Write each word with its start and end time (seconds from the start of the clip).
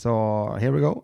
Så 0.00 0.56
here 0.60 0.70
we 0.70 0.80
go. 0.80 1.02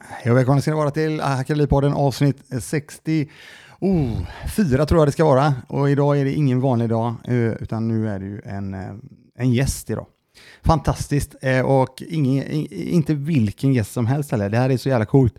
Hej 0.00 0.30
och 0.30 0.38
välkomna 0.38 0.60
ska 0.60 0.70
ni 0.70 0.76
vara 0.76 0.90
till 0.90 1.20
Hackeripodden 1.20 1.92
avsnitt 1.92 2.62
60. 2.62 3.28
Oh, 3.80 4.18
fyra 4.56 4.86
tror 4.86 5.00
jag 5.00 5.08
det 5.08 5.12
ska 5.12 5.24
vara. 5.24 5.54
Och 5.68 5.90
idag 5.90 6.20
är 6.20 6.24
det 6.24 6.32
ingen 6.32 6.60
vanlig 6.60 6.88
dag, 6.88 7.14
eh, 7.24 7.34
utan 7.34 7.88
nu 7.88 8.08
är 8.08 8.18
det 8.18 8.26
ju 8.26 8.40
en, 8.44 8.74
eh, 8.74 8.94
en 9.38 9.52
gäst 9.52 9.90
idag. 9.90 10.06
Fantastiskt, 10.62 11.34
eh, 11.42 11.60
och 11.60 12.02
ingen, 12.08 12.44
inte 12.70 13.14
vilken 13.14 13.72
gäst 13.72 13.92
som 13.92 14.06
helst 14.06 14.30
heller. 14.30 14.50
Det 14.50 14.58
här 14.58 14.70
är 14.70 14.76
så 14.76 14.88
jävla 14.88 15.06
coolt. 15.06 15.34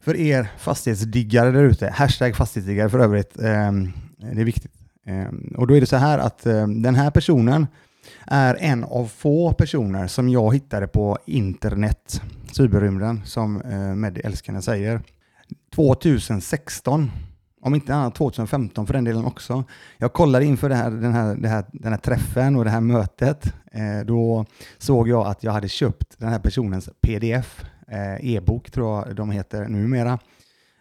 För 0.00 0.16
er 0.16 0.50
fastighetsdiggare 0.58 1.50
där 1.50 1.64
ute, 1.64 1.90
hashtag 1.90 2.36
fastighetsdiggare 2.36 2.90
för 2.90 2.98
övrigt, 2.98 3.40
ehm, 3.40 3.92
det 4.18 4.40
är 4.40 4.44
viktigt. 4.44 4.72
Ehm, 5.06 5.54
och 5.56 5.66
då 5.66 5.76
är 5.76 5.80
det 5.80 5.86
så 5.86 5.96
här 5.96 6.18
att 6.18 6.46
ehm, 6.46 6.82
den 6.82 6.94
här 6.94 7.10
personen 7.10 7.66
är 8.26 8.56
en 8.60 8.84
av 8.84 9.06
få 9.06 9.52
personer 9.52 10.06
som 10.06 10.28
jag 10.28 10.54
hittade 10.54 10.86
på 10.86 11.18
internet, 11.26 12.22
cyberrymden, 12.52 13.22
som 13.24 13.60
eh, 13.60 13.94
Meddi 13.94 14.20
älskande 14.20 14.62
säger. 14.62 15.00
2016, 15.74 17.10
om 17.60 17.74
inte 17.74 17.94
annat 17.94 18.14
2015 18.14 18.86
för 18.86 18.94
den 18.94 19.04
delen 19.04 19.24
också. 19.24 19.64
Jag 19.98 20.12
kollade 20.12 20.44
inför 20.44 20.68
det 20.68 20.74
här, 20.74 20.90
den, 20.90 21.12
här, 21.12 21.34
det 21.34 21.48
här, 21.48 21.64
den 21.72 21.92
här 21.92 21.98
träffen 21.98 22.56
och 22.56 22.64
det 22.64 22.70
här 22.70 22.80
mötet. 22.80 23.54
Eh, 23.72 24.06
då 24.06 24.44
såg 24.78 25.08
jag 25.08 25.26
att 25.26 25.44
jag 25.44 25.52
hade 25.52 25.68
köpt 25.68 26.18
den 26.18 26.28
här 26.28 26.38
personens 26.38 26.88
pdf, 27.00 27.64
eh, 27.88 28.34
e-bok 28.34 28.70
tror 28.70 29.06
jag 29.06 29.16
de 29.16 29.30
heter 29.30 29.68
numera. 29.68 30.18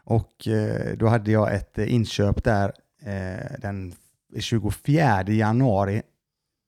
Och 0.04 0.48
eh, 0.48 0.98
då 0.98 1.08
hade 1.08 1.32
jag 1.32 1.56
ett 1.56 1.78
inköp 1.78 2.44
där 2.44 2.74
eh, 3.06 3.60
den 3.60 3.94
24 4.40 5.24
januari 5.24 6.02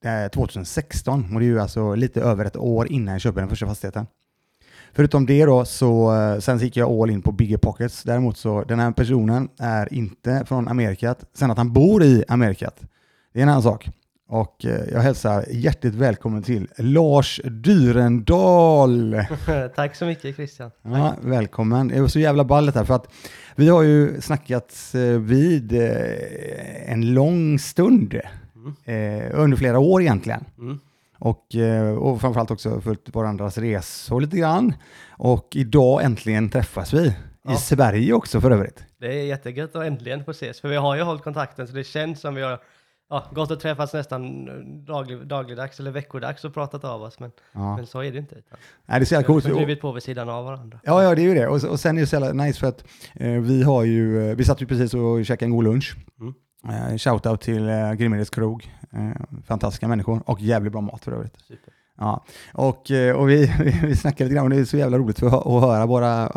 eh, 0.05 0.27
2016 0.27 1.33
och 1.33 1.39
det 1.39 1.45
är 1.45 1.47
ju 1.47 1.59
alltså 1.59 1.95
lite 1.95 2.21
över 2.21 2.45
ett 2.45 2.57
år 2.57 2.91
innan 2.91 3.11
jag 3.11 3.21
köper 3.21 3.39
den 3.39 3.49
första 3.49 3.67
fastigheten. 3.67 4.07
Förutom 4.93 5.25
det 5.25 5.45
då 5.45 5.65
så 5.65 6.15
eh, 6.15 6.39
sen 6.39 6.57
gick 6.57 6.77
jag 6.77 6.91
all 6.91 7.09
in 7.09 7.21
på 7.21 7.31
bigger 7.31 7.57
pockets. 7.57 8.03
Däremot 8.03 8.37
så 8.37 8.63
den 8.63 8.79
här 8.79 8.91
personen 8.91 9.49
är 9.59 9.93
inte 9.93 10.43
från 10.47 10.67
Amerikat. 10.67 11.25
Sen 11.33 11.51
att 11.51 11.57
han 11.57 11.73
bor 11.73 12.03
i 12.03 12.23
Amerikat, 12.27 12.81
det 13.33 13.39
är 13.39 13.43
en 13.43 13.49
annan 13.49 13.63
sak. 13.63 13.89
Och 14.27 14.65
eh, 14.65 14.81
jag 14.91 14.99
hälsar 14.99 15.45
hjärtligt 15.49 15.95
välkommen 15.95 16.43
till 16.43 16.67
Lars 16.77 17.41
Dyrendal. 17.43 19.15
Tack 19.75 19.95
så 19.95 20.05
mycket 20.05 20.35
Christian. 20.35 20.71
Ja, 20.81 21.15
välkommen. 21.21 21.87
Det 21.87 22.01
var 22.01 22.07
så 22.07 22.19
jävla 22.19 22.43
ballet 22.43 22.75
här 22.75 22.85
för 22.85 22.93
att 22.93 23.07
vi 23.55 23.69
har 23.69 23.81
ju 23.81 24.21
snackat 24.21 24.93
eh, 24.93 25.01
vid 25.01 25.73
en 26.85 27.13
lång 27.13 27.59
stund 27.59 28.13
eh, 28.85 28.93
under 29.31 29.57
flera 29.57 29.79
år 29.79 30.01
egentligen. 30.01 30.45
Mm. 30.57 30.79
Och, 31.21 31.55
eh, 31.55 31.97
och 31.97 32.21
framförallt 32.21 32.51
också 32.51 32.81
följt 32.81 33.15
varandras 33.15 33.57
resor 33.57 34.21
lite 34.21 34.37
grann. 34.37 34.73
Och 35.17 35.47
idag 35.51 36.03
äntligen 36.03 36.49
träffas 36.49 36.93
vi. 36.93 37.15
Ja. 37.43 37.53
I 37.53 37.57
Sverige 37.57 38.13
också 38.13 38.41
för 38.41 38.51
övrigt. 38.51 38.83
Det 38.99 39.07
är 39.07 39.25
jättegött 39.25 39.75
att 39.75 39.83
äntligen 39.83 40.25
få 40.25 40.31
ses, 40.31 40.61
för 40.61 40.69
vi 40.69 40.75
har 40.75 40.95
ju 40.95 41.01
hållit 41.01 41.23
kontakten 41.23 41.67
så 41.67 41.73
det 41.73 41.83
känns 41.83 42.21
som 42.21 42.35
vi 42.35 42.41
har 42.41 42.59
ja, 43.09 43.25
gått 43.33 43.51
och 43.51 43.59
träffats 43.59 43.93
nästan 43.93 44.45
daglig, 44.85 45.27
dagligdags 45.27 45.79
eller 45.79 45.91
veckodags 45.91 46.45
och 46.45 46.53
pratat 46.53 46.83
av 46.83 47.01
oss, 47.01 47.19
men, 47.19 47.31
ja. 47.51 47.75
men 47.75 47.85
så 47.85 48.03
är 48.03 48.11
det 48.11 48.17
inte. 48.17 48.35
Utan. 48.35 48.57
Nej, 48.85 48.99
det 48.99 49.03
är 49.03 49.05
så 49.05 49.13
jävla 49.13 49.27
coolt. 49.27 49.45
Vi 49.45 49.49
har 49.49 49.57
blivit 49.57 49.81
på 49.81 49.91
vid 49.91 50.03
sidan 50.03 50.29
av 50.29 50.45
varandra. 50.45 50.79
Ja, 50.83 51.03
ja 51.03 51.15
det 51.15 51.21
är 51.21 51.23
ju 51.23 51.33
det. 51.33 51.47
Och, 51.47 51.63
och 51.63 51.79
sen 51.79 51.97
är 51.97 52.01
det 52.01 52.07
så 52.07 52.15
jävla 52.15 52.43
nice 52.43 52.59
för 52.59 52.67
att 52.67 52.83
eh, 53.13 53.31
vi 53.31 53.63
har 53.63 53.83
ju, 53.83 54.29
eh, 54.29 54.35
vi 54.35 54.43
satt 54.43 54.61
ju 54.61 54.65
precis 54.65 54.93
och 54.93 55.25
käkade 55.25 55.45
en 55.45 55.51
god 55.51 55.63
lunch. 55.63 55.95
Mm. 56.19 56.33
Eh, 56.69 56.97
shoutout 56.97 57.41
till 57.41 57.69
eh, 57.69 57.93
Grimmeres 57.93 58.29
krog. 58.29 58.71
Eh, 58.91 59.41
fantastiska 59.45 59.87
människor 59.87 60.23
och 60.25 60.41
jävligt 60.41 60.71
bra 60.71 60.81
mat 60.81 61.03
för 61.03 61.11
övrigt. 61.11 61.37
Super. 61.39 61.73
Ja, 61.97 62.23
och, 62.53 62.91
eh, 62.91 63.15
och 63.15 63.29
vi, 63.29 63.53
vi 63.83 63.95
snackade 63.95 64.23
lite 64.23 64.35
grann 64.35 64.43
och 64.43 64.49
det 64.49 64.55
är 64.55 64.65
så 64.65 64.77
jävla 64.77 64.97
roligt 64.97 65.19
för 65.19 65.27
att 65.27 65.61
höra 65.61 65.85
våra 65.85 66.29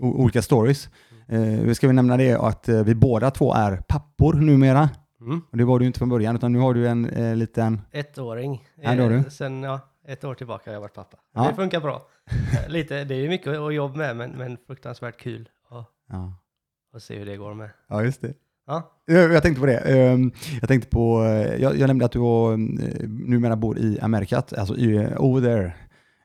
olika 0.00 0.42
stories. 0.42 0.88
Mm. 1.28 1.74
Ska 1.74 1.86
vi 1.86 1.92
nämna 1.92 2.16
det 2.16 2.32
att 2.32 2.68
eh, 2.68 2.84
vi 2.84 2.94
båda 2.94 3.30
två 3.30 3.54
är 3.54 3.76
pappor 3.76 4.34
numera. 4.34 4.88
Mm. 5.20 5.42
Och 5.50 5.56
det 5.56 5.64
var 5.64 5.78
du 5.78 5.86
inte 5.86 5.98
från 5.98 6.08
början, 6.08 6.36
utan 6.36 6.52
nu 6.52 6.58
har 6.58 6.74
du 6.74 6.88
en 6.88 7.08
eh, 7.08 7.36
liten... 7.36 7.80
Ettåring. 7.92 8.68
Ja, 8.74 8.94
det 8.94 9.08
du. 9.08 9.30
Sen 9.30 9.62
ja, 9.62 9.80
ett 10.06 10.24
år 10.24 10.34
tillbaka 10.34 10.70
har 10.70 10.74
jag 10.74 10.80
varit 10.80 10.94
pappa. 10.94 11.16
Ja. 11.34 11.48
Det 11.48 11.54
funkar 11.54 11.80
bra. 11.80 12.02
Lite, 12.68 13.04
det 13.04 13.14
är 13.14 13.28
mycket 13.28 13.58
att 13.58 13.74
jobba 13.74 13.96
med, 13.96 14.16
men, 14.16 14.30
men 14.30 14.58
fruktansvärt 14.66 15.20
kul 15.20 15.48
att, 15.70 15.86
ja. 16.08 16.34
att 16.94 17.02
se 17.02 17.18
hur 17.18 17.26
det 17.26 17.36
går 17.36 17.54
med. 17.54 17.70
Ja, 17.88 18.02
just 18.02 18.20
det. 18.20 18.34
Ja. 18.66 18.90
Jag 19.06 19.42
tänkte 19.42 19.60
på 19.60 19.66
det. 19.66 19.78
Ehm, 19.78 20.32
jag 20.60 20.68
tänkte 20.68 20.90
på, 20.90 21.24
eh, 21.24 21.62
jag, 21.62 21.76
jag 21.76 21.86
nämnde 21.86 22.04
att 22.04 22.12
du 22.12 22.18
var, 22.18 22.52
eh, 22.52 22.58
numera 23.08 23.56
bor 23.56 23.78
i 23.78 24.00
Amerikat, 24.00 24.52
alltså 24.52 24.76
i, 24.76 24.96
eh, 24.96 25.20
over 25.20 25.40
there, 25.40 25.72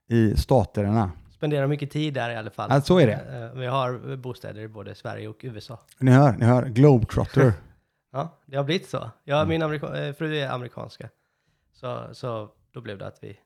i 0.07 0.37
staterna. 0.37 1.11
Spenderar 1.31 1.67
mycket 1.67 1.91
tid 1.91 2.13
där 2.13 2.29
i 2.29 2.35
alla 2.35 2.49
fall. 2.49 2.69
Ja, 2.71 2.81
så 2.81 2.99
är 2.99 3.07
det. 3.07 3.51
Vi 3.55 3.65
har 3.65 4.15
bostäder 4.15 4.61
i 4.61 4.67
både 4.67 4.95
Sverige 4.95 5.27
och 5.27 5.39
USA. 5.41 5.79
Ni 5.99 6.11
hör, 6.11 6.31
ni 6.31 6.45
hör, 6.45 6.65
globetrotter. 6.65 7.53
ja, 8.11 8.39
det 8.45 8.57
har 8.57 8.63
blivit 8.63 8.89
så. 8.89 9.09
Jag, 9.23 9.37
mm. 9.37 9.49
Min 9.49 9.61
amerika, 9.61 10.13
fru 10.13 10.37
är 10.37 10.49
amerikanska. 10.49 11.09
Så, 11.73 12.03
så 12.11 12.49
då 12.73 12.81
blev 12.81 12.97
det 12.97 13.07
att 13.07 13.19
vi 13.21 13.39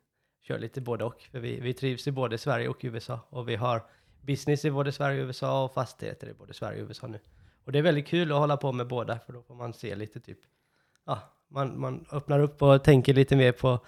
kör 0.47 0.59
lite 0.59 0.81
både 0.81 1.03
och. 1.03 1.21
För 1.31 1.39
vi, 1.39 1.59
vi 1.59 1.73
trivs 1.73 2.07
i 2.07 2.11
både 2.11 2.37
Sverige 2.37 2.67
och 2.67 2.79
USA. 2.81 3.19
Och 3.29 3.49
vi 3.49 3.55
har 3.55 3.83
business 4.21 4.65
i 4.65 4.71
både 4.71 4.91
Sverige 4.91 5.21
och 5.21 5.27
USA 5.27 5.63
och 5.63 5.73
fastigheter 5.73 6.27
i 6.27 6.33
både 6.33 6.53
Sverige 6.53 6.81
och 6.81 6.87
USA 6.87 7.07
nu. 7.07 7.19
Och 7.66 7.72
det 7.72 7.79
är 7.79 7.84
väldigt 7.84 8.07
kul 8.07 8.31
att 8.31 8.38
hålla 8.38 8.57
på 8.57 8.72
med 8.72 8.88
båda, 8.88 9.19
för 9.25 9.34
då 9.34 9.41
får 9.41 9.56
man 9.56 9.74
se 9.74 9.96
lite 9.96 10.19
typ, 10.19 10.38
ja, 11.06 11.19
man, 11.47 11.79
man 11.79 12.06
öppnar 12.12 12.40
upp 12.40 12.62
och 12.62 12.84
tänker 12.84 13.13
lite 13.13 13.35
mer 13.35 13.51
på, 13.51 13.79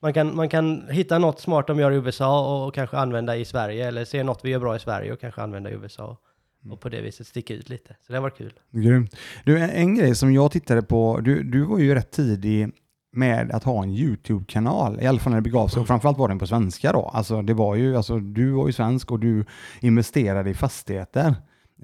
man 0.00 0.12
kan, 0.12 0.36
man 0.36 0.48
kan 0.48 0.88
hitta 0.90 1.18
något 1.18 1.40
smart 1.40 1.66
de 1.66 1.78
gör 1.78 1.90
i 1.90 1.96
USA 1.96 2.56
och, 2.56 2.68
och 2.68 2.74
kanske 2.74 2.96
använda 2.96 3.36
i 3.36 3.44
Sverige, 3.44 3.88
eller 3.88 4.04
se 4.04 4.22
något 4.22 4.44
vi 4.44 4.50
gör 4.50 4.60
bra 4.60 4.76
i 4.76 4.78
Sverige 4.78 5.12
och 5.12 5.20
kanske 5.20 5.42
använda 5.42 5.70
i 5.70 5.74
USA. 5.74 6.04
Och, 6.04 6.20
mm. 6.64 6.78
på 6.78 6.88
det 6.88 7.00
viset 7.00 7.26
sticka 7.26 7.54
ut 7.54 7.68
lite. 7.68 7.96
Så 8.06 8.12
det 8.12 8.20
var 8.20 8.30
kul. 8.30 8.52
Grymt. 8.70 9.16
Du, 9.44 9.58
en, 9.58 9.70
en 9.70 9.94
grej 9.94 10.14
som 10.14 10.32
jag 10.34 10.52
tittade 10.52 10.82
på, 10.82 11.20
du, 11.20 11.42
du 11.42 11.62
var 11.62 11.78
ju 11.78 11.94
rätt 11.94 12.10
tidig 12.10 12.72
med 13.12 13.50
att 13.52 13.64
ha 13.64 13.82
en 13.82 13.90
YouTube-kanal, 13.90 15.00
i 15.00 15.06
alla 15.06 15.18
fall 15.18 15.30
när 15.30 15.38
det 15.38 15.42
begav 15.42 15.68
sig, 15.68 15.80
och 15.80 15.86
framförallt 15.86 16.18
var 16.18 16.28
den 16.28 16.38
på 16.38 16.46
svenska 16.46 16.92
då. 16.92 17.10
Alltså 17.14 17.42
det 17.42 17.54
var 17.54 17.74
ju, 17.74 17.96
alltså 17.96 18.18
du 18.18 18.50
var 18.50 18.66
ju 18.66 18.72
svensk 18.72 19.10
och 19.10 19.20
du 19.20 19.44
investerade 19.80 20.50
i 20.50 20.54
fastigheter. 20.54 21.34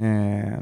Eh, 0.00 0.58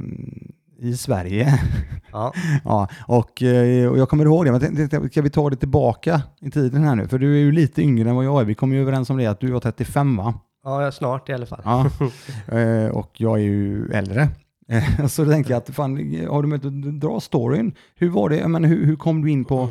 i 0.79 0.97
Sverige. 0.97 1.61
Ja. 2.13 2.33
ja 2.65 2.89
och, 3.07 3.43
eh, 3.43 3.89
och 3.89 3.99
jag 3.99 4.09
kommer 4.09 4.25
ihåg 4.25 4.45
det, 4.45 4.53
men 4.53 5.09
ska 5.11 5.23
vi 5.23 5.31
ta 5.31 5.51
det 5.51 5.57
tillbaka 5.57 6.23
i 6.41 6.51
tiden 6.51 6.85
här 6.85 6.95
nu? 6.95 7.09
För 7.09 7.19
du 7.19 7.35
är 7.35 7.39
ju 7.39 7.53
lite 7.53 7.83
yngre 7.83 8.11
än 8.11 8.17
vad 8.17 8.25
jag 8.25 8.41
är. 8.41 8.45
Vi 8.45 8.55
kom 8.55 8.73
ju 8.73 8.81
överens 8.81 9.11
om 9.11 9.17
det 9.17 9.27
att 9.27 9.41
du 9.41 9.51
var 9.51 9.61
35 9.61 10.17
va? 10.17 10.35
Ja, 10.65 10.93
snart 10.93 11.29
i 11.29 11.33
alla 11.33 11.47
fall. 11.47 11.61
Ja. 11.65 11.91
Eh, 12.59 12.89
och 12.89 13.21
jag 13.21 13.39
är 13.39 13.43
ju 13.43 13.91
äldre. 13.93 14.29
Så 15.09 15.25
då 15.25 15.31
tänkte 15.31 15.53
jag 15.53 15.59
att 15.59 15.71
fan, 15.71 15.91
har 16.29 16.43
du 16.43 16.49
möjlighet 16.49 16.87
att 16.87 17.01
dra 17.01 17.21
storyn? 17.21 17.75
Hur 17.95 18.09
var 18.09 18.29
det? 18.29 18.49
Men 18.49 18.65
hur, 18.65 18.87
hur 18.87 18.97
kom 18.97 19.23
du 19.23 19.31
in 19.31 19.45
på, 19.45 19.69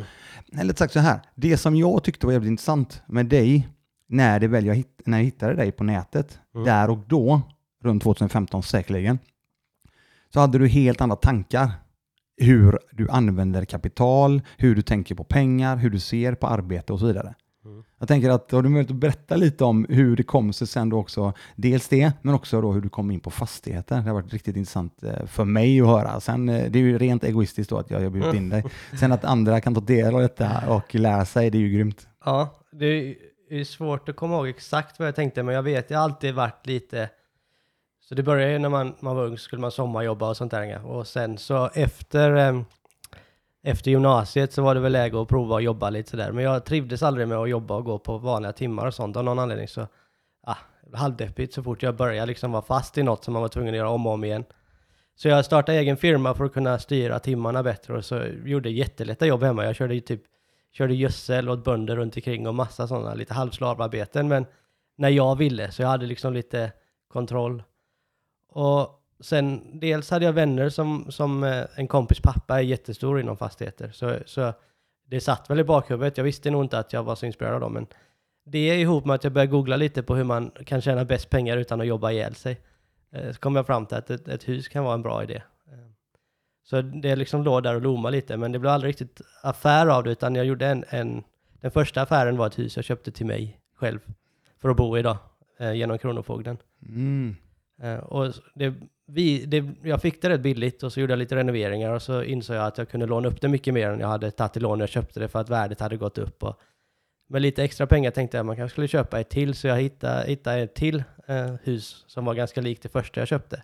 eller 0.58 0.74
sagt 0.74 0.92
så 0.92 1.00
här, 1.00 1.20
det 1.34 1.56
som 1.56 1.76
jag 1.76 2.04
tyckte 2.04 2.26
var 2.26 2.32
jävligt 2.32 2.50
intressant 2.50 3.02
med 3.06 3.26
dig, 3.26 3.68
när, 4.08 4.40
det 4.40 4.48
väl 4.48 4.66
jag, 4.66 4.82
när 5.04 5.18
jag 5.18 5.24
hittade 5.24 5.54
dig 5.54 5.72
på 5.72 5.84
nätet, 5.84 6.38
mm. 6.54 6.64
där 6.66 6.90
och 6.90 6.98
då, 7.06 7.40
runt 7.84 8.02
2015 8.02 8.62
säkerligen, 8.62 9.18
så 10.32 10.40
hade 10.40 10.58
du 10.58 10.68
helt 10.68 11.00
andra 11.00 11.16
tankar. 11.16 11.70
Hur 12.36 12.78
du 12.92 13.08
använder 13.08 13.64
kapital, 13.64 14.42
hur 14.56 14.74
du 14.74 14.82
tänker 14.82 15.14
på 15.14 15.24
pengar, 15.24 15.76
hur 15.76 15.90
du 15.90 16.00
ser 16.00 16.34
på 16.34 16.46
arbete 16.46 16.92
och 16.92 16.98
så 16.98 17.06
vidare. 17.06 17.34
Mm. 17.64 17.84
Jag 17.98 18.08
tänker 18.08 18.30
att 18.30 18.52
har 18.52 18.62
du 18.62 18.68
möjlighet 18.68 18.90
att 18.90 18.96
berätta 18.96 19.36
lite 19.36 19.64
om 19.64 19.86
hur 19.88 20.16
det 20.16 20.22
kom 20.22 20.52
sig 20.52 20.66
sen 20.66 20.88
då 20.88 20.98
också, 20.98 21.32
dels 21.56 21.88
det, 21.88 22.12
men 22.22 22.34
också 22.34 22.60
då 22.60 22.72
hur 22.72 22.80
du 22.80 22.88
kom 22.88 23.10
in 23.10 23.20
på 23.20 23.30
fastigheter. 23.30 23.96
Det 23.96 24.02
har 24.02 24.14
varit 24.14 24.32
riktigt 24.32 24.56
intressant 24.56 25.02
eh, 25.02 25.26
för 25.26 25.44
mig 25.44 25.80
att 25.80 25.86
höra. 25.86 26.20
Sen, 26.20 26.48
eh, 26.48 26.70
det 26.70 26.78
är 26.78 26.82
ju 26.82 26.98
rent 26.98 27.24
egoistiskt 27.24 27.70
då 27.70 27.78
att 27.78 27.90
jag 27.90 28.00
har 28.00 28.10
bjudit 28.10 28.34
in 28.34 28.48
dig. 28.48 28.64
Sen 29.00 29.12
att 29.12 29.24
andra 29.24 29.60
kan 29.60 29.74
ta 29.74 29.80
del 29.80 30.14
av 30.14 30.20
detta 30.20 30.62
och 30.68 30.94
lära 30.94 31.24
sig, 31.24 31.50
det 31.50 31.58
är 31.58 31.60
ju 31.60 31.70
grymt. 31.70 32.08
Ja, 32.24 32.58
det 32.72 33.16
är 33.50 33.64
svårt 33.64 34.08
att 34.08 34.16
komma 34.16 34.34
ihåg 34.34 34.48
exakt 34.48 34.98
vad 34.98 35.08
jag 35.08 35.14
tänkte, 35.14 35.42
men 35.42 35.54
jag 35.54 35.62
vet, 35.62 35.90
jag 35.90 35.98
har 35.98 36.04
alltid 36.04 36.34
varit 36.34 36.66
lite 36.66 37.08
så 38.08 38.14
det 38.14 38.22
började 38.22 38.52
ju 38.52 38.58
när 38.58 38.68
man, 38.68 38.94
man 39.00 39.16
var 39.16 39.24
ung, 39.24 39.38
så 39.38 39.42
skulle 39.42 39.60
man 39.60 39.70
sommarjobba 39.70 40.28
och 40.28 40.36
sånt 40.36 40.50
där. 40.50 40.86
Och 40.86 41.06
sen 41.06 41.38
så 41.38 41.70
efter, 41.74 42.36
eh, 42.36 42.60
efter 43.62 43.90
gymnasiet 43.90 44.52
så 44.52 44.62
var 44.62 44.74
det 44.74 44.80
väl 44.80 44.92
läge 44.92 45.22
att 45.22 45.28
prova 45.28 45.56
att 45.56 45.62
jobba 45.62 45.90
lite 45.90 46.10
sådär. 46.10 46.32
Men 46.32 46.44
jag 46.44 46.64
trivdes 46.64 47.02
aldrig 47.02 47.28
med 47.28 47.38
att 47.38 47.48
jobba 47.48 47.74
och 47.74 47.84
gå 47.84 47.98
på 47.98 48.18
vanliga 48.18 48.52
timmar 48.52 48.86
och 48.86 48.94
sånt 48.94 49.16
av 49.16 49.24
någon 49.24 49.38
anledning. 49.38 49.68
Så 49.68 49.86
ah, 50.46 50.56
halvdeppigt 50.94 51.54
så 51.54 51.62
fort 51.62 51.82
jag 51.82 51.96
började 51.96 52.26
liksom 52.26 52.52
vara 52.52 52.62
fast 52.62 52.98
i 52.98 53.02
något 53.02 53.24
som 53.24 53.32
man 53.32 53.42
var 53.42 53.48
tvungen 53.48 53.74
att 53.74 53.78
göra 53.78 53.90
om 53.90 54.06
och 54.06 54.12
om 54.12 54.24
igen. 54.24 54.44
Så 55.14 55.28
jag 55.28 55.44
startade 55.44 55.78
egen 55.78 55.96
firma 55.96 56.34
för 56.34 56.44
att 56.44 56.52
kunna 56.52 56.78
styra 56.78 57.18
timmarna 57.18 57.62
bättre 57.62 57.96
och 57.96 58.04
så 58.04 58.24
gjorde 58.44 58.70
jättelätta 58.70 59.26
jobb 59.26 59.42
hemma. 59.42 59.64
Jag 59.64 59.76
körde 59.76 59.94
ju 59.94 60.00
typ 60.00 60.22
körde 60.72 60.94
gödsel 60.94 61.48
åt 61.48 61.64
bönder 61.64 61.96
runt 61.96 62.16
omkring 62.16 62.46
och 62.46 62.54
massa 62.54 62.88
sådana 62.88 63.14
lite 63.14 63.34
halvslavarbeten. 63.34 64.28
Men 64.28 64.46
när 64.96 65.08
jag 65.08 65.36
ville, 65.36 65.72
så 65.72 65.82
jag 65.82 65.88
hade 65.88 66.06
liksom 66.06 66.32
lite 66.32 66.72
kontroll. 67.08 67.62
Och 68.48 69.02
sen 69.20 69.80
dels 69.80 70.10
hade 70.10 70.24
jag 70.24 70.32
vänner 70.32 70.68
som, 70.68 71.06
som 71.08 71.44
eh, 71.44 71.64
en 71.74 71.88
kompis 71.88 72.20
pappa 72.20 72.58
är 72.58 72.62
jättestor 72.62 73.20
inom 73.20 73.36
fastigheter. 73.36 73.90
Så, 73.90 74.16
så 74.26 74.52
det 75.06 75.20
satt 75.20 75.50
väl 75.50 75.60
i 75.60 75.64
bakhuvudet. 75.64 76.16
Jag 76.16 76.24
visste 76.24 76.50
nog 76.50 76.64
inte 76.64 76.78
att 76.78 76.92
jag 76.92 77.02
var 77.02 77.14
så 77.14 77.26
inspirerad 77.26 77.54
av 77.54 77.60
dem. 77.60 77.72
Men 77.72 77.86
det 78.44 78.58
är 78.58 78.78
ihop 78.78 79.04
med 79.04 79.14
att 79.14 79.24
jag 79.24 79.32
började 79.32 79.50
googla 79.50 79.76
lite 79.76 80.02
på 80.02 80.16
hur 80.16 80.24
man 80.24 80.50
kan 80.66 80.80
tjäna 80.80 81.04
bäst 81.04 81.30
pengar 81.30 81.56
utan 81.56 81.80
att 81.80 81.86
jobba 81.86 82.10
ihjäl 82.10 82.34
sig. 82.34 82.60
Eh, 83.10 83.32
så 83.32 83.38
kom 83.38 83.56
jag 83.56 83.66
fram 83.66 83.86
till 83.86 83.96
att 83.96 84.10
ett, 84.10 84.28
ett 84.28 84.48
hus 84.48 84.68
kan 84.68 84.84
vara 84.84 84.94
en 84.94 85.02
bra 85.02 85.22
idé. 85.22 85.42
Eh, 85.66 85.78
så 86.64 86.82
det 86.82 87.16
liksom 87.16 87.42
låg 87.42 87.62
där 87.62 87.74
och 87.74 87.82
lomade 87.82 88.16
lite, 88.16 88.36
men 88.36 88.52
det 88.52 88.58
blev 88.58 88.72
aldrig 88.72 88.88
riktigt 88.88 89.20
affär 89.42 89.86
av 89.86 90.04
det, 90.04 90.10
utan 90.10 90.34
jag 90.34 90.46
gjorde 90.46 90.66
en, 90.66 90.84
en... 90.88 91.24
Den 91.60 91.70
första 91.70 92.02
affären 92.02 92.36
var 92.36 92.46
ett 92.46 92.58
hus 92.58 92.76
jag 92.76 92.84
köpte 92.84 93.10
till 93.10 93.26
mig 93.26 93.60
själv 93.74 93.98
för 94.58 94.68
att 94.68 94.76
bo 94.76 94.98
i 94.98 95.02
då, 95.02 95.18
eh, 95.58 95.72
genom 95.72 95.98
Kronofogden. 95.98 96.58
Mm. 96.88 97.36
Eh, 97.82 97.98
och 97.98 98.32
det, 98.54 98.74
vi, 99.06 99.44
det, 99.46 99.64
jag 99.82 100.02
fick 100.02 100.22
det 100.22 100.28
rätt 100.28 100.40
billigt 100.40 100.82
och 100.82 100.92
så 100.92 101.00
gjorde 101.00 101.12
jag 101.12 101.18
lite 101.18 101.36
renoveringar 101.36 101.92
och 101.92 102.02
så 102.02 102.22
insåg 102.22 102.56
jag 102.56 102.66
att 102.66 102.78
jag 102.78 102.88
kunde 102.88 103.06
låna 103.06 103.28
upp 103.28 103.40
det 103.40 103.48
mycket 103.48 103.74
mer 103.74 103.90
än 103.90 104.00
jag 104.00 104.08
hade 104.08 104.30
tagit 104.30 104.56
i 104.56 104.60
lån 104.60 104.78
när 104.78 104.82
jag 104.82 104.90
köpte 104.90 105.20
det 105.20 105.28
för 105.28 105.38
att 105.38 105.48
värdet 105.48 105.80
hade 105.80 105.96
gått 105.96 106.18
upp. 106.18 106.42
Och 106.42 106.60
med 107.28 107.42
lite 107.42 107.64
extra 107.64 107.86
pengar 107.86 108.10
tänkte 108.10 108.36
jag 108.36 108.42
att 108.42 108.46
man 108.46 108.56
kanske 108.56 108.72
skulle 108.74 108.88
köpa 108.88 109.20
ett 109.20 109.28
till, 109.28 109.54
så 109.54 109.66
jag 109.66 109.76
hittade, 109.76 110.28
hittade 110.28 110.58
ett 110.58 110.74
till 110.74 111.04
eh, 111.26 111.54
hus 111.62 112.04
som 112.06 112.24
var 112.24 112.34
ganska 112.34 112.60
likt 112.60 112.82
det 112.82 112.88
första 112.88 113.20
jag 113.20 113.28
köpte. 113.28 113.62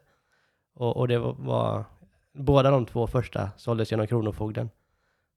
Och, 0.74 0.96
och 0.96 1.08
det 1.08 1.18
var, 1.18 1.34
var, 1.38 1.84
båda 2.32 2.70
de 2.70 2.86
två 2.86 3.06
första 3.06 3.50
såldes 3.56 3.90
genom 3.90 4.06
Kronofogden. 4.06 4.70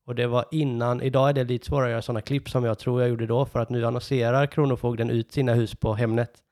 Och 0.05 0.15
det 0.15 0.27
var 0.27 0.45
innan, 0.51 1.01
idag 1.01 1.29
är 1.29 1.33
det 1.33 1.43
lite 1.43 1.65
svårare 1.65 1.85
att 1.85 1.91
göra 1.91 2.01
sådana 2.01 2.21
klipp 2.21 2.49
som 2.49 2.63
jag 2.63 2.79
tror 2.79 3.01
jag 3.01 3.09
gjorde 3.09 3.25
då, 3.25 3.45
för 3.45 3.59
att 3.59 3.69
nu 3.69 3.85
annonserar 3.85 4.45
Kronofogden 4.45 5.09
ut 5.09 5.31
sina 5.31 5.53
hus 5.53 5.75
på 5.75 5.93
Hemnet 5.93 6.43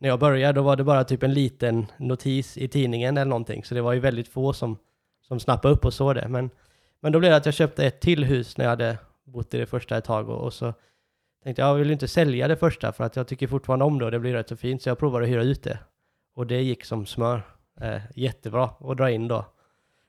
när 0.00 0.08
jag 0.08 0.18
började 0.18 0.52
då 0.52 0.62
var 0.62 0.76
det 0.76 0.84
bara 0.84 1.04
typ 1.04 1.22
en 1.22 1.34
liten 1.34 1.86
notis 1.96 2.58
i 2.58 2.68
tidningen 2.68 3.16
eller 3.16 3.30
någonting. 3.30 3.64
Så 3.64 3.74
det 3.74 3.80
var 3.80 3.92
ju 3.92 4.00
väldigt 4.00 4.28
få 4.28 4.52
som, 4.52 4.78
som 5.28 5.40
snappade 5.40 5.74
upp 5.74 5.84
och 5.84 5.94
såg 5.94 6.14
det. 6.14 6.28
Men, 6.28 6.50
men 7.00 7.12
då 7.12 7.18
blev 7.18 7.30
det 7.30 7.36
att 7.36 7.46
jag 7.46 7.54
köpte 7.54 7.86
ett 7.86 8.00
till 8.00 8.24
hus 8.24 8.56
när 8.56 8.64
jag 8.64 8.70
hade 8.70 8.98
bott 9.24 9.54
i 9.54 9.58
det 9.58 9.66
första 9.66 9.96
ett 9.96 10.04
tag. 10.04 10.28
Och, 10.28 10.44
och 10.44 10.52
så 10.52 10.74
tänkte 11.44 11.62
jag, 11.62 11.68
jag 11.68 11.74
vill 11.74 11.90
inte 11.90 12.08
sälja 12.08 12.48
det 12.48 12.56
första 12.56 12.92
för 12.92 13.04
att 13.04 13.16
jag 13.16 13.26
tycker 13.26 13.46
fortfarande 13.46 13.84
om 13.84 13.98
det 13.98 14.04
och 14.04 14.10
det 14.10 14.18
blir 14.18 14.32
rätt 14.32 14.48
så 14.48 14.56
fint. 14.56 14.82
Så 14.82 14.88
jag 14.88 14.98
provade 14.98 15.24
att 15.24 15.30
hyra 15.30 15.42
ut 15.42 15.62
det. 15.62 15.78
Och 16.34 16.46
det 16.46 16.62
gick 16.62 16.84
som 16.84 17.06
smör. 17.06 17.42
Eh, 17.80 18.00
jättebra 18.14 18.70
att 18.80 18.96
dra 18.96 19.10
in 19.10 19.28
då. 19.28 19.44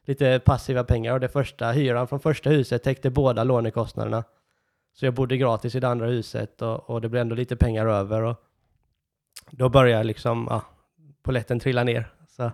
Lite 0.05 0.39
passiva 0.45 0.83
pengar 0.83 1.13
och 1.13 1.19
det 1.19 1.29
första 1.29 1.71
hyran 1.71 2.07
från 2.07 2.19
första 2.19 2.49
huset 2.49 2.83
täckte 2.83 3.09
båda 3.09 3.43
lånekostnaderna. 3.43 4.23
Så 4.93 5.05
jag 5.05 5.13
bodde 5.13 5.37
gratis 5.37 5.75
i 5.75 5.79
det 5.79 5.87
andra 5.87 6.07
huset 6.07 6.61
och, 6.61 6.89
och 6.89 7.01
det 7.01 7.09
blev 7.09 7.21
ändå 7.21 7.35
lite 7.35 7.55
pengar 7.55 7.87
över. 7.87 8.21
Och, 8.21 8.35
då 9.49 9.69
började 9.69 10.03
liksom, 10.03 10.47
ja, 10.49 10.61
poletten 11.23 11.59
trilla 11.59 11.83
ner. 11.83 12.11
Så, 12.27 12.51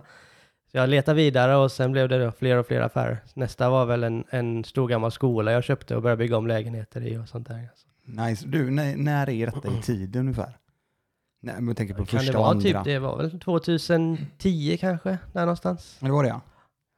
så 0.70 0.76
jag 0.76 0.88
letade 0.88 1.16
vidare 1.16 1.56
och 1.56 1.72
sen 1.72 1.92
blev 1.92 2.08
det 2.08 2.32
fler 2.32 2.56
och 2.56 2.66
fler 2.66 2.80
affärer. 2.80 3.18
Nästa 3.34 3.70
var 3.70 3.86
väl 3.86 4.04
en, 4.04 4.24
en 4.30 4.64
stor 4.64 4.88
gammal 4.88 5.12
skola 5.12 5.52
jag 5.52 5.64
köpte 5.64 5.96
och 5.96 6.02
började 6.02 6.18
bygga 6.18 6.36
om 6.36 6.46
lägenheter 6.46 7.00
i 7.06 7.16
och 7.18 7.28
sånt 7.28 7.48
där. 7.48 7.68
Nice. 8.04 8.46
Du, 8.48 8.70
när, 8.70 8.96
när 8.96 9.30
är 9.30 9.46
detta 9.46 9.68
i 9.78 9.82
tid 9.82 10.16
ungefär? 10.16 10.56
Nej, 11.40 11.54
men 11.58 11.68
jag 11.68 11.76
tänker 11.76 11.94
på 11.94 12.06
Kan 12.06 12.18
första 12.18 12.32
det 12.32 12.38
vara 12.38 12.50
andra. 12.50 12.62
typ, 12.62 12.84
det 12.84 12.98
var 12.98 13.16
väl 13.16 13.40
2010 13.40 14.76
kanske, 14.80 15.18
där 15.32 15.40
någonstans. 15.40 15.96
Men 16.00 16.10
det 16.10 16.14
var 16.14 16.22
det 16.22 16.28
ja. 16.28 16.40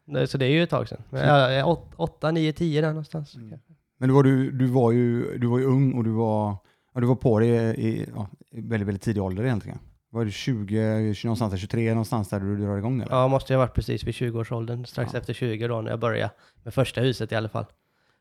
Nej, 0.05 0.27
Så 0.29 0.39
det 0.39 0.47
är 0.47 0.51
ju 0.51 0.63
ett 0.63 0.71
tag 0.71 0.89
sedan. 0.89 1.03
Ja, 1.11 1.65
åt- 1.65 1.93
8, 1.97 2.31
9, 2.31 2.53
10 2.53 2.81
där 2.81 2.89
någonstans. 2.89 3.35
Mm. 3.37 3.59
Men 3.99 4.09
du 4.09 4.15
var, 4.15 4.23
du, 4.23 4.51
du 4.51 4.67
var 4.67 4.93
ju 4.93 5.39
du 5.39 5.47
var 5.47 5.59
ju 5.59 5.65
ung 5.65 5.93
och 5.95 6.05
du 6.05 6.11
var, 6.11 6.57
ja, 6.95 7.01
du 7.01 7.07
var 7.07 7.15
på 7.15 7.39
det 7.41 7.47
i, 7.75 8.07
ja, 8.15 8.29
i 8.51 8.61
väldigt, 8.61 8.89
väldigt 8.89 9.03
tidig 9.03 9.23
ålder 9.23 9.45
egentligen. 9.45 9.79
Var 10.13 10.25
du 10.25 10.31
20, 10.31 11.15
20 11.15 11.27
någonstans 11.29 11.51
där, 11.53 11.59
23 11.59 11.91
någonstans 11.91 12.29
där 12.29 12.41
du 12.41 12.57
drar 12.57 12.79
igång 12.79 13.01
eller? 13.03 13.13
Ja, 13.15 13.29
måste 13.29 13.53
jag 13.53 13.59
ha 13.61 13.67
varit 13.67 13.75
precis 13.75 14.05
vid 14.05 14.15
20-årsåldern, 14.15 14.85
strax 14.85 15.13
Ja. 15.13 15.19
efter 15.19 15.33
20 15.35 15.67
då 15.69 15.81
när 15.81 15.91
jag 15.91 16.01
började 16.01 16.31
med 16.63 16.75
första 16.75 17.01
huset 17.01 17.33
i 17.33 17.35
alla 17.35 17.49
fall. 17.49 17.67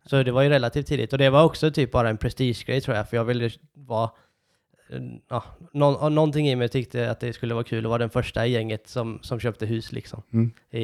Så 0.06 0.24
det 0.24 0.31
var 0.31 0.42
ju 0.42 0.50
relativt 0.50 0.88
tidigt 0.88 1.13
och 1.13 1.19
det 1.19 1.30
var 1.30 1.44
också 1.44 1.71
typ 1.71 1.92
bara 1.92 2.10
en 2.10 2.18
prestigegrej 2.18 2.81
tror 2.81 2.98
jag, 2.98 3.10
för 3.10 3.18
jag 3.18 3.25
ville 3.25 3.50
vara 3.74 4.12
eh, 4.89 5.00
Ja, 5.30 5.44
nå- 5.74 6.10
någonting 6.10 6.48
i 6.50 6.56
mig 6.56 6.69
tyckte 6.69 7.12
att 7.12 7.19
det 7.19 7.33
skulle 7.33 7.54
vara 7.54 7.63
kul 7.63 7.86
att 7.86 7.89
vara 7.89 7.98
den 8.00 8.10
första 8.10 8.48
i 8.48 8.51
gänget 8.51 8.88
som, 8.88 9.19
som 9.22 9.39
köpte 9.39 9.65
hus 9.65 9.92
liksom. 9.92 10.22
Mm. 10.33 10.51
I, 10.72 10.83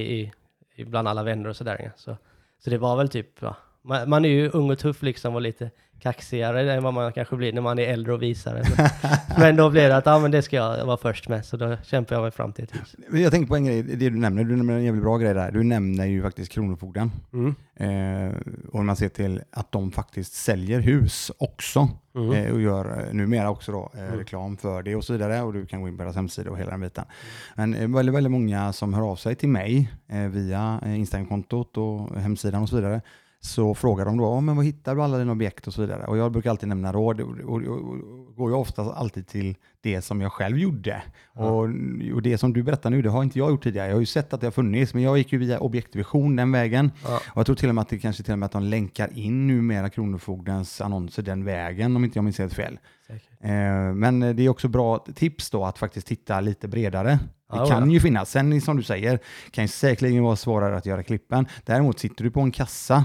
i, 0.76 0.86
bland 0.86 1.08
alla 1.08 1.24
vänner 1.24 1.50
och 1.50 1.56
sådär. 1.56 1.92
Så, 1.96 2.18
så 2.64 2.70
det 2.70 2.78
var 2.78 2.96
väl 2.98 3.10
typ, 3.10 3.28
ja, 3.42 3.56
man, 3.82 4.10
man 4.10 4.26
är 4.26 4.30
ju 4.30 4.50
ung 4.50 4.72
och 4.72 4.80
tuff 4.80 5.02
liksom 5.02 5.36
och 5.36 5.42
lite 5.42 5.72
kaxigare 6.00 6.74
än 6.74 6.84
vad 6.84 6.94
man 6.94 7.14
kanske 7.14 7.36
blir 7.36 7.54
när 7.54 7.62
man 7.62 7.80
är 7.80 7.84
äldre 7.84 8.14
och 8.14 8.22
visare. 8.22 8.64
Men, 8.78 8.90
men 9.40 9.56
då 9.56 9.70
blev 9.70 9.90
det 9.90 9.98
att 9.98 10.06
ja, 10.06 10.20
men 10.20 10.32
det 10.32 10.42
ska 10.42 10.56
jag 10.56 10.86
vara 10.86 10.98
först 10.98 11.30
med, 11.30 11.46
så 11.46 11.58
då 11.58 11.78
kämpade 11.84 12.16
jag 12.16 12.22
mig 12.22 12.32
fram 12.32 12.54
till 12.54 12.64
ett 12.64 12.76
hus. 12.76 12.96
Jag 13.12 13.32
tänker 13.32 13.48
på 13.48 13.56
en 13.56 13.66
grej, 13.66 13.84
det 13.84 14.10
du 14.10 14.18
nämner, 14.20 14.44
du 14.44 14.56
nämner 14.56 14.74
en 14.74 14.84
jävligt 14.84 15.04
bra 15.04 15.18
grej 15.18 15.34
där. 15.34 15.52
Du 15.52 15.64
nämner 15.64 16.06
ju 16.06 16.22
faktiskt 16.22 16.52
Kronofogden. 16.52 17.12
Mm. 17.34 17.56
Eh, 17.78 18.36
och 18.72 18.76
när 18.80 18.84
man 18.84 18.96
ser 18.96 19.10
till 19.10 19.42
att 19.52 19.72
de 19.72 19.92
faktiskt 19.92 20.34
säljer 20.34 20.80
hus 20.80 21.32
också 21.38 21.90
Mm. 22.16 22.32
eh, 22.32 22.54
och 22.54 22.62
gör 22.62 23.00
eh, 23.08 23.14
numera 23.14 23.50
också 23.50 23.72
då, 23.72 23.92
eh, 23.94 24.00
Mm. 24.06 24.18
reklam 24.20 24.58
för 24.58 24.84
det 24.84 24.96
och 24.96 25.04
så 25.04 25.14
vidare 25.14 25.42
och 25.42 25.54
du 25.54 25.66
kan 25.66 25.82
gå 25.82 25.88
in 25.88 25.98
på 25.98 26.04
deras 26.04 26.16
hemsida 26.16 26.52
och 26.52 26.58
hela 26.58 26.72
den 26.72 26.82
biten. 26.82 27.06
Men 27.56 27.74
eh, 27.74 27.88
väldigt, 27.90 28.16
väldigt 28.16 28.32
många 28.32 28.74
som 28.74 28.94
hör 28.94 29.02
av 29.12 29.16
sig 29.16 29.36
till 29.36 29.50
mig 29.50 29.92
eh, 30.08 30.20
via 30.20 30.82
Instagramkontot 30.86 31.78
och 31.78 32.16
hemsidan 32.22 32.62
och 32.62 32.70
så 32.70 32.76
vidare 32.76 33.02
så 33.46 33.76
frågar 33.76 34.06
de 34.06 34.18
då, 34.18 34.24
"Ja, 34.24 34.42
men 34.42 34.56
vad 34.56 34.66
hittar 34.66 34.96
du 34.96 35.04
alla 35.04 35.18
dina 35.18 35.32
objekt 35.32 35.68
och 35.68 35.74
så 35.74 35.82
vidare. 35.82 36.06
Och 36.06 36.18
jag 36.18 36.32
brukar 36.32 36.50
alltid 36.50 36.70
nämna 36.70 36.94
råd 36.94 37.22
och, 37.22 37.30
och, 37.40 37.62
och, 37.62 37.80
och 37.80 38.36
går 38.36 38.52
jag 38.52 38.60
oftast 38.60 38.92
alltid 38.92 39.28
till 39.28 39.56
det 39.82 40.02
som 40.02 40.22
jag 40.22 40.32
själv 40.32 40.58
gjorde. 40.58 41.04
Ja. 41.34 41.42
Och, 41.42 41.70
och 42.14 42.22
det 42.22 42.38
som 42.38 42.54
du 42.54 42.64
berättar 42.64 42.90
nu, 42.90 43.02
det 43.02 43.10
har 43.10 43.24
inte 43.24 43.40
jag 43.40 43.50
gjort 43.52 43.64
tidigare. 43.64 43.88
Jag 43.88 43.96
har 43.96 44.00
ju 44.00 44.06
sett 44.06 44.34
att 44.34 44.42
det 44.42 44.48
har 44.48 44.52
funnits, 44.52 44.94
men 44.94 45.04
jag 45.04 45.18
gick 45.18 45.34
ju 45.34 45.40
via 45.40 45.60
objektvision 45.60 46.36
den 46.36 46.52
vägen. 46.52 46.92
Ja. 47.04 47.20
Och 47.30 47.38
jag 47.38 47.46
tror 47.46 47.56
till 47.56 47.70
och 47.70 47.76
med 47.76 47.82
att 47.82 47.90
det 47.90 48.00
kanske 48.00 48.24
till 48.24 48.34
och 48.34 48.40
med 48.40 48.46
att 48.46 48.52
de 48.52 48.64
länkar 48.64 49.10
in 49.18 49.48
numera 49.48 49.90
Kronofogdens 49.90 50.82
annonser 50.82 51.24
den 51.24 51.46
vägen, 51.46 51.96
om 51.96 52.04
inte 52.06 52.18
jag 52.18 52.24
minns 52.24 52.40
helt 52.40 52.54
fel. 52.54 52.80
Eh, 53.40 53.50
men 53.94 54.20
det 54.20 54.44
är 54.44 54.50
också 54.50 54.68
bra 54.68 55.06
tips 55.16 55.50
då 55.50 55.66
att 55.66 55.78
faktiskt 55.78 56.08
titta 56.08 56.42
lite 56.42 56.68
bredare. 56.68 57.20
Det 57.52 57.70
kan 57.70 57.88
ja. 57.88 57.94
ju 57.94 58.00
finnas. 58.00 58.32
Sen 58.32 58.62
som 58.62 58.78
du 58.78 58.84
säger, 58.84 59.20
kan 59.52 59.64
ju 59.64 59.68
säkerligen 59.68 60.24
vara 60.24 60.36
svårare 60.36 60.78
att 60.78 60.86
göra 60.86 61.04
klippen. 61.04 61.48
Däremot 61.66 62.00
sitter 62.00 62.24
du 62.24 62.32
på 62.32 62.42
en 62.42 62.52
kassa 62.52 63.04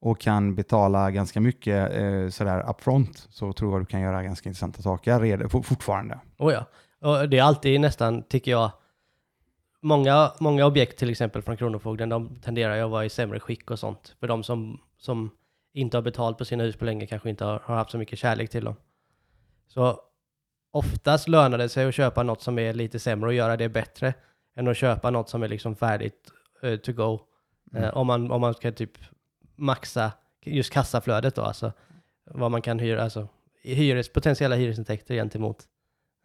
och 0.00 0.20
kan 0.20 0.54
betala 0.54 1.10
ganska 1.10 1.40
mycket 1.40 1.94
eh, 1.94 2.28
sådär 2.28 2.70
upfront 2.70 3.26
så 3.30 3.52
tror 3.52 3.72
jag 3.72 3.82
du 3.82 3.86
kan 3.86 4.00
göra 4.00 4.22
ganska 4.22 4.48
intressanta 4.48 4.82
saker 4.82 5.48
fortfarande. 5.62 6.20
Oh 6.38 6.52
ja. 6.52 6.64
Och 7.00 7.28
det 7.28 7.38
är 7.38 7.42
alltid 7.42 7.80
nästan, 7.80 8.22
tycker 8.22 8.50
jag, 8.50 8.70
många, 9.80 10.32
många 10.40 10.66
objekt 10.66 10.98
till 10.98 11.10
exempel 11.10 11.42
från 11.42 11.56
Kronofogden, 11.56 12.08
de 12.08 12.36
tenderar 12.40 12.76
ju 12.76 12.82
att 12.82 12.90
vara 12.90 13.04
i 13.04 13.10
sämre 13.10 13.40
skick 13.40 13.70
och 13.70 13.78
sånt. 13.78 14.16
För 14.20 14.28
de 14.28 14.42
som, 14.42 14.80
som 14.98 15.30
inte 15.72 15.96
har 15.96 16.02
betalt 16.02 16.38
på 16.38 16.44
sina 16.44 16.64
hus 16.64 16.76
på 16.76 16.84
länge 16.84 17.06
kanske 17.06 17.30
inte 17.30 17.44
har, 17.44 17.60
har 17.64 17.76
haft 17.76 17.90
så 17.90 17.98
mycket 17.98 18.18
kärlek 18.18 18.50
till 18.50 18.64
dem. 18.64 18.76
Så 19.68 20.00
oftast 20.70 21.28
lönar 21.28 21.58
det 21.58 21.68
sig 21.68 21.88
att 21.88 21.94
köpa 21.94 22.22
något 22.22 22.42
som 22.42 22.58
är 22.58 22.74
lite 22.74 22.98
sämre 22.98 23.28
och 23.28 23.34
göra 23.34 23.56
det 23.56 23.68
bättre 23.68 24.14
än 24.56 24.68
att 24.68 24.76
köpa 24.76 25.10
något 25.10 25.28
som 25.28 25.42
är 25.42 25.48
liksom 25.48 25.76
färdigt 25.76 26.30
eh, 26.62 26.76
to 26.76 26.92
go. 26.92 27.20
Mm. 27.72 27.84
Eh, 27.84 27.96
om, 27.96 28.06
man, 28.06 28.30
om 28.30 28.40
man 28.40 28.54
ska 28.54 28.72
typ 28.72 28.92
maxa 29.58 30.12
just 30.44 30.72
kassaflödet 30.72 31.34
då, 31.34 31.42
alltså 31.42 31.72
vad 32.30 32.50
man 32.50 32.62
kan 32.62 32.78
hyra, 32.78 33.02
alltså 33.02 33.28
hyres, 33.62 34.12
potentiella 34.12 34.56
hyresintäkter 34.56 35.14
gentemot 35.14 35.64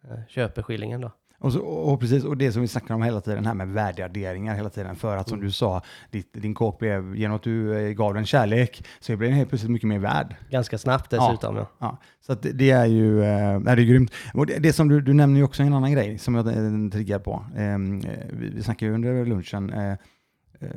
eh, 0.04 0.18
köpeskillingen 0.28 1.00
då. 1.00 1.12
Och, 1.38 1.52
så, 1.52 1.60
och 1.60 2.00
precis, 2.00 2.24
och 2.24 2.36
det 2.36 2.52
som 2.52 2.62
vi 2.62 2.68
snackar 2.68 2.94
om 2.94 3.02
hela 3.02 3.20
tiden 3.20 3.46
här 3.46 3.54
med 3.54 3.68
värdering 3.68 4.50
hela 4.50 4.70
tiden. 4.70 4.96
För 4.96 5.16
att 5.16 5.28
som 5.28 5.34
Mm. 5.38 5.46
du 5.46 5.52
sa, 5.52 5.82
ditt, 6.10 6.32
din 6.32 6.54
kåk 6.54 6.78
blev, 6.78 7.16
genom 7.16 7.36
att 7.36 7.42
du 7.42 7.76
eh, 7.88 7.92
gav 7.92 8.14
den 8.14 8.26
kärlek, 8.26 8.84
så 9.00 9.16
blev 9.16 9.30
den 9.30 9.38
helt 9.38 9.48
plötsligt 9.48 9.70
mycket 9.70 9.88
mer 9.88 9.98
värd. 9.98 10.36
Ganska 10.50 10.78
snabbt 10.78 11.10
dessutom. 11.10 11.56
Ja. 11.56 11.66
Ja, 11.78 11.98
så 12.20 12.32
att 12.32 12.42
det, 12.42 12.52
det 12.52 12.70
är 12.70 12.86
ju 12.86 13.22
eh, 13.24 13.60
det 13.60 13.70
är 13.70 13.76
grymt. 13.76 14.12
Och 14.34 14.46
det, 14.46 14.58
det 14.58 14.72
som 14.72 14.88
du, 14.88 15.00
du 15.00 15.12
nämner 15.14 15.38
ju 15.38 15.44
också 15.44 15.62
en 15.62 15.72
annan 15.74 15.92
grej 15.92 16.18
som 16.18 16.34
jag 16.34 16.46
eh, 16.46 16.90
triggar 16.92 17.18
på. 17.18 17.44
Ehm, 17.56 18.00
Eh, 18.00 18.10
vi, 18.32 18.48
vi 18.50 18.62
snackade 18.62 18.88
ju 18.90 18.94
under 18.94 19.24
lunchen, 19.26 19.72
eh, 19.72 19.94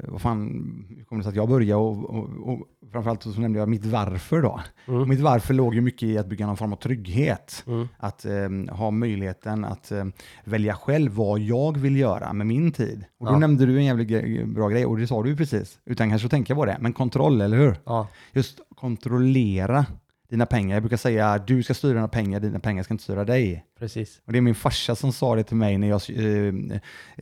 vad 0.07 0.21
fan, 0.21 0.85
hur 0.97 1.03
kom 1.03 1.17
det 1.17 1.23
sig 1.23 1.29
att 1.29 1.35
jag 1.35 1.49
började 1.49 1.75
och, 1.81 2.09
och, 2.09 2.49
och 2.49 2.59
framförallt 2.91 3.23
så 3.23 3.39
nämnde 3.41 3.59
jag 3.59 3.69
mitt 3.69 3.85
varför 3.85 4.41
då. 4.41 4.61
Mm. 4.87 5.09
Mitt 5.09 5.19
varför 5.19 5.53
låg 5.53 5.75
ju 5.75 5.81
mycket 5.81 6.03
i 6.03 6.17
att 6.17 6.27
bygga 6.27 6.47
någon 6.47 6.57
form 6.57 6.73
av 6.73 6.77
trygghet. 6.77 7.63
Mm. 7.67 7.87
Att 7.97 8.25
eh, 8.25 8.75
ha 8.75 8.91
möjligheten 8.91 9.65
att 9.65 9.91
eh, 9.91 10.05
välja 10.45 10.73
själv 10.75 11.11
vad 11.11 11.39
jag 11.39 11.77
vill 11.77 11.95
göra 11.97 12.33
med 12.33 12.47
min 12.47 12.71
tid. 12.71 13.05
Och 13.19 13.25
då 13.25 13.31
Ja. 13.31 13.37
nämnde 13.39 13.65
du 13.65 13.77
en 13.77 13.85
jävligt 13.85 14.47
bra 14.47 14.69
grej 14.69 14.85
och 14.85 14.97
det 14.97 15.07
sa 15.07 15.23
du 15.23 15.29
ju 15.29 15.35
precis, 15.37 15.79
utan 15.85 16.09
kanske 16.09 16.25
att 16.25 16.31
tänka 16.31 16.55
på 16.55 16.65
det. 16.65 16.77
Men 16.79 16.93
kontroll, 16.93 17.41
eller 17.41 17.57
hur? 17.57 17.75
Ja. 17.85 18.07
Just 18.33 18.59
kontrollera 18.75 19.85
dina 20.29 20.45
pengar. 20.45 20.75
Jag 20.75 20.83
brukar 20.83 20.97
säga 20.97 21.27
att 21.31 21.47
du 21.47 21.63
ska 21.63 21.73
styra 21.73 21.93
dina 21.93 22.07
pengar, 22.07 22.39
dina 22.39 22.59
pengar 22.59 22.83
ska 22.83 22.93
inte 22.93 23.03
styra 23.03 23.25
dig. 23.25 23.65
precis. 23.79 24.21
Och 24.25 24.31
det 24.31 24.37
är 24.39 24.41
min 24.41 24.55
farsa 24.55 24.95
som 24.95 25.11
sa 25.13 25.35
det 25.35 25.43
till 25.43 25.57
mig 25.57 25.77
när 25.77 25.87
jag 25.87 26.01
eh, 26.09 26.53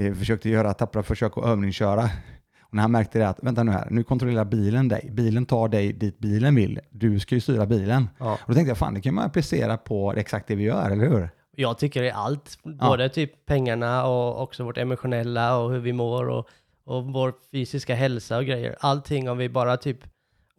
eh, 0.06 0.14
försökte 0.14 0.50
göra 0.50 0.74
tappra 0.74 1.04
försök 1.04 1.38
att 1.38 1.46
övningsköra. 1.46 2.10
Och 2.70 2.74
när 2.74 2.82
han 2.82 2.92
märkte 2.92 3.20
det 3.20 3.30
att, 3.30 3.44
vänta 3.44 3.64
nu 3.64 3.72
här, 3.72 3.88
nu 3.92 4.04
kontrollerar 4.04 4.46
bilen 4.46 4.88
dig. 4.88 5.10
Bilen 5.14 5.46
tar 5.46 5.68
dig 5.68 5.94
dit 5.94 6.20
bilen 6.20 6.56
vill. 6.56 6.80
Du 6.90 7.20
ska 7.20 7.36
ju 7.36 7.42
styra 7.42 7.66
bilen. 7.66 8.10
Ja. 8.20 8.32
Och 8.34 8.48
då 8.48 8.54
tänkte 8.54 8.70
jag, 8.70 8.78
fan 8.78 8.94
det 8.94 9.02
kan 9.02 9.14
man 9.14 9.26
applicera 9.26 9.78
på 9.78 10.14
exakt 10.14 10.48
det 10.48 10.56
vi 10.56 10.64
gör, 10.64 10.92
eller 10.92 11.10
hur? 11.10 11.30
Jag 11.56 11.78
tycker 11.78 12.02
det 12.02 12.10
är 12.10 12.14
allt, 12.14 12.60
både 12.64 13.10
typ 13.10 13.46
pengarna 13.46 14.06
och 14.08 14.42
också 14.42 14.64
vårt 14.64 14.78
emotionella 14.78 15.58
och 15.58 15.72
hur 15.72 15.80
vi 15.80 15.94
mår 15.94 16.30
och, 16.30 16.50
och 16.84 17.06
vår 17.06 17.34
fysiska 17.52 17.96
hälsa 17.96 18.38
och 18.38 18.46
grejer. 18.46 18.76
Allting 18.80 19.30
om 19.30 19.38
vi 19.38 19.50
bara 19.50 19.78
typ 19.78 19.98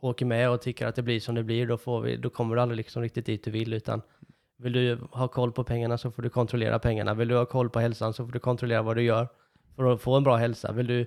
åker 0.01 0.27
med 0.27 0.51
och 0.51 0.63
tycker 0.63 0.87
att 0.87 0.95
det 0.95 1.03
blir 1.03 1.21
som 1.21 1.35
det 1.35 1.43
blir, 1.43 1.67
då, 1.67 1.79
får 1.79 2.01
vi, 2.01 2.17
då 2.17 2.31
kommer 2.31 2.57
du 2.57 2.63
aldrig 2.63 2.77
liksom 2.77 3.03
riktigt 3.03 3.27
dit 3.27 3.45
du 3.45 3.51
vill, 3.51 3.73
utan 3.73 4.03
vill 4.59 4.73
du 4.73 4.99
ha 5.13 5.29
koll 5.29 5.53
på 5.53 5.65
pengarna 5.65 5.99
så 5.99 6.11
får 6.11 6.23
du 6.23 6.29
kontrollera 6.29 6.79
pengarna. 6.79 7.15
Vill 7.15 7.29
du 7.29 7.37
ha 7.37 7.45
koll 7.45 7.71
på 7.71 7.81
hälsan 7.81 8.13
så 8.13 8.25
får 8.25 8.33
du 8.33 8.39
kontrollera 8.39 8.83
vad 8.83 8.97
du 8.97 9.03
gör 9.03 9.29
för 9.77 9.93
att 9.93 10.01
få 10.01 10.17
en 10.17 10.23
bra 10.23 10.37
hälsa. 10.37 10.73
Vill 10.73 10.87
du 10.87 11.07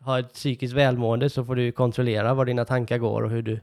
ha 0.00 0.18
ett 0.18 0.32
psykiskt 0.32 0.74
välmående 0.74 1.30
så 1.30 1.44
får 1.44 1.56
du 1.56 1.72
kontrollera 1.72 2.34
var 2.34 2.44
dina 2.44 2.64
tankar 2.64 2.98
går 2.98 3.22
och 3.22 3.30
hur 3.30 3.42
du, 3.42 3.60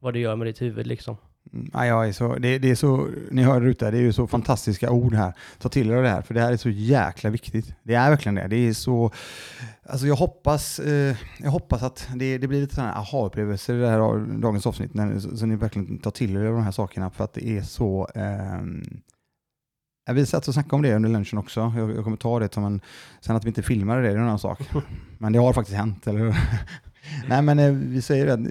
vad 0.00 0.14
du 0.14 0.20
gör 0.20 0.36
med 0.36 0.46
ditt 0.46 0.62
huvud 0.62 0.86
liksom. 0.86 1.16
Mm, 1.52 1.70
ja, 1.72 1.86
jag 1.86 2.08
är 2.08 2.12
så, 2.12 2.34
det, 2.34 2.58
det 2.58 2.70
är 2.70 2.74
så, 2.74 3.08
ni 3.30 3.42
hör 3.42 3.60
det 3.60 3.66
ute, 3.66 3.90
det 3.90 3.98
är 3.98 4.02
ju 4.02 4.12
så 4.12 4.26
fantastiska 4.26 4.90
ord 4.90 5.14
här. 5.14 5.32
Ta 5.58 5.68
till 5.68 5.90
er 5.90 5.96
av 5.96 6.02
det 6.02 6.08
här, 6.08 6.22
för 6.22 6.34
det 6.34 6.40
här 6.40 6.52
är 6.52 6.56
så 6.56 6.70
jäkla 6.70 7.30
viktigt. 7.30 7.74
Det 7.82 7.94
är 7.94 8.10
verkligen 8.10 8.34
det. 8.34 8.48
Det 8.48 8.56
är 8.56 8.72
så, 8.72 9.10
alltså 9.86 10.06
jag 10.06 10.14
hoppas, 10.14 10.78
eh, 10.78 11.16
jag 11.38 11.50
hoppas 11.50 11.82
att 11.82 12.08
det, 12.16 12.38
det 12.38 12.48
blir 12.48 12.60
lite 12.60 12.74
sådana 12.74 12.94
aha-upplevelser 12.94 13.74
i 13.74 13.80
det 13.80 13.88
här 13.88 14.38
dagens 14.40 14.66
avsnitt, 14.66 14.94
när, 14.94 15.18
så, 15.18 15.36
så 15.36 15.46
ni 15.46 15.56
verkligen 15.56 15.98
tar 15.98 16.10
till 16.10 16.36
er 16.36 16.44
av 16.44 16.54
de 16.54 16.62
här 16.62 16.70
sakerna, 16.70 17.10
för 17.10 17.24
att 17.24 17.32
det 17.32 17.48
är 17.48 17.62
så, 17.62 18.08
eh, 18.14 18.62
vi 20.12 20.26
satt 20.26 20.48
och 20.48 20.54
snackade 20.54 20.76
om 20.76 20.82
det 20.82 20.94
under 20.94 21.08
lunchen 21.08 21.38
också. 21.38 21.72
Jag, 21.76 21.90
jag 21.90 22.04
kommer 22.04 22.16
ta 22.16 22.38
det 22.38 22.54
som 22.54 22.64
en... 22.64 22.80
Sen 23.20 23.36
att 23.36 23.44
vi 23.44 23.48
inte 23.48 23.62
filmade 23.62 24.02
det, 24.02 24.08
det 24.08 24.14
är 24.14 24.16
en 24.16 24.24
annan 24.24 24.38
sak. 24.38 24.60
Men 25.18 25.32
det 25.32 25.38
har 25.38 25.52
faktiskt 25.52 25.76
hänt, 25.76 26.06
eller 26.06 26.18
hur? 26.18 26.34
Nej, 27.28 27.42
men 27.42 27.58
eh, 27.58 27.72
vi 27.72 28.02
säger 28.02 28.26
det. 28.26 28.50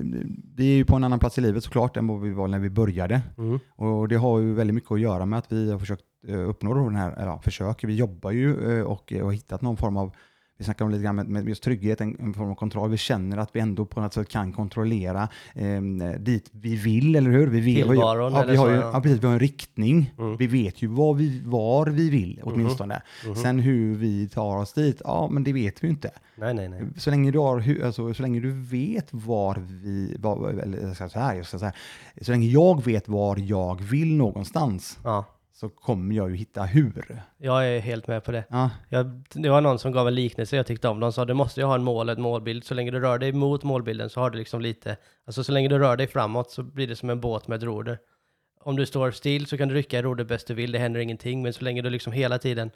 Vi 0.55 0.71
är 0.71 0.75
ju 0.75 0.85
på 0.85 0.95
en 0.95 1.03
annan 1.03 1.19
plats 1.19 1.37
i 1.37 1.41
livet 1.41 1.63
såklart 1.63 1.97
än 1.97 2.07
vad 2.07 2.21
vi 2.21 2.31
var 2.31 2.47
när 2.47 2.59
vi 2.59 2.69
började. 2.69 3.21
Mm. 3.37 3.59
Och 3.75 4.07
det 4.07 4.15
har 4.15 4.39
ju 4.39 4.53
väldigt 4.53 4.73
mycket 4.73 4.91
att 4.91 4.99
göra 4.99 5.25
med 5.25 5.39
att 5.39 5.51
vi 5.51 5.71
har 5.71 5.79
försökt 5.79 6.03
eh, 6.27 6.49
uppnå 6.49 6.73
den 6.73 6.95
här, 6.95 7.11
eller 7.11 7.27
ja, 7.27 7.41
försöker, 7.41 7.87
vi 7.87 7.95
jobbar 7.95 8.31
ju 8.31 8.79
eh, 8.79 8.83
och 8.83 9.13
eh, 9.13 9.25
har 9.25 9.31
hittat 9.31 9.61
någon 9.61 9.77
form 9.77 9.97
av, 9.97 10.15
vi 10.57 10.65
snackar 10.65 10.85
om 10.85 10.91
lite 10.91 11.03
grann 11.03 11.15
med, 11.15 11.27
med 11.27 11.47
just 11.47 11.63
trygghet, 11.63 12.01
en, 12.01 12.17
en 12.19 12.33
form 12.33 12.51
av 12.51 12.55
kontroll. 12.55 12.89
Vi 12.89 12.97
känner 12.97 13.37
att 13.37 13.55
vi 13.55 13.59
ändå 13.59 13.85
på 13.85 14.01
något 14.01 14.13
sätt 14.13 14.29
kan 14.29 14.53
kontrollera 14.53 15.29
eh, 15.55 15.81
dit 16.19 16.49
vi 16.51 16.75
vill, 16.75 17.15
eller 17.15 17.31
hur? 17.31 17.47
Vi 17.47 17.75
Tillvaron, 17.75 18.33
ja, 18.33 18.43
vi 18.47 18.55
har 18.55 18.69
ju, 18.69 18.75
ja. 18.75 19.01
precis, 19.03 19.23
vi 19.23 19.25
har 19.25 19.33
en 19.33 19.39
riktning. 19.39 20.13
Mm. 20.17 20.37
Vi 20.37 20.47
vet 20.47 20.81
ju 20.81 20.87
var 20.87 21.13
vi, 21.13 21.41
var 21.45 21.85
vi 21.85 22.09
vill 22.09 22.41
åtminstone. 22.43 23.01
Mhm. 23.25 23.35
Sen 23.35 23.59
hur 23.59 23.95
vi 23.95 24.29
tar 24.29 24.57
oss 24.57 24.73
dit, 24.73 25.01
ja 25.03 25.29
men 25.31 25.43
det 25.43 25.53
vet 25.53 25.83
vi 25.83 25.87
ju 25.87 25.91
inte. 25.91 26.11
Nej, 26.35 26.53
nej, 26.53 26.69
nej. 26.69 26.81
Så 26.97 27.09
länge 27.09 27.31
du, 27.31 27.39
har, 27.39 27.83
alltså, 27.85 28.13
så 28.13 28.21
länge 28.21 28.39
du 28.39 28.51
vet 28.51 29.07
var 29.11 29.63
vi, 29.69 30.15
var, 30.19 30.49
eller 30.49 30.81
jag 30.81 30.95
ska 30.95 30.95
säga 30.95 31.09
så 31.09 31.19
här, 31.19 31.35
jag 31.35 31.45
ska 31.45 31.59
säga, 31.59 31.73
så 32.21 32.31
länge 32.31 32.47
jag 32.47 32.85
vet 32.85 33.07
var 33.07 33.37
jag 33.37 33.81
vill 33.81 34.15
någonstans 34.15 34.99
Ja, 35.03 35.25
så 35.53 35.69
kommer 35.69 36.15
jag 36.15 36.29
ju 36.29 36.35
hitta 36.35 36.63
hur. 36.63 37.21
jag 37.37 37.67
är 37.67 37.79
helt 37.79 38.07
med 38.07 38.23
på 38.23 38.31
det. 38.31 38.43
Ja, 38.49 38.69
Jag, 38.89 39.23
det 39.33 39.49
var 39.49 39.61
någon 39.61 39.79
som 39.79 39.91
gav 39.91 40.07
en 40.07 40.15
liknelse 40.15 40.55
jag 40.55 40.65
tyckte 40.67 40.87
om. 40.87 40.99
De 40.99 41.13
sa 41.13 41.25
du 41.25 41.33
måste 41.33 41.59
ju 41.59 41.65
ha 41.65 41.75
en 41.75 41.83
mål, 41.83 42.09
ett 42.09 42.19
målbild. 42.19 42.63
Så 42.63 42.73
länge 42.73 42.91
du 42.91 42.99
rör 42.99 43.17
dig 43.17 43.31
mot 43.31 43.63
målbilden 43.63 44.09
så 44.09 44.19
har 44.19 44.29
du 44.29 44.37
liksom 44.37 44.61
lite, 44.61 44.97
alltså 45.25 45.43
så 45.43 45.51
länge 45.51 45.67
du 45.67 45.79
rör 45.79 45.97
dig 45.97 46.07
framåt 46.07 46.51
så 46.51 46.63
blir 46.63 46.87
det 46.87 46.95
som 46.95 47.09
en 47.09 47.19
båt 47.19 47.47
med 47.47 47.55
ett 47.55 47.63
roder. 47.63 47.99
Om 48.59 48.75
du 48.75 48.85
står 48.85 49.11
still 49.11 49.45
så 49.45 49.57
kan 49.57 49.67
du 49.67 49.75
rycka 49.75 49.99
i 49.99 50.01
rodret 50.01 50.27
bäst 50.27 50.47
du 50.47 50.53
vill, 50.53 50.71
det 50.71 50.79
händer 50.79 50.99
ingenting. 50.99 51.41
Men 51.41 51.53
så 51.53 51.63
länge 51.63 51.81
du 51.81 51.89
liksom 51.89 52.13
hela 52.13 52.37
tiden 52.39 52.71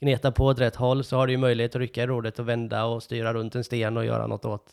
gnetar 0.00 0.30
på 0.30 0.44
åt 0.44 0.60
rätt 0.60 0.76
håll 0.76 1.04
så 1.04 1.16
har 1.16 1.26
du 1.26 1.32
ju 1.32 1.38
möjlighet 1.38 1.74
att 1.76 1.80
rycka 1.80 2.02
i 2.02 2.06
rodret 2.06 2.38
och 2.38 2.48
vända 2.48 2.84
och 2.84 3.02
styra 3.02 3.34
runt 3.34 3.54
en 3.54 3.64
sten 3.64 3.96
och 3.96 4.04
göra 4.04 4.26
något 4.26 4.44
åt. 4.44 4.70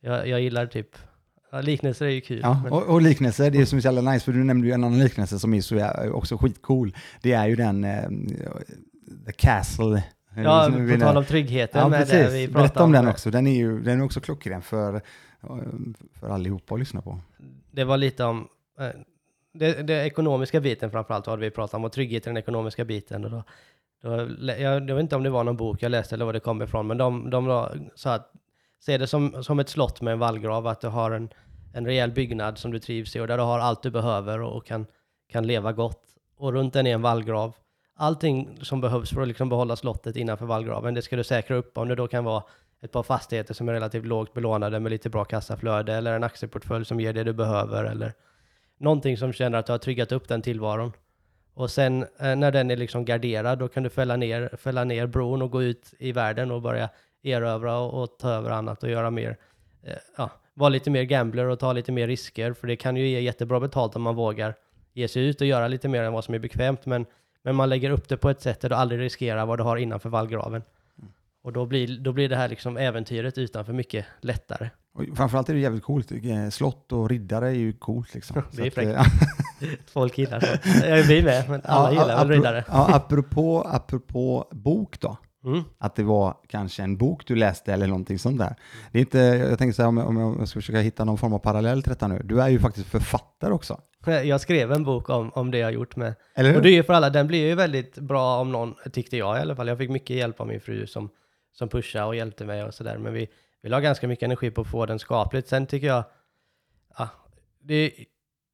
Jag, 0.00 0.28
jag 0.28 0.40
gillar 0.40 0.66
typ, 0.66 0.96
ja, 1.52 1.60
liknelser 1.60 2.06
är 2.06 2.10
ju 2.10 2.20
kul. 2.20 2.40
ja. 2.42 2.60
men- 2.62 2.72
Och, 2.72 2.82
och 2.82 3.02
liknelser, 3.02 3.50
det 3.50 3.58
är 3.60 3.64
som 3.64 3.76
är 3.78 3.82
så 3.82 3.88
jävla 3.88 4.12
nice, 4.12 4.24
för 4.24 4.32
du 4.32 4.44
nämnde 4.44 4.66
ju 4.66 4.72
en 4.72 4.84
annan 4.84 4.98
liknelse 4.98 5.38
som 5.38 5.54
är 5.54 5.60
så 5.60 5.90
också 6.12 6.36
skitcool. 6.38 6.96
Det 7.22 7.32
är 7.32 7.46
ju 7.46 7.56
den, 7.56 7.84
eh, 7.84 8.08
The 9.26 9.32
Castle. 9.32 10.04
ja, 10.36 10.64
som 10.64 10.86
vi- 10.86 10.94
på 10.94 11.00
tal 11.00 11.16
om 11.16 11.24
tryggheten 11.24 11.80
Ja, 11.92 11.98
precis. 11.98 12.10
det 12.12 12.30
vi 12.32 12.46
pratade 12.46 12.62
Berätta 12.68 12.84
om 12.84 12.92
den 12.92 13.08
också. 13.08 13.30
Den 13.30 13.46
är 13.46 13.54
ju 13.56 13.80
den 13.80 14.00
är 14.00 14.04
också 14.04 14.20
klockren 14.20 14.62
för, 14.62 15.00
för 16.20 16.28
allihopa 16.30 16.74
att 16.74 16.80
lyssna 16.80 17.02
på. 17.02 17.20
det 17.70 17.84
var 17.84 17.96
lite 17.96 18.24
om 18.24 18.48
eh, 18.80 18.86
det, 19.54 19.82
det 19.82 20.06
ekonomiska 20.06 20.60
biten 20.60 20.90
framförallt 20.90 21.26
hade 21.26 21.42
vi 21.42 21.50
pratat 21.50 21.74
om 21.74 21.84
och 21.84 21.92
trygghet 21.92 22.26
i 22.26 22.30
den 22.30 22.36
ekonomiska 22.36 22.84
biten. 22.84 23.24
Och 23.24 23.30
då, 23.30 23.44
då, 24.02 24.10
jag, 24.46 24.58
jag 24.90 24.94
vet 24.94 25.00
inte 25.00 25.16
om 25.16 25.22
det 25.22 25.30
var 25.30 25.44
någon 25.44 25.56
bok 25.56 25.82
jag 25.82 25.90
läste 25.90 26.14
eller 26.14 26.24
var 26.24 26.32
det 26.32 26.40
kom 26.40 26.62
ifrån, 26.62 26.86
men 26.86 26.98
de, 26.98 27.30
de 27.30 27.66
sa 27.94 28.14
att 28.14 28.30
se 28.84 28.98
det 28.98 29.06
som, 29.06 29.44
som 29.44 29.58
ett 29.58 29.68
slott 29.68 30.00
med 30.00 30.12
en 30.12 30.18
vallgrav, 30.18 30.66
att 30.66 30.80
du 30.80 30.88
har 30.88 31.10
en, 31.10 31.28
en 31.72 31.86
rejäl 31.86 32.10
byggnad 32.10 32.58
som 32.58 32.70
du 32.70 32.78
trivs 32.78 33.16
i 33.16 33.20
och 33.20 33.26
där 33.26 33.36
du 33.36 33.42
har 33.42 33.58
allt 33.58 33.82
du 33.82 33.90
behöver 33.90 34.40
och, 34.40 34.56
och 34.56 34.66
kan, 34.66 34.86
kan 35.28 35.46
leva 35.46 35.72
gott. 35.72 36.02
Och 36.36 36.52
runt 36.52 36.72
den 36.72 36.86
är 36.86 36.94
en 36.94 37.02
vallgrav. 37.02 37.54
Allting 37.96 38.58
som 38.62 38.80
behövs 38.80 39.10
för 39.10 39.22
att 39.22 39.28
liksom 39.28 39.48
behålla 39.48 39.76
slottet 39.76 40.16
innanför 40.16 40.46
vallgraven, 40.46 40.94
det 40.94 41.02
ska 41.02 41.16
du 41.16 41.24
säkra 41.24 41.56
upp 41.56 41.78
om 41.78 41.88
det 41.88 41.94
då 41.94 42.08
kan 42.08 42.24
vara 42.24 42.42
ett 42.82 42.92
par 42.92 43.02
fastigheter 43.02 43.54
som 43.54 43.68
är 43.68 43.72
relativt 43.72 44.06
lågt 44.06 44.34
belånade 44.34 44.80
med 44.80 44.90
lite 44.90 45.10
bra 45.10 45.24
kassaflöde 45.24 45.94
eller 45.94 46.14
en 46.14 46.24
aktieportfölj 46.24 46.84
som 46.84 47.00
ger 47.00 47.12
det 47.12 47.24
du 47.24 47.32
behöver 47.32 47.84
eller 47.84 48.12
någonting 48.78 49.16
som 49.16 49.32
känner 49.32 49.58
att 49.58 49.66
du 49.66 49.72
har 49.72 49.78
tryggat 49.78 50.12
upp 50.12 50.28
den 50.28 50.42
tillvaron. 50.42 50.92
Och 51.54 51.70
sen 51.70 52.02
eh, 52.02 52.36
när 52.36 52.50
den 52.50 52.70
är 52.70 52.76
liksom 52.76 53.04
garderad, 53.04 53.58
då 53.58 53.68
kan 53.68 53.82
du 53.82 53.90
fälla 53.90 54.16
ner, 54.16 54.56
fälla 54.56 54.84
ner 54.84 55.06
bron 55.06 55.42
och 55.42 55.50
gå 55.50 55.62
ut 55.62 55.94
i 55.98 56.12
världen 56.12 56.50
och 56.50 56.62
börja 56.62 56.88
erövra 57.22 57.78
och, 57.78 58.02
och 58.02 58.18
ta 58.18 58.30
över 58.30 58.50
annat 58.50 58.82
och 58.82 58.90
göra 58.90 59.10
mer, 59.10 59.36
eh, 59.82 59.92
ja, 60.16 60.30
vara 60.54 60.68
lite 60.68 60.90
mer 60.90 61.02
gambler 61.02 61.44
och 61.46 61.58
ta 61.58 61.72
lite 61.72 61.92
mer 61.92 62.06
risker, 62.06 62.52
för 62.52 62.66
det 62.66 62.76
kan 62.76 62.96
ju 62.96 63.08
ge 63.08 63.20
jättebra 63.20 63.60
betalt 63.60 63.96
om 63.96 64.02
man 64.02 64.14
vågar 64.14 64.54
ge 64.92 65.08
sig 65.08 65.26
ut 65.26 65.40
och 65.40 65.46
göra 65.46 65.68
lite 65.68 65.88
mer 65.88 66.02
än 66.02 66.12
vad 66.12 66.24
som 66.24 66.34
är 66.34 66.38
bekvämt, 66.38 66.86
men, 66.86 67.06
men 67.42 67.54
man 67.56 67.68
lägger 67.68 67.90
upp 67.90 68.08
det 68.08 68.16
på 68.16 68.30
ett 68.30 68.40
sätt 68.40 68.60
där 68.60 68.68
du 68.68 68.74
aldrig 68.74 69.00
riskerar 69.00 69.46
vad 69.46 69.58
du 69.58 69.62
har 69.62 69.76
innanför 69.76 70.08
vallgraven. 70.08 70.62
Och 71.44 71.52
då 71.52 71.66
blir, 71.66 71.98
då 71.98 72.12
blir 72.12 72.28
det 72.28 72.36
här 72.36 72.48
liksom 72.48 72.76
äventyret 72.76 73.38
utanför 73.38 73.72
mycket 73.72 74.06
lättare. 74.20 74.70
Och 74.94 75.04
framförallt 75.16 75.48
är 75.48 75.54
det 75.54 75.60
jävligt 75.60 75.82
coolt. 75.82 76.12
Eh, 76.12 76.48
Slott 76.50 76.92
och 76.92 77.08
riddare 77.10 77.48
är 77.48 77.52
ju 77.54 77.72
coolt 77.72 78.14
liksom. 78.14 78.42
Det 78.50 78.66
är 78.66 78.70
fräckt. 78.70 78.90
eh, 78.90 79.68
Folk 79.92 80.18
gillar. 80.18 80.60
Jag 80.84 81.06
blir 81.06 81.22
med, 81.24 81.48
men 81.50 81.62
alla 81.64 81.94
Ja, 81.94 82.02
gillar 82.02 82.18
väl 82.18 82.28
riddare. 82.28 82.64
Ja, 82.68 82.94
apropå, 82.94 83.62
apropå 83.66 84.48
bok 84.50 85.00
då. 85.00 85.16
Mm. 85.44 85.62
Att 85.78 85.96
det 85.96 86.02
var 86.02 86.36
kanske 86.48 86.82
en 86.82 86.96
bok 86.96 87.26
du 87.26 87.36
läste 87.36 87.72
eller 87.72 87.86
någonting 87.86 88.18
sånt 88.18 88.38
där. 88.38 88.56
Det 88.92 88.98
är 88.98 89.00
inte, 89.00 89.18
jag 89.18 89.58
tänker 89.58 89.72
så 89.72 89.82
här 89.82 89.88
om 89.88 89.96
jag, 89.96 90.08
om 90.08 90.36
jag 90.38 90.48
ska 90.48 90.60
försöka 90.60 90.80
hitta 90.80 91.04
någon 91.04 91.18
form 91.18 91.32
av 91.32 91.38
parallell 91.38 91.82
till 91.82 91.90
detta 91.90 92.08
nu. 92.08 92.22
Du 92.24 92.42
är 92.42 92.48
ju 92.48 92.58
faktiskt 92.58 92.88
författare 92.88 93.52
också. 93.52 93.80
Jag 94.06 94.40
skrev 94.40 94.72
en 94.72 94.84
bok 94.84 95.10
om, 95.10 95.30
om 95.30 95.50
det 95.50 95.58
jag 95.58 95.72
gjort 95.72 95.96
med. 95.96 96.14
Eller 96.34 96.50
hur? 96.50 96.56
Och 96.56 96.62
det 96.62 96.70
är 96.70 96.74
ju 96.74 96.82
för 96.82 96.92
alla, 96.92 97.10
den 97.10 97.26
blir 97.26 97.48
ju 97.48 97.54
väldigt 97.54 97.98
bra 97.98 98.40
om 98.40 98.52
någon, 98.52 98.74
tyckte 98.92 99.16
jag 99.16 99.38
i 99.38 99.40
alla 99.40 99.56
fall. 99.56 99.68
Jag 99.68 99.78
fick 99.78 99.90
mycket 99.90 100.16
hjälp 100.16 100.40
av 100.40 100.46
min 100.46 100.60
fru 100.60 100.86
som, 100.86 101.10
som 101.52 101.68
pushade 101.68 102.04
och 102.04 102.16
hjälpte 102.16 102.44
mig 102.44 102.64
och 102.64 102.74
sådär. 102.74 102.98
Men 102.98 103.12
vi, 103.12 103.28
vi 103.62 103.68
la 103.68 103.80
ganska 103.80 104.08
mycket 104.08 104.22
energi 104.22 104.50
på 104.50 104.60
att 104.60 104.66
få 104.66 104.86
den 104.86 104.98
skapligt. 104.98 105.48
Sen 105.48 105.66
tycker 105.66 105.86
jag, 105.86 106.04
ja, 106.98 107.08
det, 107.60 107.92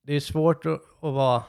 det 0.06 0.12
är 0.12 0.20
svårt 0.20 0.66
att, 0.66 0.80
att 1.02 1.14
vara, 1.14 1.42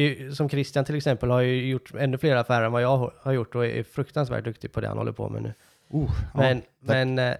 ju- 0.00 0.32
som 0.32 0.48
Christian 0.48 0.84
till 0.84 0.96
exempel 0.96 1.30
har 1.30 1.40
ju 1.40 1.68
gjort 1.68 1.92
ännu 1.98 2.18
fler 2.18 2.36
affärer 2.36 2.66
än 2.66 2.72
vad 2.72 2.82
jag 2.82 3.12
har 3.20 3.32
gjort 3.32 3.54
och 3.54 3.66
är 3.66 3.82
fruktansvärt 3.82 4.44
duktig 4.44 4.72
på 4.72 4.80
det 4.80 4.88
han 4.88 4.98
håller 4.98 5.12
på 5.12 5.28
med 5.28 5.42
nu. 5.42 5.54
Oh, 5.90 6.10
ja. 6.34 6.40
Men, 6.40 6.62
men 6.80 7.18
eh, 7.18 7.36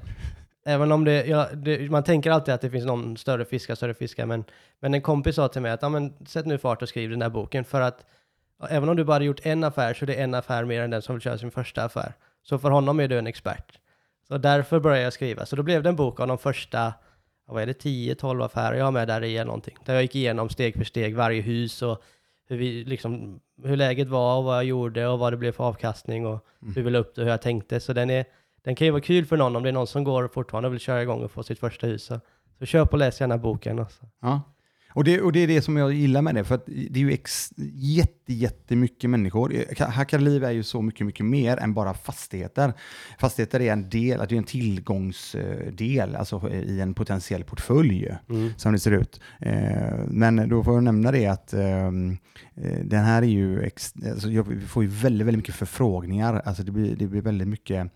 även 0.65 0.93
om 0.93 1.05
det, 1.05 1.27
ja, 1.27 1.49
det, 1.55 1.91
man 1.91 2.05
tänker 2.05 2.31
alltid 2.31 2.55
att 2.55 2.61
det 2.61 2.71
finns 2.71 2.85
någon 2.85 3.17
större 3.17 3.45
fiskar, 3.45 3.75
större 3.75 3.95
fiskar, 3.95 4.27
men, 4.27 4.45
men 4.81 4.95
en 4.95 5.03
kompis 5.03 5.37
sa 5.37 5.49
till 5.49 5.63
mig 5.63 5.71
att 5.71 5.83
ja, 5.83 5.89
men, 5.89 6.27
sätt 6.27 6.47
nu 6.47 6.59
fart 6.59 6.83
och 6.83 6.89
skriv 6.89 7.11
den 7.11 7.23
här 7.23 7.29
boken 7.29 7.65
för 7.65 7.81
att 7.81 8.05
även 8.71 8.89
om 8.89 8.97
du 8.97 9.05
bara 9.05 9.23
gjort 9.23 9.41
en 9.43 9.65
affär 9.65 9.95
så 9.95 10.05
är 10.05 10.07
det 10.07 10.15
en 10.15 10.35
affär 10.35 10.65
mer 10.65 10.83
än 10.83 10.91
den 10.91 11.03
som 11.03 11.15
vill 11.15 11.23
köra 11.23 11.39
sin 11.39 11.51
första 11.51 11.85
affär. 11.85 12.13
Så 12.43 12.59
för 12.59 12.71
honom 12.71 13.01
är 13.01 13.09
du 13.09 13.19
en 13.19 13.27
expert. 13.27 13.79
Så 14.29 14.39
därför 14.39 14.81
började 14.81 15.03
jag 15.03 15.13
skriva. 15.13 15.47
Så 15.47 15.57
då 15.57 15.63
blev 15.63 15.83
det 15.83 15.89
en 15.89 15.97
bok 15.97 16.21
av 16.21 16.29
de 16.29 16.39
första, 16.39 16.95
vad 17.47 17.63
är 17.63 17.67
det, 17.67 17.85
10-12 17.85 18.45
affärer 18.45 18.77
jag 18.77 18.85
har 18.85 18.93
med 18.93 19.09
där 19.09 19.25
i 19.25 19.37
eller 19.37 19.45
någonting. 19.45 19.77
Där 19.85 19.95
jag 19.95 20.03
gick 20.03 20.15
igenom 20.15 20.49
steg 20.49 20.77
för 20.77 20.85
steg 20.85 21.17
varje 21.17 21.41
hus 21.43 21.83
och 21.83 22.03
hur, 22.49 22.57
vi, 22.57 22.85
liksom, 22.85 23.41
hur 23.65 23.77
läget 23.77 24.09
var 24.09 24.39
och 24.39 24.45
vad 24.45 24.57
jag 24.57 24.65
gjorde 24.65 25.07
och 25.09 25.19
vad 25.19 25.33
det 25.33 25.37
blev 25.37 25.53
för 25.53 25.65
avkastning 25.65 26.27
och 26.27 26.47
hur 26.75 26.83
vi 26.83 26.91
la 26.91 26.99
upp 26.99 27.15
det 27.15 27.21
och 27.21 27.25
hur 27.25 27.33
jag 27.33 27.43
tänkte. 27.43 27.81
Så 27.81 27.93
den, 27.93 28.11
är, 28.11 28.25
den 28.63 28.75
kan 28.75 28.85
ju 28.85 28.91
vara 28.91 29.03
kul 29.03 29.27
för 29.27 29.37
någon 29.37 29.57
om 29.57 29.63
det 29.63 29.69
är 29.69 29.73
någon 29.73 29.87
som 29.87 30.05
går 30.05 30.29
fortfarande 30.29 30.67
och 30.67 30.73
vill 30.73 30.81
köra 30.81 31.03
igång 31.03 31.25
och 31.25 31.31
få 31.31 31.43
sitt 31.43 31.59
första 31.59 31.87
hus. 31.87 32.05
Så, 32.05 32.21
så 32.59 32.67
köp 32.67 32.93
och 32.93 32.99
läs 32.99 33.21
gärna 33.21 33.39
boken. 33.39 33.79
Alltså. 33.79 34.05
Ja. 34.21 34.43
Och 34.97 35.05
det, 35.05 35.21
och 35.21 35.33
det 35.33 35.41
är 35.41 35.47
det 35.47 35.63
som 35.63 35.77
jag 35.77 35.93
gillar 35.93 36.23
med 36.23 36.35
det, 36.35 36.45
för 36.45 36.61
det 36.67 37.01
är 37.01 37.05
ju 37.05 37.13
ex, 37.13 37.51
jätte, 37.75 38.33
jättemycket 38.35 39.11
människor. 39.11 39.55
Hackarliv 39.83 40.45
är 40.45 40.51
ju 40.51 40.63
så 40.63 40.83
mycket, 40.83 41.07
mycket 41.07 41.27
mer 41.27 41.57
än 41.57 41.75
bara 41.75 41.95
fastigheter. 41.95 42.73
Fastigheter 43.19 43.61
är 43.61 43.73
en 43.73 43.91
del, 43.91 44.19
det 44.29 44.35
är 44.35 44.39
en 44.39 44.45
tillgångsdel, 44.45 46.17
alltså 46.17 46.51
i 46.51 46.81
en 46.81 46.95
potentiell 46.95 47.45
portfölj 47.45 48.17
Mm. 48.31 48.51
som 48.57 48.73
det 48.73 48.79
ser 48.79 48.91
ut. 48.91 49.21
Eh, 49.41 49.99
Men 50.07 50.49
då 50.49 50.65
får 50.65 50.75
jag 50.75 50.83
nämna 50.85 51.13
det 51.13 51.27
att 51.27 51.53
ehm, 51.53 52.17
eh, 52.55 52.79
den 52.85 53.05
här 53.05 53.23
är 53.23 53.27
ju, 53.27 53.63
ex, 53.63 53.95
alltså 54.13 54.31
jag 54.31 54.47
får 54.69 54.83
ju 54.83 54.89
väldigt, 54.89 55.27
väldigt 55.27 55.39
mycket 55.39 55.55
förfrågningar. 55.55 56.43
Alltså 56.45 56.63
det 56.63 56.73
blir, 56.73 56.97
det 56.97 57.07
blir 57.07 57.23
väldigt 57.23 57.49
mycket 57.49 57.91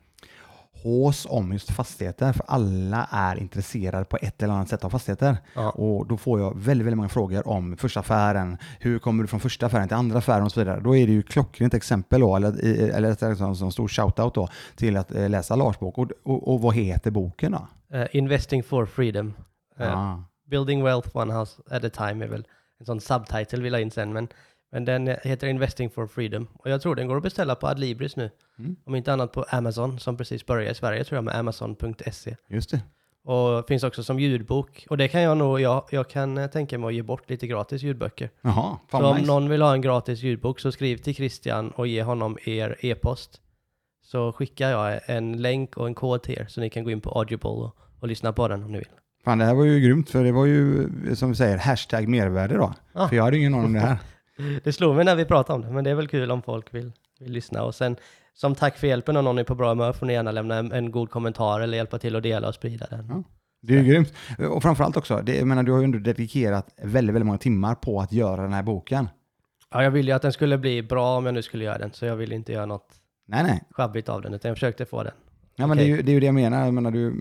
hås 0.83 1.27
om 1.31 1.53
just 1.53 1.71
fastigheter, 1.71 2.33
för 2.33 2.45
alla 2.49 3.09
är 3.11 3.37
intresserade 3.37 4.05
på 4.05 4.19
ett 4.23 4.43
eller 4.43 4.55
annat 4.55 4.69
sätt 4.69 4.85
av 4.85 4.91
fastigheter. 4.91 5.37
Ja. 5.55 5.71
Och 5.71 6.07
då 6.07 6.17
får 6.17 6.41
jag 6.41 6.59
väldigt, 6.59 6.87
väldigt 6.87 6.97
många 6.97 7.09
frågor 7.09 7.49
om 7.49 7.77
första 7.77 8.01
affären, 8.01 8.59
hur 8.81 8.99
kommer 8.99 9.23
du 9.23 9.27
från 9.27 9.41
första 9.41 9.67
affären 9.67 9.89
till 9.89 9.97
andra 9.97 10.19
affären 10.19 10.43
och 10.45 10.53
så 10.53 10.61
vidare. 10.61 10.81
Då 10.81 10.97
är 10.97 11.07
det 11.07 11.13
ju 11.13 11.23
klockrent 11.23 11.75
exempel 11.75 12.21
då, 12.21 12.37
eller, 12.37 12.65
eller 12.95 13.35
sånt 13.35 13.59
som 13.59 13.73
stor 13.73 13.89
shoutout 13.89 14.35
då, 14.35 14.49
till 14.77 14.97
att 14.97 15.15
eh, 15.15 15.29
läsa 15.29 15.57
Lars 15.57 15.79
bok. 15.79 15.99
Och, 15.99 16.11
och, 16.23 16.49
och 16.55 16.61
vad 16.61 16.75
heter 16.75 17.11
boken 17.11 17.53
då? 17.53 17.97
Eh, 17.97 18.07
investing 18.13 18.63
for 18.63 18.87
freedom. 18.87 19.35
Eh, 19.79 19.99
Ah. 19.99 20.25
Building 20.51 20.85
wealth 20.85 21.17
one 21.17 21.33
house 21.35 21.63
at 21.71 21.85
a 21.85 21.91
time 21.91 22.25
är 22.25 22.29
väl 22.29 22.47
en 22.81 22.87
sån 22.87 23.01
subtitle 23.01 23.63
vi 23.63 23.71
la 23.71 23.81
in 23.81 23.91
sen. 23.91 24.13
Men, 24.13 24.29
men 24.73 24.85
den 24.85 25.17
heter 25.23 25.47
Investing 25.47 25.91
for 25.91 26.07
freedom. 26.07 26.47
Och 26.55 26.71
jag 26.71 26.83
tror 26.83 26.95
den 26.95 27.07
går 27.09 27.17
att 27.17 27.23
beställa 27.23 27.55
på 27.55 27.67
Adlibris 27.69 28.17
nu. 28.17 28.31
Mm. 28.59 28.77
Om 28.85 28.95
inte 28.95 29.13
annat 29.13 29.33
på 29.33 29.43
Amazon 29.49 29.99
som 29.99 30.17
precis 30.17 30.47
börjar 30.47 30.71
i 30.73 30.75
Sverige 30.75 31.05
tror 31.05 31.17
jag 31.17 31.25
med 31.25 31.35
Amazon.se. 31.37 32.37
Just 32.49 32.71
det. 32.71 32.81
Och 33.25 33.69
finns 33.69 33.85
också 33.85 34.03
som 34.03 34.19
ljudbok. 34.21 34.87
Och 34.91 34.97
det 34.97 35.09
kan 35.09 35.23
jag 35.23 35.37
nog, 35.37 35.61
jag, 35.61 35.85
jag 35.91 36.09
kan 36.11 36.39
eh, 36.39 36.47
tänka 36.47 36.79
mig 36.79 36.89
att 36.89 36.95
ge 36.95 37.03
bort 37.03 37.31
lite 37.31 37.47
gratis 37.47 37.83
ljudböcker. 37.83 38.31
Jaha, 38.43 38.79
fan 38.89 39.01
Så 39.01 39.03
vad 39.03 39.11
om 39.11 39.17
nice. 39.17 39.27
någon 39.27 39.49
vill 39.49 39.63
ha 39.63 39.73
en 39.73 39.81
gratis 39.81 40.23
ljudbok 40.23 40.61
så 40.61 40.73
skriv 40.73 40.97
till 40.97 41.15
Christian 41.15 41.71
och 41.71 41.87
ge 41.87 42.03
honom 42.03 42.39
er 42.45 42.77
e-post. 42.81 43.41
Så 44.03 44.33
skickar 44.33 44.71
jag 44.71 45.01
en 45.07 45.43
länk 45.43 45.77
och 45.77 45.87
en 45.87 45.95
kod 45.95 46.23
till 46.23 46.39
er 46.39 46.47
så 46.49 46.61
ni 46.61 46.71
kan 46.71 46.85
gå 46.85 46.91
in 46.91 47.01
på 47.01 47.11
Audible 47.11 47.51
och, 47.51 47.77
och 48.01 48.09
lyssna 48.09 48.33
på 48.33 48.49
den 48.49 48.65
om 48.65 48.73
ni 48.73 48.79
vill. 48.79 48.89
Fan, 49.25 49.39
det 49.39 49.45
här 49.45 49.55
var 49.55 49.65
ju 49.65 49.81
grymt, 49.81 50.11
för 50.11 50.25
det 50.25 50.33
var 50.33 50.47
ju 50.47 50.89
som 51.15 51.29
vi 51.29 51.37
säger, 51.37 51.59
hashtag 51.59 52.09
mervärde 52.09 52.55
då. 52.55 52.75
Ja. 52.93 53.09
För 53.09 53.17
jag 53.17 53.25
hade 53.25 53.39
ingen 53.39 53.55
aning 53.55 53.67
om 53.67 53.73
det 53.73 53.81
här. 53.81 53.99
Det 54.65 54.73
slog 54.73 54.97
mig 54.97 55.05
när 55.05 55.17
vi 55.17 55.25
pratade 55.25 55.57
om 55.57 55.63
det, 55.63 55.71
men 55.71 55.85
det 55.85 55.91
är 55.91 55.95
väl 55.95 56.09
kul 56.09 56.31
om 56.31 56.43
folk 56.43 56.75
vill, 56.75 56.93
vill 57.21 57.33
lyssna. 57.33 57.63
Och 57.63 57.75
sen 57.75 57.97
som 58.35 58.55
tack 58.55 58.79
för 58.79 58.87
hjälpen 58.87 59.17
om 59.17 59.25
någon 59.25 59.39
är 59.39 59.45
på 59.45 59.55
bra 59.55 59.69
humör 59.69 59.93
får 59.93 60.07
ni 60.07 60.13
gärna 60.13 60.31
lämna 60.31 60.57
en, 60.57 60.73
en 60.73 60.91
god 60.91 61.11
kommentar 61.11 61.61
eller 61.61 61.77
hjälpa 61.77 61.99
till 61.99 62.17
att 62.17 62.23
dela 62.23 62.49
och 62.49 62.55
sprida 62.55 62.87
den. 62.91 63.07
Ja. 63.09 63.23
Det 63.63 63.75
är 63.75 63.83
ju 63.83 63.85
grymt. 63.85 64.13
Och 64.51 64.63
framförallt 64.63 64.97
också, 64.97 65.21
det, 65.23 65.37
jag 65.37 65.47
menar, 65.47 65.63
du 65.63 65.73
har 65.73 65.79
ju 65.79 65.85
ändå 65.85 65.99
dedikerat 65.99 66.69
väldigt, 66.83 67.15
väldigt 67.15 67.27
många 67.27 67.39
timmar 67.39 67.75
på 67.75 68.01
att 68.01 68.13
göra 68.13 68.43
den 68.43 68.53
här 68.53 68.63
boken. 68.63 69.09
Ja, 69.71 69.83
jag 69.83 69.91
ville 69.91 70.11
ju 70.11 70.17
att 70.17 70.23
den 70.23 70.33
skulle 70.33 70.59
bli 70.59 70.83
bra 70.83 71.17
om 71.17 71.27
jag 71.27 71.35
nu 71.35 71.43
skulle 71.43 71.65
göra 71.65 71.79
den, 71.79 71.93
så 71.93 72.07
jag 72.07 72.17
ville 72.17 72.35
inte 72.35 72.53
göra 72.53 72.67
något 72.67 72.89
Nej, 73.29 73.43
nej. 73.43 73.63
sjabbigt 73.71 74.09
av 74.09 74.23
den, 74.23 74.35
utan 74.35 74.49
jag 74.49 74.57
försökte 74.57 74.85
få 74.85 75.03
den. 75.03 75.13
Ja, 75.61 75.67
men 75.67 75.79
Okej. 75.79 75.85
det, 75.89 75.93
är 75.93 75.97
ju, 75.97 76.03
det 76.03 76.11
är 76.11 76.15
ju 76.15 76.21
det 76.21 76.27
jag 76.27 76.35
menar. 76.35 76.65
Jag 76.65 76.75
menar 76.75 76.91
du, 76.91 77.15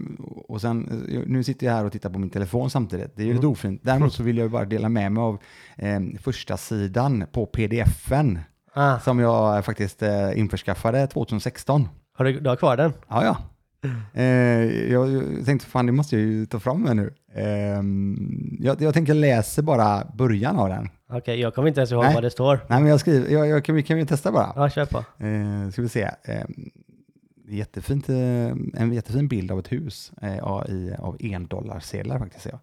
och 0.47 0.61
sen, 0.61 0.79
nu 1.27 1.43
sitter 1.43 1.65
jag 1.65 1.73
här 1.73 1.85
och 1.85 1.91
tittar 1.91 2.09
på 2.09 2.19
min 2.19 2.29
telefon 2.29 2.69
samtidigt. 2.69 3.15
Det 3.15 3.21
är 3.21 3.25
ju 3.25 3.33
lite 3.33 3.41
Mm. 3.45 3.51
ofint. 3.51 3.81
Däremot 3.83 4.13
så 4.13 4.23
vill 4.23 4.37
jag 4.37 4.51
bara 4.51 4.65
dela 4.65 4.89
med 4.89 5.11
mig 5.11 5.21
av 5.21 5.37
eh, 5.77 5.99
första 6.21 6.57
sidan 6.57 7.23
på 7.31 7.45
pdf-en 7.45 8.39
Ah, 8.73 8.99
som 8.99 9.19
jag 9.19 9.65
faktiskt 9.65 10.01
eh, 10.03 10.39
införskaffade 10.39 11.07
2016. 11.07 11.87
har 12.13 12.25
du, 12.25 12.39
du 12.39 12.49
har 12.49 12.55
kvar 12.55 12.77
den? 12.77 12.93
Ja, 13.07 13.23
ja. 13.25 13.37
Eh, 14.13 14.91
jag, 14.91 15.11
jag 15.13 15.45
tänkte, 15.45 15.67
fan 15.67 15.85
det 15.85 15.91
måste 15.91 16.15
jag 16.15 16.25
ju 16.25 16.45
ta 16.45 16.59
fram 16.59 16.85
här 16.87 16.93
nu. 16.93 17.13
Eh, 17.35 17.81
jag, 18.65 18.81
jag 18.81 18.93
tänker 18.93 19.13
läsa 19.13 19.61
bara 19.61 20.03
början 20.17 20.57
av 20.57 20.69
den. 20.69 20.89
Okej, 21.11 21.39
jag 21.39 21.55
kommer 21.55 21.67
inte 21.67 21.79
ens 21.79 21.91
ihåg 21.91 22.03
Nej. 22.03 22.13
vad 22.13 22.23
det 22.23 22.29
står. 22.29 22.59
Nej, 22.69 22.79
men 22.81 22.89
jag 22.89 22.99
skriver, 22.99 23.29
jag, 23.29 23.47
jag, 23.47 23.65
kan, 23.65 23.75
vi 23.75 23.83
kan 23.83 23.97
ju 23.99 24.05
testa 24.05 24.31
bara. 24.31 24.53
Ja, 24.55 24.69
kör 24.69 24.85
på. 24.85 24.97
Eh, 24.97 25.71
ska 25.71 25.81
vi 25.81 25.89
se. 25.89 26.01
Eh, 26.23 26.43
jättefint, 27.49 28.09
eh, 28.09 28.15
en 28.73 28.93
jättefin 28.93 29.27
bild 29.27 29.51
av 29.51 29.59
ett 29.59 29.71
hus 29.71 30.11
eh, 30.21 30.35
i, 30.69 30.95
av 30.99 31.17
endollarsedlar 31.19 32.19
faktiskt. 32.19 32.47
Ja. 32.51 32.59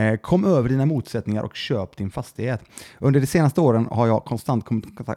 Eh, 0.00 0.16
kom 0.16 0.44
över 0.44 0.68
dina 0.68 0.86
motsättningar 0.86 1.42
och 1.42 1.56
köp 1.56 1.96
din 1.96 2.10
fastighet. 2.10 2.62
Under 2.98 3.20
de 3.20 3.26
senaste 3.26 3.60
åren 3.60 3.86
har 3.90 4.06
jag 4.06 4.24
konstant 4.24 4.64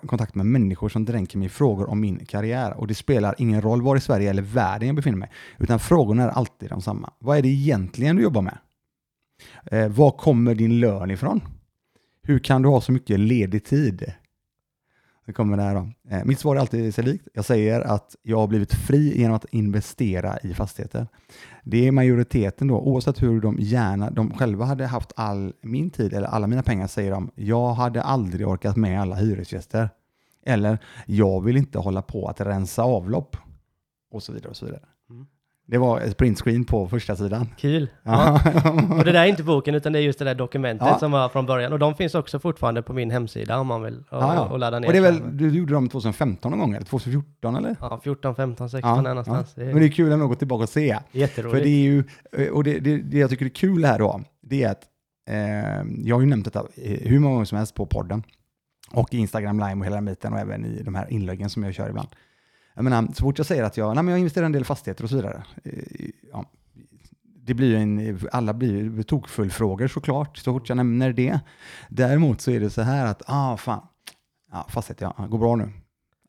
kontakt- 0.07 0.35
med 0.35 0.45
människor 0.45 0.89
som 0.89 1.05
dränker 1.05 1.37
mig 1.37 1.45
i 1.45 1.49
frågor 1.49 1.89
om 1.89 1.99
min 1.99 2.25
karriär 2.25 2.73
och 2.77 2.87
det 2.87 2.95
spelar 2.95 3.35
ingen 3.37 3.61
roll 3.61 3.81
var 3.81 3.95
i 3.95 4.01
Sverige 4.01 4.29
eller 4.29 4.41
världen 4.41 4.87
jag 4.87 4.95
befinner 4.95 5.17
mig, 5.17 5.31
utan 5.57 5.79
frågorna 5.79 6.23
är 6.23 6.29
alltid 6.29 6.69
de 6.69 6.81
samma. 6.81 7.13
Vad 7.19 7.37
är 7.37 7.41
det 7.41 7.47
egentligen 7.47 8.15
du 8.15 8.23
jobbar 8.23 8.41
med? 8.41 8.57
Var 9.91 10.11
kommer 10.11 10.55
din 10.55 10.79
lön 10.79 11.11
ifrån? 11.11 11.41
Hur 12.23 12.39
kan 12.39 12.61
du 12.61 12.69
ha 12.69 12.81
så 12.81 12.91
mycket 12.91 13.19
ledig 13.19 13.65
tid? 13.65 14.13
Det 15.25 15.33
kommer 15.33 15.57
det 15.57 15.63
här 15.63 15.75
då. 15.75 15.89
Eh, 16.09 16.25
mitt 16.25 16.39
svar 16.39 16.55
är 16.55 16.59
alltid 16.59 16.95
sig 16.95 17.03
likt. 17.03 17.27
Jag 17.33 17.45
säger 17.45 17.81
att 17.81 18.15
jag 18.21 18.37
har 18.37 18.47
blivit 18.47 18.73
fri 18.73 19.19
genom 19.19 19.35
att 19.35 19.45
investera 19.45 20.37
i 20.37 20.53
fastigheter. 20.53 21.07
Det 21.63 21.87
är 21.87 21.91
majoriteten 21.91 22.67
då, 22.67 22.79
oavsett 22.79 23.21
hur 23.21 23.41
de 23.41 23.57
gärna, 23.59 24.09
de 24.09 24.31
själva 24.31 24.65
hade 24.65 24.85
haft 24.85 25.13
all 25.15 25.53
min 25.61 25.89
tid 25.89 26.13
eller 26.13 26.27
alla 26.27 26.47
mina 26.47 26.63
pengar 26.63 26.87
säger 26.87 27.11
de, 27.11 27.31
jag 27.35 27.73
hade 27.73 28.03
aldrig 28.03 28.47
orkat 28.47 28.75
med 28.75 29.01
alla 29.01 29.15
hyresgäster. 29.15 29.89
Eller, 30.45 30.77
jag 31.05 31.43
vill 31.43 31.57
inte 31.57 31.79
hålla 31.79 32.01
på 32.01 32.27
att 32.27 32.41
rensa 32.41 32.83
avlopp. 32.83 33.37
Och 34.11 34.23
så 34.23 34.33
vidare 34.33 34.49
och 34.49 34.57
så 34.57 34.65
vidare. 34.65 34.81
Det 35.65 35.77
var 35.77 35.99
ett 36.01 36.17
printscreen 36.17 36.65
på 36.65 36.87
första 36.87 37.15
sidan. 37.15 37.49
Kul. 37.57 37.89
Ja. 38.03 38.33
Och 38.97 39.05
det 39.05 39.11
där 39.11 39.21
är 39.23 39.25
inte 39.25 39.43
boken, 39.43 39.75
utan 39.75 39.93
det 39.93 39.99
är 39.99 40.03
just 40.03 40.19
det 40.19 40.25
där 40.25 40.35
dokumentet 40.35 40.87
Ja. 40.87 40.99
som 40.99 41.11
var 41.11 41.29
från 41.29 41.45
början. 41.45 41.73
Och 41.73 41.79
de 41.79 41.95
finns 41.95 42.15
också 42.15 42.39
fortfarande 42.39 42.81
på 42.81 42.93
min 42.93 43.11
hemsida 43.11 43.59
om 43.59 43.67
man 43.67 43.81
vill 43.83 43.97
och, 43.97 44.05
Ja, 44.23 44.47
och 44.47 44.59
ladda 44.59 44.79
ner. 44.79 44.87
Och 44.87 44.93
det 44.93 44.99
är 44.99 45.01
väl, 45.01 45.37
du 45.37 45.49
gjorde 45.49 45.73
dem 45.73 45.89
2015 45.89 46.51
någon 46.51 46.59
gång 46.59 46.73
eller 46.75 46.85
2014 46.85 47.55
eller? 47.55 47.75
Ja, 47.79 47.99
14, 48.03 48.35
15, 48.35 48.69
16 48.69 48.89
Ja, 48.95 49.01
någonstans. 49.01 49.53
Men 49.55 49.79
det 49.79 49.85
är 49.85 49.89
kul 49.89 50.11
ändå 50.11 50.25
att 50.25 50.29
gå 50.29 50.35
tillbaka 50.35 50.63
och 50.63 50.69
se. 50.69 50.97
jätteroligt. 51.11 51.57
För 51.57 51.63
det 51.63 51.69
är 51.69 51.83
ju, 51.83 52.03
eh, 52.37 52.47
och 52.47 52.63
det, 52.63 52.79
det, 52.79 52.97
det 52.97 53.17
jag 53.17 53.29
tycker 53.29 53.45
är 53.45 53.49
kul 53.49 53.85
här 53.85 53.99
då, 53.99 54.21
det 54.41 54.63
är 54.63 54.71
att 54.71 54.83
eh, 55.29 55.83
jag 56.07 56.15
har 56.15 56.21
ju 56.21 56.27
nämnt 56.27 56.45
detta 56.45 56.59
eh, 56.75 56.97
hur 57.09 57.19
många 57.19 57.33
gånger 57.33 57.45
som 57.45 57.57
helst 57.57 57.75
på 57.75 57.85
podden 57.85 58.23
och 58.91 59.13
Instagram 59.13 59.59
Live 59.59 59.73
och 59.79 59.85
hela 59.85 59.95
den 59.95 60.05
biten 60.05 60.33
och 60.33 60.39
även 60.39 60.65
i 60.65 60.83
de 60.83 60.95
här 60.95 61.07
inläggen 61.13 61.49
som 61.49 61.63
jag 61.63 61.73
kör 61.73 61.89
ibland. 61.89 62.07
Jag 62.75 62.83
menar, 62.83 63.07
så 63.13 63.21
fort 63.21 63.37
jag 63.37 63.47
säger 63.47 63.63
att 63.63 63.77
jag, 63.77 63.95
nej, 63.95 64.03
men 64.03 64.11
jag 64.11 64.19
investerar 64.19 64.45
en 64.45 64.51
del 64.51 64.65
fastigheter 64.65 65.03
och 65.03 65.09
så 65.09 65.15
vidare, 65.15 65.43
eh, 65.63 66.09
ja, 66.31 66.45
det 67.45 67.53
blir 67.53 67.67
ju 67.67 67.75
en, 67.75 68.19
alla 68.31 68.53
blir 68.53 68.73
ju 68.73 69.03
tokfullfrågor 69.03 69.87
såklart, 69.87 70.37
så 70.37 70.53
fort 70.53 70.69
jag 70.69 70.75
nämner 70.75 71.13
det. 71.13 71.39
Däremot 71.89 72.41
så 72.41 72.51
är 72.51 72.59
det 72.59 72.69
så 72.69 72.81
här 72.81 73.05
att, 73.05 73.21
ah 73.25 73.57
fan, 73.57 73.87
ja, 74.51 74.67
fastigheter, 74.69 75.13
ja, 75.17 75.25
går 75.27 75.37
bra 75.37 75.55
nu. 75.55 75.69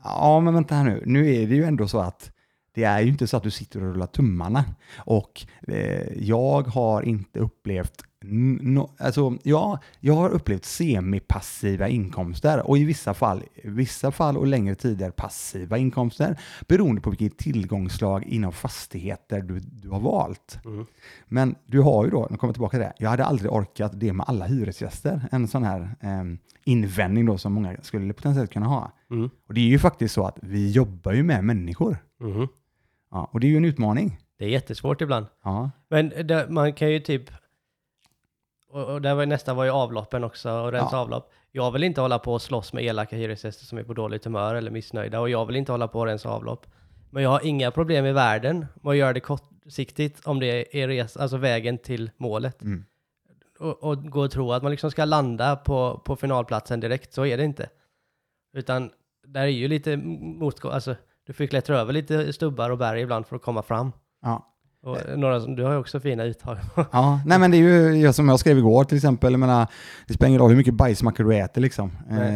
Ja, 0.05 0.41
men 0.41 0.55
vänta 0.55 0.75
här 0.75 0.85
nu, 0.85 1.03
nu 1.07 1.35
är 1.35 1.47
det 1.47 1.55
ju 1.55 1.65
ändå 1.65 1.89
så 1.89 1.99
att 1.99 2.31
det 2.75 2.85
är 2.85 3.01
ju 3.01 3.09
inte 3.09 3.27
så 3.27 3.37
att 3.37 3.43
du 3.43 3.51
sitter 3.51 3.83
och 3.83 3.93
rullar 3.93 4.07
tummarna. 4.07 4.65
Och 4.97 5.47
eh, 5.69 6.13
jag 6.17 6.63
har 6.63 7.03
inte 7.03 7.39
upplevt, 7.39 8.03
no, 8.31 8.91
alltså 8.99 9.39
ja, 9.43 9.79
jag 10.01 10.15
har 10.15 10.31
upplevt 10.31 10.65
semipassiva 10.65 11.89
inkomster 11.89 12.67
och 12.67 12.79
i 12.79 12.85
vissa 12.85 13.15
fall, 13.15 13.43
vissa 13.65 14.11
fall 14.11 14.37
och 14.37 14.47
längre 14.47 14.75
tider 14.75 15.11
passiva 15.11 15.79
inkomster 15.79 16.41
beroende 16.69 17.01
på 17.01 17.11
vilket 17.11 17.39
tillgångslag 17.39 18.25
inom 18.27 18.53
fastigheter 18.53 19.41
du, 19.41 19.61
du 19.61 19.89
har 19.89 20.01
valt. 20.01 20.59
Mm. 20.65 20.87
Men 21.27 21.55
du 21.67 21.81
har 21.81 22.05
ju 22.05 22.11
då, 22.11 22.29
nu 22.31 22.37
kommer 22.37 22.49
jag 22.49 22.55
tillbaka 22.55 22.71
till 22.71 22.81
det, 22.81 22.93
jag 22.99 23.11
hade 23.11 23.25
aldrig 23.25 23.53
orkat 23.53 24.01
det 24.01 24.13
med 24.13 24.27
alla 24.29 24.45
hyresgäster. 24.45 25.29
En 25.33 25.49
sån 25.49 25.65
här 25.65 25.81
eh, 26.01 26.25
invändning 26.65 27.27
då 27.27 27.39
som 27.39 27.53
många 27.53 27.77
skulle 27.83 28.13
potentiellt 28.13 28.53
kunna 28.53 28.67
ha. 28.67 28.93
Mm. 29.11 29.31
Och 29.49 29.55
det 29.55 29.61
är 29.61 29.69
ju 29.69 29.79
faktiskt 29.79 30.15
så 30.15 30.27
att 30.27 30.39
vi 30.43 30.71
jobbar 30.71 31.13
ju 31.13 31.23
med 31.23 31.45
människor. 31.45 31.97
Mhm. 32.21 32.49
Ja, 33.11 33.31
och 33.33 33.41
det 33.41 33.47
är 33.47 33.49
ju 33.49 33.57
en 33.57 33.65
utmaning. 33.65 34.19
Det 34.39 34.45
är 34.45 34.49
jättesvårt 34.49 35.01
ibland. 35.01 35.27
Ja, 35.45 35.71
Men 35.91 36.09
det, 36.09 36.47
man 36.51 36.73
kan 36.73 36.91
ju 36.93 37.01
typ, 37.01 37.31
och, 38.75 38.85
och 38.95 39.03
där 39.03 39.15
var 39.15 39.27
nästa 39.27 39.55
var 39.55 39.65
ju 39.65 39.71
avloppen 39.71 40.25
också, 40.25 40.51
och 40.51 40.73
rensa 40.73 40.89
Ja. 40.93 40.99
avlopp. 40.99 41.33
Jag 41.53 41.71
vill 41.71 41.83
inte 41.85 42.01
hålla 42.01 42.19
på 42.19 42.33
och 42.33 42.43
slåss 42.43 42.73
med 42.73 42.85
elaka 42.85 43.17
hyresgäster 43.17 43.65
som 43.65 43.79
är 43.79 43.83
på 43.85 43.95
dåligt 43.95 44.25
humör 44.25 44.55
eller 44.55 44.71
missnöjda, 44.71 45.21
och 45.21 45.31
jag 45.31 45.47
vill 45.47 45.57
inte 45.57 45.73
hålla 45.73 45.89
på 45.89 45.99
och 46.01 46.07
rensa 46.07 46.29
avlopp. 46.29 46.67
Men 47.11 47.23
jag 47.23 47.31
har 47.31 47.47
inga 47.47 47.71
problem 47.71 48.07
i 48.07 48.13
världen 48.13 48.67
med 48.83 48.91
att 48.91 48.97
göra 48.97 49.13
det 49.13 49.21
kortsiktigt 49.21 50.27
om 50.27 50.41
det 50.41 50.83
är 50.83 50.89
res, 50.89 51.17
alltså 51.17 51.37
vägen 51.37 51.79
till 51.79 52.11
målet. 52.17 52.63
mm. 52.63 52.85
Och, 53.59 53.83
och 53.85 54.05
gå 54.11 54.21
och 54.21 54.31
tro 54.31 54.53
att 54.53 54.63
man 54.63 54.71
liksom 54.71 54.91
ska 54.91 55.05
landa 55.05 55.57
på, 55.57 56.03
på 56.05 56.17
finalplatsen 56.17 56.81
direkt, 56.81 57.13
så 57.13 57.27
är 57.27 57.37
det 57.37 57.45
inte. 57.45 57.69
Utan 58.57 58.91
där 59.27 59.43
är 59.43 59.47
ju 59.47 59.69
lite 59.69 59.97
motgång, 59.97 60.73
alltså 60.73 60.97
du 61.27 61.33
får 61.33 61.47
klättra 61.47 61.79
över 61.81 61.93
lite 61.93 62.33
stubbar 62.33 62.71
och 62.71 62.79
berg 62.79 63.01
ibland 63.01 63.27
för 63.27 63.37
att 63.37 63.43
komma 63.43 63.63
fram. 63.63 63.93
ja. 64.23 64.51
Och 64.85 64.99
några, 65.19 65.41
som- 65.41 65.57
du 65.57 65.63
har 65.65 65.73
ju 65.73 65.79
också 65.79 66.01
fina 66.01 66.25
uttag. 66.25 66.57
ja. 66.93 67.21
Nej 67.27 67.39
men 67.39 67.51
det 67.51 67.57
är 67.57 67.93
ju 67.93 68.13
som 68.13 68.29
jag 68.29 68.41
skrev 68.41 68.59
igår 68.59 68.85
till 68.85 68.97
exempel, 68.97 69.33
jag 69.33 69.41
menar, 69.41 69.67
det 70.07 70.15
spelar 70.15 70.29
ingen 70.29 70.41
roll 70.41 70.51
hur 70.51 70.57
mycket 70.57 70.75
bajsmackor 70.75 71.25
du 71.25 71.37
äter 71.37 71.61
liksom. 71.61 71.93
Eh, 72.11 72.35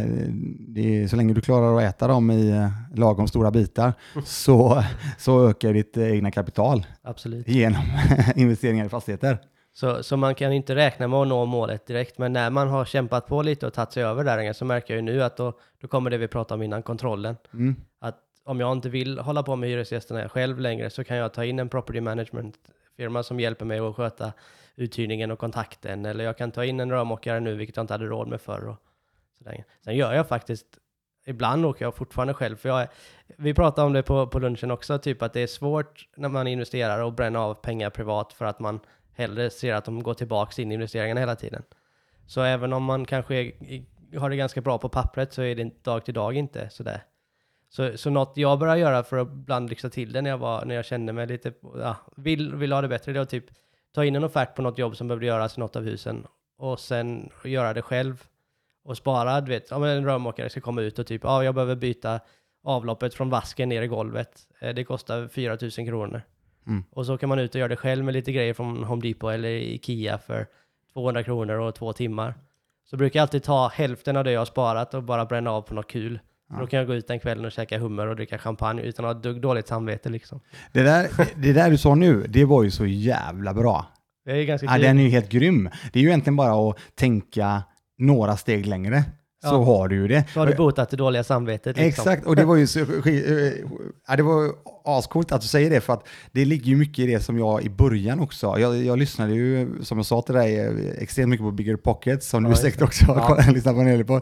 är, 0.84 1.08
så 1.08 1.16
länge 1.16 1.34
du 1.34 1.40
klarar 1.40 1.76
att 1.76 1.82
äta 1.82 2.08
dem 2.08 2.30
i 2.30 2.50
eh, 2.50 2.68
lagom 2.94 3.28
stora 3.28 3.50
bitar 3.50 3.92
så, 4.24 4.82
så 5.18 5.48
ökar 5.48 5.72
ditt 5.72 5.96
eh, 5.96 6.12
egna 6.12 6.30
kapital 6.30 6.86
Absolut. 7.02 7.48
genom 7.48 7.82
investeringar 8.36 8.86
i 8.86 8.88
fastigheter. 8.88 9.38
Så, 9.72 10.02
så 10.02 10.16
man 10.16 10.34
kan 10.34 10.52
inte 10.52 10.74
räkna 10.74 11.08
med 11.08 11.18
att 11.18 11.28
nå 11.28 11.44
målet 11.44 11.86
direkt, 11.86 12.18
men 12.18 12.32
när 12.32 12.50
man 12.50 12.68
har 12.68 12.84
kämpat 12.84 13.26
på 13.26 13.42
lite 13.42 13.66
och 13.66 13.72
tagit 13.72 13.92
sig 13.92 14.02
över 14.02 14.24
där 14.24 14.52
så 14.52 14.64
märker 14.64 14.94
jag 14.94 14.98
ju 14.98 15.02
nu 15.02 15.22
att 15.22 15.36
då, 15.36 15.52
då 15.82 15.88
kommer 15.88 16.10
det 16.10 16.18
vi 16.18 16.28
pratade 16.28 16.54
om 16.58 16.62
innan, 16.62 16.82
kontrollen. 16.82 17.36
Mm. 17.54 17.76
Att 18.00 18.16
om 18.48 18.60
jag 18.60 18.72
inte 18.72 18.88
vill 18.88 19.18
hålla 19.18 19.42
på 19.42 19.56
med 19.56 19.68
hyresgästerna 19.68 20.28
själv 20.28 20.60
längre 20.60 20.90
så 20.90 21.04
kan 21.04 21.16
jag 21.16 21.34
ta 21.34 21.44
in 21.44 21.58
en 21.58 21.68
property 21.68 22.00
management 22.00 22.58
firma 22.96 23.22
som 23.22 23.40
hjälper 23.40 23.64
mig 23.64 23.78
att 23.78 23.96
sköta 23.96 24.32
uthyrningen 24.76 25.30
och 25.30 25.38
kontakten. 25.38 26.04
Eller 26.04 26.24
jag 26.24 26.38
kan 26.38 26.50
ta 26.50 26.64
in 26.64 26.80
en 26.80 26.90
rörmokare 26.90 27.40
nu, 27.40 27.54
vilket 27.54 27.76
jag 27.76 27.82
inte 27.82 27.94
hade 27.94 28.06
råd 28.06 28.28
med 28.28 28.40
förr. 28.40 28.68
Och 28.68 28.76
sådär. 29.38 29.64
Sen 29.84 29.96
gör 29.96 30.14
jag 30.14 30.28
faktiskt 30.28 30.66
ibland 31.26 31.66
åker 31.66 31.84
jag 31.84 31.94
fortfarande 31.94 32.34
själv. 32.34 32.56
För 32.56 32.68
jag 32.68 32.80
är, 32.80 32.88
vi 33.36 33.54
pratade 33.54 33.86
om 33.86 33.92
det 33.92 34.02
på, 34.02 34.26
på 34.26 34.38
lunchen 34.38 34.70
också, 34.70 34.98
typ 34.98 35.22
att 35.22 35.32
det 35.32 35.40
är 35.40 35.46
svårt 35.46 36.08
när 36.16 36.28
man 36.28 36.46
investerar 36.46 37.02
och 37.02 37.12
bränna 37.12 37.40
av 37.40 37.54
pengar 37.54 37.90
privat 37.90 38.32
för 38.32 38.44
att 38.44 38.60
man 38.60 38.80
hellre 39.12 39.50
ser 39.50 39.74
att 39.74 39.84
de 39.84 40.02
går 40.02 40.14
tillbaka 40.14 40.62
in 40.62 40.70
i 40.70 40.74
investeringarna 40.74 41.20
hela 41.20 41.36
tiden. 41.36 41.62
Så 42.26 42.42
även 42.42 42.72
om 42.72 42.84
man 42.84 43.04
kanske 43.04 43.34
är, 43.34 43.52
har 44.18 44.30
det 44.30 44.36
ganska 44.36 44.60
bra 44.60 44.78
på 44.78 44.88
pappret 44.88 45.32
så 45.32 45.42
är 45.42 45.54
det 45.54 45.84
dag 45.84 46.04
till 46.04 46.14
dag 46.14 46.36
inte 46.36 46.70
sådär. 46.70 47.02
Så, 47.68 47.96
så 47.98 48.10
något 48.10 48.32
jag 48.36 48.58
började 48.58 48.80
göra 48.80 49.02
för 49.02 49.18
att 49.18 49.28
ibland 49.28 49.70
lyxa 49.70 49.90
till 49.90 50.12
det 50.12 50.22
när 50.22 50.30
jag, 50.30 50.38
var, 50.38 50.64
när 50.64 50.74
jag 50.74 50.84
kände 50.84 51.12
mig 51.12 51.26
lite, 51.26 51.52
ja, 51.62 51.96
vill, 52.16 52.54
vill 52.54 52.72
ha 52.72 52.80
det 52.80 52.88
bättre, 52.88 53.12
det 53.12 53.18
var 53.18 53.26
typ 53.26 53.44
ta 53.94 54.04
in 54.04 54.16
en 54.16 54.24
offert 54.24 54.54
på 54.54 54.62
något 54.62 54.78
jobb 54.78 54.96
som 54.96 55.08
behövde 55.08 55.26
göras 55.26 55.56
i 55.56 55.60
något 55.60 55.76
av 55.76 55.82
husen 55.82 56.26
och 56.58 56.80
sen 56.80 57.30
göra 57.44 57.74
det 57.74 57.82
själv 57.82 58.26
och 58.84 58.96
spara, 58.96 59.40
du 59.40 59.48
vet, 59.52 59.72
om 59.72 59.84
en 59.84 60.04
rörmokare 60.04 60.50
ska 60.50 60.60
komma 60.60 60.82
ut 60.82 60.98
och 60.98 61.06
typ, 61.06 61.24
ja, 61.24 61.44
jag 61.44 61.54
behöver 61.54 61.76
byta 61.76 62.20
avloppet 62.64 63.14
från 63.14 63.30
vasken 63.30 63.68
ner 63.68 63.82
i 63.82 63.86
golvet. 63.86 64.46
Eh, 64.60 64.74
Det 64.74 64.84
kostar 64.84 65.28
4 65.28 65.58
000 65.60 65.70
kronor. 65.70 66.22
Mm. 66.66 66.84
Och 66.90 67.06
så 67.06 67.18
kan 67.18 67.28
man 67.28 67.38
ut 67.38 67.54
och 67.54 67.58
göra 67.58 67.68
det 67.68 67.76
själv 67.76 68.04
med 68.04 68.14
lite 68.14 68.32
grejer 68.32 68.54
från 68.54 68.84
Home 68.84 69.02
Depot 69.02 69.32
eller 69.32 69.48
Ikea 69.48 70.18
för 70.18 70.46
200 70.92 71.22
kronor 71.22 71.58
och 71.58 71.74
två 71.74 71.92
timmar. 71.92 72.34
Så 72.84 72.96
brukar 72.96 73.18
jag 73.18 73.22
alltid 73.22 73.42
ta 73.42 73.68
hälften 73.68 74.16
av 74.16 74.24
det 74.24 74.32
jag 74.32 74.40
har 74.40 74.44
sparat 74.44 74.94
och 74.94 75.02
bara 75.02 75.24
bränna 75.24 75.50
av 75.50 75.62
på 75.62 75.74
något 75.74 75.86
kul. 75.86 76.20
Ja. 76.50 76.56
Då 76.60 76.66
kan 76.66 76.78
jag 76.78 76.86
gå 76.86 76.94
ut 76.94 77.08
den 77.08 77.20
kvällen 77.20 77.44
och 77.44 77.52
käka 77.52 77.78
hummer 77.78 78.06
och 78.06 78.16
dricka 78.16 78.38
champagne 78.38 78.82
utan 78.82 79.04
att 79.04 79.14
ha 79.14 79.22
dugg 79.22 79.40
dåligt 79.40 79.68
samvete 79.68 80.08
liksom. 80.08 80.40
Det 80.72 80.82
där, 80.82 81.08
det 81.36 81.52
där 81.52 81.70
du 81.70 81.78
sa 81.78 81.94
nu, 81.94 82.26
det 82.28 82.44
var 82.44 82.62
ju 82.62 82.70
så 82.70 82.86
jävla 82.86 83.54
bra. 83.54 83.86
Det 84.24 84.32
är 84.32 84.44
ganska 84.44 84.66
Ja, 84.66 84.78
den 84.78 84.98
är 84.98 85.02
ju 85.02 85.08
helt 85.08 85.28
grym. 85.28 85.70
Det 85.92 85.98
är 85.98 86.02
ju 86.02 86.08
egentligen 86.08 86.36
bara 86.36 86.70
att 86.70 86.78
tänka 86.94 87.62
några 87.98 88.36
steg 88.36 88.66
längre. 88.66 89.04
Så 89.42 89.48
Ja. 89.48 89.64
har 89.64 89.88
du 89.88 89.96
ju 89.96 90.08
det. 90.08 90.24
Så 90.34 90.40
har 90.40 90.46
du 90.46 90.54
botat 90.54 90.90
det 90.90 90.96
dåliga 90.96 91.24
samvetet 91.24 91.76
liksom. 91.76 92.02
Exakt, 92.02 92.26
och 92.26 92.36
det 92.36 92.44
var 92.44 92.56
ju 92.56 92.66
så, 92.66 92.80
eh, 92.80 93.52
ja, 94.08 94.16
det 94.16 94.22
var 94.22 94.50
ascoolt 94.84 95.32
att 95.32 95.40
du 95.40 95.46
säger 95.46 95.70
det, 95.70 95.80
för 95.80 95.92
att 95.92 96.06
det 96.32 96.44
ligger 96.44 96.66
ju 96.66 96.76
mycket 96.76 96.98
i 96.98 97.06
det 97.06 97.20
som 97.20 97.38
jag 97.38 97.62
i 97.62 97.70
början 97.70 98.20
också, 98.20 98.58
jag, 98.58 98.82
jag 98.84 98.98
lyssnade 98.98 99.34
ju, 99.34 99.68
som 99.82 99.98
jag 99.98 100.06
sa 100.06 100.22
till 100.22 100.34
dig, 100.34 100.60
eh, 100.60 100.72
extremt 101.02 101.28
mycket 101.28 101.44
på 101.46 101.50
Bigger 101.50 101.76
Pockets, 101.76 102.28
som 102.28 102.44
Ja, 102.44 102.50
du 102.50 102.56
säkert 102.56 102.82
också 102.82 103.04
Ja. 103.08 103.14
har 103.14 103.52
lyssnat 103.52 103.74
på 103.74 103.80
en 103.80 104.04
på. 104.06 104.14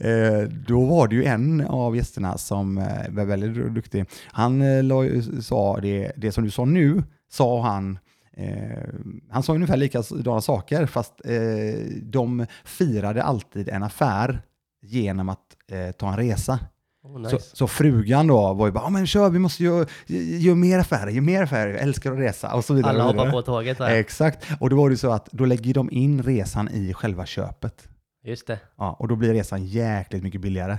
Eh, 0.00 0.48
då 0.68 0.84
var 0.84 1.08
det 1.08 1.14
ju 1.14 1.24
en 1.24 1.60
av 1.60 1.96
gästerna 1.96 2.38
som 2.38 2.78
eh, 2.78 2.84
var 3.10 3.24
väldigt 3.24 3.74
duktig. 3.74 4.04
Han 4.26 4.62
eh, 4.62 5.20
sa 5.40 5.80
det, 5.80 6.12
det 6.16 6.32
som 6.32 6.44
du 6.44 6.50
sa 6.50 6.64
nu, 6.64 7.02
sa 7.32 7.62
han 7.62 7.98
Eh, 8.36 8.88
han 9.30 9.42
sa 9.42 9.54
ungefär 9.54 9.76
likadana 9.76 10.40
saker, 10.40 10.86
fast 10.86 11.12
eh, 11.24 11.80
de 12.02 12.46
firade 12.64 13.22
alltid 13.22 13.68
en 13.68 13.82
affär 13.82 14.42
genom 14.92 15.28
att 15.28 15.38
eh, 15.72 15.90
ta 15.92 16.08
en 16.10 16.16
resa. 16.16 16.58
Oh, 17.02 17.20
nice. 17.20 17.30
Så, 17.30 17.56
så 17.56 17.66
frugan 17.66 18.26
då 18.26 18.54
var 18.54 18.66
ju 18.66 18.72
bara, 18.72 18.84
"Ja, 18.84 18.90
men 18.90 19.06
kör, 19.06 19.30
vi 19.30 19.38
måste 19.38 19.64
göra 19.64 19.86
gör 20.38 20.54
mer 20.54 20.78
affärer, 20.78 21.10
gör 21.10 21.22
mer 21.22 21.42
affärer, 21.42 21.70
jag 21.72 21.80
älskar 21.82 22.12
att 22.12 22.18
resa 22.18 22.54
och 22.54 22.64
så 22.64 22.74
vidare. 22.74 22.90
Alla 22.92 23.04
hoppar 23.04 23.30
på 23.30 23.42
tåget 23.42 23.78
här. 23.78 23.96
Exakt, 23.96 24.46
och 24.60 24.70
då 24.70 24.76
var 24.76 24.90
det 24.90 24.96
så 24.96 25.12
att 25.12 25.28
då 25.32 25.44
lägger 25.44 25.74
de 25.74 25.90
in 25.90 26.22
resan 26.22 26.68
i 26.68 26.94
själva 26.94 27.26
köpet. 27.26 27.88
Just 28.24 28.46
det. 28.46 28.58
Ja, 28.78 28.96
och 28.98 29.08
då 29.08 29.16
blir 29.16 29.32
resan 29.34 29.64
jäkligt 29.66 30.22
mycket 30.22 30.40
billigare. 30.40 30.78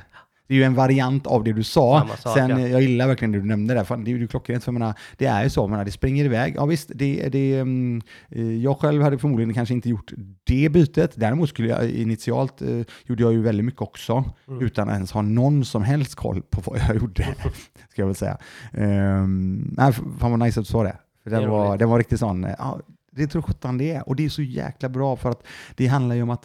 Det 0.52 0.56
är 0.56 0.60
ju 0.60 0.64
en 0.64 0.74
variant 0.76 1.28
av 1.28 1.44
det 1.44 1.54
du 1.54 1.64
sa. 1.64 2.08
Sak, 2.20 2.34
Sen, 2.38 2.50
ja. 2.50 2.60
Jag 2.68 2.82
gillar 2.82 3.08
verkligen 3.08 3.32
det 3.32 3.40
du 3.40 3.46
nämnde 3.46 3.74
där, 3.74 3.84
för 3.84 3.98
det 3.98 4.12
är 4.12 4.16
ju 4.16 4.28
klockrent. 4.28 4.64
För 4.64 4.72
menar, 4.72 4.94
det 5.18 5.26
är 5.26 5.44
ju 5.44 5.50
så, 5.50 5.68
menar, 5.68 5.86
det 5.86 5.92
springer 5.92 6.26
iväg. 6.26 6.54
Ja 6.58 6.66
visst, 6.66 6.92
det, 6.96 7.30
det, 7.30 7.60
mm, 7.60 8.02
eh, 8.30 8.54
jag 8.56 8.80
själv 8.80 9.02
hade 9.04 9.18
förmodligen 9.18 9.54
kanske 9.54 9.74
inte 9.74 9.90
gjort 9.90 10.12
det 10.44 10.70
bytet. 10.70 11.12
Däremot 11.16 11.50
skulle 11.50 11.68
jag 11.70 11.90
initialt, 11.90 12.62
eh, 12.62 12.68
gjorde 13.06 13.24
jag 13.24 13.34
ju 13.34 13.42
väldigt 13.42 13.66
mycket 13.66 13.82
också, 13.82 14.24
Mm. 14.48 14.66
utan 14.66 14.90
att 14.90 14.94
ens 14.96 15.12
ha 15.12 15.22
någon 15.22 15.66
som 15.66 15.84
helst 15.84 16.16
koll 16.16 16.42
på 16.42 16.62
vad 16.66 16.80
jag 16.80 16.96
gjorde, 16.96 17.24
ska 17.90 18.02
jag 18.02 18.06
väl 18.08 18.16
säga. 18.16 18.38
Um, 18.74 19.74
nej, 19.78 19.94
fan 19.94 20.32
vad 20.32 20.40
nice 20.40 20.60
att 20.60 20.66
du 20.66 20.72
sa 20.72 20.84
det. 20.84 20.98
För 21.24 21.30
Det 21.30 21.36
den, 21.36 21.50
var, 21.50 21.68
roligt. 21.70 21.80
den 21.80 21.90
var 21.90 21.98
riktigt 21.98 22.20
sån, 22.20 22.44
eh, 22.44 22.56
ja, 22.58 22.80
det 23.12 23.28
tror 23.28 23.42
sjutton 23.42 23.78
det 23.78 23.92
är. 23.92 24.10
Och 24.10 24.16
det 24.16 24.26
är 24.26 24.30
så 24.30 24.42
jäkla 24.42 24.90
bra 24.90 25.16
för 25.16 25.30
att 25.30 25.44
det 25.76 25.88
handlar 25.88 26.16
ju 26.16 26.22
om 26.24 26.30
att 26.30 26.44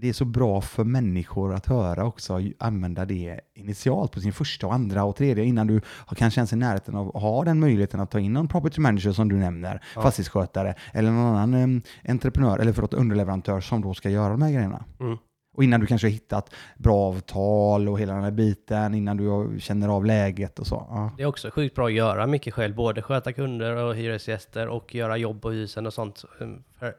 det 0.00 0.08
är 0.08 0.12
så 0.12 0.24
bra 0.24 0.60
för 0.60 0.84
människor 0.84 1.54
att 1.54 1.66
höra 1.66 2.04
också, 2.04 2.40
använda 2.58 3.04
det 3.04 3.40
initialt 3.54 4.12
på 4.12 4.20
sin 4.20 4.32
första 4.32 4.66
och 4.66 4.74
andra 4.74 5.04
och 5.04 5.16
tredje 5.16 5.44
innan 5.44 5.66
du 5.66 5.80
har 5.86 6.16
kanske 6.16 6.40
ens 6.40 6.52
i 6.52 6.56
närheten 6.56 6.94
av 6.96 7.16
att 7.16 7.22
ha 7.22 7.44
den 7.44 7.60
möjligheten 7.60 8.00
att 8.00 8.10
ta 8.10 8.18
in 8.18 8.32
någon 8.32 8.48
property 8.48 8.80
manager 8.80 9.12
som 9.12 9.28
du 9.28 9.36
nämner, 9.36 9.82
Ja. 9.94 10.02
fastighetsskötare 10.02 10.74
eller 10.92 11.10
någon 11.10 11.36
annan 11.36 11.54
em, 11.54 11.82
entreprenör 12.08 12.58
eller 12.58 12.72
förlåt, 12.72 12.94
underleverantör 12.94 13.60
som 13.60 13.80
då 13.80 13.94
ska 13.94 14.10
göra 14.10 14.28
de 14.30 14.42
här 14.42 14.52
grejerna. 14.52 14.84
Mm. 15.00 15.18
Och 15.56 15.64
innan 15.64 15.80
du 15.80 15.86
kanske 15.86 16.06
har 16.06 16.12
hittat 16.12 16.54
bra 16.78 16.96
avtal 16.96 17.88
och 17.88 18.00
hela 18.00 18.14
den 18.14 18.22
här 18.24 18.30
biten, 18.30 18.94
innan 18.94 19.16
du 19.16 19.60
känner 19.60 19.88
av 19.88 20.04
läget 20.04 20.58
och 20.58 20.66
så. 20.66 20.86
Ja. 20.90 21.12
Det 21.16 21.22
är 21.22 21.26
också 21.26 21.50
sjukt 21.50 21.74
bra 21.76 21.86
att 21.86 21.92
göra 21.92 22.26
mycket 22.26 22.54
själv, 22.54 22.74
både 22.74 23.02
sköta 23.02 23.32
kunder 23.32 23.76
och 23.76 23.94
hyresgäster 23.94 24.68
och 24.68 24.94
göra 24.94 25.16
jobb 25.16 25.42
på 25.42 25.50
husen 25.50 25.86
och 25.86 25.92
sånt. 25.92 26.24
Um, 26.40 26.62
För 26.78 26.94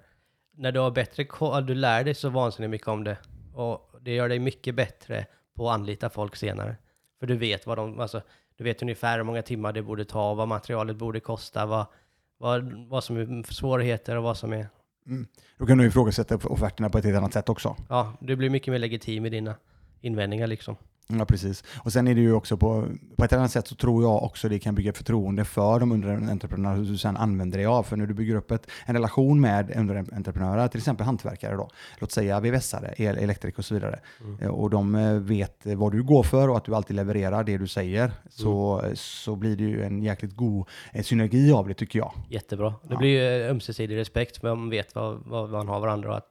när 0.58 0.72
du 0.72 0.80
har 0.80 0.92
bättre 0.92 1.26
koll, 1.26 1.66
du 1.66 1.76
lär 1.76 2.04
dig 2.04 2.14
så 2.14 2.30
vansinnigt 2.30 2.72
mycket 2.72 2.88
om 2.88 3.04
det. 3.04 3.18
Och 3.54 3.92
det 4.02 4.16
gör 4.16 4.30
dig 4.30 4.40
mycket 4.40 4.76
bättre 4.76 5.26
på 5.56 5.70
att 5.70 5.76
anlita 5.76 6.10
folk 6.10 6.36
senare. 6.36 6.76
För 7.20 7.28
du 7.28 7.38
vet 7.38 7.68
vad 7.68 7.78
de, 7.78 8.00
alltså, 8.00 8.22
du 8.58 8.64
vet 8.64 8.82
ungefär 8.82 9.18
hur 9.18 9.24
många 9.24 9.42
timmar 9.42 9.74
det 9.74 9.82
borde 9.82 10.06
ta, 10.06 10.34
vad 10.34 10.48
materialet 10.48 10.96
borde 10.98 11.20
kosta, 11.20 11.66
vad, 11.66 11.86
vad, 12.38 12.88
vad 12.88 13.04
som 13.04 13.18
är 13.18 13.54
svårigheter 13.54 14.16
och 14.18 14.24
vad 14.24 14.38
som 14.38 14.54
är... 14.54 14.68
Då 15.58 15.66
kan 15.66 15.78
du 15.78 15.88
ifrågasätta 15.88 16.36
offerterna 16.36 16.90
på 16.90 16.98
ett 16.98 17.06
helt 17.06 17.18
annat 17.18 17.34
sätt 17.34 17.50
också. 17.50 17.76
Ja, 17.90 18.14
du 18.20 18.36
blir 18.36 18.50
mycket 18.50 18.72
mer 18.72 18.80
legitim 18.80 19.26
i 19.26 19.30
dina 19.30 19.56
invändningar 20.02 20.48
liksom. 20.48 20.76
Ja, 21.20 21.26
precis. 21.26 21.64
Och 21.78 21.94
sen 21.94 22.08
är 22.08 22.16
det 22.16 22.22
ju 22.22 22.34
också 22.34 22.58
på, 22.58 22.86
på 23.16 23.26
ett 23.26 23.34
annat 23.34 23.52
sätt 23.52 23.68
så 23.68 23.76
tror 23.76 24.04
jag 24.04 24.24
också 24.24 24.50
det 24.50 24.60
kan 24.60 24.76
bygga 24.76 24.94
förtroende 24.94 25.46
för 25.46 25.80
de 25.80 25.92
underentreprenörer 25.92 26.78
du 26.84 26.98
sen 26.98 27.18
använder 27.18 27.58
dig 27.58 27.66
av. 27.68 27.84
För 27.84 27.98
när 27.98 28.06
du 28.06 28.14
bygger 28.14 28.36
upp 28.36 28.52
ett, 28.52 28.68
en 28.86 28.96
relation 28.96 29.42
med 29.42 29.72
underentreprenörer, 29.78 30.68
till 30.68 30.78
exempel 30.78 31.06
hantverkare 31.06 31.56
då, 31.56 31.70
låt 32.00 32.12
säga 32.12 32.40
VVS-are, 32.40 32.94
el, 32.98 33.18
elektriker 33.18 33.60
och 33.60 33.66
så 33.66 33.74
vidare, 33.74 34.00
Mm. 34.22 34.40
eh, 34.40 34.48
och 34.50 34.70
de 34.70 34.96
eh, 34.96 35.14
vet 35.14 35.62
vad 35.66 35.92
du 35.92 36.04
går 36.04 36.24
för 36.24 36.48
och 36.50 36.58
att 36.58 36.66
du 36.66 36.76
alltid 36.76 36.96
levererar 36.96 37.44
det 37.44 37.58
du 37.58 37.68
säger, 37.68 38.12
så, 38.30 38.84
så 38.94 39.36
blir 39.36 39.56
det 39.58 39.64
ju 39.64 39.84
en 39.84 40.04
jäkligt 40.04 40.36
god 40.36 40.68
eh, 40.94 41.04
synergi 41.04 41.52
av 41.52 41.68
det 41.68 41.74
tycker 41.74 42.00
jag. 42.00 42.14
Jättebra. 42.30 42.70
Det 42.70 42.94
Ja. 42.94 42.98
blir 42.98 43.10
ju 43.10 43.50
ömsesidig 43.50 43.98
respekt, 43.98 44.44
man 44.44 44.70
vet 44.70 44.96
vad, 44.96 45.20
vad 45.26 45.50
man 45.50 45.68
har 45.68 45.80
varandra 45.80 46.10
och 46.10 46.18
att, 46.18 46.30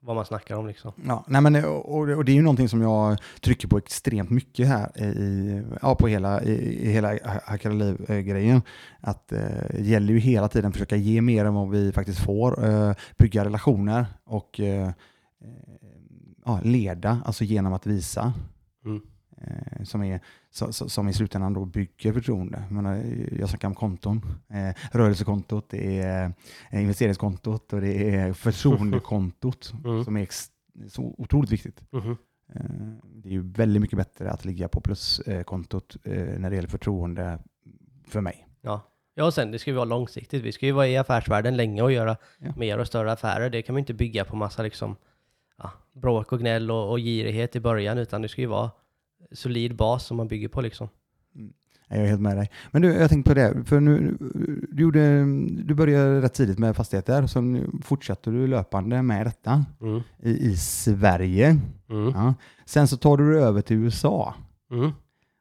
vad 0.00 0.16
man 0.16 0.24
snackar 0.24 0.56
om 0.56 0.66
liksom. 0.66 0.92
Ja, 1.06 1.24
nej 1.28 1.40
men, 1.40 1.64
och, 1.64 2.08
och 2.08 2.24
det 2.24 2.32
är 2.32 2.36
ju 2.36 2.42
någonting 2.42 2.68
som 2.68 2.82
jag 2.82 3.18
trycker 3.40 3.68
på 3.68 3.78
extremt 3.78 4.30
mycket 4.30 4.68
här 4.68 5.02
i, 5.02 5.62
ja, 5.82 5.94
på 5.94 6.06
hela, 6.06 6.42
i, 6.42 6.86
i 6.88 6.92
hela 6.92 7.18
Hackarliv-grejen. 7.44 8.62
Att 9.00 9.32
eh, 9.32 9.40
det 9.70 9.82
gäller 9.82 10.12
ju 10.12 10.18
hela 10.18 10.48
tiden 10.48 10.68
att 10.68 10.74
försöka 10.74 10.96
ge 10.96 11.20
mer 11.20 11.44
än 11.44 11.54
vad 11.54 11.70
vi 11.70 11.92
faktiskt 11.92 12.24
får. 12.24 12.64
Eh, 12.68 12.92
bygga 13.16 13.44
relationer 13.44 14.06
och 14.24 14.60
eh, 14.60 14.88
eh 14.88 14.92
ja, 16.44 16.60
leda, 16.62 17.22
alltså 17.24 17.44
genom 17.44 17.72
att 17.72 17.86
visa. 17.86 18.32
Mm. 19.38 19.58
Eh, 19.78 19.84
som, 19.84 20.02
är, 20.02 20.20
som 20.88 21.08
i 21.08 21.12
slutändan 21.12 21.52
då 21.54 21.64
bygger 21.64 22.12
förtroende. 22.12 22.62
Jag, 22.68 22.72
menar, 22.72 23.02
jag 23.38 23.48
snackar 23.48 23.68
om 23.68 23.74
konton. 23.74 24.22
Eh, 24.48 24.74
rörelsekontot, 24.96 25.68
det 25.70 26.00
är 26.00 26.32
eh, 26.70 26.80
investeringskontot 26.82 27.72
och 27.72 27.80
det 27.80 28.14
är 28.14 28.32
förtroendekontot 28.32 29.72
Mm. 29.84 30.04
som 30.04 30.16
är 30.16 30.28
så 30.88 31.14
otroligt 31.18 31.50
viktigt. 31.50 31.82
Eh, 31.92 32.60
det 33.04 33.28
är 33.28 33.32
ju 33.32 33.42
väldigt 33.52 33.80
mycket 33.82 33.96
bättre 33.96 34.30
att 34.30 34.44
ligga 34.44 34.68
på 34.68 34.80
pluskontot 34.80 35.96
när 36.38 36.50
det 36.50 36.56
gäller 36.56 36.68
förtroende 36.68 37.38
för 38.08 38.20
mig. 38.20 38.48
Ja. 38.60 38.80
ja, 39.14 39.24
och 39.24 39.34
sen 39.34 39.50
det 39.50 39.58
ska 39.58 39.70
ju 39.70 39.74
vara 39.76 39.84
långsiktigt. 39.84 40.42
Vi 40.42 40.52
ska 40.52 40.66
ju 40.66 40.72
vara 40.72 40.88
i 40.88 40.96
affärsvärlden 40.96 41.56
länge 41.56 41.82
och 41.82 41.92
göra 41.92 42.16
Ja. 42.38 42.52
mer 42.56 42.78
och 42.78 42.86
större 42.86 43.12
affärer. 43.12 43.50
Det 43.50 43.62
kan 43.62 43.72
man 43.74 43.78
inte 43.80 43.94
bygga 43.94 44.24
på 44.24 44.36
massa 44.36 44.62
liksom, 44.62 44.96
ja, 45.58 45.70
bråk 45.92 46.32
och 46.32 46.40
gnäll 46.40 46.70
och, 46.70 46.90
och 46.90 46.98
girighet 46.98 47.56
i 47.56 47.60
början, 47.60 47.98
utan 47.98 48.22
det 48.22 48.28
ska 48.28 48.40
ju 48.40 48.46
vara 48.46 48.70
solid 49.32 49.76
bas 49.76 50.06
som 50.06 50.16
man 50.16 50.28
bygger 50.28 50.48
på 50.48 50.60
liksom. 50.60 50.88
Jag 51.88 51.98
är 51.98 52.06
helt 52.06 52.20
med 52.20 52.36
dig. 52.36 52.50
Men 52.70 52.82
du, 52.82 52.92
jag 52.92 53.10
tänkte 53.10 53.30
på 53.30 53.34
det, 53.34 53.64
för 53.64 53.80
nu, 53.80 54.16
du, 54.72 54.82
gjorde, 54.82 55.24
du 55.64 55.74
började 55.74 56.20
rätt 56.20 56.34
tidigt 56.34 56.58
med 56.58 56.76
fastigheter, 56.76 57.22
och 57.22 57.30
sen 57.30 57.80
fortsatte 57.84 58.30
du 58.30 58.46
löpande 58.46 59.02
med 59.02 59.26
detta 59.26 59.64
Mm. 59.80 60.00
i, 60.22 60.30
i 60.30 60.56
Sverige. 60.56 61.58
Mm. 61.90 62.12
Ja. 62.14 62.34
Sen 62.64 62.88
så 62.88 62.96
tar 62.96 63.16
du 63.16 63.40
över 63.40 63.60
till 63.62 63.76
USA 63.76 64.34
Mm. 64.70 64.90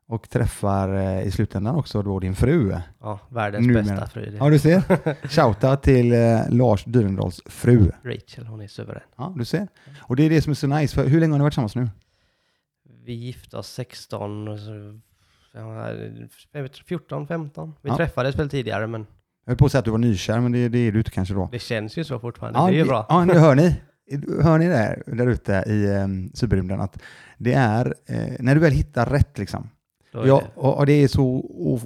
och 0.08 0.30
träffar 0.30 0.96
eh, 0.96 1.28
i 1.28 1.32
slutändan 1.32 1.76
också 1.76 2.02
då 2.02 2.20
din 2.20 2.36
fru. 2.36 2.76
Ja, 3.02 3.20
världens 3.30 3.68
Numera. 3.68 3.84
bästa 3.84 4.08
fru. 4.08 4.38
Ja, 4.40 4.50
du 4.50 4.60
ser. 4.60 4.82
Shoutout 5.28 5.82
till 5.84 6.14
eh, 6.14 6.50
Lars 6.50 6.84
Dyrendals 6.86 7.42
fru. 7.46 7.92
Rachel, 8.04 8.46
hon 8.48 8.62
är 8.62 8.68
suverän. 8.68 9.02
Ja, 9.18 9.34
du 9.38 9.46
ser. 9.46 9.68
Och 10.00 10.16
det 10.16 10.24
är 10.24 10.30
det 10.30 10.42
som 10.42 10.52
är 10.52 10.56
så 10.56 10.68
nice. 10.68 10.96
För 10.96 11.08
hur 11.10 11.20
länge 11.20 11.34
har 11.34 11.40
ni 11.40 11.44
varit 11.44 11.54
tillsammans 11.54 11.76
nu? 11.76 11.90
Vi 13.06 13.14
gifte 13.14 13.58
oss 13.58 13.68
16, 13.74 14.48
och 14.48 14.60
så, 14.60 15.00
ja, 15.54 15.90
jag 16.52 16.62
vet, 16.64 16.78
14, 16.78 17.28
15. 17.28 17.74
Vi 17.82 17.90
Ja. 17.90 17.98
träffades 17.98 18.36
väl 18.36 18.50
tidigare, 18.50 18.88
men 18.88 19.02
Jag 19.46 19.52
höll 19.52 19.58
på 19.58 19.66
att 19.66 19.72
säga 19.72 19.80
att 19.80 19.86
du 19.86 19.92
var 19.92 19.98
nykär, 19.98 20.40
men 20.40 20.52
det, 20.52 20.70
det 20.70 20.78
är 20.80 20.92
du 20.92 20.98
inte 20.98 21.12
kanske 21.12 21.34
då. 21.34 21.50
det 21.52 21.60
känns 21.60 21.98
ju 21.98 22.04
så 22.04 22.20
fortfarande. 22.20 22.60
det 22.60 22.66
är 22.66 22.84
ju 22.84 22.86
bra. 22.86 23.06
Ja, 23.10 23.26
nu 23.26 23.34
hör 23.34 23.56
ni. 23.56 23.76
hör 24.44 24.58
ni 24.58 24.66
det 24.68 25.04
där 25.06 25.28
ute 25.28 25.64
i 25.68 25.86
eh, 25.86 26.08
cyberrymden? 26.34 26.82
Att 26.82 27.02
det 27.38 27.54
är, 27.54 27.96
eh, 28.06 28.34
när 28.40 28.56
du 28.56 28.62
väl 28.62 28.72
hittar 28.72 29.06
rätt 29.06 29.38
liksom, 29.38 29.70
Ja, 30.26 30.42
det- 30.56 30.62
och, 30.62 30.86
det 30.86 30.94
är 31.04 31.08
så 31.08 31.26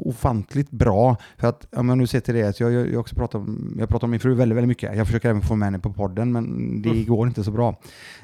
ofantligt 0.05 0.71
bra. 0.71 1.17
För 1.37 1.47
att, 1.47 1.73
om 1.75 1.89
jag 1.89 1.97
nu 1.97 2.07
ser 2.07 2.19
till 2.19 2.33
det, 2.35 2.55
så 2.55 2.63
jag, 2.63 2.71
jag, 2.73 2.99
också 2.99 3.15
pratar 3.15 3.39
om, 3.39 3.75
jag 3.79 3.89
pratar 3.89 4.07
om 4.07 4.11
min 4.11 4.19
fru 4.19 4.33
väldigt, 4.33 4.55
väldigt 4.57 4.67
mycket. 4.67 4.97
Jag 4.97 5.07
försöker 5.07 5.29
även 5.29 5.41
få 5.41 5.55
med 5.55 5.65
henne 5.65 5.79
på 5.79 5.93
podden, 5.93 6.31
men 6.31 6.81
det 6.81 6.89
Mm. 6.89 7.05
går 7.05 7.27
inte 7.27 7.43
så 7.43 7.51
bra. 7.51 7.75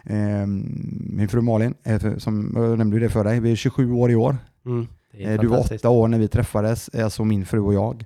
Ehm, 0.04 0.64
min 1.10 1.28
fru 1.30 1.42
Malin, 1.42 1.74
är 1.84 2.20
som 2.20 2.52
jag 2.56 2.78
nämnde 2.78 3.00
det 3.00 3.10
för 3.10 3.24
dig, 3.24 3.40
vi 3.40 3.52
är 3.52 3.56
27 3.56 3.92
år 3.92 4.12
i 4.12 4.16
år. 4.16 4.38
Mm, 4.66 4.88
Eh, 5.18 5.40
Du 5.42 5.48
var 5.48 5.60
åtta 5.60 5.90
år 5.90 6.08
när 6.08 6.20
vi 6.20 6.28
träffades, 6.28 6.90
alltså 6.90 7.24
min 7.26 7.46
fru 7.46 7.60
och 7.60 7.74
jag. 7.74 8.06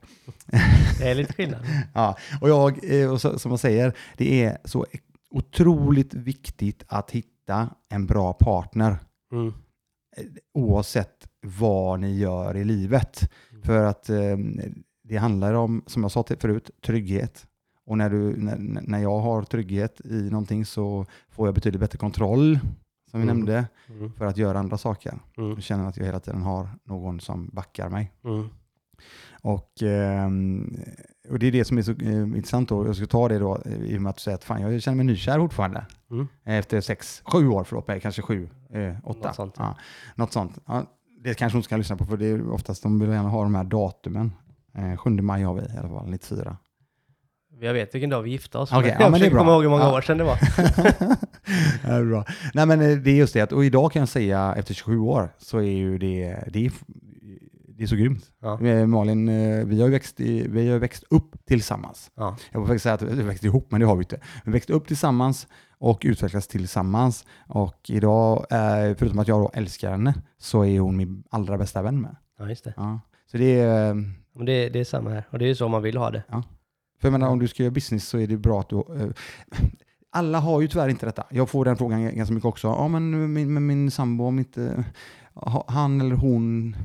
Det 0.99 1.09
är 1.09 1.15
lite 1.15 1.33
skillnad. 1.33 1.59
Ja, 1.93 2.17
och 2.41 2.49
jag, 2.49 2.79
eh, 3.01 3.12
och 3.12 3.21
så, 3.21 3.39
som 3.39 3.51
jag 3.51 3.59
säger, 3.59 3.93
det 4.17 4.43
är 4.43 4.57
så 4.65 4.85
otroligt 5.31 6.13
viktigt 6.13 6.83
att 6.88 7.12
hitta 7.12 7.69
en 7.89 8.05
bra 8.05 8.33
partner. 8.33 8.97
Mm. 9.33 9.53
oavsett 10.53 11.28
vad 11.41 11.99
ni 11.99 12.17
gör 12.17 12.58
i 12.58 12.63
livet. 12.63 13.30
Mm. 13.52 13.63
För 13.63 13.84
att 13.86 14.10
eh, 14.10 14.38
det 15.04 15.17
handlar 15.17 15.54
om, 15.54 15.84
som 15.88 16.02
jag 16.04 16.12
sa 16.12 16.23
till 16.23 16.38
förut, 16.38 16.71
trygghet. 16.86 17.45
Och 17.86 17.97
när, 17.97 18.10
du, 18.10 18.38
när, 18.38 18.58
när 18.88 18.99
jag 18.99 19.19
har 19.19 19.43
trygghet 19.43 20.02
i 20.06 20.30
någonting 20.30 20.65
så 20.65 21.06
får 21.30 21.47
jag 21.47 21.56
betydligt 21.56 21.80
bättre 21.82 21.97
kontroll, 21.97 22.60
som 23.12 23.19
vi 23.19 23.23
Mm. 23.23 23.38
nämnde, 23.38 23.65
Mm. 23.89 24.13
för 24.13 24.25
att 24.25 24.38
göra 24.38 24.60
andra 24.60 24.78
saker. 24.78 25.13
Mm. 25.38 25.49
Jag 25.49 25.63
känner 25.63 25.88
att 25.88 25.97
jag 25.97 26.06
hela 26.06 26.19
tiden 26.19 26.41
har 26.41 26.69
någon 26.84 27.19
som 27.19 27.49
backar 27.54 27.89
mig. 27.89 28.12
Mm. 28.23 28.49
Och, 29.41 29.82
ehm, 29.84 30.78
och 31.30 31.39
det 31.39 31.47
är 31.47 31.52
det 31.52 31.65
som 31.65 31.78
är 31.78 31.82
så 31.82 31.91
eh, 31.91 32.21
intressant 32.21 32.69
då. 32.69 32.86
Jag 32.88 32.95
ska 32.95 33.06
ta 33.06 33.28
det 33.28 33.39
då 33.39 33.62
eh, 33.65 33.73
i 33.73 33.97
och 33.97 34.02
med 34.02 34.10
att 34.10 34.15
du 34.15 34.21
säger 34.21 34.36
att 34.38 34.43
fan, 34.43 34.62
jag 34.62 34.82
känner 34.82 34.95
mig 34.95 35.06
nykär 35.06 35.39
fortfarande. 35.39 35.86
Mm. 36.12 36.28
Efter 36.43 36.82
sex, 36.82 37.21
sju 37.25 37.47
år, 37.47 37.63
förlåt 37.63 37.88
mig, 37.88 37.99
kanske 37.99 38.21
sju, 38.21 38.49
eh, 38.69 38.95
åtta. 39.04 39.28
Något 39.28 39.36
sånt. 39.36 39.56
Ja, 39.58 39.75
något 40.15 40.34
sånt. 40.34 40.58
Ja, 40.65 40.84
det 41.23 41.34
kanske 41.34 41.55
hon 41.55 41.63
ska 41.63 41.77
lyssna 41.77 41.97
på, 41.97 42.05
för 42.05 42.17
det 42.17 42.25
är 42.25 42.51
oftast 42.51 42.84
de 42.84 42.99
vill 42.99 43.10
gärna 43.10 43.29
ha 43.29 43.43
de 43.43 43.55
här 43.55 43.63
datumen. 43.63 44.32
Eh, 44.77 44.97
7 44.97 45.10
maj 45.10 45.43
har 45.43 45.53
vi 45.53 45.62
i 45.62 45.77
alla 45.79 45.89
fall, 45.89 46.10
94. 46.10 46.58
Jag 47.62 47.73
vet 47.73 47.93
vilken 47.95 48.10
dag 48.10 48.21
vi 48.21 48.29
gifte 48.32 48.58
oss. 48.58 48.69
Ja, 48.71 48.77
jag 48.88 49.01
är 49.01 49.12
försöker 49.12 49.38
komma 49.38 49.51
ihåg 49.51 49.63
hur 49.63 49.69
många 49.69 49.84
Ja. 49.84 49.97
år 49.97 50.01
sedan 50.01 50.17
det 50.17 50.23
var. 50.23 50.39
ja, 51.84 51.89
det 51.89 51.95
är 51.95 52.05
bra. 52.05 52.25
Nej 52.53 52.65
men 52.65 52.82
eh, 52.82 52.97
det 52.97 53.12
är 53.12 53.15
just 53.15 53.34
det, 53.34 53.41
att, 53.41 53.51
och 53.51 53.65
idag 53.65 53.91
kan 53.91 53.99
jag 53.99 54.10
säga 54.10 54.53
efter 54.58 54.73
27 54.73 54.99
år 54.99 55.29
så 55.38 55.58
är 55.58 55.62
ju 55.71 55.97
det, 55.97 56.43
det 56.53 56.65
är, 56.65 56.71
det 57.77 57.84
är 57.84 57.88
så 57.88 57.95
grymt. 57.95 58.23
Ja. 58.41 58.65
Eh, 58.67 58.88
Malin, 58.88 59.29
eh, 59.29 59.65
vi 59.65 59.79
har 59.79 59.88
ju 59.88 59.91
växt, 59.93 60.19
i, 60.19 60.47
vi 60.47 60.67
har 60.67 60.73
ju 60.73 60.79
växt 60.79 61.03
upp 61.10 61.36
tillsammans. 61.47 62.12
Ja. 62.15 62.38
Jag 62.51 62.62
får 62.62 62.67
faktiskt 62.67 62.84
säga 62.84 62.95
att 62.95 63.01
vi 63.01 63.23
växte 63.23 63.45
ihop, 63.47 63.67
men 63.71 63.79
det 63.79 63.86
har 63.88 63.95
vi 63.95 64.01
inte. 64.01 64.19
Vi 64.45 64.51
växte 64.51 64.73
upp 64.73 64.88
tillsammans 64.88 65.47
och 65.79 66.01
utvecklats 66.05 66.47
tillsammans. 66.47 67.25
Och 67.47 67.89
idag, 67.89 68.45
eh, 68.51 68.95
förutom 68.97 69.19
att 69.19 69.27
jag 69.27 69.41
då 69.41 69.51
älskar 69.53 69.91
henne, 69.91 70.13
så 70.37 70.65
är 70.65 70.79
hon 70.79 70.97
min 70.97 71.23
allra 71.29 71.57
bästa 71.57 71.81
vän 71.81 72.01
med. 72.01 72.15
ja, 72.39 72.49
just 72.49 72.63
det. 72.63 72.73
Ja. 72.77 72.99
Så 73.31 73.37
det 73.37 73.59
är, 73.59 73.89
eh, 73.89 73.95
det, 74.45 74.69
det 74.69 74.79
är 74.79 74.83
samma 74.83 75.09
här. 75.09 75.23
Och 75.31 75.39
det 75.39 75.45
är 75.45 75.49
ju 75.49 75.55
så 75.55 75.67
man 75.67 75.81
vill 75.83 75.97
ha 75.97 76.11
det. 76.11 76.23
för 77.01 77.07
jag 77.07 77.11
menar, 77.11 77.27
om 77.29 77.39
du 77.39 77.47
ska 77.47 77.63
göra 77.63 77.71
business 77.73 78.07
så 78.07 78.17
är 78.17 78.27
det 78.27 78.37
bra 78.37 78.59
att 78.59 78.69
du... 78.69 78.75
eh, 78.77 79.07
Alla 80.11 80.39
har 80.39 80.61
ju 80.61 80.67
tyvärr 80.67 80.89
inte 80.89 81.05
detta. 81.05 81.23
Jag 81.29 81.49
får 81.49 81.65
den 81.65 81.77
frågan 81.77 82.15
ganska 82.15 82.33
mycket 82.33 82.47
också. 82.47 82.67
Ja, 82.67 82.87
men 82.87 83.33
min, 83.33 83.65
min 83.67 83.91
sambo, 83.91 84.23
om 84.25 84.39
inte 84.39 84.83
ha- 85.33 85.65
han 85.67 86.01
eller 86.01 86.15
hon 86.15 86.75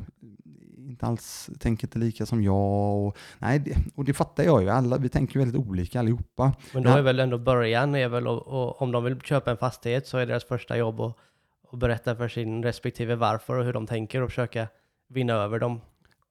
inte 1.04 1.10
alls 1.10 1.50
tänker 1.58 1.86
inte 1.86 1.98
lika 1.98 2.26
som 2.26 2.42
jag. 2.42 3.06
Och, 3.06 3.16
nej, 3.38 3.58
det, 3.58 3.76
och 3.94 4.04
det 4.04 4.12
fattar 4.12 4.44
jag 4.44 4.62
ju. 4.62 4.68
Alla, 4.70 4.98
vi 4.98 5.08
tänker 5.08 5.38
väldigt 5.38 5.68
olika 5.68 5.98
allihopa. 5.98 6.52
Men 6.72 6.82
då 6.82 6.90
är 6.90 7.02
väl 7.02 7.20
ändå 7.20 7.38
början, 7.38 7.94
är 7.94 8.08
väl, 8.08 8.26
och, 8.26 8.46
och 8.46 8.82
om 8.82 8.92
de 8.92 9.04
vill 9.04 9.20
köpa 9.20 9.50
en 9.50 9.56
fastighet 9.56 10.06
så 10.06 10.18
är 10.18 10.26
deras 10.26 10.44
första 10.44 10.76
jobb 10.76 11.00
att, 11.00 11.16
att 11.72 11.78
berätta 11.78 12.16
för 12.16 12.28
sin 12.28 12.62
respektive 12.62 13.14
varför 13.14 13.58
och 13.58 13.64
hur 13.64 13.72
de 13.72 13.86
tänker 13.86 14.22
och 14.22 14.28
försöka 14.28 14.68
vinna 15.08 15.34
över 15.34 15.58
dem 15.58 15.80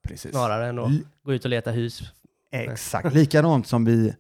Precis. 0.08 0.32
snarare 0.32 0.68
än 0.68 0.80
att 0.80 0.92
gå 1.24 1.34
ut 1.34 1.46
och 1.46 1.50
leta 1.50 1.72
hus. 1.72 2.02
Exakt, 2.52 3.14
likadant 3.14 3.68
som 3.68 3.86
vi 3.86 4.16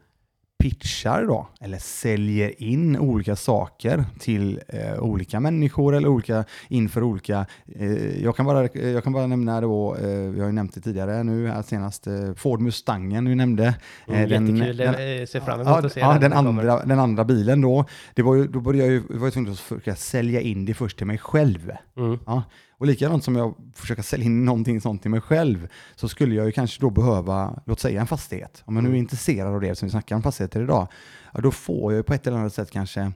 pitchar 0.64 1.26
då, 1.26 1.48
eller 1.62 1.78
säljer 1.78 2.64
in 2.64 2.98
olika 2.98 3.36
saker 3.36 4.06
till 4.20 4.60
eh, 4.68 5.00
olika 5.00 5.40
människor 5.40 5.96
eller 5.96 6.08
olika, 6.08 6.46
inför 6.70 7.04
olika, 7.04 7.46
eh, 7.76 8.24
jag, 8.24 8.36
kan 8.36 8.46
bara, 8.46 8.68
jag 8.74 9.04
kan 9.04 9.14
bara 9.14 9.28
nämna 9.28 9.62
då, 9.62 9.96
eh, 9.96 10.08
jag 10.10 10.40
har 10.40 10.46
ju 10.46 10.52
nämnt 10.52 10.74
det 10.76 10.82
tidigare 10.82 11.24
nu 11.24 11.48
här 11.48 11.62
senast, 11.62 12.08
eh, 12.08 12.34
Ford 12.36 12.62
Mustangen 12.62 13.30
vi 13.30 13.36
nämnde. 13.36 13.66
Eh, 13.66 13.74
Mm, 14.08 14.30
den- 14.30 14.58
Jättekul, 14.58 14.78
den- 14.78 14.94
eh, 15.22 15.26
ser 15.26 15.40
fram 15.40 15.60
emot 15.62 15.68
Ja, 15.82 15.86
att 15.86 15.94
se 15.94 16.00
ja 16.00 16.12
den 16.12 16.22
den, 16.22 16.32
den 16.32 16.48
andra, 16.48 16.86
den 16.86 17.00
andra 17.00 17.24
bilen 17.26 17.62
då, 17.62 17.86
det 18.16 18.22
var 18.22 18.36
ju, 18.36 18.48
då 18.48 18.60
började 18.60 18.94
jag 18.94 18.94
ju, 18.94 19.18
var 19.18 19.26
jag 19.28 19.34
tvungen 19.34 19.52
att 19.52 19.60
försöka 19.60 19.96
sälja 19.96 20.42
in 20.42 20.66
det 20.66 20.74
först 20.74 20.98
till 20.98 21.08
mig 21.08 21.18
själv. 21.18 21.72
Mm. 21.98 22.20
Ja, 22.26 22.44
och 22.84 22.88
likadant 22.88 23.24
som 23.24 23.36
jag 23.36 23.56
försöker 23.76 24.02
sälja 24.02 24.26
in 24.26 24.46
någonting 24.46 24.82
sånt 24.82 25.02
till 25.02 25.12
mig 25.12 25.22
själv 25.22 25.68
så 25.96 26.10
skulle 26.10 26.36
jag 26.36 26.46
ju 26.46 26.52
kanske 26.52 26.82
då 26.82 26.90
behöva, 26.90 27.62
låt 27.66 27.80
säga 27.80 28.02
en 28.02 28.08
fastighet. 28.08 28.64
Om 28.66 28.76
jag 28.76 28.84
nu 28.84 28.90
är 28.90 28.92
Mm. 28.92 29.00
intresserad 29.02 29.54
av 29.54 29.62
det 29.62 29.76
som 29.76 29.86
vi 29.88 29.90
snackar 29.92 30.16
om 30.16 30.22
fastigheter 30.22 30.62
idag, 30.64 30.88
ja, 31.34 31.42
då 31.42 31.52
får 31.52 31.92
jag 31.94 32.00
ju 32.00 32.04
på 32.04 32.14
ett 32.14 32.28
eller 32.28 32.38
annat 32.38 32.54
sätt 32.54 32.72
kanske 32.72 33.12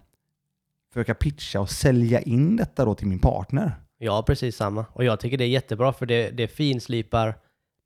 försöka 0.93 1.13
pitcha 1.13 1.59
och 1.59 1.69
sälja 1.69 2.21
in 2.21 2.55
detta 2.55 2.85
då 2.85 2.95
till 2.95 3.07
min 3.07 3.19
partner. 3.19 3.75
Ja, 3.97 4.23
precis 4.27 4.55
samma. 4.55 4.85
Och 4.93 5.03
jag 5.03 5.19
tycker 5.19 5.37
det 5.37 5.43
är 5.43 5.49
jättebra 5.49 5.93
för 5.93 6.05
det, 6.05 6.29
det 6.29 6.47
finslipar 6.47 7.35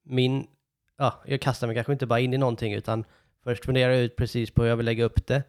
min... 0.05 0.47
Ja, 0.97 1.21
jag 1.25 1.41
kastar 1.41 1.67
mig 1.67 1.75
kanske 1.75 1.93
inte 1.93 2.05
bara 2.05 2.19
in 2.19 2.33
i 2.33 2.37
någonting 2.37 2.73
utan 2.73 3.03
först 3.43 3.65
funderar 3.65 3.91
jag 3.93 4.01
ut 4.01 4.15
precis 4.15 4.51
på 4.51 4.61
hur 4.61 4.69
jag 4.69 4.77
vill 4.77 4.85
lägga 4.85 5.03
upp 5.03 5.27
det. 5.27 5.43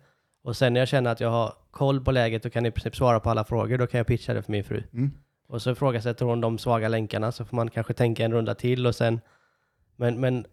Och 0.44 0.56
sen 0.56 0.72
när 0.72 0.80
jag 0.80 0.88
känner 0.88 1.10
att 1.12 1.20
jag 1.20 1.30
har 1.30 1.54
koll 1.70 2.04
på 2.04 2.12
läget 2.12 2.44
och 2.44 2.52
kan 2.52 2.66
i 2.66 2.70
princip 2.70 2.96
svara 2.96 3.20
på 3.20 3.30
alla 3.30 3.44
frågor, 3.44 3.78
då 3.78 3.86
kan 3.86 3.98
jag 3.98 4.06
pitcha 4.06 4.34
det 4.34 4.42
för 4.42 4.52
min 4.52 4.64
fru. 4.64 4.82
Mm. 4.92 5.10
Och 5.52 5.62
så 5.62 5.70
ifrågasätter 5.70 6.24
hon 6.24 6.40
de 6.40 6.58
svaga 6.58 6.88
länkarna 6.88 7.32
så 7.32 7.44
får 7.44 7.56
man 7.56 7.70
kanske 7.70 7.94
tänka 7.94 8.24
en 8.24 8.32
runda 8.32 8.54
till 8.54 8.86
och 8.86 8.94
sen... 8.94 9.20
Men, 9.96 10.20
men 10.20 10.46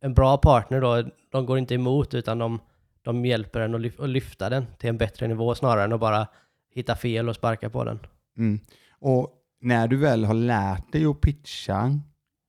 en 0.00 0.14
bra 0.14 0.36
partner 0.36 0.80
då, 0.80 1.10
de 1.30 1.46
går 1.46 1.58
inte 1.58 1.74
emot 1.74 2.14
utan 2.14 2.38
de, 2.38 2.60
de 3.02 3.24
hjälper 3.24 3.60
en 3.60 3.74
att 3.74 4.08
lyfta 4.08 4.50
den 4.50 4.66
till 4.78 4.88
en 4.88 4.98
bättre 4.98 5.28
nivå 5.28 5.54
snarare 5.54 5.84
än 5.84 5.92
att 5.92 6.00
bara 6.00 6.26
hitta 6.74 6.96
fel 6.96 7.28
och 7.28 7.34
sparka 7.34 7.70
på 7.70 7.84
den. 7.84 7.98
Mm. 8.38 8.60
Och 8.98 9.30
när 9.60 9.88
du 9.88 9.96
väl 9.96 10.24
har 10.24 10.34
lärt 10.34 10.92
dig 10.92 11.06
att 11.06 11.20
pitcha 11.20 11.98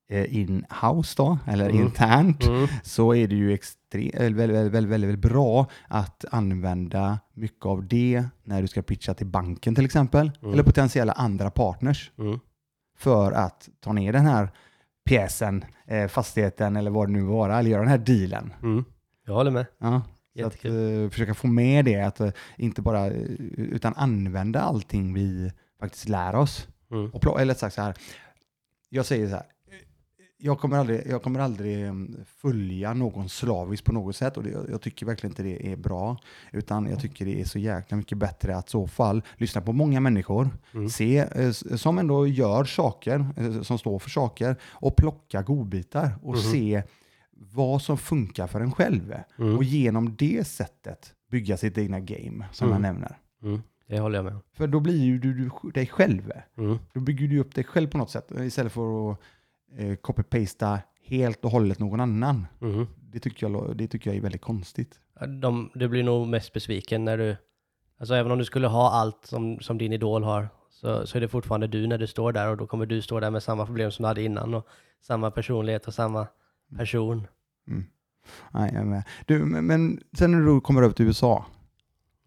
in-house 0.10 1.14
då, 1.18 1.38
eller 1.48 1.70
Mm. 1.70 1.82
internt, 1.82 2.48
Mm. 2.48 2.68
så 2.84 3.16
är 3.16 3.28
det 3.28 3.36
ju 3.36 3.56
extre- 3.58 4.12
eh, 4.14 4.20
väldigt, 4.22 4.56
väldigt, 4.56 4.74
väldigt, 4.74 4.92
väldigt, 4.92 5.20
bra 5.32 5.68
att 5.88 6.26
använda 6.32 7.20
mycket 7.34 7.66
av 7.66 7.88
det 7.88 8.24
när 8.44 8.62
du 8.62 8.68
ska 8.68 8.82
pitcha 8.82 9.14
till 9.14 9.28
banken 9.28 9.76
till 9.76 9.86
exempel, 9.86 10.32
Mm. 10.42 10.54
eller 10.54 10.64
potentiella 10.64 11.14
andra 11.14 11.52
partners, 11.52 12.12
Mm. 12.18 12.40
för 12.98 13.32
att 13.32 13.70
ta 13.80 13.94
ner 13.94 14.14
den 14.14 14.26
här 14.26 14.50
pjäsen, 15.06 15.66
eh, 15.88 16.08
fastigheten 16.08 16.76
eller 16.76 16.92
vad 16.92 17.08
det 17.08 17.12
nu 17.12 17.22
vara, 17.22 17.60
eller 17.60 17.70
göra 17.70 17.82
den 17.82 17.90
här 17.92 17.98
dealen. 17.98 18.54
Mm. 18.64 18.86
Jag 19.26 19.34
håller 19.34 19.52
med. 19.52 19.66
Ja, 19.80 20.02
att 20.46 20.66
eh, 20.66 21.10
försöka 21.12 21.34
få 21.34 21.48
med 21.48 21.86
det, 21.86 22.02
att 22.02 22.20
eh, 22.20 22.30
inte 22.58 22.82
bara, 22.82 23.06
eh, 23.08 23.12
utan 23.58 23.94
använda 23.96 24.62
allting 24.62 25.14
vi 25.14 25.52
faktiskt 25.80 26.10
lär 26.10 26.36
oss. 26.36 26.68
Mm. 26.92 27.10
Och, 27.10 27.42
eller 27.42 27.54
sagt 27.54 27.76
så 27.76 27.82
här, 27.82 27.94
jag 28.90 29.06
säger 29.06 29.28
så 29.30 29.36
här, 29.36 29.46
jag 30.46 30.60
kommer 30.60 30.78
aldrig, 30.78 31.02
jag 31.08 31.24
kommer 31.24 31.40
aldrig 31.40 31.82
mm, 31.84 32.16
följa 32.26 32.94
någon 32.94 33.30
slaviskt 33.30 33.86
på 33.86 33.94
något 33.94 34.16
sätt 34.16 34.38
och 34.38 34.44
det, 34.44 34.50
jag 34.70 34.82
tycker 34.82 35.06
verkligen 35.06 35.32
inte 35.32 35.44
det 35.44 35.72
är 35.72 35.76
bra. 35.76 36.18
Utan 36.52 36.86
jag 36.90 37.00
tycker 37.00 37.26
det 37.26 37.42
är 37.42 37.46
så 37.46 37.60
jäkla 37.60 37.98
mycket 37.98 38.18
bättre 38.18 38.56
att 38.58 38.70
så 38.70 38.88
fall 38.88 39.22
lyssna 39.38 39.62
på 39.62 39.74
många 39.74 40.00
människor, 40.00 40.50
Mm. 40.74 40.90
se, 40.90 41.18
eh, 41.18 41.52
som 41.52 41.98
ändå 41.98 42.28
gör 42.28 42.64
saker, 42.64 43.26
eh, 43.38 43.62
som 43.62 43.78
står 43.80 44.00
för 44.00 44.10
saker 44.10 44.56
och 44.64 44.96
plocka 44.96 45.42
godbitar 45.42 46.12
och 46.24 46.34
Mhm. 46.34 46.42
se 46.42 46.84
vad 47.32 47.82
som 47.82 47.98
funkar 47.98 48.48
för 48.48 48.62
en 48.62 48.72
själv. 48.72 49.16
Mm. 49.40 49.58
Och 49.58 49.64
genom 49.64 50.16
det 50.16 50.48
sättet 50.48 51.14
bygga 51.32 51.58
sitt 51.58 51.78
egna 51.78 52.00
game, 52.00 52.46
som 52.52 52.68
Mm. 52.68 52.74
jag 52.76 52.82
nämner. 52.94 53.18
Mm. 53.44 53.62
Det 53.88 54.00
håller 54.00 54.16
jag 54.18 54.26
med. 54.26 54.38
För 54.54 54.68
då 54.68 54.80
blir 54.80 55.04
ju 55.04 55.20
du, 55.20 55.34
du 55.34 55.72
dig 55.72 55.88
själv. 55.88 56.32
Mm. 56.58 56.78
Då 56.94 57.00
bygger 57.00 57.28
du 57.28 57.40
upp 57.40 57.56
dig 57.56 57.64
själv 57.64 57.88
på 57.88 57.98
något 57.98 58.10
sätt 58.10 58.32
istället 58.40 58.72
för 58.74 59.12
att 59.12 59.20
eh, 59.78 59.96
copy-pasta 59.96 60.80
helt 61.04 61.46
och 61.46 61.52
hållet 61.52 61.80
någon 61.80 62.00
annan. 62.00 62.48
Mm. 62.62 62.88
Det 63.12 63.20
tycker 63.20 63.50
jag, 63.50 63.78
det 63.78 63.88
tycker 63.88 64.10
jag 64.10 64.18
är 64.18 64.22
väldigt 64.22 64.42
konstigt. 64.42 65.00
De, 65.42 65.72
du 65.74 65.88
blir 65.88 66.04
nog 66.04 66.28
mest 66.28 66.54
besviken 66.54 67.06
när 67.06 67.18
du... 67.18 67.38
Alltså 68.00 68.16
även 68.16 68.32
om 68.32 68.38
du 68.38 68.46
skulle 68.46 68.68
ha 68.68 68.92
allt 68.92 69.26
som, 69.26 69.60
som 69.60 69.78
din 69.78 69.94
idol 69.94 70.24
har 70.24 70.50
så, 70.70 71.08
så 71.08 71.18
är 71.18 71.22
det 71.22 71.28
fortfarande 71.28 71.68
du 71.68 71.88
när 71.88 71.98
du 71.98 72.08
står 72.08 72.32
där 72.32 72.50
och 72.50 72.58
då 72.58 72.68
kommer 72.68 72.86
du 72.86 73.02
stå 73.02 73.20
där 73.20 73.32
med 73.32 73.44
samma 73.44 73.66
problem 73.66 73.92
som 73.92 74.04
du 74.04 74.08
hade 74.08 74.24
innan 74.24 74.54
och 74.54 74.68
samma 75.02 75.32
personlighet 75.32 75.88
och 75.88 75.94
samma 75.94 76.28
person. 76.78 77.28
Mm. 77.68 77.86
Nej, 78.52 78.72
jag 78.74 78.86
med. 78.86 79.04
Du, 79.26 79.46
men, 79.46 79.66
men 79.66 80.00
sen 80.18 80.32
när 80.32 80.40
du 80.40 80.62
kommer 80.62 80.84
över 80.84 80.94
till 80.94 81.06
USA, 81.06 81.46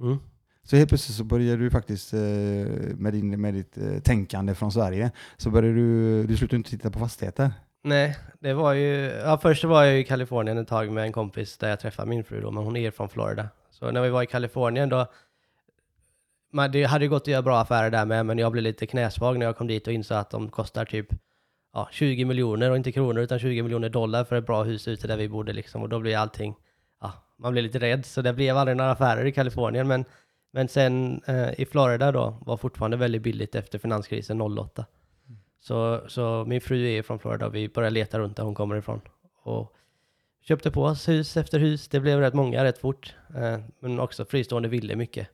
Mm 0.00 0.18
så 0.66 0.76
helt 0.76 0.88
plötsligt 0.88 1.16
så 1.16 1.24
börjar 1.24 1.56
du 1.56 1.70
faktiskt 1.70 2.14
eh, 2.14 2.20
med, 2.96 3.12
din, 3.12 3.40
med 3.40 3.54
ditt 3.54 3.78
eh, 3.78 3.98
tänkande 3.98 4.54
från 4.54 4.72
Sverige, 4.72 5.10
så 5.36 5.50
börjar 5.50 5.72
du, 5.72 6.22
du 6.26 6.36
slutar 6.36 6.56
inte 6.56 6.70
titta 6.70 6.90
på 6.90 6.98
fastigheter. 6.98 7.52
Nej, 7.84 8.16
det 8.40 8.54
var 8.54 8.72
ju... 8.72 8.94
Ja, 9.24 9.38
först 9.38 9.64
var 9.64 9.84
jag 9.84 10.00
i 10.00 10.04
Kalifornien 10.04 10.58
ett 10.58 10.68
tag 10.68 10.92
med 10.92 11.04
en 11.04 11.12
kompis 11.12 11.58
där 11.58 11.68
jag 11.68 11.80
träffade 11.80 12.08
min 12.08 12.24
fru 12.24 12.40
då, 12.40 12.50
men 12.50 12.64
hon 12.64 12.76
är 12.76 12.90
från 12.90 13.08
Florida. 13.08 13.48
Så 13.70 13.90
när 13.90 14.02
vi 14.02 14.08
var 14.08 14.22
i 14.22 14.26
Kalifornien 14.26 14.88
då 14.88 15.06
man, 16.52 16.72
det 16.72 16.84
hade 16.84 17.04
ju 17.04 17.08
gått 17.08 17.22
att 17.22 17.28
göra 17.28 17.42
bra 17.42 17.60
affärer 17.60 17.90
där 17.90 18.04
med, 18.04 18.26
men 18.26 18.38
jag 18.38 18.52
blev 18.52 18.64
lite 18.64 18.86
knäsvag 18.86 19.38
när 19.38 19.46
jag 19.46 19.56
kom 19.56 19.66
dit 19.66 19.86
och 19.86 19.92
insåg 19.92 20.18
att 20.18 20.30
de 20.30 20.48
kostar 20.48 20.84
typ 20.84 21.06
ja, 21.72 21.88
20 21.92 22.24
miljoner 22.24 22.70
och 22.70 22.76
inte 22.76 22.92
kronor 22.92 23.22
utan 23.22 23.38
20 23.38 23.62
miljoner 23.62 23.88
dollar 23.88 24.24
för 24.24 24.36
ett 24.36 24.46
bra 24.46 24.62
hus 24.62 24.88
ute 24.88 25.06
där 25.06 25.16
vi 25.16 25.28
bodde 25.28 25.52
liksom 25.52 25.82
och 25.82 25.88
då 25.88 26.00
blir 26.00 26.16
allting, 26.16 26.54
ja, 27.00 27.12
man 27.38 27.52
blir 27.52 27.62
lite 27.62 27.78
rädd 27.78 28.06
så 28.06 28.22
det 28.22 28.32
blev 28.32 28.56
aldrig 28.56 28.76
några 28.76 28.90
affärer 28.90 29.24
i 29.24 29.32
Kalifornien 29.32 29.88
men, 29.88 30.04
men 30.50 30.68
sen 30.68 31.22
eh, 31.26 31.60
i 31.60 31.66
Florida 31.66 32.12
då 32.12 32.36
var 32.40 32.56
fortfarande 32.56 32.96
väldigt 32.96 33.22
billigt 33.22 33.54
efter 33.54 33.78
finanskrisen 33.78 34.40
08. 34.40 34.86
Så, 35.60 36.02
så 36.08 36.44
min 36.46 36.60
fru 36.60 36.88
är 36.88 37.02
från 37.02 37.18
Florida 37.18 37.46
och 37.46 37.54
vi 37.54 37.68
började 37.68 37.94
leta 37.94 38.18
runt 38.18 38.36
där 38.36 38.44
hon 38.44 38.54
kommer 38.54 38.76
ifrån 38.76 39.00
och 39.42 39.72
köpte 40.42 40.70
på 40.70 40.82
oss 40.84 41.08
hus 41.08 41.36
efter 41.36 41.58
hus. 41.58 41.88
Det 41.88 42.00
blev 42.00 42.20
rätt 42.20 42.34
många 42.34 42.64
rätt 42.64 42.78
fort, 42.78 43.14
eh, 43.36 43.58
men 43.80 44.00
också 44.00 44.24
fristående 44.24 44.68
ville 44.68 44.96
mycket. 44.96 45.28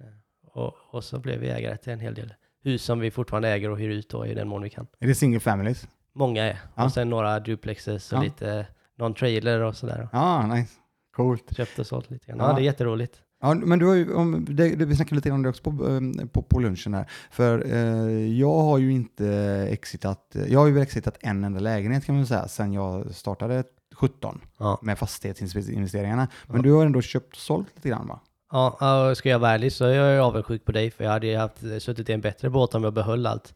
Eh, 0.00 0.06
och, 0.52 0.74
och 0.90 1.04
så 1.04 1.18
blev 1.18 1.40
vi 1.40 1.48
ägare 1.48 1.76
till 1.76 1.92
en 1.92 2.00
hel 2.00 2.14
del 2.14 2.34
hus 2.62 2.82
som 2.82 3.00
vi 3.00 3.10
fortfarande 3.10 3.48
äger 3.48 3.70
och 3.70 3.78
hyr 3.78 3.88
ut 3.90 4.08
då 4.08 4.26
i 4.26 4.34
den 4.34 4.48
mån 4.48 4.62
vi 4.62 4.70
kan. 4.70 4.86
Är 4.98 5.06
det 5.06 5.14
single 5.14 5.40
families? 5.40 5.88
Många 6.12 6.44
är. 6.44 6.58
Ja. 6.74 6.84
Och 6.84 6.92
sen 6.92 7.10
några 7.10 7.40
duplexes 7.40 8.12
och 8.12 8.18
Ja. 8.18 8.22
lite, 8.22 8.66
någon 8.96 9.14
trailer 9.14 9.60
och 9.60 9.76
sådär. 9.76 10.08
Ja, 10.12 10.46
nice. 10.46 10.72
Coolt. 11.12 11.56
Köpt 11.56 11.78
och 11.78 11.86
sålt 11.86 12.10
lite 12.10 12.26
grann. 12.26 12.38
Ja. 12.38 12.48
Ja, 12.48 12.52
det 12.56 12.62
är 12.62 12.64
jätteroligt. 12.64 13.22
Ja, 13.40 13.54
men 13.54 13.78
du 13.78 13.86
har 13.86 13.94
ju, 13.94 14.14
om, 14.14 14.46
det, 14.48 14.74
det, 14.76 14.84
vi 14.84 14.96
snackade 14.96 15.14
lite 15.16 15.30
om 15.30 15.42
det 15.42 15.48
också 15.48 15.62
på, 15.62 15.70
eh, 15.88 16.26
på, 16.26 16.42
på 16.42 16.60
lunchen 16.60 16.94
här. 16.94 17.10
För 17.30 17.66
eh, 17.72 18.38
jag 18.38 18.58
har 18.60 18.78
ju 18.78 18.92
inte 18.92 19.26
exitat, 19.70 20.36
jag 20.48 20.60
har 20.60 20.66
ju 20.66 20.80
exitat 20.80 21.16
en 21.20 21.44
enda 21.44 21.60
lägenhet 21.60 22.04
kan 22.04 22.16
man 22.16 22.26
säga, 22.26 22.48
sen 22.48 22.72
jag 22.72 23.14
startade 23.14 23.64
17 23.94 24.40
Ja. 24.58 24.78
med 24.82 24.98
fastighetsinvesteringarna. 24.98 26.28
Men 26.46 26.56
Ja. 26.56 26.62
du 26.62 26.72
har 26.72 26.86
ändå 26.86 27.00
köpt 27.02 27.32
och 27.32 27.36
sålt 27.36 27.66
lite 27.76 27.88
grann 27.88 28.08
va? 28.08 28.20
Ja, 28.52 28.76
ja, 28.80 29.14
ska 29.14 29.28
jag 29.28 29.38
vara 29.38 29.50
ärlig 29.50 29.72
så 29.72 29.84
är 29.84 29.94
jag 29.94 30.24
avundsjuk 30.26 30.64
på 30.64 30.72
dig 30.72 30.90
för 30.90 31.04
jag 31.04 31.10
hade 31.10 31.26
ju 31.26 31.36
haft, 31.36 31.58
suttit 31.78 32.10
i 32.10 32.12
en 32.12 32.20
bättre 32.20 32.50
båt 32.50 32.74
om 32.74 32.84
jag 32.84 32.92
behöll 32.94 33.26
allt. 33.26 33.54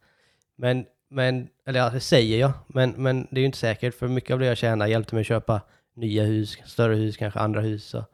Men, 0.57 0.85
men 1.11 1.49
eller 1.67 1.81
ja, 1.81 1.91
det 1.91 2.01
säger 2.01 2.39
jag, 2.41 2.53
men, 2.67 2.91
men 2.91 3.27
det 3.31 3.37
är 3.37 3.41
ju 3.41 3.47
inte 3.47 3.59
säkert 3.59 3.95
för 3.95 4.09
mycket 4.09 4.31
av 4.35 4.39
det 4.39 4.47
jag 4.47 4.57
tjänar 4.57 4.87
hjälpte 4.87 5.15
mig 5.15 5.21
att 5.21 5.27
köpa 5.27 5.61
nya 5.97 6.25
hus, 6.25 6.57
större 6.65 6.95
hus, 6.95 7.17
kanske 7.17 7.41
andra 7.41 7.61
hus. 7.61 7.85
Så, 7.85 8.05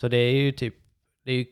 så 0.00 0.08
det 0.08 0.16
är 0.16 0.32
ju 0.32 0.52
typ, 0.52 0.74
det 1.24 1.30
är 1.32 1.36
ju, 1.36 1.46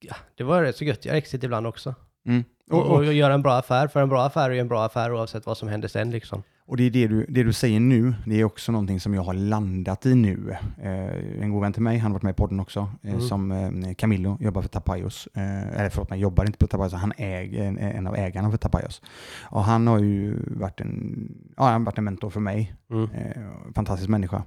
ja, 0.00 0.14
det 0.34 0.44
var 0.44 0.62
rätt 0.62 0.76
så 0.76 0.84
gött. 0.84 1.04
Jag 1.04 1.12
har 1.12 1.18
exit 1.18 1.44
ibland 1.44 1.66
också. 1.66 1.94
Mm. 2.26 2.44
Och, 2.70 2.78
Och, 2.78 2.86
och, 2.90 2.96
och 2.96 3.12
göra 3.14 3.34
en 3.34 3.42
bra 3.42 3.52
affär, 3.58 3.88
för 3.88 4.02
en 4.02 4.08
bra 4.08 4.22
affär 4.26 4.50
är 4.50 4.54
ju 4.54 4.60
en 4.60 4.68
bra 4.68 4.84
affär 4.84 5.12
oavsett 5.12 5.46
vad 5.46 5.58
som 5.58 5.68
händer 5.68 5.88
sen 5.88 6.10
liksom. 6.10 6.42
och 6.66 6.76
det 6.76 6.82
är 6.84 6.90
det 6.90 7.06
du, 7.08 7.26
det 7.28 7.42
du 7.42 7.52
säger 7.52 7.80
nu, 7.80 8.14
det 8.26 8.40
är 8.40 8.44
också 8.44 8.72
någonting 8.72 9.00
som 9.00 9.14
jag 9.14 9.22
har 9.22 9.34
landat 9.34 10.06
i 10.06 10.14
nu. 10.14 10.56
Eh, 10.82 11.42
en 11.42 11.50
god 11.50 11.62
vän 11.62 11.72
till 11.72 11.82
mig, 11.82 11.98
han 11.98 12.10
har 12.10 12.18
varit 12.18 12.22
med 12.22 12.30
i 12.32 12.36
podden 12.36 12.60
också, 12.60 12.90
eh, 13.02 13.10
Mm. 13.10 13.20
som 13.20 13.52
eh, 13.52 13.94
Camillo, 13.94 14.36
jobbar 14.40 14.62
för 14.62 14.68
Tapajos. 14.68 15.28
Eh, 15.34 15.68
eller 15.80 15.88
förlåt 15.90 16.10
mig, 16.10 16.20
jobbar 16.20 16.44
inte 16.44 16.58
på 16.58 16.66
Tapajos, 16.66 16.92
han 16.92 17.12
äger 17.16 17.64
en, 17.64 17.78
en 17.78 18.06
av 18.06 18.16
ägarna 18.16 18.50
för 18.50 18.58
Tapajos. 18.58 19.02
Och 19.42 19.64
han 19.64 19.86
har 19.86 19.98
ju 19.98 20.36
varit 20.46 20.80
en, 20.80 21.28
ja, 21.56 21.64
han 21.64 21.72
har 21.72 21.80
varit 21.86 21.98
en 21.98 22.04
mentor 22.04 22.30
för 22.30 22.40
mig. 22.40 22.74
Mm. 22.90 23.10
Eh, 23.10 23.42
fantastisk 23.74 24.08
människa. 24.08 24.44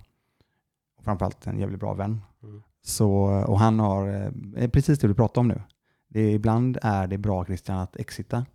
Och 0.97 1.03
framförallt 1.03 1.47
en 1.47 1.59
jävligt 1.59 1.79
bra 1.79 1.93
vän. 1.93 2.21
Mm. 2.43 2.61
Så, 2.85 3.09
och 3.47 3.59
han 3.59 3.79
har, 3.79 4.31
eh, 4.57 4.69
precis 4.69 4.99
det 4.99 5.07
du 5.07 5.13
pratar 5.15 5.41
om 5.41 5.47
nu. 5.47 5.61
Det, 6.07 6.31
ibland 6.31 6.77
är 6.81 7.07
det 7.07 7.17
bra 7.17 7.45
Christian 7.45 7.77
att 7.79 7.95
exita 7.95 8.45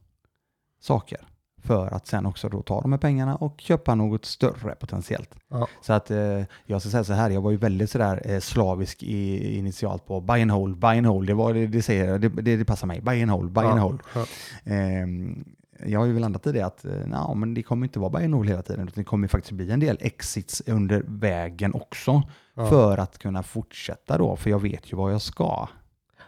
saker 0.81 1.19
för 1.62 1.95
att 1.95 2.07
sen 2.07 2.27
också 2.27 2.49
då 2.49 2.62
ta 2.62 2.81
de 2.81 2.93
här 2.93 2.99
pengarna 2.99 3.37
och 3.37 3.61
köpa 3.61 3.95
något 3.95 4.25
större 4.25 4.75
potentiellt. 4.75 5.35
Ja. 5.49 5.69
Så 5.83 5.93
att 5.93 6.11
eh, 6.11 6.43
jag 6.66 6.81
ska 6.81 6.90
säga 6.90 7.05
så 7.05 7.12
här, 7.12 7.31
jag 7.31 7.40
var 7.40 7.51
ju 7.51 7.57
väldigt 7.57 7.90
sådär 7.90 8.23
eh, 8.25 8.40
slavisk 8.40 9.03
i, 9.03 9.55
initialt 9.59 10.07
på 10.07 10.21
buy 10.21 10.43
and 10.43 10.51
hold, 10.51 10.79
buy 10.79 10.99
and 10.99 11.07
hold, 11.07 11.27
det, 11.27 11.35
var, 11.35 11.55
det, 11.55 11.66
det, 11.66 11.83
säger, 11.83 12.09
jag, 12.09 12.21
det, 12.21 12.29
det, 12.29 12.57
det 12.57 12.64
passar 12.64 12.87
mig, 12.87 13.01
buy 13.01 13.23
and 13.23 13.31
hold, 13.31 13.53
buy 13.53 13.64
and 13.64 13.79
Ja, 13.79 13.83
hold. 13.83 14.01
ja. 14.14 14.27
Ehm, 14.64 15.45
jag 15.87 16.01
har 16.01 16.07
ju 16.07 16.12
väl 16.12 16.23
landat 16.23 16.47
i 16.47 16.53
det 16.53 16.62
att 16.62 16.85
eh, 16.85 16.93
nja, 17.07 17.35
men 17.35 17.55
det 17.55 17.62
kommer 17.62 17.87
inte 17.87 17.99
vara 17.99 18.11
buy 18.11 18.25
and 18.25 18.35
hold 18.35 18.49
hela 18.49 18.62
tiden, 18.62 18.88
utan 18.88 18.95
det 18.97 19.05
kommer 19.05 19.29
faktiskt 19.29 19.53
bli 19.53 19.71
en 19.71 19.81
del 19.81 19.99
exits 20.01 20.62
under 20.66 21.03
vägen 21.07 21.75
också 21.75 22.23
Ja. 22.61 22.66
för 22.66 22.99
att 22.99 23.18
kunna 23.18 23.42
fortsätta 23.42 24.18
då, 24.18 24.37
för 24.37 24.51
jag 24.51 24.62
vet 24.62 24.92
ju 24.92 24.96
vad 24.96 25.12
jag 25.12 25.23
ska. 25.23 25.68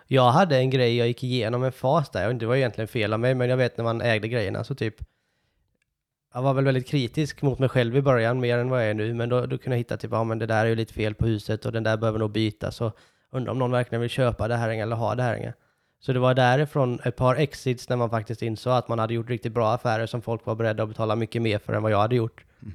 Jag 0.07 0.31
hade 0.31 0.57
en 0.57 0.71
grej, 0.71 0.97
jag 0.97 1.07
gick 1.07 1.25
igenom 1.25 1.62
en 1.62 1.73
fas 1.73 2.11
där, 2.11 2.33
det 2.33 2.47
var 2.47 2.57
egentligen 2.57 2.88
fel 2.88 3.12
av 3.12 3.21
mig, 3.21 3.35
men 3.35 3.51
jag 3.51 3.57
vet 3.57 3.77
när 3.77 3.85
man 3.85 4.01
ägde 4.01 4.29
grejerna 4.29 4.64
så 4.64 4.75
typ 4.75 4.95
jag 6.35 6.42
var 6.42 6.55
väl 6.55 6.64
väldigt 6.64 6.88
kritisk 6.88 7.42
mot 7.42 7.59
mig 7.59 7.68
själv 7.68 7.97
i 7.97 8.03
början, 8.03 8.40
mer 8.40 8.59
än 8.59 8.68
vad 8.68 8.83
jag 8.83 8.90
är 8.90 8.95
nu, 8.95 9.14
men 9.14 9.29
då, 9.29 9.47
då 9.47 9.59
kunde 9.59 9.77
jag 9.77 9.79
hitta 9.79 9.97
typ, 9.97 10.11
ja 10.12 10.25
men 10.25 10.38
det 10.38 10.47
där 10.47 10.64
är 10.64 10.68
ju 10.68 10.75
lite 10.75 10.95
fel 10.95 11.14
på 11.14 11.27
huset 11.27 11.66
och 11.66 11.73
den 11.73 11.83
där 11.83 11.97
behöver 11.97 12.18
nog 12.18 12.31
bytas 12.31 12.81
och 12.81 12.99
undrar 13.31 13.53
om 13.53 13.59
någon 13.59 13.71
verkligen 13.71 14.01
vill 14.01 14.11
köpa 14.11 14.49
det 14.49 14.57
här 14.57 14.68
eller 14.68 14.97
ha 14.97 15.14
det 15.14 15.23
här. 15.23 15.55
Så 16.01 16.12
det 16.12 16.18
var 16.18 16.35
därifrån 16.35 17.01
ett 17.05 17.16
par 17.16 17.37
exits 17.37 17.88
när 17.88 17.97
man 17.97 18.11
faktiskt 18.11 18.42
insåg 18.42 18.73
att 18.73 18.88
man 18.88 18.99
hade 18.99 19.14
gjort 19.14 19.31
riktigt 19.31 19.53
bra 19.53 19.73
affärer 19.73 20.07
som 20.07 20.23
folk 20.23 20.47
var 20.47 20.55
beredda 20.55 20.83
att 20.83 20.88
betala 20.88 21.16
mycket 21.16 21.42
mer 21.42 21.59
för 21.59 21.73
än 21.73 21.83
vad 21.83 21.92
jag 21.92 21.99
hade 21.99 22.16
gjort. 22.16 22.45
Mm. 22.62 22.75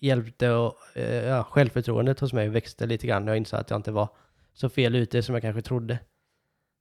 Hjälpte 0.00 0.50
och 0.50 0.74
eh, 0.94 1.24
ja, 1.24 1.44
självförtroendet 1.44 2.20
hos 2.20 2.32
mig 2.32 2.48
växte 2.48 2.86
lite 2.86 3.06
grann 3.06 3.24
när 3.24 3.32
jag 3.32 3.36
insåg 3.36 3.60
att 3.60 3.70
jag 3.70 3.78
inte 3.78 3.92
var 3.92 4.08
så 4.54 4.68
fel 4.68 4.96
ute 4.96 5.22
som 5.22 5.34
jag 5.34 5.42
kanske 5.42 5.62
trodde. 5.62 5.98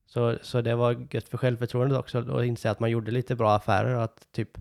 Så, 0.05 0.37
så 0.41 0.61
det 0.61 0.75
var 0.75 1.07
gött 1.11 1.29
för 1.29 1.37
självförtroendet 1.37 1.99
också 1.99 2.17
att 2.17 2.45
inse 2.45 2.71
att 2.71 2.79
man 2.79 2.91
gjorde 2.91 3.11
lite 3.11 3.35
bra 3.35 3.55
affärer 3.55 3.95
och 3.95 4.03
att 4.03 4.31
typ, 4.31 4.57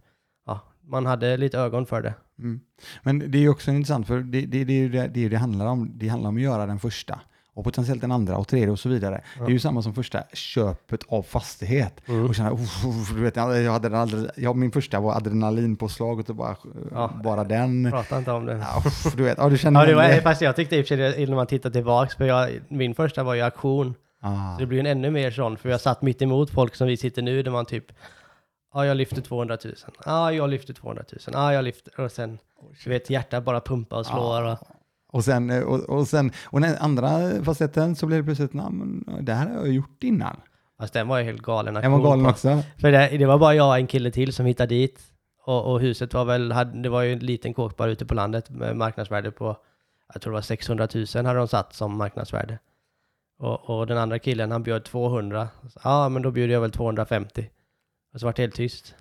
ja, 0.47 0.61
man 0.81 1.07
hade 1.07 1.37
lite 1.37 1.59
ögon 1.59 1.87
för 1.87 2.03
det. 2.03 2.15
Mm. 2.39 2.61
Men 3.03 3.31
det 3.31 3.39
är 3.39 3.43
ju 3.43 3.49
också 3.49 3.71
intressant, 3.71 4.07
för 4.07 4.21
det, 4.21 4.47
det, 4.47 4.65
det 4.65 4.73
är 4.73 4.79
ju 4.79 4.89
det, 4.89 5.11
det, 5.15 5.25
är 5.25 5.31
det 5.31 5.37
handlar 5.37 5.67
om. 5.67 5.93
Det 5.95 6.09
handlar 6.09 6.29
om 6.29 6.37
att 6.37 6.43
göra 6.43 6.67
den 6.67 6.79
första 6.79 7.21
och 7.57 7.65
potentiellt 7.65 8.01
den 8.01 8.13
andra 8.13 8.37
och 8.37 8.49
tredje 8.49 8.71
och 8.71 8.79
så 8.79 8.89
vidare. 8.89 9.21
Ja. 9.39 9.45
Det 9.45 9.51
är 9.51 9.53
ju 9.53 9.59
samma 9.59 9.83
som 9.83 9.95
första 9.95 10.23
köpet 10.33 11.01
av 11.09 11.23
fastighet. 11.23 12.01
Mm. 12.07 12.27
Och 12.27 12.35
känna, 12.35 12.51
"Uff, 12.53 13.11
du 13.15 13.21
vet, 13.23 13.37
jag 13.37 13.73
hade 13.73 13.89
den 13.89 13.99
aldrig, 14.01 14.31
jag, 14.37 14.57
min 14.57 14.73
första 14.73 15.01
var 15.01 15.15
adrenalinpåslaget 15.17 16.31
och 16.31 16.37
bara, 16.37 16.57
Ja. 16.93 17.11
bara 17.25 17.45
den. 17.45 17.91
Prata 17.91 18.19
inte 18.19 18.31
om 18.33 18.47
det. 18.47 18.57
Ja, 18.57 18.83
du 19.17 19.23
vet, 19.23 19.39
ja, 19.39 19.49
du 19.49 19.59
känner 19.59 19.81
Ja, 19.81 19.87
det 19.87 19.95
var, 19.95 20.21
fast 20.21 20.41
jag 20.41 20.57
tyckte 20.57 20.77
i 20.77 20.83
och 20.83 20.87
för 20.87 20.97
sig, 21.13 21.27
när 21.27 21.35
man 21.37 21.47
tittar 21.47 21.71
tillbaks, 21.71 22.15
för 22.17 22.25
jag, 22.25 22.51
min 22.69 22.95
första 22.95 23.23
var 23.23 23.35
ju 23.35 23.41
auktion. 23.43 23.95
Ah. 24.23 24.55
Så 24.55 24.61
det 24.61 24.67
blir 24.67 24.81
en 24.81 24.87
ännu 24.87 25.11
mer 25.11 25.31
sån, 25.31 25.57
för 25.57 25.69
jag 25.69 25.81
satt 25.81 26.03
mitt 26.03 26.23
emot 26.23 26.51
folk 26.51 26.75
som 26.75 26.87
vi 26.87 26.97
sitter 26.97 27.23
nu, 27.23 27.43
där 27.43 27.51
man 27.51 27.65
typ, 27.67 27.85
ja 28.75 28.87
jag 28.87 28.97
lyfter 28.97 29.21
200 29.23 29.59
000, 29.65 29.75
ja 30.05 30.33
jag 30.33 30.51
lyfter 30.51 30.75
200 30.75 31.05
000, 31.13 31.21
ja 31.33 31.53
jag 31.53 31.65
lyfter, 31.65 32.01
och 32.05 32.13
sen, 32.13 32.39
du 32.85 32.91
vet 32.91 33.11
hjärtat 33.11 33.45
bara 33.45 33.61
pumpar 33.61 33.97
och 33.99 34.07
slår. 34.07 34.43
Och, 34.43 34.59
Och 35.17 35.25
sen, 35.25 35.51
eh, 35.51 35.63
och, 35.63 35.81
och 35.81 36.09
sen, 36.09 36.31
och 36.45 36.61
den 36.61 36.77
andra 36.77 37.45
facetten 37.45 37.97
så 37.97 38.07
blev 38.07 38.19
det 38.19 38.25
plötsligt, 38.25 38.53
nej 38.53 38.67
men 38.71 39.05
det 39.25 39.33
här 39.35 39.47
har 39.49 39.57
jag 39.57 39.69
gjort 39.73 40.05
innan. 40.05 40.37
fast 40.79 40.93
den 40.93 41.09
var 41.09 41.19
ju 41.19 41.25
helt 41.25 41.43
galen 41.43 41.75
Jag 41.75 41.91
var 41.91 42.03
galen 42.03 42.25
på. 42.25 42.31
också. 42.31 42.63
För 42.81 42.93
det, 42.93 43.19
det 43.19 43.27
var 43.27 43.39
bara 43.39 43.55
jag 43.55 43.69
och 43.69 43.77
en 43.77 43.87
kille 43.87 44.11
till 44.11 44.33
som 44.33 44.47
hittade 44.47 44.75
dit. 44.75 45.01
Och, 45.45 45.73
och 45.73 45.81
huset 45.81 46.15
var 46.15 46.25
väl, 46.25 46.53
hade, 46.53 46.83
det 46.83 46.89
var 46.89 47.03
ju 47.03 47.13
en 47.13 47.19
liten 47.19 47.55
kåk 47.55 47.77
bara 47.77 47.91
ute 47.91 48.07
på 48.07 48.15
landet 48.15 48.51
med 48.51 48.77
marknadsvärde 48.77 49.31
på, 49.31 49.57
jag 50.13 50.23
tror 50.23 50.33
det 50.33 50.37
var 50.37 50.43
600 50.43 50.89
000 50.95 51.07
hade 51.27 51.39
de 51.39 51.49
satt 51.49 51.75
som 51.75 51.99
marknadsvärde. 51.99 52.59
Och, 53.39 53.71
och 53.71 53.87
den 53.87 53.99
andra 53.99 54.19
killen 54.19 54.51
han 54.51 54.63
bjöd 54.63 54.85
200. 54.85 55.49
Ja, 55.85 56.09
men 56.09 56.23
då 56.23 56.31
bjuder 56.31 56.55
jag 56.55 56.61
väl 56.61 56.71
250. 56.71 57.51
Och 58.15 58.21
så 58.21 58.27
vart 58.27 58.37
det 58.37 58.43
helt 58.43 58.55
tyst. 58.55 58.95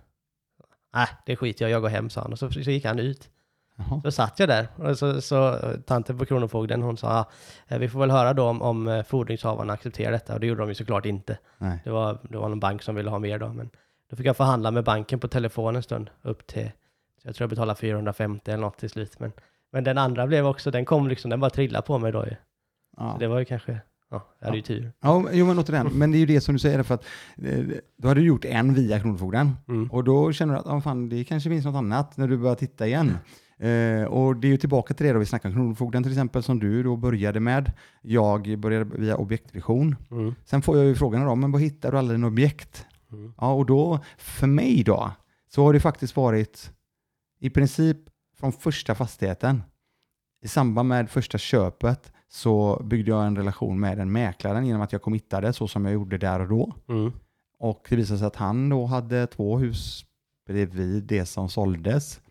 Nej, 0.93 1.07
det 1.25 1.35
skiter 1.35 1.65
jag 1.65 1.71
jag 1.71 1.81
går 1.81 1.89
hem, 1.89 2.09
sa 2.09 2.21
han. 2.21 2.31
Och 2.31 2.39
så, 2.39 2.51
så 2.51 2.59
gick 2.71 2.85
han 2.85 2.99
ut. 2.99 3.29
Jaha. 3.77 4.01
Så 4.03 4.11
satt 4.11 4.39
jag 4.39 4.49
där. 4.49 4.67
Och 4.75 4.97
så, 4.97 5.21
så 5.21 5.59
tanten 5.85 6.17
på 6.17 6.25
Kronofogden, 6.25 6.81
hon 6.81 6.97
sa, 6.97 7.25
"Ja, 7.67 7.77
vi 7.77 7.89
får 7.89 7.99
väl 7.99 8.11
höra 8.11 8.33
då 8.33 8.43
om, 8.43 8.61
om 8.61 8.87
eh, 8.87 9.03
fordringshavarna 9.03 9.73
accepterar 9.73 10.11
detta. 10.11 10.33
Och 10.33 10.39
det 10.39 10.47
gjorde 10.47 10.61
de 10.61 10.69
ju 10.69 10.75
såklart 10.75 11.05
inte. 11.05 11.37
Nej. 11.57 11.79
Det 11.83 11.89
var, 11.91 12.17
det 12.29 12.37
var 12.37 12.49
någon 12.49 12.59
bank 12.59 12.81
som 12.81 12.95
ville 12.95 13.09
ha 13.09 13.19
mer 13.19 13.39
då, 13.39 13.47
men 13.53 13.69
då 14.09 14.15
fick 14.15 14.25
jag 14.25 14.37
förhandla 14.37 14.71
med 14.71 14.83
banken 14.83 15.19
på 15.19 15.27
telefon 15.27 15.75
en 15.75 15.83
stund 15.83 16.09
upp 16.21 16.47
till, 16.47 16.71
jag 17.23 17.35
tror 17.35 17.43
jag 17.43 17.49
betalade 17.49 17.79
450 17.79 18.51
eller 18.51 18.61
något 18.61 18.77
till 18.77 18.89
slut. 18.89 19.19
Men, 19.19 19.31
men 19.71 19.83
den 19.83 19.97
andra 19.97 20.27
blev 20.27 20.47
också, 20.47 20.71
den 20.71 20.85
kom 20.85 21.07
liksom, 21.07 21.29
den 21.29 21.39
bara 21.39 21.49
trillade 21.49 21.85
på 21.87 21.97
mig 21.97 22.11
då 22.11 22.25
ju. 22.25 22.35
Ja. 22.97 23.11
Så 23.13 23.19
det 23.19 23.27
var 23.27 23.39
ju 23.39 23.45
kanske, 23.45 23.79
ja, 24.11 24.21
jag 24.39 24.45
hade 24.45 24.57
ju 24.57 24.63
tur. 24.63 24.91
Ja, 25.01 25.23
jo 25.31 25.45
men 25.45 25.59
återigen, 25.59 25.87
men 25.93 26.11
det 26.11 26.17
är 26.17 26.19
ju 26.19 26.25
det 26.25 26.41
som 26.41 26.55
du 26.55 26.59
säger, 26.59 26.83
för 26.83 26.95
att 26.95 27.05
eh, 27.43 27.59
då 27.97 28.07
hade 28.07 28.19
du 28.19 28.25
gjort 28.25 28.45
en 28.45 28.73
via 28.73 28.99
Kronofogden 28.99 29.51
Mm. 29.67 29.91
och 29.91 30.03
då 30.03 30.31
känner 30.31 30.53
du 30.53 30.59
att 30.59 30.67
ah, 30.67 30.81
fan, 30.81 31.09
det 31.09 31.23
kanske 31.23 31.49
finns 31.49 31.65
något 31.65 31.75
annat 31.75 32.17
när 32.17 32.27
du 32.27 32.37
börjar 32.37 32.55
titta 32.55 32.87
igen. 32.87 33.17
Eh, 33.59 34.03
och 34.03 34.35
det 34.35 34.47
är 34.47 34.51
ju 34.51 34.57
tillbaka 34.57 34.93
till 34.93 35.05
det 35.05 35.13
då 35.13 35.19
vi 35.19 35.25
snackade 35.25 35.53
om 35.53 35.59
Kronofogden 35.59 36.03
till 36.03 36.11
exempel 36.11 36.43
som 36.43 36.59
du 36.59 36.83
då 36.83 36.95
började 36.95 37.39
med. 37.39 37.71
Jag 38.01 38.59
började 38.59 38.97
via 38.97 39.15
objektvision. 39.15 39.95
Mm. 40.11 40.35
Sen 40.45 40.61
får 40.61 40.77
jag 40.77 40.85
ju 40.85 40.95
frågan 40.95 41.25
då, 41.25 41.35
men 41.35 41.51
vad 41.51 41.61
hittar 41.61 41.91
du 41.91 41.97
alla 41.97 42.11
dina 42.11 42.27
objekt? 42.27 42.85
Mm. 43.11 43.33
Ja, 43.37 43.53
och 43.53 43.65
då, 43.65 43.99
för 44.17 44.47
mig 44.47 44.83
då, 44.83 45.11
så 45.49 45.63
har 45.63 45.73
det 45.73 45.79
faktiskt 45.79 46.15
varit 46.15 46.71
i 47.39 47.49
princip 47.49 47.97
från 48.39 48.51
första 48.51 48.95
fastigheten. 48.95 49.63
I 50.41 50.47
samband 50.47 50.89
med 50.89 51.09
första 51.09 51.37
köpet 51.37 52.11
så 52.27 52.83
byggde 52.83 53.11
jag 53.11 53.25
en 53.25 53.37
relation 53.37 53.79
med 53.79 53.97
den 53.97 54.11
mäklaren 54.11 54.65
genom 54.65 54.81
att 54.81 54.91
jag 54.91 55.01
committade 55.01 55.53
så 55.53 55.67
som 55.67 55.85
jag 55.85 55.93
gjorde 55.93 56.17
där 56.17 56.39
och 56.39 56.47
då. 56.47 56.75
Mm. 56.89 57.11
Och 57.59 57.87
det 57.89 57.95
visade 57.95 58.19
sig 58.19 58.27
att 58.27 58.35
han 58.35 58.69
då 58.69 58.85
hade 58.85 59.27
två 59.27 59.57
hus 59.57 60.05
bredvid 60.47 61.03
det 61.03 61.25
som 61.25 61.49
såldes 61.49 62.21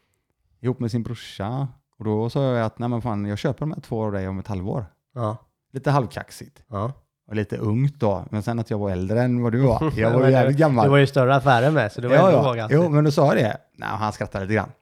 ihop 0.65 0.81
med 0.81 0.91
sin 0.91 1.03
brorsa. 1.03 1.69
Och 1.99 2.05
då 2.05 2.31
sa 2.31 2.43
jag 2.55 2.67
att 2.67 2.79
nej 2.79 2.89
men 2.89 3.03
fan, 3.03 3.25
jag 3.27 3.39
köper 3.39 3.61
de 3.61 3.73
här 3.73 3.81
två 3.81 4.05
av 4.05 4.13
dig 4.13 4.29
om 4.29 4.39
ett 4.39 4.47
halvår. 4.47 4.87
Ja, 5.15 5.37
Lite 5.73 5.91
halvkaxigt. 5.91 6.63
ja. 6.69 6.93
var 7.27 7.35
lite 7.35 7.57
ungt 7.57 8.01
då, 8.01 8.25
men 8.31 8.43
sen 8.43 8.59
att 8.59 8.71
jag 8.71 8.79
var 8.79 8.91
äldre 8.91 9.23
än 9.23 9.43
vad 9.43 9.53
du 9.53 9.61
var. 9.61 9.93
Jag 9.97 10.11
var 10.11 10.27
ju 10.27 10.33
jävligt 10.33 10.57
Du 10.57 10.61
gammal. 10.61 10.91
var 10.91 10.97
ju 10.99 11.07
större 11.07 11.35
affärer 11.37 11.71
med, 11.71 11.93
så 11.93 12.01
du 12.01 12.09
var 12.09 12.15
ja, 12.17 12.39
ändå 12.39 12.57
ja. 12.57 12.69
Jo, 12.71 12.89
men 12.89 13.05
då 13.05 13.11
sa 13.11 13.27
jag 13.27 13.37
det. 13.37 13.57
Nej, 13.79 13.89
han 13.89 14.13
skrattade 14.13 14.45
lite 14.45 14.55
grann. 14.55 14.73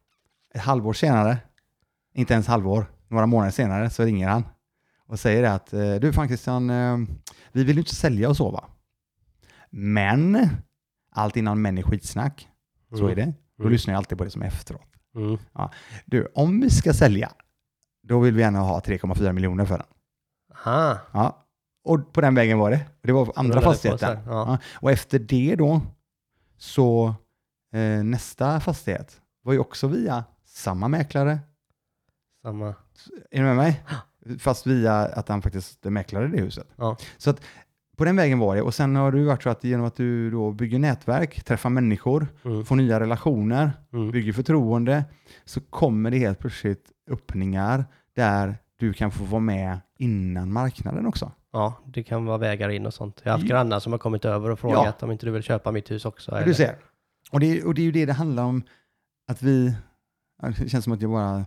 Ett 0.55 0.61
halvår 0.61 0.93
senare, 0.93 1.39
inte 2.15 2.33
ens 2.35 2.47
halvår, 2.47 2.87
några 3.09 3.27
månader 3.27 3.51
senare 3.53 3.91
så 3.91 4.03
ringer 4.05 4.29
han 4.29 4.45
och 5.09 5.19
säger 5.21 5.43
det 5.43 5.53
att 5.55 5.73
eh, 5.73 5.95
du 5.95 6.13
fan 6.13 6.27
Christian, 6.29 6.71
eh, 6.71 6.97
vi 7.53 7.65
vill 7.65 7.77
ju 7.77 7.81
inte 7.81 7.95
sälja 7.95 8.29
och 8.29 8.37
så 8.37 8.51
va? 8.51 8.65
Men 9.71 10.49
allt 11.15 11.37
innan 11.37 11.63
män 11.63 11.79
är 11.79 11.83
skitsnack, 11.83 12.49
så 12.91 12.99
Mm. 12.99 13.11
är 13.11 13.15
det. 13.17 13.33
Då 13.59 13.63
Mm. 13.65 13.73
lyssnar 13.73 13.95
jag 13.95 13.99
alltid 13.99 14.19
på 14.19 14.25
det 14.25 14.31
som 14.31 14.43
är 14.43 14.47
efteråt. 14.47 14.92
Mm. 15.15 15.39
Du, 16.07 16.27
om 16.35 16.61
vi 16.61 16.71
ska 16.71 16.93
sälja, 16.93 17.33
då 18.03 18.21
vill 18.21 18.35
vi 18.35 18.41
gärna 18.43 18.59
ha 18.61 18.81
3,4 18.81 19.33
miljoner 19.33 19.65
för 19.65 19.79
den. 19.79 19.87
Aha. 20.67 20.99
Ja. 21.13 21.39
Och 21.85 22.13
på 22.13 22.21
den 22.21 22.35
vägen 22.35 22.59
var 22.59 22.71
det. 22.71 22.81
Det 23.03 23.13
var 23.13 23.33
andra 23.37 23.61
fastigheten. 23.61 24.19
ja. 24.27 24.33
Ja. 24.33 24.59
Och 24.81 24.91
efter 24.91 25.19
det 25.19 25.55
då, 25.59 25.81
så 26.57 27.15
eh, 27.73 28.05
nästa 28.05 28.61
fastighet 28.61 29.21
var 29.43 29.53
ju 29.53 29.59
också 29.59 29.87
via 29.89 30.25
samma 30.45 30.89
mäklare. 30.89 31.39
Samma. 32.43 32.75
Är 33.31 33.39
du 33.39 33.43
med 33.43 33.57
mig? 33.57 33.83
Fast 34.39 34.67
via 34.67 34.95
att 34.95 35.29
han 35.29 35.43
faktiskt 35.43 35.85
mäklade 35.85 36.29
det 36.29 36.41
huset. 36.41 36.67
Ja. 36.77 36.97
Så 37.19 37.31
att 37.31 37.41
på 37.97 38.05
den 38.05 38.17
vägen 38.17 38.39
var 38.39 38.57
det. 38.57 38.63
Och 38.63 38.75
sen 38.75 38.97
har 38.97 39.13
du 39.13 39.25
varit 39.25 39.43
så 39.43 39.51
att 39.51 39.65
genom 39.65 39.87
att 39.87 39.97
du 39.97 40.31
då 40.31 40.53
bygger 40.53 40.79
nätverk, 40.79 41.45
träffar 41.45 41.71
människor, 41.71 42.27
Mm. 42.45 42.65
får 42.65 42.77
nya 42.77 43.01
relationer, 43.01 43.73
Mm. 43.93 44.11
bygger 44.11 44.33
förtroende, 44.33 45.05
så 45.45 45.61
kommer 45.61 46.11
det 46.11 46.19
helt 46.19 46.39
plötsligt 46.39 46.91
öppningar 47.11 47.85
där 48.17 48.57
du 48.77 48.93
kan 48.93 49.11
få 49.11 49.25
vara 49.25 49.41
med 49.41 49.79
innan 49.99 50.53
marknaden 50.53 51.07
också. 51.07 51.33
Ja, 51.53 51.75
det 51.87 52.03
kan 52.03 52.25
vara 52.25 52.39
vägar 52.39 52.69
in 52.69 52.87
och 52.87 52.95
sånt. 52.95 53.21
Jag 53.25 53.33
har 53.33 53.39
haft 53.39 53.49
Ja. 53.51 53.57
grannar 53.57 53.81
som 53.81 53.93
har 53.93 53.99
kommit 53.99 54.25
över 54.25 54.51
och 54.51 54.59
frågat 54.59 55.03
om 55.03 55.11
inte 55.11 55.27
du 55.27 55.31
vill 55.33 55.43
köpa 55.43 55.73
mitt 55.73 55.91
hus 55.91 56.05
också. 56.05 56.31
Ja, 56.31 56.37
eller? 56.37 56.47
Du 56.47 56.55
ser. 56.55 56.77
Och 57.33 57.41
det, 57.41 57.63
och 57.65 57.75
det 57.75 57.81
är 57.83 57.85
ju 57.85 57.93
det 57.93 58.07
det 58.07 58.13
handlar 58.13 58.43
om, 58.45 58.63
att 59.29 59.43
vi, 59.43 59.75
ja, 60.43 60.49
det 60.59 60.69
känns 60.69 60.85
som 60.85 60.93
att 60.93 61.03
jag 61.03 61.11
bara 61.11 61.47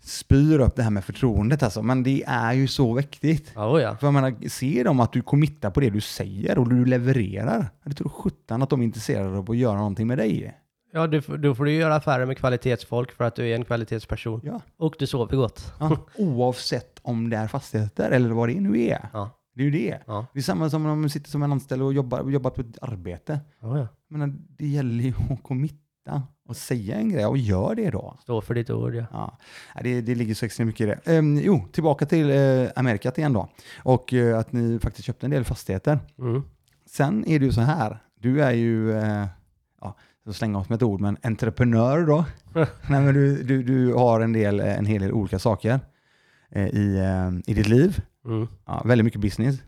spyr 0.00 0.58
upp 0.58 0.76
det 0.76 0.82
här 0.82 0.90
med 0.90 1.04
förtroendet 1.04 1.62
alltså, 1.62 1.82
men 1.82 2.02
det 2.02 2.24
är 2.26 2.52
ju 2.52 2.68
så 2.68 2.94
viktigt. 2.94 3.56
Oh 3.56 3.82
ja. 3.82 3.96
För 3.96 4.06
jag 4.06 4.14
menar, 4.14 4.48
ser 4.48 4.84
de 4.84 5.00
att 5.00 5.12
du 5.12 5.22
committar 5.22 5.70
på 5.70 5.80
det 5.80 5.90
du 5.90 6.00
säger 6.00 6.58
och 6.58 6.68
du 6.68 6.84
levererar, 6.84 7.70
det 7.84 7.94
tror 7.94 8.08
sjutton 8.08 8.62
att 8.62 8.70
de 8.70 8.80
är 8.80 8.84
intresserade 8.84 9.38
av 9.38 9.50
att 9.50 9.56
göra 9.56 9.76
någonting 9.76 10.06
med 10.06 10.18
dig. 10.18 10.54
Ja, 10.92 11.06
du, 11.06 11.20
då 11.20 11.54
får 11.54 11.64
du 11.64 11.72
göra 11.72 11.94
affärer 11.94 12.26
med 12.26 12.38
kvalitetsfolk 12.38 13.12
för 13.12 13.24
att 13.24 13.36
du 13.36 13.48
är 13.48 13.54
en 13.54 13.64
kvalitetsperson. 13.64 14.40
Ja. 14.44 14.60
Och 14.76 14.94
du 14.98 15.06
sover 15.06 15.36
gott. 15.36 15.72
Ja, 15.80 15.96
oavsett 16.18 17.00
om 17.02 17.30
det 17.30 17.36
är 17.36 17.48
fastigheter 17.48 18.10
eller 18.10 18.30
vad 18.30 18.48
det 18.48 18.60
nu 18.60 18.82
är. 18.82 19.08
Ja. 19.12 19.30
Det 19.54 19.62
är 19.62 19.64
ju 19.64 19.70
det. 19.70 19.98
Ja. 20.06 20.26
Det 20.32 20.38
är 20.38 20.42
samma 20.42 20.70
som 20.70 20.86
om 20.86 21.00
man 21.00 21.10
sitter 21.10 21.30
som 21.30 21.42
en 21.42 21.52
anställd 21.52 21.82
och 21.82 21.92
jobbar, 21.92 22.30
jobbar 22.30 22.50
på 22.50 22.60
ett 22.60 22.78
arbete. 22.82 23.40
Oh, 23.60 23.78
ja. 23.78 23.88
Menar, 24.08 24.34
det 24.48 24.66
gäller 24.66 25.04
ju 25.04 25.14
att 25.30 25.42
committa 25.42 26.22
och 26.46 26.56
säga 26.56 26.96
en 26.96 27.08
grej 27.08 27.26
och 27.26 27.38
gör 27.38 27.74
det 27.74 27.90
då. 27.90 28.16
Stå 28.22 28.40
för 28.40 28.54
ditt 28.54 28.70
ord, 28.70 28.94
ja. 28.94 29.38
Ja, 29.74 29.80
det, 29.82 30.00
det 30.00 30.14
ligger 30.14 30.34
så 30.34 30.46
extremt 30.46 30.66
mycket 30.66 30.80
i 30.80 30.86
det. 30.86 31.16
Ehm, 31.16 31.38
jo, 31.38 31.68
tillbaka 31.72 32.06
till 32.06 32.30
eh, 32.30 32.70
Amerikat 32.76 33.18
igen 33.18 33.32
då. 33.32 33.48
Och 33.78 34.14
eh, 34.14 34.38
att 34.38 34.52
ni 34.52 34.78
faktiskt 34.78 35.06
köpte 35.06 35.26
en 35.26 35.30
del 35.30 35.44
fastigheter. 35.44 35.98
Mm. 36.18 36.42
Sen 36.86 37.28
är 37.28 37.38
det 37.38 37.44
ju 37.44 37.52
så 37.52 37.60
här, 37.60 37.98
du 38.20 38.42
är 38.42 38.52
ju, 38.52 38.92
eh, 38.92 39.26
ja, 39.80 39.96
så 40.24 40.32
slänga 40.32 40.58
oss 40.58 40.68
med 40.68 40.76
ett 40.76 40.82
ord, 40.82 41.00
men 41.00 41.16
entreprenör 41.22 42.06
då. 42.06 42.24
Nej, 42.88 43.00
men 43.00 43.14
du, 43.14 43.42
du, 43.42 43.62
du 43.62 43.94
har 43.94 44.20
en, 44.20 44.32
del, 44.32 44.60
eh, 44.60 44.78
en 44.78 44.86
hel 44.86 45.02
del 45.02 45.12
olika 45.12 45.38
saker 45.38 45.80
eh, 46.50 46.66
i, 46.66 46.96
eh, 46.96 47.50
i 47.50 47.54
ditt 47.54 47.68
liv. 47.68 48.00
Mm. 48.24 48.48
Ja, 48.66 48.82
väldigt 48.84 49.04
mycket 49.04 49.20
business. 49.20 49.62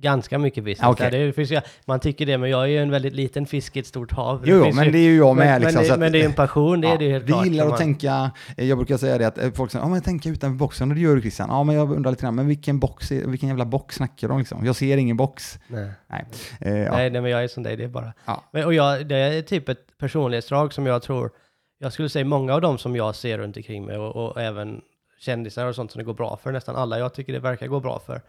Ganska 0.00 0.38
mycket 0.38 0.64
business. 0.64 0.78
Ja, 0.82 0.90
okej. 0.90 1.10
där. 1.10 1.18
Det 1.26 1.32
finns, 1.32 1.52
man 1.84 2.00
tycker 2.00 2.26
det, 2.26 2.38
men 2.38 2.50
jag 2.50 2.62
är 2.62 2.66
ju 2.66 2.78
en 2.78 2.90
väldigt 2.90 3.12
liten 3.12 3.46
fisk 3.46 3.76
i 3.76 3.80
ett 3.80 3.86
stort 3.86 4.12
hav. 4.12 4.42
Jo, 4.44 4.64
jo 4.66 4.74
men 4.74 4.84
ju- 4.84 4.90
det 4.90 4.98
är 4.98 5.02
ju 5.02 5.16
jag 5.16 5.36
med. 5.36 5.46
men, 5.46 5.60
liksom, 5.62 5.74
men, 5.80 5.86
det, 5.88 5.92
att- 5.94 6.00
men 6.00 6.12
det 6.12 6.20
är 6.20 6.24
en 6.24 6.32
passion, 6.32 6.80
det 6.80 6.88
är 6.88 6.92
Ja, 6.92 6.96
det 6.98 7.04
ju 7.04 7.10
helt 7.12 7.24
vi 7.24 7.28
klart. 7.32 7.44
gillar 7.46 7.58
som 7.64 7.66
att 7.66 7.70
man- 7.72 7.78
tänka, 7.78 8.30
eh, 8.56 8.68
jag 8.68 8.78
brukar 8.78 8.96
säga 8.96 9.18
det 9.18 9.26
att 9.26 9.38
eh, 9.38 9.50
folk 9.52 9.70
säger, 9.70 9.84
ja 9.84 9.88
men 9.88 10.02
tänka 10.02 10.28
utanför 10.28 10.56
boxen 10.58 10.88
och 10.90 10.94
det 10.94 11.00
gör 11.00 11.14
du 11.14 11.20
Christian. 11.20 11.48
Ja 11.50 11.64
men 11.64 11.74
jag 11.76 11.92
undrar 11.92 12.10
lite 12.10 12.22
grann, 12.22 12.34
men 12.34 12.46
vilken 12.46 12.78
box, 12.80 13.12
är- 13.12 13.26
vilken 13.26 13.48
jävla 13.48 13.64
box 13.64 13.94
snackar 13.96 14.28
de 14.28 14.38
liksom? 14.38 14.66
Jag 14.66 14.76
ser 14.76 14.96
ingen 14.96 15.16
box. 15.16 15.58
Nej. 15.68 15.90
Nej. 16.10 16.24
Eh, 16.60 16.78
ja. 16.78 16.92
Nej, 16.92 17.10
nej, 17.10 17.20
men 17.22 17.30
jag 17.30 17.44
är 17.44 17.48
som 17.48 17.62
dig, 17.62 17.76
det 17.76 17.84
är 17.84 17.88
bara... 17.88 18.12
Ja. 18.24 18.44
Men, 18.52 18.64
och 18.64 18.74
jag, 18.74 19.06
det 19.06 19.16
är 19.16 19.42
typ 19.42 19.68
ett 19.68 19.98
personlighetsdrag 19.98 20.72
som 20.72 20.86
jag 20.86 21.02
tror, 21.02 21.30
jag 21.78 21.92
skulle 21.92 22.08
säga 22.08 22.24
många 22.24 22.54
av 22.54 22.60
dem 22.60 22.78
som 22.78 22.96
jag 22.96 23.14
ser 23.14 23.38
runt 23.38 23.56
omkring 23.56 23.84
mig 23.84 23.96
och, 23.98 24.16
och 24.30 24.40
även 24.40 24.80
kändisar 25.20 25.66
och 25.66 25.74
sånt 25.74 25.90
som 25.92 25.98
det 25.98 26.04
går 26.04 26.14
bra 26.14 26.38
för, 26.42 26.52
nästan 26.52 26.76
alla 26.76 26.98
jag 26.98 27.14
tycker 27.14 27.32
det 27.32 27.38
verkar 27.38 27.66
gå 27.66 27.80
bra 27.80 28.00
för, 28.06 28.22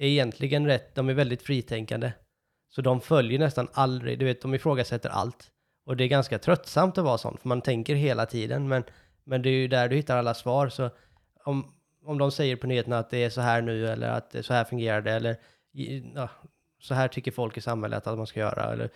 är 0.00 0.08
egentligen 0.08 0.66
rätt, 0.66 0.94
de 0.94 1.08
är 1.08 1.14
väldigt 1.14 1.42
fritänkande. 1.42 2.12
Så 2.70 2.82
de 2.82 3.00
följer 3.00 3.38
nästan 3.38 3.68
aldrig, 3.72 4.18
du 4.18 4.24
vet, 4.24 4.42
de 4.42 4.54
ifrågasätter 4.54 5.08
allt. 5.08 5.50
Och 5.86 5.96
det 5.96 6.04
är 6.04 6.08
ganska 6.08 6.38
tröttsamt 6.38 6.98
att 6.98 7.04
vara 7.04 7.18
sån, 7.18 7.38
för 7.38 7.48
man 7.48 7.60
tänker 7.60 7.94
hela 7.94 8.26
tiden, 8.26 8.68
men, 8.68 8.84
men 9.24 9.42
det 9.42 9.48
är 9.48 9.54
ju 9.54 9.68
där 9.68 9.88
du 9.88 9.96
hittar 9.96 10.18
alla 10.18 10.34
svar. 10.34 10.68
Så 10.68 10.90
om, 11.44 11.74
om 12.04 12.18
de 12.18 12.30
säger 12.30 12.56
på 12.56 12.66
nyheterna 12.66 12.98
att 12.98 13.10
det 13.10 13.24
är 13.24 13.30
så 13.30 13.40
här 13.40 13.62
nu, 13.62 13.88
eller 13.88 14.08
att 14.08 14.30
det 14.30 14.38
är 14.38 14.42
så 14.42 14.54
här 14.54 14.64
fungerar 14.64 15.00
det, 15.00 15.12
eller 15.12 15.36
ja, 16.14 16.28
så 16.80 16.94
här 16.94 17.08
tycker 17.08 17.30
folk 17.30 17.56
i 17.56 17.60
samhället 17.60 18.06
att 18.06 18.18
man 18.18 18.26
ska 18.26 18.40
göra, 18.40 18.72
eller 18.72 18.90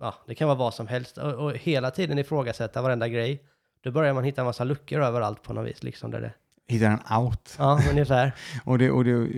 ja, 0.00 0.14
det 0.26 0.34
kan 0.34 0.48
vara 0.48 0.58
vad 0.58 0.74
som 0.74 0.86
helst. 0.86 1.18
Och, 1.18 1.32
och 1.32 1.52
hela 1.56 1.90
tiden 1.90 2.18
ifrågasätta 2.18 2.82
varenda 2.82 3.08
grej. 3.08 3.44
Då 3.80 3.90
börjar 3.90 4.14
man 4.14 4.24
hitta 4.24 4.40
en 4.40 4.46
massa 4.46 4.64
luckor 4.64 5.02
överallt 5.02 5.42
på 5.42 5.52
något 5.52 5.66
vis, 5.66 5.82
liksom 5.82 6.10
där 6.10 6.20
det... 6.20 6.32
Hittar 6.66 6.86
en 6.86 7.18
out. 7.18 7.56
Ja, 7.58 7.80
ungefär. 7.90 8.32
Och 8.64 8.78
det, 8.78 8.90
och 8.90 9.04
det 9.04 9.28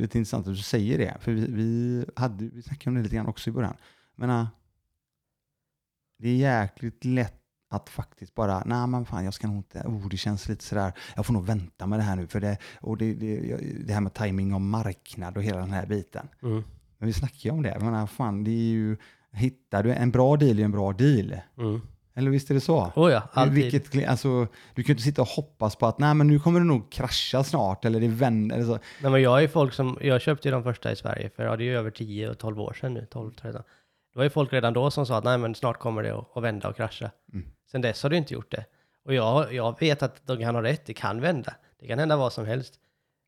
lite 0.00 0.18
intressant 0.18 0.46
att 0.46 0.54
du 0.54 0.62
säger 0.62 0.98
det, 0.98 1.16
för 1.20 1.32
vi, 1.32 1.46
vi, 1.46 2.04
hade, 2.16 2.44
vi 2.44 2.62
snackade 2.62 2.90
om 2.90 2.94
det 2.96 3.02
lite 3.02 3.16
grann 3.16 3.26
också 3.26 3.50
i 3.50 3.52
början. 3.52 3.76
Men 4.14 4.30
äh, 4.30 4.46
det 6.18 6.28
är 6.28 6.36
jäkligt 6.36 7.04
lätt 7.04 7.40
att 7.70 7.88
faktiskt 7.88 8.34
bara, 8.34 8.62
nej 8.66 8.86
men 8.86 9.06
fan 9.06 9.24
jag 9.24 9.34
ska 9.34 9.46
nog 9.46 9.56
inte, 9.56 9.80
oh, 9.80 10.08
det 10.08 10.16
känns 10.16 10.48
lite 10.48 10.64
sådär, 10.64 10.92
jag 11.16 11.26
får 11.26 11.34
nog 11.34 11.46
vänta 11.46 11.86
med 11.86 11.98
det 11.98 12.02
här 12.02 12.16
nu, 12.16 12.26
för 12.26 12.40
det, 12.40 12.58
och 12.80 12.96
det, 12.96 13.14
det, 13.14 13.56
det 13.86 13.92
här 13.92 14.00
med 14.00 14.14
timing 14.14 14.54
och 14.54 14.60
marknad 14.60 15.36
och 15.36 15.42
hela 15.42 15.58
den 15.58 15.72
här 15.72 15.86
biten. 15.86 16.28
Mm. 16.42 16.62
Men 16.98 17.06
vi 17.06 17.12
snackar 17.12 17.50
ju 17.50 17.50
om 17.50 17.62
det, 17.62 17.78
menar, 17.80 18.06
fan 18.06 18.44
det 18.44 18.50
är 18.50 18.72
ju, 18.72 18.96
hittar 19.32 19.82
du 19.82 19.92
en 19.92 20.10
bra 20.10 20.36
deal 20.36 20.58
är 20.58 20.64
en 20.64 20.70
bra 20.70 20.92
deal. 20.92 21.36
Mm. 21.58 21.80
Eller 22.16 22.30
visst 22.30 22.50
är 22.50 22.54
det 22.54 22.60
så? 22.60 22.92
Oh 22.96 23.12
ja, 23.12 23.28
alltid. 23.32 23.72
Vilket, 23.72 24.08
alltså, 24.08 24.46
du 24.74 24.82
kan 24.82 24.86
ju 24.86 24.92
inte 24.92 25.02
sitta 25.02 25.22
och 25.22 25.28
hoppas 25.28 25.76
på 25.76 25.86
att 25.86 25.98
nej 25.98 26.14
men 26.14 26.26
nu 26.26 26.38
kommer 26.38 26.60
det 26.60 26.66
nog 26.66 26.92
krascha 26.92 27.44
snart 27.44 27.84
eller 27.84 28.00
det 28.00 28.08
vänder. 28.08 28.56
Eller 28.56 28.66
så. 28.66 28.78
Nej, 29.02 29.10
men 29.10 29.22
jag 29.22 29.42
är 29.42 29.48
folk 29.48 29.72
som, 29.72 29.98
jag 30.00 30.20
köpte 30.20 30.48
ju 30.48 30.52
de 30.52 30.62
första 30.62 30.92
i 30.92 30.96
Sverige 30.96 31.30
för 31.30 31.44
ja, 31.44 31.56
det 31.56 31.64
är 31.64 31.66
ju 31.66 31.76
över 31.76 31.90
10 31.90 32.30
och 32.30 32.38
12 32.38 32.60
år 32.60 32.72
sedan 32.72 32.94
nu, 32.94 33.06
12, 33.10 33.32
13. 33.32 33.62
Det 34.12 34.18
var 34.18 34.24
ju 34.24 34.30
folk 34.30 34.52
redan 34.52 34.72
då 34.72 34.90
som 34.90 35.06
sa 35.06 35.18
att 35.18 35.24
nej 35.24 35.38
men 35.38 35.54
snart 35.54 35.78
kommer 35.78 36.02
det 36.02 36.14
att, 36.14 36.36
att 36.36 36.42
vända 36.42 36.68
och 36.68 36.76
krascha. 36.76 37.10
Mm. 37.32 37.46
Sen 37.70 37.80
dess 37.80 38.02
har 38.02 38.10
det 38.10 38.16
inte 38.16 38.34
gjort 38.34 38.50
det. 38.50 38.64
Och 39.04 39.14
jag, 39.14 39.54
jag 39.54 39.80
vet 39.80 40.02
att 40.02 40.26
de 40.26 40.38
kan 40.38 40.54
ha 40.54 40.62
rätt, 40.62 40.86
det 40.86 40.94
kan 40.94 41.20
vända. 41.20 41.54
Det 41.80 41.86
kan 41.86 41.98
hända 41.98 42.16
vad 42.16 42.32
som 42.32 42.46
helst. 42.46 42.74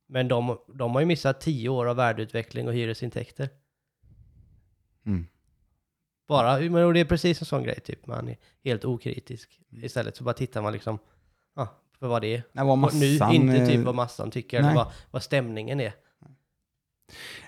Men 0.09 0.29
de, 0.29 0.59
de 0.75 0.93
har 0.95 1.01
ju 1.01 1.07
missat 1.07 1.41
10 1.41 1.69
år 1.69 1.87
av 1.87 1.97
värdeutveckling 1.97 2.69
och 2.69 2.75
hyresintäkter. 2.75 3.49
Mm. 5.07 5.27
Bara, 6.29 6.59
men 6.61 6.95
det 6.95 7.01
är 7.01 7.05
precis 7.05 7.41
en 7.41 7.47
sån 7.47 7.63
grej 7.63 7.81
typ, 7.81 8.07
man 8.07 8.29
är 8.29 8.37
helt 8.65 8.85
okritisk. 8.85 9.61
Istället 9.83 10.17
så 10.17 10.25
bara 10.25 10.35
tittar 10.35 10.63
man 10.63 10.73
liksom, 10.73 10.99
ja, 11.57 11.69
för 11.99 12.07
vad 12.09 12.23
det 12.23 12.35
är. 12.37 12.43
Nej, 12.53 12.65
vad 12.65 12.79
massan, 12.79 13.01
nu, 13.01 13.17
inte 13.35 13.67
typ 13.67 13.85
vad 13.85 13.95
massan 13.95 14.31
tycker, 14.31 14.59
eller 14.59 14.75
vad, 14.75 14.93
vad 15.11 15.23
stämningen 15.23 15.81
är. 15.81 15.93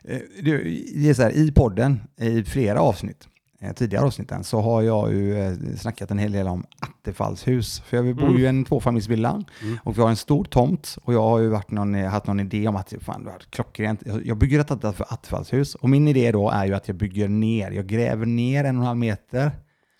Eh, 0.05 0.19
Du, 0.43 0.85
det 0.95 1.09
är 1.09 1.15
så 1.15 1.23
här, 1.23 1.31
I 1.37 1.53
podden, 1.53 2.01
i 2.17 2.45
flera 2.45 2.81
avsnitt, 2.81 3.29
tidigare 3.77 4.05
avsnitten, 4.05 4.45
så 4.45 4.61
har 4.61 4.83
jag 4.83 5.13
ju 5.13 5.39
eh, 5.41 5.53
snackat 5.79 6.11
en 6.11 6.19
hel 6.19 6.33
del 6.33 6.49
om 6.49 6.65
attefallshus. 6.81 7.81
För 7.81 7.97
jag 7.97 8.17
bor 8.17 8.39
ju 8.39 8.45
i 8.45 8.47
en 8.47 8.65
tvåfamiljsvilla 8.65 9.43
Mm. 9.63 9.79
och 9.85 9.99
vi 9.99 10.03
har 10.03 10.09
en 10.09 10.17
stor 10.17 10.45
tomt 10.45 10.99
och 11.05 11.15
jag 11.15 11.23
har 11.23 11.39
ju 11.39 11.49
varit 11.49 11.71
någon, 11.71 11.95
eh, 11.95 12.09
haft 12.11 12.27
någon 12.27 12.41
idé 12.41 12.69
om 12.69 12.77
att 12.77 12.93
fan, 13.01 13.25
det 13.25 13.31
var 13.31 13.39
klockrent. 13.51 14.03
Jag- 14.25 14.37
bygger 14.39 14.61
ett 14.61 14.71
att- 14.71 15.13
attefallshus 15.13 15.75
och 15.75 15.89
min 15.91 16.09
idé 16.09 16.33
då 16.33 16.51
är 16.51 16.67
ju 16.67 16.75
att 16.75 16.89
jag 16.89 16.97
bygger 16.97 17.29
ner, 17.29 17.71
jag 17.71 17.87
gräver 17.87 18.27
ner 18.27 18.65
en 18.65 18.77
och 18.77 18.83
en 18.83 18.87
halv 18.87 18.99
meter. 18.99 19.51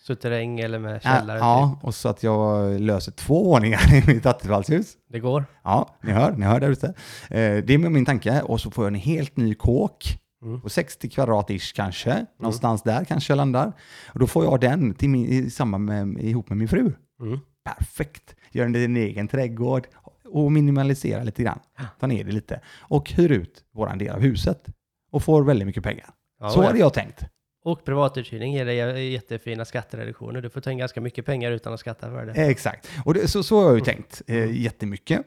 Suterräng 0.01 0.59
eller 0.59 0.79
med 0.79 1.01
källare. 1.01 1.37
Typ. 1.37 1.43
ja, 1.43 1.79
och 1.81 1.95
så 1.95 2.09
att 2.09 2.23
jag 2.23 2.79
löser 2.81 3.11
två 3.11 3.43
våningar 3.43 3.79
i 4.09 4.13
mitt 4.13 4.25
attefallshus. 4.25 4.93
Det 5.11 5.19
går. 5.19 5.45
Ja, 5.63 5.97
ni 6.03 6.11
hör, 6.11 6.31
ni 6.31 6.45
hör 6.45 6.59
där 6.59 6.69
ute. 6.69 6.87
Eh, 6.87 6.93
det 7.63 7.69
är 7.73 7.77
min 7.77 8.05
tanke. 8.05 8.41
Och 8.41 8.61
så 8.61 8.71
får 8.71 8.83
jag 8.85 8.93
en 8.93 8.99
helt 8.99 9.37
ny 9.37 9.55
kåk 9.55 10.17
Mm. 10.41 10.61
på 10.61 10.69
60 10.69 11.09
kvadrat 11.09 11.49
ish 11.49 11.73
kanske. 11.75 12.25
Någonstans 12.39 12.83
där 12.83 13.05
kanske 13.05 13.31
jag 13.31 13.37
landar. 13.37 13.73
Och 14.07 14.19
då 14.19 14.27
får 14.27 14.45
jag 14.45 14.59
den 14.59 14.93
till 14.93 15.09
min, 15.09 15.25
i 15.25 15.49
samband 15.49 15.85
med, 15.85 16.23
ihop 16.23 16.49
med 16.49 16.57
min 16.57 16.67
fru. 16.67 16.93
Mm. 17.21 17.39
Perfekt. 17.63 18.35
Gör 18.51 18.65
en 18.65 18.97
egen 18.97 19.27
trädgård 19.27 19.87
och 20.25 20.51
minimalisera 20.51 21.23
lite 21.23 21.43
grann. 21.43 21.59
Ta 21.99 22.07
ner 22.07 22.23
det 22.23 22.31
lite. 22.31 22.61
Och 22.79 23.11
hyr 23.11 23.31
ut 23.31 23.63
våran 23.73 23.97
del 23.97 24.15
av 24.15 24.19
huset. 24.19 24.65
Och 25.11 25.23
får 25.23 25.43
väldigt 25.43 25.65
mycket 25.65 25.83
pengar. 25.83 26.09
Ja, 26.39 26.49
så 26.49 26.59
ja. 26.59 26.65
hade 26.65 26.79
jag 26.79 26.93
tänkt. 26.93 27.23
Och 27.63 27.85
privatuthyrning 27.85 28.53
ger 28.53 28.65
dig 28.65 29.11
jättefina 29.11 29.65
skattereduktioner. 29.65 30.41
Du 30.41 30.49
får 30.49 30.61
ta 30.61 30.71
in 30.71 30.77
ganska 30.77 31.01
mycket 31.01 31.25
pengar 31.25 31.51
utan 31.51 31.73
att 31.73 31.79
skatta 31.79 32.09
för 32.09 32.25
det. 32.25 32.31
Exakt. 32.31 32.89
Och 33.05 33.13
det, 33.13 33.27
så, 33.27 33.43
så 33.43 33.59
har 33.59 33.65
jag 33.65 33.75
ju 33.75 33.81
tänkt 33.81 34.21
eh, 34.27 34.61
jättemycket. 34.61 35.21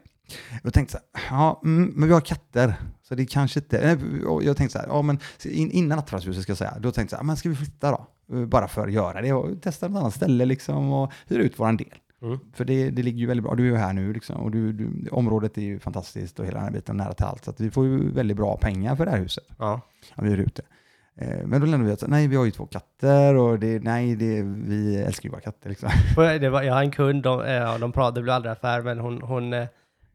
Jag 0.62 0.74
tänkte 0.74 0.92
så 0.92 0.98
här, 1.12 1.36
ja, 1.36 1.60
mm, 1.64 1.92
men 1.96 2.08
vi 2.08 2.14
har 2.14 2.20
katter. 2.20 2.74
Så 3.12 3.16
det 3.16 3.26
kanske 3.26 3.60
inte, 3.60 3.78
eh, 3.78 3.98
jag 4.42 4.56
tänkte 4.56 4.72
så 4.72 4.78
här, 4.78 4.86
ja 4.88 5.02
men 5.02 5.18
in, 5.44 5.70
innan 5.70 5.98
attefallshuset 5.98 6.42
ska 6.42 6.50
jag 6.50 6.58
säga, 6.58 6.74
då 6.80 6.92
tänkte 6.92 7.00
jag 7.14 7.18
så 7.18 7.22
här, 7.22 7.24
men 7.26 7.36
ska 7.36 7.48
vi 7.48 7.54
flytta 7.54 7.90
då? 7.90 8.06
Eh, 8.38 8.46
Bara 8.46 8.68
för 8.68 8.86
att 8.86 8.92
göra 8.92 9.22
det 9.22 9.32
och 9.32 9.62
testa 9.62 9.86
ett 9.86 9.92
annat 9.96 10.14
ställe 10.14 10.44
liksom 10.44 10.92
och 10.92 11.12
hyra 11.28 11.42
ut 11.42 11.58
våran 11.58 11.76
del. 11.76 11.94
Mm. 12.22 12.38
För 12.54 12.64
det, 12.64 12.90
det 12.90 13.02
ligger 13.02 13.18
ju 13.18 13.26
väldigt 13.26 13.44
bra, 13.44 13.54
du 13.54 13.62
är 13.66 13.70
ju 13.70 13.76
här 13.76 13.92
nu 13.92 14.12
liksom 14.12 14.36
och 14.36 14.50
du, 14.50 14.72
du, 14.72 15.08
området 15.10 15.58
är 15.58 15.62
ju 15.62 15.78
fantastiskt 15.78 16.38
och 16.40 16.46
hela 16.46 16.54
den 16.56 16.64
här 16.64 16.72
biten 16.72 16.96
nära 16.96 17.12
till 17.12 17.24
allt. 17.26 17.44
Så 17.44 17.50
att 17.50 17.60
vi 17.60 17.70
får 17.70 17.86
ju 17.86 18.10
väldigt 18.12 18.36
bra 18.36 18.56
pengar 18.56 18.96
för 18.96 19.04
det 19.04 19.10
här 19.10 19.18
huset 19.18 19.44
Ja. 19.58 19.80
om 20.14 20.24
vi 20.24 20.30
hyr 20.30 20.38
ut 20.40 20.54
det. 20.54 21.24
Eh, 21.24 21.46
Men 21.46 21.60
då 21.60 21.66
lämnar 21.66 21.86
vi 21.86 21.92
att 21.92 22.08
nej, 22.08 22.28
vi 22.28 22.36
har 22.36 22.44
ju 22.44 22.50
två 22.50 22.66
katter 22.66 23.34
och 23.34 23.58
det, 23.58 23.82
nej, 23.82 24.16
det, 24.16 24.42
vi 24.42 24.96
älskar 24.96 25.26
ju 25.26 25.30
våra 25.30 25.40
katter 25.40 25.68
liksom. 25.68 25.88
Och 26.16 26.22
Det 26.40 26.50
var, 26.50 26.62
jag 26.62 26.74
har 26.74 26.82
en 26.82 26.90
kund, 26.90 27.22
de, 27.22 27.76
de 27.80 27.92
pratade, 27.92 28.20
det 28.20 28.22
blev 28.22 28.34
aldrig 28.34 28.52
affär, 28.52 28.82
men 28.82 28.98
hon, 28.98 29.22
hon, 29.22 29.50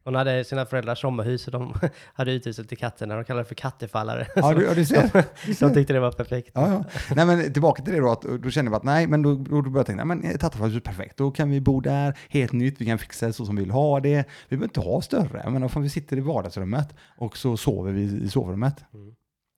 hon 0.08 0.14
hade 0.14 0.44
sina 0.44 0.66
föräldrars 0.66 1.00
sommarhus 1.00 1.46
och 1.46 1.52
de 1.52 1.74
hade 2.14 2.32
uthuset 2.32 2.68
till 2.68 2.78
katterna. 2.78 3.16
De 3.16 3.24
kallade 3.24 3.42
det 3.44 3.48
för 3.48 3.54
kattefallare. 3.54 4.26
Ja, 4.36 4.54
du, 4.54 4.64
ja, 4.64 4.74
du 4.74 4.84
ser. 4.84 5.10
De 5.46 5.54
ser. 5.54 5.74
tyckte 5.74 5.92
det 5.92 6.00
var 6.00 6.12
perfekt. 6.12 6.50
Ja, 6.54 6.68
ja. 6.68 6.84
Nej, 7.14 7.26
men 7.26 7.52
tillbaka 7.52 7.82
till 7.82 7.94
det 7.94 8.00
då, 8.00 8.10
att 8.10 8.22
då 8.22 8.50
kände 8.50 8.70
vi 8.70 8.76
att 8.76 8.82
nej, 8.82 9.06
men 9.06 9.22
då, 9.22 9.34
då 9.34 9.62
började 9.62 9.78
jag 9.78 9.86
tänka, 9.86 10.04
men 10.04 10.24
ett 10.24 10.44
attefallshus 10.44 10.76
är 10.76 10.80
perfekt, 10.80 11.16
då 11.16 11.30
kan 11.30 11.50
vi 11.50 11.60
bo 11.60 11.80
där, 11.80 12.18
helt 12.28 12.52
nytt, 12.52 12.80
vi 12.80 12.86
kan 12.86 12.98
fixa 12.98 13.26
det 13.26 13.32
så 13.32 13.46
som 13.46 13.56
vi 13.56 13.62
vill 13.62 13.70
ha 13.70 14.00
det. 14.00 14.24
Vi 14.48 14.56
behöver 14.56 14.64
inte 14.64 14.80
ha 14.80 15.02
större, 15.02 15.50
menar, 15.50 15.68
fan, 15.68 15.82
vi 15.82 15.88
sitter 15.88 16.16
i 16.16 16.20
vardagsrummet 16.20 16.94
och 17.18 17.36
så 17.36 17.56
sover 17.56 17.92
vi 17.92 18.02
i 18.02 18.28
sovrummet. 18.28 18.84
Mm. 18.94 19.14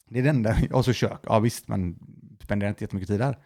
Det 0.08 0.18
är 0.18 0.22
det 0.22 0.30
enda, 0.30 0.56
och 0.72 0.84
så 0.84 0.92
kök, 0.92 1.20
ja 1.22 1.38
visst, 1.38 1.68
men 1.68 1.98
spenderar 2.42 2.68
inte 2.68 2.84
jättemycket 2.84 3.08
tid 3.08 3.20
där. 3.20 3.38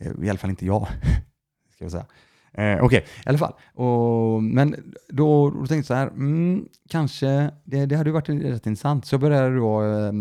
Eh, 0.00 0.12
I 0.22 0.30
alla 0.30 0.38
fall 0.38 0.50
inte 0.50 0.66
jag, 0.66 0.88
ska 1.74 1.84
jag 1.84 1.92
säga. 1.92 2.06
Eh, 2.54 2.84
Okej, 2.84 3.04
i 3.26 3.28
alla 3.28 3.38
fall. 3.38 3.52
Och, 3.74 4.42
men 4.42 4.76
då, 5.08 5.50
då 5.50 5.66
tänkte 5.66 5.74
jag 5.74 5.84
så 5.84 5.94
här, 5.94 6.06
mm, 6.06 6.64
kanske, 6.88 7.50
det, 7.64 7.86
det 7.86 7.96
hade 7.96 8.08
ju 8.08 8.14
varit 8.14 8.28
rätt 8.28 8.66
intressant. 8.66 9.06
Så 9.06 9.14
jag 9.14 9.20
började 9.20 9.56
då, 9.56 9.82
eh, 9.82 10.12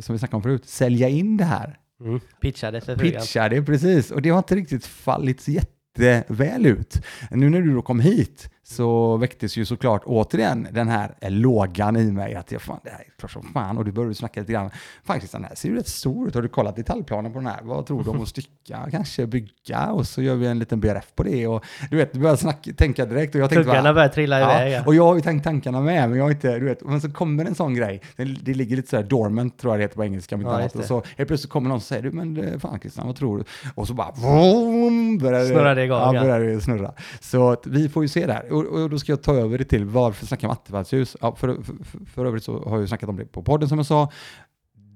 som 0.00 0.12
vi 0.12 0.18
snackade 0.18 0.36
om 0.36 0.42
förut, 0.42 0.68
sälja 0.68 1.08
in 1.08 1.36
det 1.36 1.44
här. 1.44 1.78
Mm. 2.00 2.20
Pitchade 2.40 2.80
för 2.80 2.96
frugan. 2.96 3.20
Pitcha 3.20 3.48
det, 3.48 3.62
precis. 3.62 4.10
Och 4.10 4.22
det 4.22 4.30
har 4.30 4.38
inte 4.38 4.54
riktigt 4.54 4.86
fallit 4.86 5.48
jätteväl 5.48 6.66
ut. 6.66 7.02
Nu 7.30 7.50
när 7.50 7.60
du 7.60 7.74
då 7.74 7.82
kom 7.82 8.00
hit 8.00 8.50
så 8.68 9.16
väcktes 9.16 9.56
ju 9.56 9.64
såklart 9.64 10.02
återigen 10.04 10.68
den 10.72 10.88
här 10.88 11.14
lågan 11.20 11.96
i 11.96 12.12
mig 12.12 12.34
att 12.34 12.52
jag 12.52 12.62
fan, 12.62 12.80
det 12.84 12.90
här 12.90 12.98
är 12.98 13.04
klart 13.18 13.30
som 13.30 13.42
fan 13.42 13.78
och 13.78 13.84
du 13.84 13.92
började 13.92 14.14
snacka 14.14 14.40
lite 14.40 14.52
grann. 14.52 14.70
Faktiskt 15.04 15.32
den 15.32 15.44
här 15.44 15.54
ser 15.54 15.68
ju 15.68 15.76
rätt 15.76 15.88
stor 15.88 16.28
ut. 16.28 16.34
Har 16.34 16.42
du 16.42 16.48
kollat 16.48 16.76
detaljplanen 16.76 17.32
på 17.32 17.38
den 17.38 17.46
här? 17.48 17.58
Vad 17.62 17.86
tror 17.86 18.04
du 18.04 18.10
om 18.10 18.22
att 18.22 18.28
stycka, 18.28 18.88
kanske 18.90 19.26
bygga 19.26 19.86
och 19.92 20.06
så 20.06 20.22
gör 20.22 20.34
vi 20.34 20.46
en 20.46 20.58
liten 20.58 20.80
BRF 20.80 21.12
på 21.16 21.22
det 21.22 21.46
och 21.46 21.64
du 21.90 21.96
vet, 21.96 22.12
du 22.12 22.18
börjar 22.20 22.36
snacka, 22.36 22.72
tänka 22.72 23.06
direkt 23.06 23.34
och 23.34 23.40
jag 23.40 23.50
tänkte 23.50 23.64
Tuggarna 23.64 23.94
började 23.94 24.14
trilla 24.14 24.40
iväg. 24.40 24.72
Ja, 24.72 24.82
och 24.86 24.94
jag 24.94 25.04
har 25.06 25.14
ju 25.14 25.20
tänkt 25.20 25.44
tankarna 25.44 25.80
med, 25.80 26.08
men 26.08 26.18
jag 26.18 26.24
har 26.24 26.30
inte, 26.30 26.58
du 26.58 26.64
vet, 26.64 26.84
men 26.84 27.00
så 27.00 27.10
kommer 27.10 27.44
en 27.44 27.54
sån 27.54 27.74
grej, 27.74 28.02
det, 28.16 28.24
det 28.24 28.54
ligger 28.54 28.76
lite 28.76 28.88
sådär 28.88 29.02
dormant 29.02 29.58
tror 29.58 29.72
jag 29.72 29.80
det 29.80 29.84
heter 29.84 29.96
på 29.96 30.04
engelska, 30.04 30.36
Ja, 30.42 30.54
annat, 30.56 30.74
och 30.74 30.80
det. 30.80 30.86
så 30.86 31.02
helt 31.16 31.28
plötsligt 31.28 31.50
kommer 31.52 31.68
någon 31.68 31.76
och 31.76 31.82
säger, 31.82 32.02
du 32.02 32.10
men 32.10 32.44
eh, 32.44 32.58
fan 32.58 32.80
Christian, 32.80 33.06
vad 33.06 33.16
tror 33.16 33.38
du? 33.38 33.44
Och 33.74 33.86
så 33.86 33.94
bara, 33.94 34.10
vroom, 34.16 35.18
börjar 35.18 35.40
det, 35.40 35.46
Snurrar 35.46 35.74
det 35.74 35.84
igång, 35.84 35.98
Ja, 35.98 36.14
ja. 36.14 36.20
börjar 36.20 36.40
det 36.40 36.60
snurra. 36.60 36.92
Så 37.20 37.50
att 37.50 37.66
vi 37.66 37.88
får 37.88 38.02
ju 38.04 38.08
se 38.08 38.26
där, 38.26 38.52
och, 38.56 38.82
och 38.82 38.90
då 38.90 38.98
ska 38.98 39.12
jag 39.12 39.22
ta 39.22 39.34
över 39.34 39.58
det 39.58 39.64
till 39.64 39.84
varför 39.84 40.26
snacka 40.26 40.46
om 40.46 40.52
attefallshus. 40.52 41.16
Ja, 41.20 41.34
för, 41.34 41.62
för, 41.62 41.84
för, 41.84 42.04
för 42.06 42.26
övrigt 42.26 42.44
så 42.44 42.62
har 42.62 42.72
jag 42.72 42.80
ju 42.80 42.86
snackat 42.86 43.08
om 43.08 43.16
det 43.16 43.24
på 43.24 43.42
podden 43.42 43.68
som 43.68 43.78
jag 43.78 43.86
sa, 43.86 44.10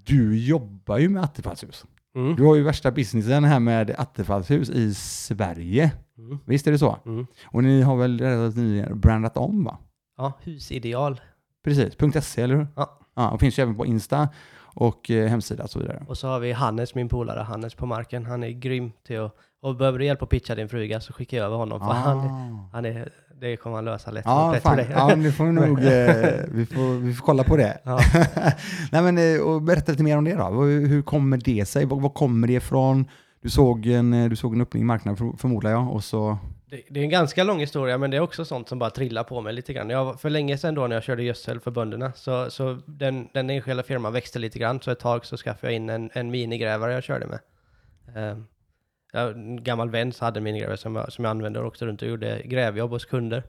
du 0.05 0.39
jobbar 0.39 0.99
ju 0.99 1.09
med 1.09 1.25
attefallshus. 1.25 1.85
mm. 2.15 2.37
Du 2.37 2.45
har 2.45 2.55
ju 2.57 2.63
värsta 2.63 2.91
businessen 2.91 3.45
här 3.45 3.61
med 3.61 3.95
attefallshus 3.99 4.71
i 4.71 4.95
Sverige. 4.95 5.93
Mm. 6.19 6.39
Visst 6.45 6.67
är 6.67 6.73
det 6.73 6.79
så? 6.79 6.99
Mm. 7.07 7.27
Och 7.45 7.65
ni 7.65 7.83
har 7.83 7.97
väl 7.97 8.21
relativt 8.21 8.57
nyligen 8.57 9.01
brandat 9.01 9.37
om 9.37 9.65
va? 9.65 9.79
ja 10.21 10.33
husideal. 10.45 11.21
Precis, 11.65 12.25
.se 12.25 12.43
eller 12.43 12.55
hur? 12.55 12.67
Ja. 12.77 12.99
ja 13.15 13.31
och 13.31 13.41
finns 13.41 13.59
ju 13.59 13.63
även 13.63 13.77
på 13.77 13.87
Insta 13.87 14.29
och 14.75 15.11
eh, 15.11 15.29
hemsida 15.29 15.65
och 15.65 15.71
så 15.71 15.79
vidare. 15.79 16.05
Och 16.09 16.19
så 16.19 16.29
har 16.29 16.41
vi 16.41 16.53
Hannes, 16.53 16.95
min 16.95 17.09
polare, 17.09 17.41
Hannes 17.41 17.75
på 17.75 17.87
marken. 17.87 18.27
Han 18.27 18.43
är 18.43 18.51
grym 18.51 18.93
till 19.07 19.21
att, 19.21 19.37
och 19.63 19.77
behöver 19.77 19.99
du 19.99 20.05
hjälp 20.05 20.23
att 20.23 20.29
pitcha 20.29 20.55
din 20.55 20.69
fruga 20.69 21.01
så 21.01 21.13
skickar 21.13 21.37
jag 21.39 21.47
över 21.47 21.57
honom. 21.57 21.81
För 21.81 21.87
han, 21.87 22.19
han 22.73 22.85
är, 22.85 23.13
det 23.41 23.57
kommer 23.57 23.77
han 23.77 23.85
lösa 23.85 24.11
lätt. 24.11 24.27
Ah. 24.27 24.47
Ja, 24.47 24.53
lätt 24.53 24.63
fan. 24.63 24.77
för 24.77 24.83
dig. 24.85 24.93
ja 24.95 25.15
nu 25.17 25.33
får 25.33 25.45
vi 25.45 25.53
nog, 25.67 25.79
eh, 25.79 26.41
vi, 26.49 26.67
får, 26.67 26.99
vi 27.01 27.15
får 27.15 27.27
kolla 27.27 27.45
på 27.45 27.57
det. 27.57 27.79
Ja. 27.85 28.01
Nej 28.93 29.03
men, 29.03 29.19
eh, 29.19 29.41
och 29.41 29.63
berätta 29.63 29.93
lite 29.93 30.05
mer 30.05 30.19
om 30.19 30.25
det 30.25 30.35
då. 30.35 30.45
Hur, 30.65 31.03
kommer 31.03 31.37
det 31.37 31.69
sig? 31.69 31.85
Var, 31.85 32.01
var 32.01 32.11
kommer 32.11 32.47
det 32.47 32.53
ifrån? 32.55 33.05
Du 33.43 33.51
såg 33.51 33.87
en, 33.87 34.13
eh, 34.15 34.29
du 34.31 34.37
såg 34.37 34.55
en 34.55 34.61
öppning 34.61 34.83
i 34.83 34.87
marknaden 34.87 35.17
för- 35.17 35.37
förmodar 35.39 35.71
jag 35.71 35.93
och 35.93 36.05
så... 36.05 36.39
Det, 36.71 36.83
det 36.91 37.01
är 37.01 37.05
en 37.05 37.11
ganska 37.11 37.45
lång 37.45 37.61
historia, 37.61 37.99
men 37.99 38.11
det 38.11 38.17
är 38.17 38.21
också 38.21 38.45
sånt 38.45 38.69
som 38.69 38.79
bara 38.79 38.91
trillar 38.91 39.25
på 39.25 39.41
mig 39.41 39.53
lite 39.53 39.73
grann. 39.73 39.91
Jag, 39.91 40.21
för 40.21 40.31
länge 40.31 40.59
sedan 40.59 40.75
då 40.75 40.87
när 40.87 40.97
jag 40.97 41.03
körde 41.03 41.23
gödsel 41.23 41.61
för 41.61 41.71
bönderna, 41.71 42.13
så, 42.13 42.51
så 42.51 42.79
den, 42.87 43.29
den 43.35 43.51
enskilda 43.51 43.83
firman 43.83 44.13
växte 44.13 44.39
lite 44.39 44.59
grann, 44.59 44.81
så 44.81 44.91
ett 44.91 44.99
tag 44.99 45.27
så 45.27 45.37
skaffade 45.37 45.73
jag 45.73 45.77
in 45.77 45.91
en, 45.91 46.11
en 46.13 46.31
minigrävare 46.31 46.93
jag 46.93 47.03
körde 47.03 47.27
med. 47.27 47.39
Um, 48.33 48.47
jag, 49.13 49.31
en 49.33 49.65
gammal 49.65 49.91
vän 49.91 50.13
så 50.13 50.25
hade 50.25 50.39
en 50.39 50.45
minigrävare 50.45 50.77
som 50.77 50.97
jag, 50.97 51.13
som 51.13 51.25
jag 51.25 51.31
använde 51.31 51.61
och 51.61 51.67
åkte 51.67 51.87
runt 51.87 52.03
och 52.03 52.09
gjorde 52.09 52.43
grävjobb 52.45 52.91
hos 52.91 53.05
kunder. 53.05 53.43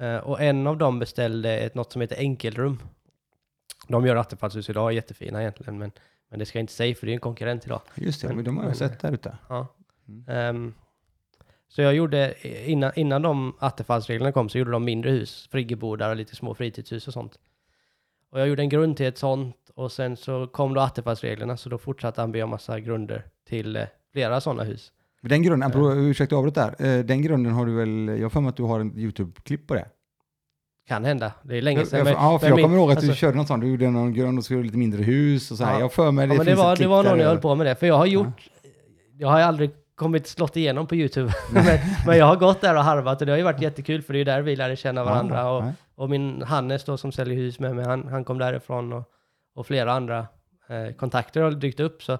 Eh, 0.00 0.16
och 0.16 0.40
en 0.40 0.66
av 0.66 0.78
dem 0.78 0.98
beställde 0.98 1.58
ett, 1.58 1.74
något 1.74 1.92
som 1.92 2.00
heter 2.00 2.16
enkelrum. 2.16 2.78
De 3.88 4.06
gör 4.06 4.16
attefallshus 4.16 4.70
idag, 4.70 4.92
jättefina 4.92 5.40
egentligen, 5.40 5.78
men, 5.78 5.92
men 6.28 6.38
det 6.38 6.46
ska 6.46 6.58
jag 6.58 6.62
inte 6.62 6.72
säga 6.72 6.94
för 6.94 7.06
det 7.06 7.12
är 7.12 7.14
en 7.14 7.20
konkurrent 7.20 7.66
idag. 7.66 7.80
Just 7.94 8.20
det, 8.20 8.26
Men- 8.28 8.36
men 8.36 8.44
de 8.44 8.56
har 8.56 8.64
jag 8.64 8.76
sett 8.76 9.00
där 9.00 9.12
ute. 9.12 9.36
Ja. 9.48 9.66
Mm. 10.08 10.24
Ehm, 10.28 10.74
så 11.68 11.82
jag 11.82 11.94
gjorde, 11.94 12.34
innan, 12.70 12.92
innan 12.96 13.22
de 13.22 13.56
attefallsreglerna 13.58 14.32
kom 14.32 14.48
så 14.48 14.58
gjorde 14.58 14.70
de 14.70 14.84
mindre 14.84 15.10
hus, 15.10 15.48
friggebodar 15.50 16.10
och 16.10 16.16
lite 16.16 16.36
små 16.36 16.54
fritidshus 16.54 17.08
och 17.08 17.12
sånt. 17.14 17.38
Och 18.30 18.40
jag 18.40 18.48
gjorde 18.48 18.62
en 18.62 18.68
grund 18.68 18.96
till 18.96 19.06
ett 19.06 19.18
sånt 19.18 19.70
och 19.74 19.92
sen 19.92 20.16
så 20.16 20.46
kom 20.46 20.74
då 20.74 20.80
attefallsreglerna 20.80 21.56
så 21.56 21.68
då 21.68 21.78
fortsatte 21.78 22.20
han 22.20 22.42
om 22.42 22.50
massa 22.50 22.80
grunder 22.80 23.24
till 23.48 23.76
eh, 23.76 23.86
flera 24.14 24.40
sådana 24.40 24.62
hus. 24.62 24.92
Den 25.22 25.42
grunden, 25.42 25.68
apropå, 25.70 25.92
ursäkta 25.94 26.36
avbrott 26.36 26.54
där, 26.54 26.74
Eh, 26.78 27.04
den 27.04 27.22
grunden 27.22 27.52
har 27.52 27.66
du 27.66 27.72
väl, 27.74 28.08
jag 28.18 28.24
har 28.24 28.30
för 28.30 28.40
mig 28.40 28.48
att 28.48 28.56
du 28.56 28.62
har 28.62 28.80
en 28.80 28.98
YouTube-klipp 28.98 29.66
på 29.66 29.74
det? 29.74 29.86
Kan 30.88 31.04
hända, 31.04 31.32
det 31.42 31.56
är 31.58 31.62
länge 31.62 31.86
sedan. 31.86 31.98
jag, 31.98 32.04
men- 32.04 32.12
ja, 32.14 32.38
för 32.38 32.46
jag 32.48 32.56
min- 32.56 32.64
kommer 32.64 32.76
ihåg 32.78 32.90
att 32.92 33.00
du 33.00 33.06
alltså- 33.06 33.20
körde 33.20 33.36
något 33.36 33.46
sånt, 33.48 33.62
du 33.62 33.68
gjorde 33.70 33.90
någon 33.90 34.14
grund 34.14 34.38
och 34.38 34.44
du 34.48 34.62
lite 34.62 34.76
mindre 34.76 35.02
hus 35.02 35.50
och 35.50 35.56
så 35.56 35.64
här. 35.64 35.72
Ja. 35.74 35.80
Jag 35.80 35.92
för 35.92 36.10
mig 36.10 36.26
det 36.26 36.34
Ja, 36.34 36.38
men 36.38 36.46
det 36.46 36.54
var, 36.54 36.76
det 36.76 36.86
var 36.86 37.02
någon 37.04 37.12
där 37.18 37.24
jag 37.24 37.28
höll 37.28 37.38
på 37.40 37.54
med 37.54 37.66
det, 37.66 37.74
för 37.74 37.86
jag 37.86 37.96
har 37.98 38.06
gjort, 38.06 38.48
jag 39.18 39.28
har 39.28 39.38
ju 39.38 39.44
aldrig 39.44 39.70
kommit 39.94 40.26
slått 40.26 40.56
igenom 40.56 40.86
på 40.86 40.94
YouTube, 40.94 41.32
men, 41.52 41.64
men 42.06 42.18
jag 42.18 42.26
har 42.26 42.36
gått 42.36 42.60
där 42.60 42.76
och 42.76 42.84
harvat 42.84 43.20
och 43.20 43.26
det 43.26 43.32
har 43.32 43.36
ju 43.36 43.44
varit 43.44 43.62
jättekul 43.62 44.02
för 44.02 44.12
det 44.12 44.16
är 44.16 44.20
ju 44.20 44.24
där 44.24 44.42
vi 44.42 44.56
lärde 44.56 44.76
känna 44.76 45.04
varandra. 45.04 45.36
Ja, 45.36 45.50
och, 45.58 45.64
ja. 45.64 45.72
Och 45.94 46.10
min 46.10 46.42
Hannes 46.42 46.84
då 46.84 46.96
som 46.96 47.12
säljer 47.12 47.36
hus 47.36 47.58
med 47.58 47.76
mig, 47.76 47.84
han, 47.84 48.08
han 48.08 48.24
kom 48.24 48.38
därifrån 48.38 48.92
och, 48.92 49.04
och 49.54 49.66
flera 49.66 49.92
andra 49.92 50.18
eh, 50.68 50.94
kontakter 50.96 51.40
har 51.42 51.50
dykt 51.50 51.80
upp. 51.80 52.02
Så, 52.02 52.18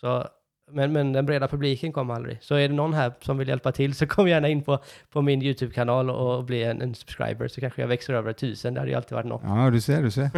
så, 0.00 0.26
men, 0.74 0.92
men 0.92 1.12
den 1.12 1.26
breda 1.26 1.48
publiken 1.48 1.92
kom 1.92 2.10
aldrig. 2.10 2.42
Så 2.42 2.54
är 2.54 2.68
det 2.68 2.74
någon 2.74 2.94
här 2.94 3.12
som 3.20 3.38
vill 3.38 3.48
hjälpa 3.48 3.72
till 3.72 3.94
så 3.94 4.06
kom 4.06 4.28
gärna 4.28 4.48
in 4.48 4.62
på, 4.62 4.78
på 5.10 5.22
min 5.22 5.42
YouTube-kanal 5.42 6.10
och, 6.10 6.36
och 6.36 6.44
bli 6.44 6.64
en, 6.64 6.82
en 6.82 6.94
subscriber 6.94 7.48
så 7.48 7.60
kanske 7.60 7.80
jag 7.80 7.88
växer 7.88 8.14
över 8.14 8.32
tusen. 8.32 8.74
Det 8.74 8.80
hade 8.80 8.90
ju 8.90 8.96
alltid 8.96 9.12
varit 9.12 9.26
något. 9.26 9.42
Ja, 9.44 9.70
du 9.70 9.80
ser, 9.80 10.02
du 10.02 10.10
ser. 10.10 10.30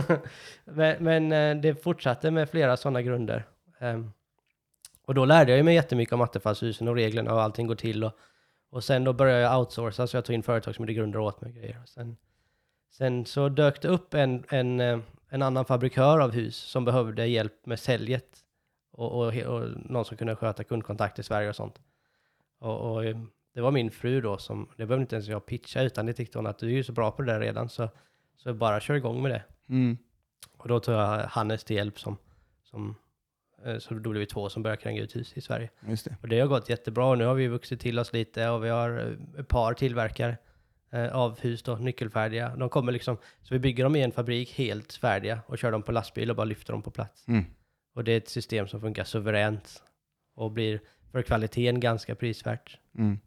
Men, 0.64 0.96
men 1.04 1.32
eh, 1.32 1.62
det 1.62 1.82
fortsatte 1.82 2.30
med 2.30 2.50
flera 2.50 2.76
sådana 2.76 3.02
grunder. 3.02 3.44
Ehm, 3.78 4.10
och 5.06 5.14
då 5.14 5.24
lärde 5.24 5.56
jag 5.56 5.64
mig 5.64 5.74
jättemycket 5.74 6.12
om 6.12 6.20
attefallshusen 6.20 6.88
och 6.88 6.94
reglerna 6.94 7.34
och 7.34 7.42
allting 7.42 7.66
går 7.66 7.74
till. 7.74 8.04
Och, 8.04 8.12
och 8.70 8.84
sen 8.84 9.04
då 9.04 9.12
började 9.12 9.40
jag 9.40 9.58
outsourca, 9.58 10.06
så 10.06 10.16
jag 10.16 10.24
tog 10.24 10.34
in 10.34 10.42
företag 10.42 10.74
som 10.74 10.82
gjorde 10.82 10.94
grunder 10.94 11.18
åt 11.18 11.40
mig 11.40 11.52
grejer. 11.52 11.80
Och 11.82 11.88
Sen, 11.88 12.16
sen 12.92 13.26
så 13.26 13.48
dök 13.48 13.82
det 13.82 13.88
upp 13.88 14.14
en, 14.14 14.44
en, 14.48 14.80
eh, 14.80 14.98
en 15.28 15.42
annan 15.42 15.64
fabrikör 15.64 16.18
av 16.18 16.32
hus 16.32 16.56
som 16.56 16.84
behövde 16.84 17.26
hjälp 17.26 17.66
med 17.66 17.78
säljet. 17.78 18.45
Och, 18.96 19.12
och, 19.12 19.36
och 19.36 19.70
någon 19.90 20.04
som 20.04 20.16
kunde 20.16 20.36
sköta 20.36 20.64
kundkontakt 20.64 21.18
i 21.18 21.22
Sverige 21.22 21.48
och 21.48 21.56
sånt. 21.56 21.80
Och, 22.58 22.92
och 22.92 23.04
eh, 23.04 23.16
det 23.54 23.60
var 23.60 23.70
min 23.70 23.90
fru 23.90 24.20
då 24.20 24.38
som, 24.38 24.68
det 24.76 24.86
behövde 24.86 25.02
inte 25.02 25.16
ens 25.16 25.28
jag 25.28 25.46
pitcha, 25.46 25.82
utan 25.82 26.06
det 26.06 26.12
tyckte 26.12 26.38
hon 26.38 26.46
att 26.46 26.58
du 26.58 26.66
är 26.66 26.70
ju 26.70 26.84
så 26.84 26.92
bra 26.92 27.10
på 27.10 27.22
det 27.22 27.32
där 27.32 27.40
redan, 27.40 27.68
så, 27.68 27.88
så 28.36 28.54
bara 28.54 28.80
kör 28.80 28.94
igång 28.94 29.22
med 29.22 29.30
det. 29.30 29.42
Mm. 29.68 29.98
Och 30.56 30.68
då 30.68 30.80
tog 30.80 30.94
jag 30.94 31.18
Hannes 31.18 31.64
till 31.64 31.76
hjälp 31.76 31.98
som, 31.98 32.16
som 32.62 32.94
eh, 33.64 33.78
så 33.78 33.94
då 33.94 34.10
blev 34.10 34.20
vi 34.20 34.26
två 34.26 34.48
som 34.48 34.62
började 34.62 34.82
kränga 34.82 35.02
ut 35.02 35.16
hus 35.16 35.32
i 35.36 35.40
Sverige. 35.40 35.70
Det. 35.80 36.16
Och 36.22 36.28
det 36.28 36.40
har 36.40 36.46
gått 36.46 36.68
jättebra 36.68 37.06
och 37.06 37.18
nu 37.18 37.24
har 37.24 37.34
vi 37.34 37.48
vuxit 37.48 37.80
till 37.80 37.98
oss 37.98 38.12
lite 38.12 38.48
och 38.48 38.64
vi 38.64 38.68
har 38.68 38.98
eh, 38.98 39.40
ett 39.40 39.48
par 39.48 39.74
tillverkare 39.74 40.36
av 41.12 41.40
hus 41.40 41.62
då, 41.62 41.76
nyckelfärdiga. 41.76 42.56
De 42.56 42.68
kommer 42.68 42.92
liksom, 42.92 43.16
så 43.16 43.54
vi 43.54 43.58
bygger 43.58 43.84
dem 43.84 43.96
i 43.96 44.02
en 44.02 44.12
fabrik 44.12 44.52
helt 44.52 44.92
färdiga 44.92 45.40
och 45.46 45.58
kör 45.58 45.72
dem 45.72 45.82
på 45.82 45.92
lastbil 45.92 46.30
och 46.30 46.36
bara 46.36 46.44
lyfter 46.44 46.72
dem 46.72 46.82
på 46.82 46.90
plats. 46.90 47.28
Mm. 47.28 47.44
Och 47.96 48.04
det 48.04 48.12
är 48.12 48.16
ett 48.16 48.28
system 48.28 48.68
som 48.68 48.80
funkar 48.80 49.04
suveränt 49.04 49.82
och 50.34 50.50
blir 50.50 50.80
för 51.12 51.22
kvaliteten 51.22 51.80
ganska 51.80 52.14
prisvärt. 52.14 52.78
Mm. 52.98 53.18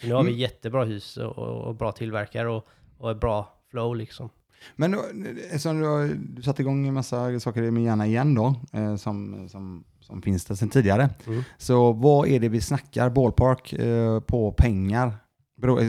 Så 0.00 0.06
nu 0.06 0.14
har 0.14 0.22
vi 0.22 0.30
Mm. 0.30 0.40
jättebra 0.40 0.84
hus 0.84 1.16
och, 1.16 1.38
och, 1.38 1.74
bra 1.74 1.92
tillverkare 1.92 2.48
och, 2.48 2.68
och 2.98 3.10
ett 3.10 3.20
bra 3.20 3.54
flow 3.70 3.96
liksom. 3.96 4.30
Men 4.76 4.90
då, 4.90 5.04
eftersom 5.44 5.80
du 5.80 5.86
har 5.86 6.42
satt 6.42 6.60
igång 6.60 6.88
en 6.88 6.94
massa 6.94 7.40
saker 7.40 7.70
med 7.70 7.84
Gärna 7.84 8.06
igen 8.06 8.34
då, 8.34 8.54
eh, 8.72 8.96
som, 8.96 9.48
som, 9.48 9.84
som 10.00 10.22
finns 10.22 10.44
där 10.44 10.54
sedan 10.54 10.68
tidigare. 10.68 11.08
Mm. 11.26 11.42
Så 11.58 11.92
vad 11.92 12.28
är 12.28 12.40
det 12.40 12.48
vi 12.48 12.60
snackar, 12.60 13.10
ballpark, 13.10 13.72
eh, 13.72 14.20
på 14.20 14.52
pengar? 14.52 15.16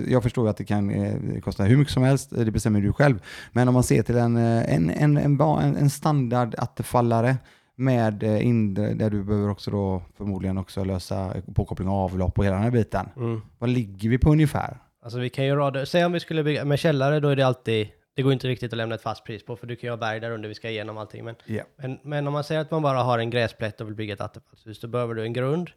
Jag 0.07 0.23
förstår 0.23 0.49
att 0.49 0.57
det 0.57 0.65
kan 0.65 0.89
eh, 0.89 1.39
kosta 1.41 1.63
hur 1.63 1.77
mycket 1.77 1.93
som 1.93 2.03
helst, 2.03 2.33
eh, 2.33 2.39
det 2.39 2.51
bestämmer 2.51 2.81
du 2.81 2.93
själv. 2.93 3.23
Men 3.51 3.67
om 3.67 3.73
man 3.73 3.83
ser 3.83 4.03
till 4.03 4.17
en, 4.17 4.37
eh, 4.37 4.75
en, 4.75 4.89
en, 4.89 5.17
en, 5.17 5.41
en 5.75 5.89
standard 5.89 6.55
attefallare 6.57 7.37
med 7.75 8.23
eh, 8.23 8.45
in, 8.47 8.73
där 8.73 9.09
du 9.09 9.23
behöver 9.23 9.49
också 9.49 9.71
då 9.71 10.01
förmodligen 10.17 10.57
också 10.57 10.83
lösa 10.83 11.33
påkoppling 11.55 11.87
och 11.89 11.95
avlopp 11.95 12.39
och 12.39 12.45
hela 12.45 12.55
den 12.55 12.63
här 12.63 12.71
biten. 12.71 13.09
Mm. 13.17 13.41
Vad 13.57 13.69
ligger 13.69 14.09
vi 14.09 14.17
på 14.17 14.31
ungefär? 14.31 14.77
Alltså 15.03 15.19
vi 15.19 15.29
kan 15.29 15.45
ju 15.45 15.55
rada, 15.55 15.85
säg 15.85 16.05
om 16.05 16.11
vi 16.11 16.19
skulle 16.19 16.43
bygga 16.43 16.65
med 16.65 16.79
källare, 16.79 17.19
då 17.19 17.29
är 17.29 17.35
det 17.35 17.43
alltid, 17.47 17.87
det 18.15 18.21
går 18.21 18.33
inte 18.33 18.47
riktigt 18.47 18.73
att 18.73 18.77
lämna 18.77 18.95
ett 18.95 19.01
fast 19.01 19.23
pris 19.25 19.45
på, 19.45 19.55
för 19.55 19.67
du 19.67 19.75
kan 19.75 19.87
ju 19.87 19.91
ha 19.91 19.97
berg 19.97 20.19
där 20.19 20.31
under, 20.31 20.49
vi 20.49 20.55
ska 20.55 20.69
igenom 20.69 20.97
allting. 20.97 21.25
Men, 21.25 21.35
Ja. 21.45 21.63
men, 21.77 21.99
men 22.03 22.27
om 22.27 22.33
man 22.33 22.43
säger 22.43 22.61
att 22.61 22.71
man 22.71 22.81
bara 22.81 22.99
har 23.03 23.19
en 23.19 23.29
gräsplätt 23.29 23.81
och 23.81 23.87
vill 23.87 23.95
bygga 23.95 24.13
ett 24.13 24.21
attefallshus, 24.21 24.79
då 24.79 24.87
behöver 24.87 25.13
du 25.13 25.23
en 25.23 25.33
grund. 25.33 25.69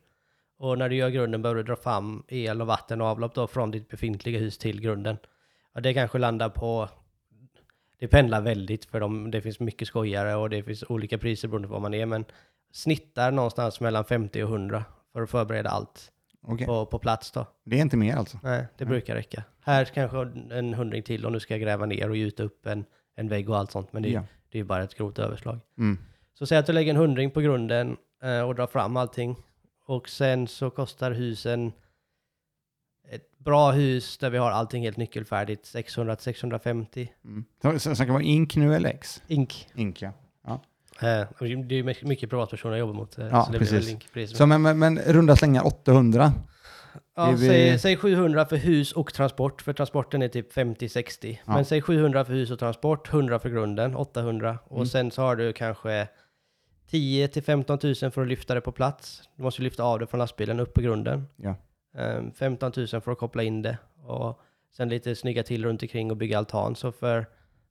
Och 0.59 0.79
när 0.79 0.89
du 0.89 0.97
gör 0.97 1.09
grunden 1.11 1.43
behöver 1.43 1.63
du 1.63 1.67
dra 1.67 1.77
fram 1.77 2.23
el 2.29 2.61
och 2.61 2.67
vatten 2.67 3.01
och 3.01 3.07
avlopp 3.07 3.35
då 3.35 3.47
från 3.47 3.71
ditt 3.71 3.89
befintliga 3.89 4.39
hus 4.39 4.59
till 4.59 4.81
grunden. 4.81 5.17
Och 5.75 5.83
det 5.83 5.95
kanske 5.95 6.19
landar 6.19 6.49
på, 6.49 6.89
det 7.99 8.09
pendlar 8.09 8.41
väldigt 8.41 8.85
för 8.85 9.01
dem, 9.01 9.31
det 9.31 9.41
finns 9.43 9.61
mycket 9.61 9.89
skojare 9.89 10.35
och 10.35 10.51
det 10.51 10.63
finns 10.63 10.85
olika 10.89 11.19
priser 11.19 11.49
beroende 11.49 11.69
på 11.69 11.73
vad 11.75 11.83
man 11.83 11.95
är, 11.95 12.07
men 12.07 12.25
snittar 12.73 13.31
någonstans 13.33 13.81
mellan 13.81 14.05
50 14.05 14.43
och 14.43 14.51
100 14.51 14.85
för 15.13 15.23
att 15.23 15.31
förbereda 15.31 15.71
allt 15.71 16.13
Okej. 16.43 16.67
på, 16.67 16.87
på 16.87 16.99
plats 16.99 17.31
då. 17.31 17.47
Det 17.65 17.77
är 17.77 17.81
inte 17.83 17.97
mer 17.97 18.17
alltså? 18.17 18.39
Nej, 18.43 18.67
det 18.79 18.85
brukar 18.85 19.15
räcka. 19.15 19.43
Här 19.61 19.85
kanske 19.85 20.19
en 20.51 20.75
hundring 20.75 21.03
till 21.03 21.27
och 21.27 21.33
nu 21.33 21.41
ska 21.41 21.57
gräva 21.57 21.87
ner 21.87 22.11
och 22.11 22.17
gjuta 22.17 22.43
upp 22.43 22.67
en, 22.67 22.85
en 23.17 23.29
vägg 23.29 23.51
och 23.51 23.57
allt 23.59 23.71
sånt. 23.71 23.93
Men 23.93 24.03
det, 24.03 24.09
Ja. 24.11 24.23
det 24.51 24.59
är 24.59 24.65
bara 24.65 24.83
ett 24.83 24.95
grovt 24.95 25.19
överslag. 25.19 25.59
Mm. 25.79 25.99
Så 26.35 26.47
säg 26.47 26.59
att 26.59 26.67
du 26.67 26.73
lägger 26.73 26.91
en 26.91 26.97
hundring 26.97 27.31
på 27.31 27.41
grunden 27.41 27.97
eh, 28.23 28.41
och 28.41 28.55
drar 28.55 28.67
fram 28.67 28.97
allting. 28.97 29.37
Och 29.87 30.09
sen 30.09 30.47
så 30.49 30.71
kostar 30.71 31.11
husen, 31.13 31.73
ett 33.11 33.39
bra 33.39 33.71
hus 33.71 34.19
där 34.19 34.31
vi 34.31 34.39
har 34.39 34.51
allting 34.51 34.83
helt 34.83 34.97
nyckelfärdigt, 34.97 35.65
600-650 35.75 37.09
Mm. 37.25 37.45
Så, 37.63 37.79
så, 37.79 37.95
så 37.95 38.05
kan 38.05 38.13
vara 38.15 38.23
ink 38.23 38.57
nu 38.57 38.75
eller 38.75 38.89
X? 38.91 39.23
ink. 39.27 39.67
Ink 39.75 40.03
ja. 40.03 40.13
Eh, 41.03 41.27
och 41.39 41.47
det 41.47 41.75
är 41.79 42.05
mycket- 42.05 42.31
privatpersoner 42.31 42.75
jag 42.75 42.81
jobbar 42.81 42.95
mot. 42.95 43.19
eh, 43.19 43.27
Ja, 43.27 43.45
så 43.45 43.53
det 43.53 43.59
blir 43.59 43.71
väl 43.73 43.97
precis. 44.13 44.37
Så 44.39 44.47
men, 44.47 44.63
men, 44.63 44.79
men 44.79 44.99
runda 44.99 45.37
slängar 45.37 45.67
800. 45.67 46.33
Ja, 47.17 47.31
vi- 47.31 47.47
säg, 47.49 47.79
säg 47.79 47.97
700 47.97 48.47
för 48.47 48.57
hus 48.57 48.93
och 48.93 49.15
transport, 49.15 49.63
för 49.63 49.73
transporten 49.73 50.23
är 50.23 50.29
typ 50.29 50.53
50-60. 50.53 51.39
Ja. 51.47 51.53
Men 51.53 51.65
säg 51.65 51.83
700 51.83 52.25
för 52.25 52.33
hus 52.33 52.51
och 52.51 52.59
transport, 52.59 53.09
100 53.13 53.39
för 53.39 53.49
grunden, 53.51 53.97
800. 53.97 54.59
Och 54.65 54.77
Mm. 54.77 54.87
sen 54.87 55.11
så 55.11 55.23
har 55.23 55.37
du 55.37 55.53
kanske 55.53 56.09
10 56.91 57.29
till 57.29 57.43
15 57.43 57.79
000 57.83 57.95
för 57.95 58.23
att 58.23 58.29
lyfta 58.29 58.55
det 58.55 58.61
på 58.61 58.73
plats. 58.73 59.23
Du 59.37 59.43
måste 59.43 59.63
lyfta 59.63 59.83
av 59.83 59.99
det 59.99 60.07
från 60.07 60.19
lastbilen 60.19 60.61
upp 60.61 60.75
på 60.75 60.81
grunden. 60.81 61.27
Ja. 61.37 61.55
Ehm, 61.99 62.33
15 62.33 62.73
000 62.77 62.87
för 62.87 63.11
att 63.13 63.19
koppla 63.19 63.43
in 63.43 63.63
det. 63.63 63.79
Och 64.05 64.41
sen 64.77 64.89
lite 64.89 65.15
snygga 65.17 65.43
till 65.43 65.65
runt 65.65 65.83
omkring 65.83 66.11
och 66.11 66.17
bygga 66.17 66.39
altan. 66.39 66.77
Så 66.77 66.93
för 66.93 67.27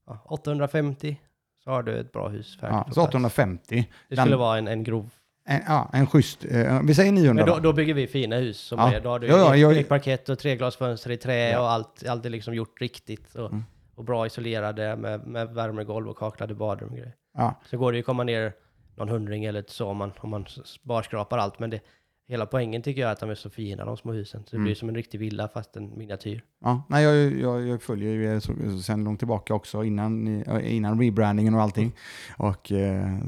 ja, 0.08 0.20
850 0.26 1.22
så 1.64 1.70
har 1.70 1.84
du 1.84 1.98
ett 2.00 2.12
bra 2.12 2.28
hus 2.28 2.58
färdigt 2.60 2.76
Ja, 2.76 2.84
så 2.88 2.94
plats. 2.94 3.08
850. 3.10 3.88
Det 4.10 4.16
skulle 4.16 4.32
Den- 4.32 4.40
vara 4.40 4.58
en, 4.58 4.68
en 4.68 4.84
grov 4.84 5.10
En, 5.50 5.62
ja, 5.68 5.90
en 5.94 6.08
schysst, 6.08 6.46
eh, 6.46 6.82
vi 6.84 6.96
säger 6.96 7.12
900 7.12 7.46
Men 7.46 7.54
då, 7.56 7.60
då. 7.60 7.74
bygger 7.74 7.94
vi 7.94 8.08
fina 8.08 8.36
hus. 8.36 8.58
Som 8.60 8.80
Ja. 8.80 8.94
är, 8.94 9.00
då 9.02 9.10
har 9.10 9.20
du 9.20 9.28
Ja, 9.28 9.38
ja, 9.38 9.56
jag- 9.56 9.78
ekparkett 9.78 10.30
och 10.30 10.40
treglasfönster 10.40 11.12
i 11.12 11.18
trä 11.18 11.50
Ja. 11.50 11.60
och 11.60 11.70
allt, 11.72 12.08
allt 12.08 12.26
är 12.26 12.30
liksom 12.30 12.54
gjort 12.54 12.82
riktigt. 12.82 13.36
Och, 13.36 13.50
Mm. 13.52 13.64
och 13.96 14.04
bra 14.04 14.26
isolerade 14.26 14.96
med, 14.96 15.28
med 15.28 15.48
värmegolv 15.54 16.10
och 16.10 16.18
kaklade 16.18 16.56
badrum 16.56 16.90
och 16.90 16.96
grejer. 16.98 17.14
Ja, 17.38 17.56
Så 17.66 17.78
går 17.78 17.92
det 17.92 17.96
ju 17.96 18.00
att 18.00 18.06
komma 18.06 18.24
ner 18.24 18.54
någon 18.96 19.10
hundring 19.10 19.46
eller 19.46 19.64
så 19.68 19.88
om 19.88 19.98
man, 19.98 20.12
om 20.20 20.30
man 20.30 20.46
barskrapar 20.84 21.38
allt. 21.38 21.60
Men 21.60 21.70
det, 21.70 21.80
hela 22.30 22.46
poängen 22.46 22.82
tycker 22.82 23.02
jag 23.02 23.08
är 23.08 23.14
att 23.14 23.20
de 23.20 23.30
är 23.30 23.36
så 23.36 23.50
fina 23.50 23.86
de 23.86 23.98
små 23.98 24.12
husen. 24.14 24.42
Så 24.46 24.50
det 24.52 24.58
Mm. 24.58 24.66
blir 24.66 24.76
som 24.76 24.90
en 24.90 24.96
riktig 24.96 25.20
villa 25.20 25.48
fast 25.48 25.76
en 25.76 25.98
miniatyr. 25.98 26.42
ja. 26.64 26.84
Nej, 26.90 27.04
jag, 27.04 27.40
jag, 27.40 27.68
jag 27.68 27.82
följer 27.82 28.12
ju 28.12 28.26
er 28.26 28.40
så, 28.40 28.54
sen 28.84 29.04
långt 29.04 29.20
tillbaka 29.20 29.54
också 29.54 29.84
innan, 29.84 30.42
eh, 30.44 30.76
innan 30.76 31.00
rebrandingen 31.02 31.54
och 31.56 31.62
allting. 31.62 31.92
Och 32.38 32.72
eh, 32.72 33.14
eh, 33.14 33.22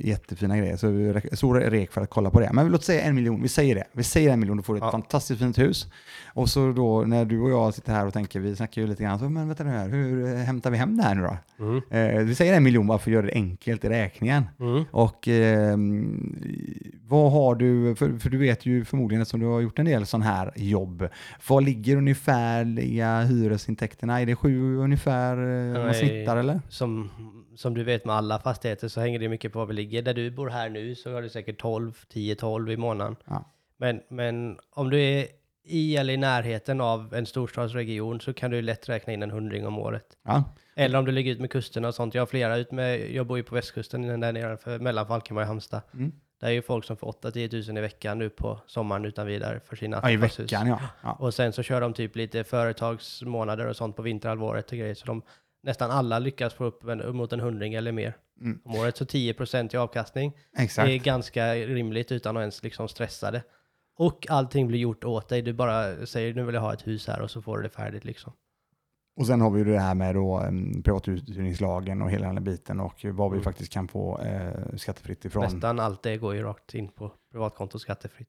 jättefina 0.00 0.58
grejer. 0.58 0.76
Så 0.76 1.36
stor 1.36 1.54
rek 1.60 1.92
för 1.92 2.00
att 2.00 2.10
kolla 2.10 2.30
på 2.30 2.40
det. 2.40 2.50
Men 2.52 2.68
låt 2.68 2.84
säga 2.84 3.02
en 3.02 3.14
miljon, 3.14 3.42
vi 3.42 3.48
säger 3.48 3.74
det. 3.74 3.84
Vi 3.92 4.02
säger 4.02 4.30
en 4.32 4.40
miljon, 4.40 4.56
då 4.56 4.62
får 4.62 4.74
du 4.74 4.78
ett 4.78 4.84
Ja. 4.84 4.90
fantastiskt 4.90 5.40
fint 5.40 5.58
hus. 5.58 5.86
Och 6.34 6.48
så 6.48 6.72
då 6.72 7.00
när 7.06 7.24
du 7.24 7.40
och 7.40 7.50
jag 7.50 7.74
sitter 7.74 7.92
här 7.92 8.06
och 8.06 8.12
tänker, 8.12 8.40
vi 8.40 8.56
snackar 8.56 8.82
ju 8.82 8.88
lite 8.88 9.02
grann, 9.02 9.18
så, 9.18 9.28
men 9.28 9.48
vänta 9.48 9.64
nu 9.64 9.70
här, 9.70 9.88
hur 9.88 10.24
eh, 10.26 10.34
hämtar 10.38 10.70
vi 10.70 10.76
hem 10.76 10.96
det 10.96 11.02
här 11.02 11.14
nu 11.14 11.22
då? 11.22 11.36
Eh, 11.96 12.18
vi 12.24 12.34
säger 12.34 12.54
en 12.56 12.62
miljon 12.62 12.86
bara 12.86 12.98
för 12.98 13.10
att 13.10 13.14
göra 13.14 13.26
det 13.26 13.32
enkelt 13.32 13.84
i 13.84 13.88
räkningen. 13.88 14.44
Mm. 14.60 14.84
Och 14.90 15.28
eh, 15.28 15.76
vad 17.08 17.32
har 17.32 17.54
du, 17.54 17.94
för, 17.94 18.18
för 18.18 18.29
du 18.30 18.38
vet 18.38 18.66
ju 18.66 18.84
förmodligen 18.84 19.22
eftersom 19.22 19.40
du 19.40 19.46
har 19.46 19.60
gjort 19.60 19.78
en 19.78 19.84
del 19.84 20.06
sån 20.06 20.22
här 20.22 20.52
jobb, 20.56 21.08
vad 21.48 21.64
ligger 21.64 21.96
ungefärliga 21.96 23.20
hyresintäkterna? 23.20 24.20
Är 24.20 24.26
det 24.26 24.36
sju 24.36 24.76
ungefär 24.76 25.36
eh, 25.36 25.72
man 25.72 25.86
Nej. 25.86 25.94
snittar 25.94 26.36
eller? 26.36 26.60
Som, 26.68 27.10
som 27.56 27.74
du 27.74 27.84
vet 27.84 28.04
med 28.04 28.14
alla 28.14 28.38
fastigheter 28.38 28.88
så 28.88 29.00
hänger 29.00 29.18
det 29.18 29.28
mycket 29.28 29.52
på 29.52 29.58
var 29.58 29.66
vi 29.66 29.74
ligger. 29.74 30.02
Där 30.02 30.14
du 30.14 30.30
bor 30.30 30.48
här 30.48 30.68
nu 30.68 30.94
så 30.94 31.14
har 31.14 31.22
du 31.22 31.28
säkert 31.28 31.60
12, 31.60 31.92
10-12 32.12 32.70
i 32.70 32.76
månaden. 32.76 33.16
Ja. 33.24 33.44
Men, 33.76 34.00
men 34.08 34.58
om 34.70 34.90
du 34.90 35.00
är 35.00 35.26
i 35.64 35.96
eller 35.96 36.12
i 36.12 36.16
närheten 36.16 36.80
av 36.80 37.14
en 37.14 37.26
storstadsregion 37.26 38.20
så 38.20 38.32
kan 38.32 38.50
du 38.50 38.62
lätt 38.62 38.88
räkna 38.88 39.12
in 39.12 39.22
en 39.22 39.30
hundring 39.30 39.66
om 39.66 39.78
året. 39.78 40.06
Ja, 40.22 40.44
Eller 40.76 40.98
om 40.98 41.04
du 41.04 41.12
ligger 41.12 41.32
ut 41.32 41.40
med 41.40 41.50
kusterna 41.50 41.88
och 41.88 41.94
sånt. 41.94 42.14
Jag 42.14 42.22
har 42.22 42.26
flera 42.26 42.56
ut 42.56 42.72
med, 42.72 43.10
jag 43.10 43.26
bor 43.26 43.38
ju 43.38 43.44
på 43.44 43.54
västkusten 43.54 44.20
där 44.20 44.32
nere 44.32 44.56
för 44.56 44.78
mellan 44.78 45.06
Falkenberg 45.06 45.42
och 45.42 45.48
Halmstad. 45.48 45.82
Mm. 45.94 46.12
Det 46.40 46.46
är 46.46 46.50
ju 46.50 46.62
folk 46.62 46.84
som 46.84 46.96
får 46.96 47.12
8-10 47.12 47.48
tusen 47.48 47.76
i 47.76 47.80
veckan 47.80 48.18
nu 48.18 48.30
på 48.30 48.60
sommaren 48.66 49.04
utan 49.04 49.26
vidare 49.26 49.60
för 49.60 49.76
sina 49.76 50.00
ja 50.02 50.10
i 50.10 50.16
veckan 50.16 50.66
ja. 50.66 50.80
ja. 51.02 51.12
Och 51.12 51.34
sen 51.34 51.52
så 51.52 51.62
kör 51.62 51.80
de 51.80 51.94
typ 51.94 52.16
lite 52.16 52.44
företagsmånader 52.44 53.66
och 53.66 53.76
sånt 53.76 53.96
på 53.96 54.02
vinterhalvåret 54.02 54.72
och 54.72 54.78
grejer. 54.78 54.94
Så 54.94 55.06
de 55.06 55.22
nästan 55.62 55.90
alla 55.90 56.18
lyckas 56.18 56.54
få 56.54 56.64
upp 56.64 56.84
en, 56.84 57.16
mot 57.16 57.32
en 57.32 57.40
hundring 57.40 57.74
eller 57.74 57.92
mer 57.92 58.14
Mm. 58.40 58.60
om 58.64 58.74
året. 58.74 58.96
Så 58.96 59.04
10% 59.04 59.74
i 59.74 59.76
avkastning 59.76 60.32
Exakt. 60.58 60.86
det 60.86 60.92
är 60.92 60.98
ganska 60.98 61.54
rimligt 61.54 62.12
utan 62.12 62.36
att 62.36 62.40
ens 62.40 62.62
liksom 62.62 62.88
stressa 62.88 63.30
det. 63.30 63.42
Och 63.96 64.26
allting 64.30 64.68
blir 64.68 64.78
gjort 64.78 65.04
åt 65.04 65.28
dig. 65.28 65.42
Du 65.42 65.52
bara 65.52 66.06
säger 66.06 66.34
nu 66.34 66.42
vill 66.44 66.54
jag 66.54 66.62
ha 66.62 66.72
ett 66.72 66.86
hus 66.86 67.06
här 67.06 67.20
och 67.20 67.30
så 67.30 67.42
får 67.42 67.56
du 67.56 67.62
det 67.62 67.68
färdigt 67.68 68.04
liksom. 68.04 68.32
Och 69.20 69.26
sen 69.26 69.40
har 69.40 69.50
vi 69.50 69.58
ju 69.58 69.64
det 69.64 69.78
här 69.80 69.94
med 69.94 70.14
då, 70.14 70.40
um, 70.40 70.82
privatuthyrningslagen 70.82 72.02
och 72.02 72.10
hela 72.10 72.26
den 72.26 72.36
här 72.36 72.44
biten 72.44 72.80
och 72.80 73.04
vad 73.04 73.30
vi 73.30 73.34
Mm. 73.34 73.44
faktiskt 73.44 73.72
kan 73.72 73.88
få 73.88 74.18
eh, 74.20 74.76
skattefritt 74.76 75.24
ifrån. 75.24 75.42
Nästan 75.44 75.80
allt 75.80 76.02
det 76.02 76.16
går 76.16 76.34
ju 76.34 76.42
rakt 76.42 76.74
in 76.74 76.88
på 76.88 77.12
privatkonto 77.32 77.78
skattefritt. 77.78 78.28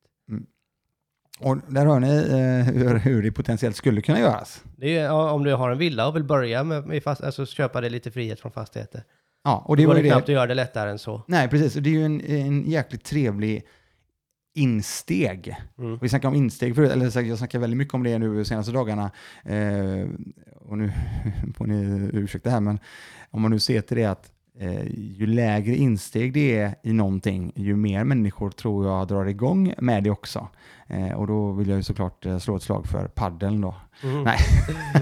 Och 1.39 1.57
där 1.67 1.85
hör 1.85 1.99
ni 1.99 2.07
eh, 2.17 2.73
hur, 2.75 2.95
hur 2.99 3.23
det 3.23 3.31
potentiellt 3.31 3.75
skulle 3.75 4.01
kunna 4.01 4.19
göras. 4.19 4.63
Det 4.77 4.97
är, 4.97 5.11
om 5.11 5.43
du 5.43 5.53
har 5.53 5.69
en 5.71 5.77
villa 5.77 6.07
och 6.07 6.15
vill 6.15 6.23
börja 6.23 6.63
med, 6.63 6.87
med 6.87 7.03
fast, 7.03 7.21
alltså 7.23 7.45
köpa 7.45 7.81
dig 7.81 7.89
lite 7.89 8.11
frihet 8.11 8.39
från 8.39 8.51
fastigheter. 8.51 9.03
Ja, 9.43 9.63
och 9.67 9.77
Det 9.77 9.83
går 9.83 9.93
var 9.93 10.01
det. 10.01 10.09
knappt 10.09 10.23
att 10.23 10.29
göra 10.29 10.47
det 10.47 10.53
lättare 10.53 10.89
än 10.91 10.99
så. 10.99 11.21
Nej, 11.27 11.47
precis. 11.49 11.75
Och 11.75 11.81
Det 11.81 11.89
är 11.89 11.93
ju 11.93 12.05
en, 12.05 12.21
en 12.21 12.69
jäkligt 12.69 13.03
trevlig 13.03 13.65
insteg. 14.53 15.55
Mm. 15.79 15.97
Vi 16.01 16.09
snackade 16.09 16.27
om 16.27 16.35
insteg 16.35 16.75
förut, 16.75 16.91
eller 16.91 17.21
jag 17.27 17.37
snackar 17.37 17.59
väldigt 17.59 17.77
mycket 17.77 17.93
om 17.93 18.03
det 18.03 18.19
nu 18.19 18.37
de 18.37 18.45
senaste 18.45 18.71
dagarna. 18.71 19.11
Eh, 19.45 20.07
och 20.65 20.77
nu 20.77 20.91
får 21.57 21.65
ni 21.65 22.09
ursäkta 22.13 22.49
här, 22.49 22.59
men 22.59 22.79
om 23.29 23.41
man 23.41 23.51
nu 23.51 23.59
ser 23.59 23.81
till 23.81 23.97
det 23.97 24.05
att 24.05 24.31
eh, 24.59 24.83
ju 25.17 25.25
lägre 25.27 25.75
insteg 25.75 26.33
det 26.33 26.57
är 26.57 26.75
i 26.83 26.93
någonting, 26.93 27.51
ju 27.55 27.75
mer 27.75 28.03
människor 28.03 28.49
tror 28.51 28.87
jag 28.87 29.07
drar 29.07 29.25
igång 29.25 29.73
med 29.77 30.03
det 30.03 30.09
också. 30.09 30.47
Eh, 30.87 31.11
och 31.11 31.27
då 31.27 31.51
vill 31.51 31.69
jag 31.69 31.77
ju 31.77 31.83
såklart 31.83 32.25
eh, 32.25 32.37
slå 32.37 32.55
ett 32.55 32.63
slag 32.63 32.85
för 32.87 33.07
paddeln 33.07 33.61
då. 33.61 33.75
Mm. 34.03 34.23
Nej, 34.23 34.37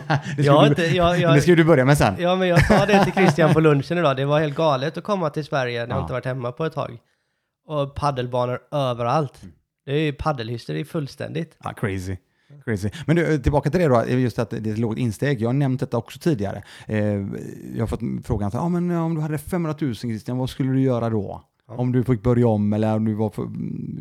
det 0.37 0.43
Jag 0.43 0.53
har 0.53 0.65
skulle, 0.65 0.85
inte, 0.87 0.97
jag, 0.97 1.15
du, 1.15 1.21
jag, 1.21 1.35
det 1.35 1.41
skulle 1.41 1.55
du 1.55 1.63
börja 1.63 1.85
med 1.85 1.97
sen. 1.97 2.13
Ja, 2.19 2.35
men 2.35 2.47
jag 2.47 2.65
sa 2.67 2.85
det 2.85 3.03
till 3.03 3.13
Christian 3.13 3.53
på 3.53 3.59
lunchen 3.69 3.97
idag. 3.97 4.17
Det 4.17 4.25
var 4.25 4.39
helt 4.39 4.55
galet 4.55 4.97
att 4.97 5.03
komma 5.03 5.29
till 5.29 5.45
Sverige 5.45 5.79
när 5.85 5.89
jag 5.89 5.97
Ja. 5.97 6.01
inte 6.01 6.13
varit 6.13 6.25
hemma 6.25 6.51
på 6.51 6.65
ett 6.65 6.73
tag. 6.73 6.97
Och 7.69 7.95
paddelbanor 7.95 8.59
överallt. 8.71 9.41
Det 9.85 9.91
är 9.91 9.99
ju 9.99 10.13
paddelhysteri 10.13 10.85
fullständigt. 10.85 11.57
Ja, 11.63 11.73
crazy. 11.73 12.17
Crazy. 12.65 12.89
Men 13.07 13.15
du, 13.15 13.39
tillbaka 13.39 13.69
till 13.69 13.79
det 13.79 13.87
då, 13.87 14.05
just 14.05 14.39
att 14.39 14.49
det 14.49 14.69
är 14.69 14.71
ett 14.71 14.77
lågt 14.77 14.97
insteg. 14.97 15.41
Jag 15.41 15.49
har 15.49 15.53
nämnt 15.53 15.79
detta 15.79 15.97
också 15.97 16.19
tidigare. 16.19 16.63
Eh, 16.87 16.99
jag 17.75 17.79
har 17.79 17.87
fått 17.87 17.99
frågan, 18.23 18.51
så, 18.51 18.57
ah, 18.57 18.69
men 18.69 18.91
om 18.91 19.15
du 19.15 19.21
hade 19.21 19.37
500 19.37 19.77
000 19.81 19.95
Christian, 19.95 20.37
vad 20.37 20.49
skulle 20.49 20.71
du 20.71 20.81
göra 20.81 21.09
då? 21.09 21.43
Om 21.67 21.91
du 21.91 22.03
fick 22.03 22.23
börja 22.23 22.47
om 22.47 22.73
eller 22.73 22.95
om 22.95 23.05
du 23.05 23.13
var 23.13 23.29
för, 23.29 23.43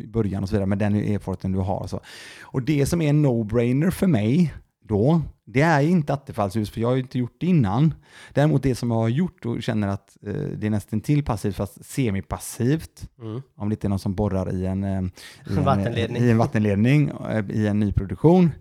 i 0.03 0.07
början 0.07 0.43
och 0.43 0.49
så 0.49 0.55
vidare 0.55 0.67
med 0.67 0.77
den 0.77 0.95
erfarenheten 0.95 1.51
du 1.51 1.59
har. 1.59 1.87
Så. 1.87 1.99
Och 2.41 2.61
det 2.61 2.85
som 2.85 3.01
är 3.01 3.09
en 3.09 3.25
no-brainer 3.25 3.91
för 3.91 4.07
mig 4.07 4.53
då, 4.89 5.21
det 5.45 5.61
är 5.61 5.81
inte 5.81 6.13
attefallshus, 6.13 6.69
för 6.69 6.81
jag 6.81 6.87
har 6.87 6.95
ju 6.95 7.01
inte 7.01 7.19
gjort 7.19 7.35
det 7.39 7.45
innan. 7.47 7.93
Däremot 8.33 8.63
det 8.63 8.75
som 8.75 8.91
jag 8.91 8.97
har 8.97 9.09
gjort 9.09 9.45
och 9.45 9.63
känner 9.63 9.87
att 9.87 10.17
eh, 10.27 10.33
det 10.33 10.67
är 10.67 10.71
nästan 10.71 11.01
till 11.01 11.23
passivt, 11.25 11.55
fast 11.55 11.85
semipassivt, 11.85 13.09
Mm. 13.21 13.41
om 13.55 13.69
det 13.69 13.73
inte 13.73 13.87
är 13.87 13.89
någon 13.89 13.99
som 13.99 14.15
borrar 14.15 14.53
i 14.53 14.65
en, 14.65 14.83
eh, 14.83 15.01
i 15.49 15.57
en, 15.57 15.63
Vattenledning. 15.65 16.21
i 16.23 16.29
en 16.31 16.37
vattenledning 16.37 17.09
eh, 17.29 17.45
i 17.49 17.67
en 17.67 17.79
nyproduktion 17.79 18.51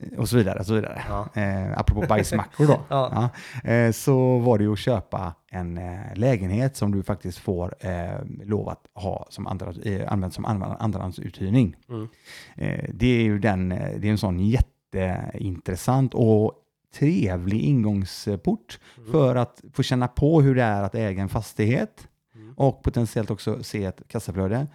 eh, 0.00 0.18
och 0.18 0.28
så 0.28 0.36
vidare. 0.36 0.58
Och 0.58 0.66
så 0.66 0.74
vidare. 0.74 1.02
Ja. 1.08 1.28
Eh, 1.42 1.78
apropå 1.78 2.04
bajsmackor 2.08 2.66
då. 2.66 2.80
Ja. 2.88 3.30
Ja. 3.64 3.70
Eh, 3.70 3.92
så 3.92 4.38
var 4.38 4.58
det 4.58 4.64
ju 4.64 4.72
att 4.72 4.78
köpa 4.78 5.34
en 5.50 5.78
eh, 5.78 6.00
lägenhet 6.14 6.76
som 6.76 6.92
du 6.92 7.02
faktiskt 7.02 7.38
får 7.38 7.74
eh, 7.80 8.24
lov 8.44 8.68
att 8.68 8.82
ha 8.94 9.26
som 9.30 9.46
andra, 9.46 9.72
eh, 9.84 10.12
använt 10.12 10.34
som 10.34 10.44
andra, 10.44 10.66
andrahandsuthyrning. 10.80 11.76
Mm. 11.88 12.08
Eh, 12.56 12.84
det 12.94 13.06
är 13.06 13.22
ju 13.22 13.38
den, 13.38 13.72
eh, 13.72 13.98
det 13.98 14.06
är 14.08 14.10
en 14.12 14.18
sån 14.18 14.40
jätte 14.40 14.68
jätteintressant 14.94 16.14
och 16.14 16.52
trevlig 16.94 17.60
ingångsport 17.60 18.78
Mm. 18.98 19.12
för 19.12 19.36
att 19.36 19.62
få 19.72 19.82
känna 19.82 20.08
på 20.08 20.40
hur 20.42 20.54
det 20.54 20.62
är 20.62 20.82
att 20.82 20.94
äga 20.94 21.22
en 21.22 21.28
fastighet 21.28 22.08
Mm. 22.34 22.54
och 22.56 22.82
potentiellt 22.82 23.30
också 23.30 23.62
se 23.62 23.84
ett 23.84 24.02
kassaflöde. 24.08 24.66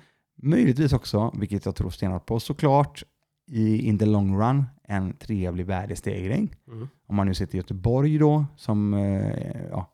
Möjligtvis 0.42 0.94
också, 0.94 1.34
vilket 1.40 1.66
jag 1.66 1.76
tror 1.76 1.90
stenhårt 1.90 2.26
på, 2.26 2.40
såklart 2.40 3.04
i 3.52 3.82
in 3.88 3.98
the 4.00 4.06
long 4.06 4.40
run 4.42 4.66
en 4.84 5.14
trevlig 5.14 5.66
värdestegring. 5.66 6.56
Mm. 6.68 6.88
Om 7.08 7.16
man 7.16 7.28
nu 7.28 7.34
sitter 7.34 7.56
i 7.56 7.58
Göteborg 7.58 8.18
då, 8.18 8.46
som 8.58 8.94
eh, 8.94 9.62
ja, 9.72 9.92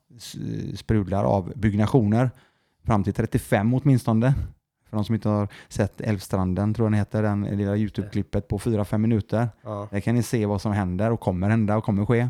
sprudlar 0.76 1.24
av 1.24 1.54
byggnationer 1.56 2.32
fram 2.84 3.04
till 3.04 3.14
35 3.14 3.74
åtminstone. 3.74 4.34
För 4.96 5.00
de 5.00 5.06
som 5.06 5.16
inte 5.16 5.30
har 5.30 5.48
sett 5.68 6.02
Älvstranden, 6.02 6.74
tror 6.74 6.86
jag 6.86 6.92
den 6.92 7.00
heter, 7.00 7.24
den 7.24 7.42
lilla 7.44 7.76
YouTube-klippet 7.76 8.48
på 8.48 8.58
4-5 8.58 8.98
minuter. 8.98 9.50
Ja. 9.62 9.88
Där 9.92 10.00
kan 10.00 10.16
ni 10.16 10.24
se 10.24 10.46
vad 10.46 10.62
som 10.62 10.72
händer 10.72 11.12
och 11.12 11.20
kommer 11.20 11.50
hända 11.50 11.78
och 11.78 11.84
kommer 11.84 12.06
ske. 12.06 12.20
Eh, 12.20 12.30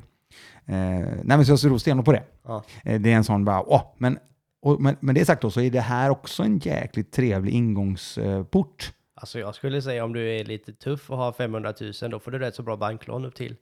nej 0.66 1.24
men 1.24 1.45
så 1.45 1.51
jag 1.51 1.59
tror 1.59 1.78
stenhårt 1.78 2.05
på 2.05 2.11
det. 2.11 2.24
Ja. 2.43 2.63
Eh, 2.84 3.01
det 3.01 3.11
är 3.11 3.16
en 3.16 3.24
sån 3.24 3.45
bara, 3.45 3.61
åh, 3.61 3.82
men, 3.97 4.20
och, 4.61 4.82
men, 4.82 4.95
men 4.99 5.16
det 5.16 5.26
sagt 5.26 5.41
då 5.41 5.51
så 5.51 5.61
är 5.61 5.72
det 5.72 5.80
här 5.80 6.09
också 6.09 6.43
en 6.43 6.57
jäkligt 6.57 7.11
trevlig 7.11 7.53
ingångsport. 7.53 8.93
Alltså 9.16 9.39
jag 9.39 9.55
skulle 9.55 9.82
säga 9.82 10.03
om 10.03 10.13
du 10.13 10.36
är 10.36 10.45
lite 10.45 10.74
tuff 10.74 11.09
och 11.09 11.18
har 11.18 11.32
500 11.32 11.74
000, 12.01 12.11
då 12.11 12.20
får 12.20 12.32
du 12.32 12.39
rätt 12.39 12.55
så 12.55 12.63
bra 12.63 12.78
banklån 12.78 13.26
upp 13.26 13.36
till. 13.36 13.55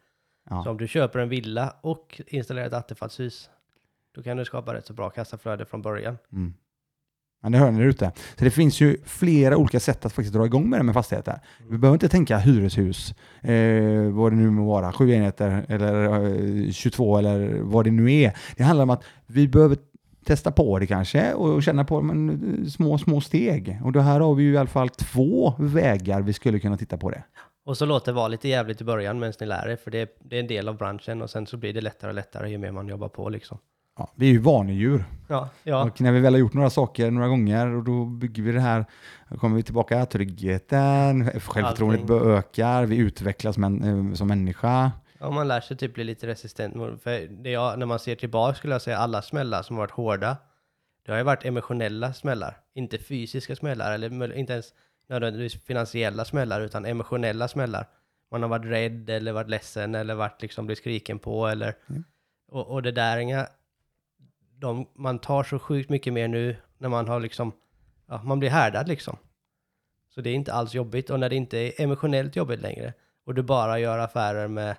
Ja. 0.50 0.64
Så 0.64 0.70
om 0.70 0.78
du 0.78 0.88
köper 0.88 1.20
en 1.20 1.30
villa 1.30 1.76
och 1.82 2.22
installerar 2.28 2.68
ett 2.68 2.74
attefallshus, 2.74 3.50
då 4.16 4.24
kan 4.24 4.38
du 4.38 4.46
skapa 4.46 4.74
rätt 4.74 4.86
så 4.86 4.94
bra 4.94 5.10
kassaflöde 5.10 5.66
från 5.66 5.82
början. 5.82 6.18
Mm. 6.32 6.54
Ja, 7.44 7.50
det 7.50 7.58
hör 7.58 7.72
ni 7.72 7.80
där 7.80 7.86
ute. 7.86 8.12
Så 8.38 8.44
det 8.44 8.52
finns 8.52 8.82
ju 8.82 8.98
flera 9.06 9.58
olika 9.58 9.80
sätt 9.80 10.06
att 10.06 10.14
faktiskt 10.14 10.34
dra 10.34 10.46
igång 10.46 10.70
med 10.70 10.80
det 10.80 10.84
med 10.84 10.94
fastigheter. 10.94 11.40
Vi 11.70 11.78
behöver 11.78 11.96
inte 11.96 12.10
tänka 12.10 12.38
hyreshus, 12.38 13.14
eh, 13.42 14.12
vad 14.12 14.32
det 14.32 14.36
nu 14.36 14.50
må 14.50 14.66
vara, 14.66 14.92
sju 14.92 15.12
enheter 15.12 15.66
eller 15.70 16.04
eh, 16.66 16.72
22 16.72 17.18
eller 17.18 17.60
vad 17.62 17.86
det 17.86 17.92
nu 17.92 18.14
är. 18.14 18.38
Det 18.58 18.64
handlar 18.64 18.84
om 18.84 18.90
att 18.90 19.04
vi 19.26 19.48
behöver 19.48 19.78
testa 20.26 20.52
på 20.52 20.80
det 20.80 20.88
kanske 20.88 21.34
och 21.34 21.64
känna 21.64 21.86
på 21.86 22.02
men, 22.02 22.30
eh, 22.30 22.68
små, 22.68 22.98
små 22.98 23.22
steg. 23.22 23.80
Och 23.84 23.92
då 23.92 24.00
här 24.00 24.20
har 24.20 24.36
vi 24.36 24.44
ju 24.44 24.54
i 24.54 24.58
alla 24.58 24.68
fall 24.68 24.90
två 24.90 25.54
vägar 25.60 26.22
vi 26.22 26.34
skulle 26.34 26.60
kunna 26.60 26.78
titta 26.78 26.98
på 26.98 27.10
det. 27.10 27.24
Och 27.66 27.78
så 27.78 27.86
låt 27.86 28.06
det 28.06 28.12
vara 28.12 28.28
lite 28.28 28.48
jävligt 28.48 28.82
i 28.82 28.84
början 28.84 29.20
medan 29.20 29.34
ni 29.40 29.46
lär 29.46 29.70
er, 29.70 29.76
för 29.76 29.92
det 29.92 30.00
är, 30.00 30.08
det 30.24 30.36
är 30.36 30.40
en 30.40 30.48
del 30.48 30.68
av 30.68 30.78
branschen 30.78 31.22
och 31.22 31.30
sen 31.30 31.48
så 31.48 31.58
blir 31.58 31.74
det 31.74 31.82
lättare 31.82 32.10
och 32.10 32.16
lättare 32.16 32.50
ju 32.50 32.58
mer 32.58 32.72
man 32.72 32.88
jobbar 32.88 33.10
på 33.10 33.30
liksom. 33.30 33.58
Ja, 33.98 34.12
vi 34.16 34.28
är 34.28 34.32
ju 34.32 34.40
vanedjur. 34.40 35.06
Ja, 35.28 35.50
ja, 35.64 35.84
Och 35.84 36.02
när 36.02 36.12
vi 36.12 36.20
väl 36.20 36.34
har 36.34 36.40
gjort 36.40 36.54
några 36.54 36.70
saker 36.70 37.12
några 37.12 37.28
gånger 37.28 37.68
och 37.68 37.84
då 37.84 38.06
bygger 38.06 38.44
vi 38.44 38.52
det 38.52 38.60
här, 38.60 38.86
då 39.30 39.38
kommer 39.38 39.56
vi 39.56 39.64
tillbaka, 39.64 40.06
tryggheten, 40.06 41.26
självförtroendet 41.40 42.10
ökar, 42.10 42.86
vi 42.86 42.98
utvecklas 42.98 43.58
men, 43.58 43.84
eh, 44.10 44.14
som 44.16 44.28
människa. 44.28 44.92
ja, 45.20 45.30
man 45.32 45.48
lär 45.48 45.62
sig 45.62 45.78
typ 45.78 45.94
bli 45.94 46.04
lite 46.04 46.28
resistent. 46.28 46.74
För 47.04 47.28
det 47.44 47.50
jag, 47.50 47.80
när 47.80 47.86
man 47.86 48.00
ser 48.00 48.16
tillbaka 48.16 48.56
skulle 48.56 48.74
jag 48.74 48.82
säga 48.82 48.98
alla 48.98 49.22
smällar 49.22 49.62
som 49.62 49.76
har 49.76 49.84
varit 49.84 49.92
hårda, 49.92 50.38
det 51.06 51.12
har 51.12 51.18
ju 51.18 51.24
varit 51.24 51.46
emotionella 51.46 52.14
smällar, 52.14 52.58
inte 52.74 52.98
fysiska 52.98 53.56
smällar 53.56 53.94
eller 53.94 54.34
inte 54.34 54.54
ens 54.54 54.66
nödvändigtvis 55.10 55.64
finansiella 55.66 56.26
smällar 56.26 56.62
utan 56.62 56.86
emotionella 56.86 57.48
smällar. 57.48 57.86
Man 58.32 58.42
har 58.42 58.50
varit 58.50 58.66
rädd 58.66 59.10
eller 59.10 59.32
varit 59.32 59.50
ledsen 59.50 59.96
eller 59.96 60.16
varit 60.16 60.42
liksom 60.42 60.66
blivit 60.66 60.80
skriken 60.80 61.20
på 61.20 61.48
eller 61.48 61.76
Mm. 61.90 62.04
och, 62.52 62.68
och 62.72 62.84
det 62.84 62.92
där 62.92 63.18
är 63.18 63.22
inga, 63.22 63.48
de, 64.64 64.88
man 64.94 65.20
tar 65.20 65.44
så 65.44 65.60
sjukt 65.60 65.90
mycket 65.90 66.14
mer 66.14 66.28
nu 66.28 66.56
när 66.78 66.90
man 66.90 67.08
har 67.08 67.20
liksom, 67.20 67.52
ja, 68.08 68.22
man 68.24 68.40
blir 68.40 68.50
härdad 68.50 68.88
liksom. 68.88 69.18
Så 70.10 70.22
det 70.22 70.30
är 70.30 70.34
inte 70.34 70.54
alls 70.54 70.74
jobbigt 70.74 71.10
och 71.10 71.20
när 71.20 71.30
det 71.30 71.36
inte 71.36 71.58
är 71.58 71.82
emotionellt 71.82 72.36
jobbigt 72.36 72.62
längre 72.62 72.94
och 73.26 73.34
du 73.34 73.44
bara 73.44 73.80
gör 73.80 74.00
affärer 74.00 74.48
med, 74.48 74.78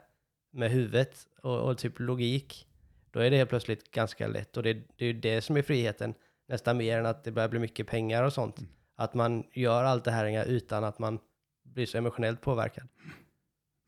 med 0.53 0.71
huvudet 0.71 1.17
och, 1.43 1.61
och 1.61 1.79
typ 1.79 1.99
logik, 1.99 2.67
då 3.11 3.21
är 3.21 3.31
det 3.31 3.37
helt 3.37 3.51
plötsligt 3.51 3.91
ganska 3.91 4.27
lätt 4.27 4.57
och 4.57 4.63
det, 4.63 4.73
det 4.73 5.05
är 5.05 5.07
ju 5.07 5.13
det 5.13 5.43
som 5.43 5.57
är 5.57 5.63
friheten 5.63 6.15
nästan 6.49 6.77
mer 6.77 6.99
än 6.99 7.07
att 7.07 7.25
det 7.25 7.33
börjar 7.33 7.49
bli 7.49 7.59
mycket 7.59 7.87
pengar 7.87 8.23
och 8.23 8.33
sånt. 8.33 8.57
Att 8.97 9.15
man 9.15 9.45
gör 9.53 9.85
allt 9.85 10.05
det 10.05 10.11
här 10.11 10.45
utan 10.45 10.85
att 10.85 10.99
man 10.99 11.19
blir 11.63 11.87
så 11.87 11.99
emotionellt 11.99 12.41
påverkad. 12.41 12.89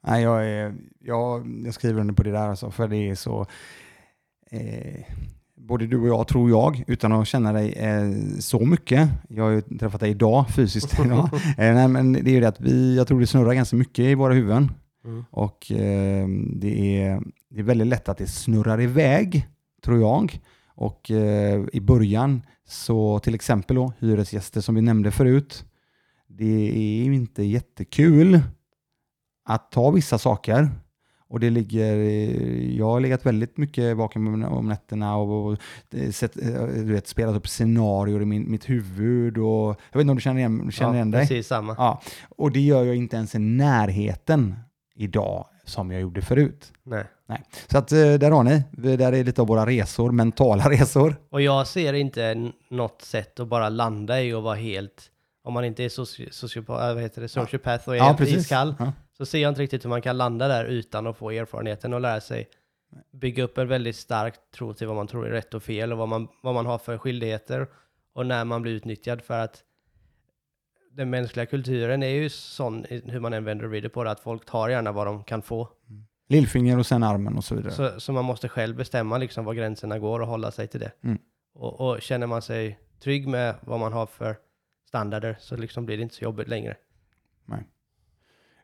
Nej, 0.07 0.23
jag, 0.23 0.47
är, 0.47 0.75
jag, 0.99 1.47
jag 1.65 1.75
skriver 1.75 2.01
under 2.01 2.15
på 2.15 2.23
det 2.23 2.31
där 2.31 2.49
alltså, 2.49 2.71
för 2.71 2.89
det 2.89 3.11
är 3.11 3.15
så... 3.15 3.47
Eh, 4.51 5.05
både 5.57 5.87
du 5.87 6.01
och 6.01 6.09
jag, 6.09 6.29
tror 6.29 6.51
jag, 6.51 6.85
utan 6.87 7.13
att 7.13 7.29
känna 7.29 7.53
dig 7.53 7.73
eh, 7.73 8.11
så 8.39 8.61
mycket. 8.67 9.09
Jag 9.29 9.45
har 9.45 9.51
ju 9.51 9.61
träffat 9.61 10.01
dig 10.01 10.11
idag, 10.11 10.51
fysiskt 10.51 11.01
idag. 11.05 11.31
eh, 11.33 11.75
nej, 11.75 11.89
men 11.89 12.13
det 12.13 12.31
är 12.31 12.33
ju 12.33 12.41
det 12.41 12.49
att 12.49 12.61
vi, 12.61 12.97
jag 12.97 13.09
tror 13.09 13.21
det 13.21 13.27
snurrar 13.27 13.55
ganska 13.55 13.77
mycket 13.77 14.05
i 14.05 14.15
våra 14.15 14.35
huvuden. 14.35 14.71
Mm. 15.05 15.25
Och 15.31 15.73
eh, 15.73 16.29
det, 16.53 17.03
är, 17.03 17.21
det 17.51 17.61
är 17.61 17.65
väldigt 17.65 17.87
lätt 17.87 18.09
att 18.09 18.19
det 18.19 18.27
snurrar 18.27 18.81
iväg, 18.81 19.49
tror 19.85 20.01
jag. 20.01 20.41
Och 20.75 21.11
eh, 21.11 21.65
i 21.73 21.81
början, 21.81 22.43
så 22.69 23.19
till 23.19 23.35
exempel 23.35 23.77
då, 23.77 23.93
hyresgäster 23.99 24.61
som 24.61 24.75
vi 24.75 24.81
nämnde 24.81 25.11
förut, 25.11 25.65
det 26.29 26.69
är 26.69 27.05
inte 27.05 27.43
jättekul 27.43 28.41
att 29.45 29.73
ta 29.73 29.91
vissa 29.91 30.19
saker. 30.19 30.69
Och 31.29 31.41
det 31.41 31.51
ligger, 31.51 31.97
eh, 31.97 32.77
jag 32.77 32.87
har 32.87 33.01
legat 33.01 33.27
väldigt 33.27 33.57
mycket 33.57 33.97
vaken 33.97 34.45
om- 34.45 34.69
nätterna 34.69 35.17
och, 35.17 35.47
och 35.53 35.59
eh, 35.95 36.11
sett, 36.11 36.37
eh, 36.37 36.63
du 36.67 36.93
vet, 36.93 37.09
spelat 37.09 37.37
upp 37.37 37.49
scenarier 37.49 38.23
i 38.23 38.25
min, 38.25 38.51
mitt 38.51 38.69
huvud. 38.71 39.39
Och, 39.39 39.69
jag 39.93 39.99
vet 39.99 40.01
inte 40.01 40.11
om 40.11 40.17
du 40.17 40.23
känner 40.23 40.39
igen, 40.39 40.71
känner 40.73 40.95
igen 40.95 41.11
dig? 41.11 41.21
Precis 41.21 41.47
samma. 41.47 41.75
Ja, 41.79 42.03
och 42.37 42.53
det 42.53 42.61
gör 42.61 42.85
jag 42.85 42.97
inte 42.97 43.17
ens 43.17 43.35
i 43.35 43.39
närheten 43.39 44.55
idag 44.95 45.47
som 45.65 45.91
jag 45.91 46.01
gjorde 46.01 46.23
förut. 46.23 46.73
Nej. 47.29 47.43
Så 47.71 47.79
att 47.79 47.89
där 47.89 48.31
har 48.31 48.43
ni, 48.45 48.63
där 48.97 49.13
är 49.13 49.25
lite 49.25 49.41
av 49.41 49.47
våra 49.49 49.67
resor, 49.67 50.11
mentala 50.13 50.65
resor. 50.71 51.17
Och 51.31 51.41
jag 51.43 51.67
ser 51.67 51.93
inte 51.93 52.51
något 52.71 53.03
sätt 53.03 53.41
att 53.41 53.49
bara 53.49 53.69
landa 53.69 54.23
i 54.23 54.33
och 54.33 54.43
vara 54.43 54.55
helt, 54.55 55.11
om 55.45 55.55
man 55.55 55.65
inte 55.65 55.85
är 55.85 55.89
soci, 55.89 56.29
sociopat, 56.31 56.95
vad 56.95 57.03
heter 57.03 57.23
det, 57.23 57.29
sociopath 57.29 57.89
och 57.89 57.95
är 57.95 57.99
Ja, 57.99 58.05
helt 58.05 58.21
iskall, 58.21 58.75
Ja. 58.79 58.93
Så 59.17 59.27
ser 59.27 59.39
jag 59.39 59.49
inte 59.49 59.63
riktigt 59.63 59.85
hur 59.85 59.91
man 59.91 60.03
kan 60.03 60.17
landa 60.17 60.49
där 60.49 60.65
utan 60.65 61.07
att 61.07 61.17
få 61.17 61.31
erfarenheten 61.31 61.95
och 61.95 62.01
lära 62.01 62.21
sig 62.21 62.49
bygga 63.13 63.43
upp 63.43 63.59
en 63.59 63.69
väldigt 63.69 63.97
stark 63.97 64.35
tro 64.51 64.75
till 64.75 64.87
vad 64.87 64.97
man 64.97 65.07
tror 65.07 65.27
är 65.27 65.31
rätt 65.31 65.55
och 65.55 65.63
fel 65.63 65.93
och 65.93 65.99
vad 65.99 66.09
man, 66.09 66.29
vad 66.43 66.55
man 66.55 66.67
har 66.67 66.79
för 66.79 66.99
skyldigheter 66.99 67.67
och 68.13 68.27
när 68.27 68.45
man 68.45 68.63
blir 68.63 68.73
utnyttjad 68.73 69.23
för 69.23 69.39
att 69.39 69.63
den 70.91 71.11
mänskliga 71.11 71.47
kulturen 71.47 72.03
är 72.03 72.09
ju 72.09 72.29
sån, 72.29 72.85
hur 72.89 73.21
man 73.21 73.33
än 73.33 73.45
vänder 73.45 73.65
och 73.65 73.71
vrider 73.71 73.89
på 73.89 74.05
det, 74.05 74.11
att 74.11 74.21
folk 74.21 74.45
tar 74.45 74.69
gärna 74.69 74.93
vad 74.93 75.07
de 75.07 75.25
kan 75.25 75.43
få. 75.43 75.69
Lillfinger 76.29 76.79
och 76.79 76.87
sen 76.87 77.03
armen 77.03 77.37
och 77.37 77.45
så 77.45 77.55
vidare. 77.55 77.73
Så, 77.73 78.01
så 78.01 78.13
man 78.13 78.25
måste 78.25 78.49
själv 78.49 78.77
bestämma 78.77 79.19
liksom 79.19 79.45
var 79.45 79.55
gränserna 79.55 79.99
går 79.99 80.21
och 80.21 80.27
hålla 80.27 80.51
sig 80.51 80.69
till 80.69 80.81
det. 80.81 80.93
Mm. 81.03 81.19
Och, 81.55 81.81
och 81.81 82.03
känner 82.03 82.27
man 82.27 82.43
sig 82.43 82.79
trygg 83.01 83.29
med 83.29 83.55
vad 83.61 83.81
man 83.81 83.93
har 83.93 84.07
för 84.07 84.37
standarder 84.89 85.37
så 85.41 85.57
liksom 85.57 85.87
blir 85.87 85.97
det 85.97 86.03
inte 86.03 86.15
så 86.15 86.25
jobbigt 86.25 86.49
längre. 86.49 86.77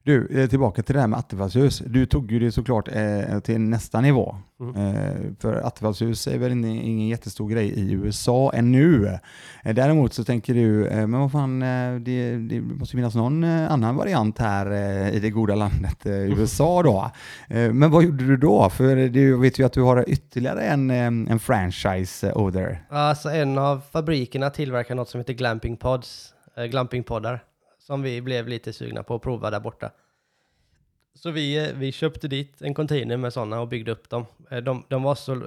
Du, 0.04 0.42
eh, 0.42 0.48
tillbaka 0.48 0.82
till 0.82 0.94
det 0.94 1.00
här 1.00 1.08
med 1.08 1.18
attefallshus. 1.18 1.78
Du 1.86 2.06
tog 2.06 2.32
ju 2.32 2.38
det 2.38 2.52
såklart 2.52 2.88
eh, 2.88 3.40
till 3.40 3.60
nästa 3.60 4.00
nivå. 4.00 4.36
Mm. 4.60 4.76
Eh, 4.76 5.16
för 5.40 5.54
attefallshus 5.54 6.26
är 6.26 6.38
väl 6.38 6.52
ingen, 6.52 6.70
ingen 6.70 7.08
jättestor 7.08 7.48
grej 7.48 7.66
i 7.68 7.92
USA 7.92 8.52
ännu. 8.54 9.18
Eh, 9.64 9.74
däremot 9.74 10.12
så 10.12 10.24
tänker 10.24 10.54
du, 10.54 10.86
eh, 10.86 11.06
men 11.06 11.20
vad 11.20 11.32
fan, 11.32 11.62
eh, 11.62 11.94
det, 11.94 12.36
det 12.36 12.60
måste 12.60 12.96
finnas 12.96 13.14
någon 13.14 13.44
eh, 13.44 13.72
annan 13.72 13.96
variant 13.96 14.38
här 14.38 14.72
i 15.14 15.20
det 15.20 15.30
goda 15.30 15.54
landet 15.54 16.06
eh, 16.06 16.12
USA 16.12 16.82
då. 16.82 17.10
Men 17.48 17.90
vad 17.90 18.04
gjorde 18.04 18.26
du 18.26 18.36
då? 18.36 18.70
För 18.70 19.08
du 19.08 19.36
vet 19.36 19.58
ju 19.58 19.66
att 19.66 19.72
du 19.72 19.82
har 19.82 20.04
ytterligare 20.08 20.62
en, 20.62 20.90
en 20.90 21.38
franchise 21.38 22.32
over. 22.32 22.84
Alltså 22.88 23.30
en 23.30 23.58
av 23.58 23.80
fabrikerna 23.92 24.50
tillverkar 24.50 24.94
något 24.94 25.08
som 25.08 25.20
heter 25.20 25.32
glamping 25.32 25.76
pods, 25.76 26.34
äh, 26.56 26.64
glampingpoddar, 26.64 27.42
som 27.86 28.02
vi 28.02 28.20
blev 28.20 28.48
lite 28.48 28.72
sugna 28.72 29.02
på 29.02 29.14
att 29.14 29.22
prova 29.22 29.50
där 29.50 29.60
borta. 29.60 29.90
Så 31.14 31.30
vi, 31.30 31.68
eh, 31.68 31.74
vi 31.76 31.92
köpte 31.92 32.28
dit 32.28 32.62
en 32.62 32.74
container 32.74 33.16
med 33.16 33.32
sådana 33.32 33.60
och 33.60 33.68
byggde 33.68 33.92
upp 33.92 34.08
dem. 34.08 34.26
Eh, 34.50 34.58
De, 34.58 34.84
de 34.88 35.02
var 35.02 35.14
så... 35.14 35.46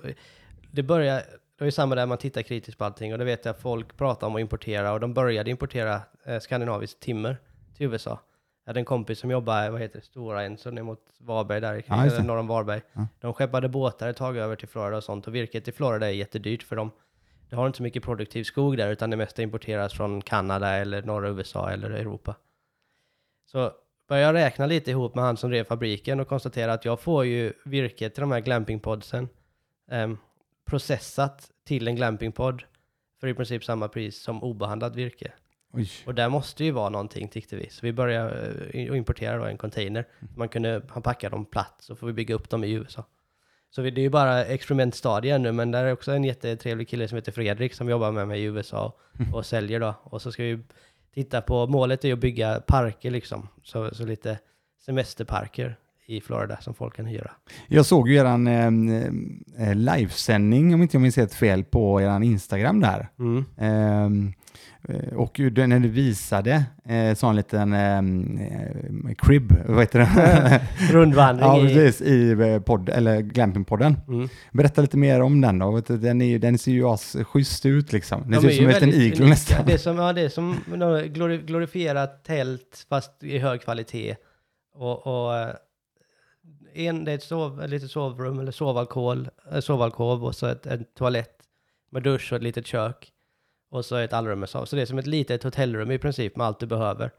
Det 0.71 0.83
började... 0.83 1.25
Det 1.57 1.63
var 1.63 1.65
ju 1.65 1.71
samma 1.71 1.95
där 1.95 2.05
man 2.05 2.17
tittar 2.17 2.41
kritiskt 2.41 2.77
på 2.77 2.86
allting 2.86 3.11
och 3.13 3.19
det 3.19 3.25
vet 3.25 3.45
jag 3.45 3.57
folk 3.59 3.97
pratar 3.97 4.27
om 4.27 4.36
att 4.36 4.41
importera 4.41 4.91
och 4.93 4.99
de 4.99 5.13
började 5.13 5.51
importera 5.51 6.01
eh, 6.23 6.39
skandinaviskt 6.39 6.99
timmer 6.99 7.38
till 7.77 7.86
USA. 7.88 8.19
Jag 8.63 8.69
hade 8.69 8.79
en 8.79 8.86
kompis 8.86 9.19
som 9.19 9.31
jobbade, 9.31 9.69
vad 9.69 9.81
heter 9.81 9.99
det, 9.99 10.05
Stora 10.05 10.43
Enso 10.43 10.71
ner 10.71 10.83
mot 10.83 10.99
Varberg 11.19 11.61
där, 11.61 11.83
Ja, 11.88 12.23
norr 12.23 12.38
om 12.38 12.47
Varberg. 12.47 12.81
Ja. 12.93 13.07
De 13.19 13.33
skeppade 13.33 13.69
båtar 13.69 14.07
ett 14.07 14.17
tag 14.17 14.38
över 14.38 14.55
till 14.55 14.67
Florida 14.67 14.97
och 14.97 15.03
sånt 15.03 15.27
och 15.27 15.36
virket 15.36 15.67
i 15.67 15.71
Florida 15.71 16.07
är 16.07 16.11
jättedyrt 16.11 16.63
för 16.63 16.75
dem. 16.75 16.91
Det 17.50 17.56
har 17.56 17.68
inte 17.68 17.78
så 17.78 17.84
mycket 17.84 18.04
produktiv 18.04 18.43
skog 18.43 18.78
där 18.78 18.91
utan 18.91 19.10
det 19.10 19.18
mesta 19.18 19.41
importeras 19.41 19.93
från 19.93 20.22
Kanada 20.22 20.70
eller 20.70 21.04
norra 21.04 21.30
USA 21.30 21.70
eller 21.70 21.91
Europa. 21.91 22.36
Så 23.46 23.72
började 24.08 24.39
jag 24.39 24.46
räkna 24.46 24.66
lite 24.66 24.91
ihop 24.91 25.16
med 25.16 25.24
han 25.24 25.38
som 25.38 25.50
drev 25.50 25.64
fabriken 25.64 26.20
och 26.20 26.28
konstatera 26.28 26.74
att 26.74 26.86
jag 26.86 27.00
får 27.00 27.26
ju 27.26 27.54
virket 27.66 28.14
till 28.14 28.22
de 28.22 28.32
här 28.32 28.39
glampingpodsen 28.39 29.30
ehm, 29.91 30.18
processat 30.66 31.52
till 31.64 31.88
en 31.88 31.96
glampingpodd 31.96 32.64
för 33.20 33.28
i 33.28 33.34
princip 33.34 33.64
samma 33.64 33.88
pris 33.88 34.22
som 34.22 34.43
obehandlat 34.43 34.96
virke. 34.96 35.32
Oj. 35.74 35.89
Och 36.06 36.16
där 36.16 36.30
måste 36.30 36.64
ju 36.64 36.72
vara 36.72 36.89
någonting 36.89 37.28
tyckte 37.28 37.56
vi. 37.56 37.70
Så 37.70 37.86
vi 37.86 37.93
började 37.93 38.52
eh, 38.74 38.98
importera 38.98 39.38
då 39.38 39.43
en 39.43 39.58
container. 39.58 40.08
Man 40.36 40.50
kunde 40.50 40.82
ha 40.89 41.02
packat 41.02 41.32
dem 41.32 41.46
platt 41.46 41.76
så 41.80 41.96
får 41.96 42.08
vi 42.08 42.14
bygga 42.14 42.36
upp 42.36 42.50
dem 42.50 42.64
i 42.64 42.72
USA. 42.72 43.06
Så 43.70 43.82
det 43.82 43.89
är 43.89 43.99
ju 43.99 44.09
bara 44.09 44.45
experimentstadier 44.45 45.39
nu, 45.39 45.51
men 45.51 45.72
där 45.72 45.84
är 45.84 45.93
också 45.93 46.11
en 46.11 46.24
jättetrevlig 46.24 46.89
kille 46.89 47.07
som 47.07 47.16
heter 47.16 47.32
Fredrik 47.32 47.74
som 47.74 47.89
jobbar 47.89 48.11
med 48.11 48.28
mig 48.28 48.41
i 48.41 48.43
USA 48.43 48.93
och 49.34 49.45
säljer 49.45 49.80
då. 49.80 49.95
Och 50.03 50.22
så 50.22 50.32
ska 50.32 50.43
vi 50.43 50.59
titta 51.13 51.41
på, 51.41 51.68
målet 51.68 52.05
är 52.05 52.13
att 52.13 52.20
bygga 52.20 52.59
parker 52.59 53.11
liksom. 53.11 53.47
Så, 53.63 53.95
så 53.95 54.05
lite 54.05 54.39
semesterparker 54.86 55.78
i 56.05 56.22
Florida 56.22 56.57
som 56.61 56.74
folk 56.74 56.95
kan 56.95 57.05
hyra. 57.05 57.32
Jag 57.68 57.86
såg 57.86 58.09
ju 58.09 58.16
eran 58.16 58.47
eh, 58.47 59.68
eh, 59.68 59.76
livesändning, 59.76 60.74
om 60.74 60.82
inte 60.82 60.95
jag 60.95 61.01
minns 61.01 61.18
helt 61.18 61.34
fel, 61.34 61.63
på 61.63 62.01
eran 62.01 62.24
Instagram 62.24 62.80
där. 62.80 63.09
Mm. 63.20 63.45
Ehm, 63.57 64.28
eh, 64.28 64.34
och 65.15 65.39
ju 65.39 65.49
den- 65.49 65.69
när 65.69 65.79
du 65.79 65.89
visade 65.89 66.63
eh, 66.86 67.15
sån 67.15 67.36
liten 67.36 67.73
ehm, 67.73 68.38
eh, 68.38 69.15
crib, 69.17 69.53
vad 69.67 69.79
heter 69.79 69.99
det? 69.99 70.61
Rundvandring 70.93 71.47
ja, 71.47 71.59
precis, 71.61 72.01
i 72.01 72.31
eh, 72.31 72.59
podd, 72.59 72.89
eller 72.89 73.21
glampingpodden. 73.21 73.97
Mm. 74.07 74.29
Berätta 74.51 74.81
lite 74.81 74.97
mer 74.97 75.21
om 75.21 75.41
den 75.41 75.59
då. 75.59 75.79
Den, 75.79 76.21
är, 76.21 76.39
den 76.39 76.57
ser 76.57 76.71
ju 76.71 76.97
schysst 77.23 77.65
ut 77.65 77.93
liksom. 77.93 78.21
Den 78.21 78.31
De 78.31 78.39
ser 78.41 78.47
ut 78.47 78.55
som 78.55 78.65
en 78.65 78.71
liten 78.71 79.01
iglo 79.01 79.25
nästan. 79.27 79.65
Det 79.65 79.73
är 79.73 79.77
som, 79.77 79.97
ja, 79.97 80.13
det 80.13 80.21
är 80.21 80.29
som 80.29 80.55
glorifierat 81.45 82.23
tält 82.23 82.86
fast 82.89 83.23
i 83.23 83.39
hög 83.39 83.61
kvalitet. 83.61 84.15
Och, 84.73 85.07
och 85.07 85.36
eh, 85.36 85.55
en, 86.73 87.05
det 87.05 87.11
är 87.11 87.15
ett, 87.15 87.23
sov, 87.23 87.67
litet 87.67 87.91
sovrum 87.91 88.39
eller 88.39 88.51
eh, 89.53 89.59
sovalkov 89.59 90.25
och 90.25 90.36
så 90.36 90.47
ett, 90.47 90.65
en 90.65 90.86
toalett 90.97 91.36
med 91.91 92.03
dusch 92.03 92.31
och 92.31 92.36
ett 92.36 92.43
litet 92.43 92.67
kök. 92.67 93.11
Och 93.76 93.86
så 93.86 93.95
ett 93.95 94.13
allrum 94.13 94.39
med 94.39 94.49
sov. 94.49 94.65
Så 94.65 94.76
det 94.76 94.82
är 94.82 94.86
som 94.86 94.97
ett 94.97 95.07
litet 95.07 95.43
hotellrum 95.43 95.91
i 95.91 95.97
princip 95.97 96.36
med 96.36 96.47
allt 96.47 96.59
du 96.59 96.65
behöver. 96.65 97.11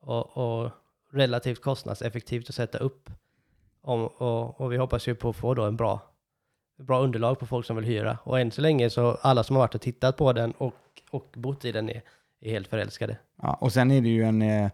Och, 0.00 0.36
och 0.36 0.70
relativt 1.12 1.62
kostnadseffektivt 1.62 2.48
att 2.48 2.54
sätta 2.54 2.78
upp. 2.78 3.10
Om, 3.82 4.06
och, 4.06 4.60
och 4.60 4.72
vi 4.72 4.76
hoppas 4.76 5.08
ju 5.08 5.14
på 5.14 5.28
att 5.28 5.36
få 5.36 5.54
då 5.54 5.64
en 5.64 5.76
bra, 5.76 6.00
bra 6.78 7.00
underlag 7.00 7.38
på 7.38 7.46
folk 7.46 7.66
som 7.66 7.76
vill 7.76 7.84
hyra. 7.84 8.18
Och 8.22 8.40
än 8.40 8.50
så 8.50 8.60
länge 8.60 8.90
så 8.90 9.18
alla 9.22 9.44
som 9.44 9.56
har 9.56 9.62
varit 9.62 9.74
och 9.74 9.80
tittat 9.80 10.16
på 10.16 10.32
den 10.32 10.52
och, 10.52 10.74
och 11.10 11.34
bott 11.36 11.64
i 11.64 11.72
den 11.72 11.90
är, 11.90 12.02
är 12.40 12.50
helt 12.50 12.68
förälskade. 12.68 13.18
Ja, 13.42 13.54
och 13.60 13.72
sen 13.72 13.90
är 13.90 14.00
det 14.00 14.08
ju 14.08 14.24
en... 14.24 14.42
Eh, 14.42 14.70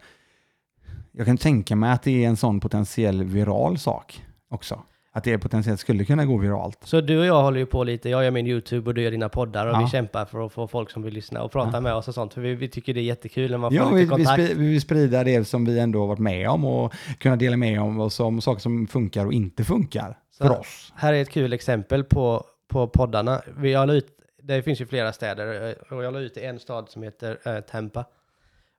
jag 1.12 1.26
kan 1.26 1.37
tänka 1.37 1.76
mig 1.76 1.93
att 1.93 2.03
det 2.03 2.24
är 2.24 2.28
en 2.28 2.37
sån 2.37 2.61
potentiell 2.61 3.24
viral 3.24 3.78
sak 3.78 4.24
också. 4.49 4.83
Att 5.15 5.25
det 5.25 5.39
potentiellt 5.39 5.81
skulle 5.81 6.05
kunna 6.05 6.25
gå 6.25 6.37
viralt. 6.39 6.79
Så 6.85 7.01
du 7.01 7.19
och 7.19 7.27
jag 7.27 7.43
håller 7.43 7.59
ju 7.59 7.67
på 7.67 7.85
lite, 7.85 8.09
jag 8.11 8.25
gör 8.25 8.31
min 8.31 8.47
YouTube 8.47 8.91
och 8.91 8.95
du 8.95 9.03
gör 9.03 9.11
dina 9.11 9.29
poddar 9.29 9.67
och 9.67 9.73
Ja. 9.75 9.81
vi 9.81 9.87
kämpar 9.91 10.25
för 10.25 10.47
att 10.47 10.53
få 10.53 10.67
folk 10.69 10.91
som 10.91 11.03
vill 11.03 11.15
lyssna 11.15 11.43
och 11.43 11.53
prata 11.53 11.71
Ja. 11.77 11.81
med 11.81 11.95
oss 11.95 12.09
och 12.09 12.15
sånt. 12.15 12.35
För 12.35 12.41
vi, 12.41 12.55
vi 12.55 12.69
tycker 12.69 12.95
det 12.95 13.01
är 13.01 13.03
jättekul 13.03 13.51
när 13.51 13.59
man 13.59 13.71
får 13.71 13.77
Ja, 13.77 13.85
lite 13.85 13.95
vi, 13.97 14.03
vi, 14.03 14.09
kontakt. 14.09 14.41
spri- 14.43 14.55
vi 14.55 14.69
vill 14.69 14.81
sprida 14.81 15.25
det 15.25 15.45
som 15.45 15.65
vi 15.65 15.79
ändå 15.79 16.01
har 16.01 16.07
varit 16.07 16.19
med 16.19 16.49
om 16.49 16.65
och 16.65 16.93
kunna 17.19 17.37
dela 17.37 17.57
med 17.57 17.81
om 17.81 18.01
oss 18.01 18.21
om 18.21 18.41
saker 18.41 18.61
som 18.61 18.87
funkar 18.87 19.27
och 19.27 19.33
inte 19.33 19.65
funkar 19.65 20.19
Så- 20.31 20.45
för 20.45 20.59
oss. 20.61 20.93
Här 20.97 21.13
är 21.13 21.23
ett 21.23 21.31
kul 21.31 21.53
exempel 21.53 22.05
på, 22.05 22.45
på 22.69 22.87
poddarna. 22.89 23.43
Vi, 23.59 23.73
la 23.73 23.93
ut, 23.93 24.07
det 24.43 24.63
finns 24.63 24.81
ju 24.81 24.87
flera 24.87 25.13
städer 25.13 25.69
eh, 25.91 25.97
och 25.97 26.05
jag 26.05 26.13
la 26.13 26.21
ut 26.21 26.37
i 26.37 26.45
en 26.45 26.59
stad 26.59 26.89
som 26.91 27.03
heter 27.03 27.39
eh, 27.45 27.61
Tampa. 27.61 28.05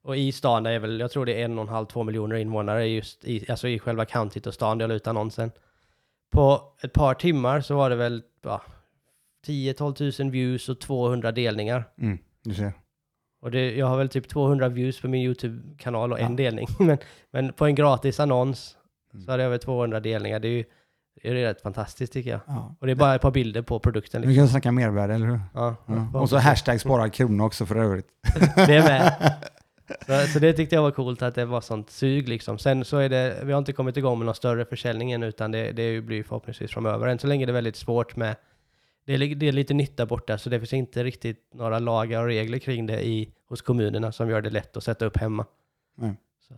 Och 0.04 0.18
i 0.18 0.32
stan 0.32 0.66
är 0.66 0.80
väl, 0.80 1.00
jag 1.00 1.12
tror 1.12 1.26
det 1.26 1.42
är 1.42 1.46
en 1.46 1.58
och 1.58 1.64
en 1.64 1.70
halv, 1.74 1.86
två 1.86 2.04
miljoner 2.04 2.36
invånare 2.36 2.88
just 2.88 3.26
i, 3.26 3.46
alltså 3.52 3.68
i 3.68 3.80
själva 3.80 4.06
countyt 4.06 4.48
och 4.48 4.54
stan 4.54 4.78
där 4.78 4.84
jag 4.84 4.90
la 4.90 4.96
ut 4.96 5.08
annonsen. 5.08 5.52
På 6.34 6.62
ett 6.84 6.94
par 6.94 7.14
timmar 7.14 7.62
så 7.62 7.76
var 7.76 7.90
det 7.90 7.96
väl 7.96 8.24
ja, 8.44 8.62
10-12 9.48 10.22
000 10.24 10.32
views 10.32 10.70
och 10.70 10.80
200 10.80 11.32
delningar. 11.32 11.84
Mm, 12.02 12.18
du 12.44 12.54
ser. 12.54 12.74
Och 13.42 13.52
det, 13.52 13.76
jag 13.76 13.86
har 13.88 13.98
väl 13.98 14.10
typ 14.10 14.28
200 14.28 14.70
views 14.70 15.02
på 15.02 15.08
min 15.08 15.22
YouTube-kanal 15.22 16.12
och 16.12 16.20
en 16.20 16.32
Ja. 16.32 16.38
delning. 16.38 16.68
Men, 16.80 16.98
men 17.32 17.54
på 17.54 17.66
en 17.66 17.76
gratis 17.76 18.20
annons 18.20 18.78
Mm. 19.14 19.26
så 19.26 19.32
hade 19.32 19.44
jag 19.44 19.48
över 19.48 19.58
200 19.58 20.00
delningar. 20.00 20.40
Det 20.40 20.48
är 20.48 20.52
ju 20.52 20.64
det 21.24 21.30
är 21.30 21.34
rätt 21.34 21.62
fantastiskt 21.62 22.14
tycker 22.14 22.30
jag. 22.30 22.40
Ja. 22.48 22.76
Och 22.80 22.86
det 22.88 22.92
är 22.94 22.96
bara 22.96 23.16
ett 23.16 23.22
par 23.22 23.32
bilder 23.32 23.62
på 23.62 23.80
produkten. 23.80 24.22
Vi 24.22 24.28
Liksom. 24.28 24.42
kan 24.42 24.48
snacka 24.48 24.72
mervärde, 24.72 25.14
eller 25.14 25.26
hur? 25.28 25.40
Ja, 25.54 25.76
Ja. 25.86 26.20
Och 26.20 26.30
så 26.30 26.38
hashtag 26.38 26.82
spara 26.82 27.10
krona 27.10 27.44
också 27.44 27.66
för 27.66 27.76
övrigt. 27.76 28.08
Det 28.56 28.76
är 28.76 28.84
med. 28.84 29.34
Så, 29.88 30.28
så 30.34 30.40
det 30.40 30.54
tyckte 30.54 30.76
jag 30.76 30.82
var 30.82 30.92
coolt 30.92 31.22
att 31.22 31.36
det 31.36 31.46
var 31.46 31.62
sånt 31.62 31.90
sug 31.90 32.30
liksom. 32.30 32.60
Sen 32.60 32.86
så 32.86 32.98
är 32.98 33.10
det, 33.10 33.42
vi 33.44 33.52
har 33.52 33.60
inte 33.60 33.74
kommit 33.74 33.98
igång 33.98 34.20
med 34.20 34.26
någon 34.26 34.36
större 34.36 34.66
försäljning 34.66 35.12
än 35.12 35.24
utan 35.24 35.52
det, 35.52 35.72
det 35.72 36.02
blir 36.02 36.24
förhoppningsvis 36.24 36.72
framöver. 36.72 37.08
Än 37.08 37.20
så 37.20 37.28
länge 37.28 37.46
är 37.46 37.48
det 37.48 37.54
väldigt 37.54 37.76
svårt 37.76 38.16
med, 38.16 38.36
det 39.06 39.14
är, 39.14 39.36
det 39.36 39.48
är 39.48 39.52
lite 39.52 39.74
nytt 39.74 39.98
där 39.98 40.06
borta 40.06 40.38
så 40.38 40.50
det 40.50 40.60
finns 40.60 40.74
inte 40.74 41.04
riktigt 41.04 41.50
några 41.54 41.80
lagar 41.80 42.22
och 42.22 42.28
regler 42.28 42.60
kring 42.60 42.86
det 42.86 43.08
i, 43.08 43.34
hos 43.50 43.62
kommunerna 43.62 44.12
som 44.12 44.30
gör 44.30 44.42
det 44.42 44.50
lätt 44.50 44.78
att 44.78 44.84
sätta 44.84 45.06
upp 45.06 45.18
hemma. 45.18 45.46
Nej. 45.96 46.16
Så, 46.48 46.54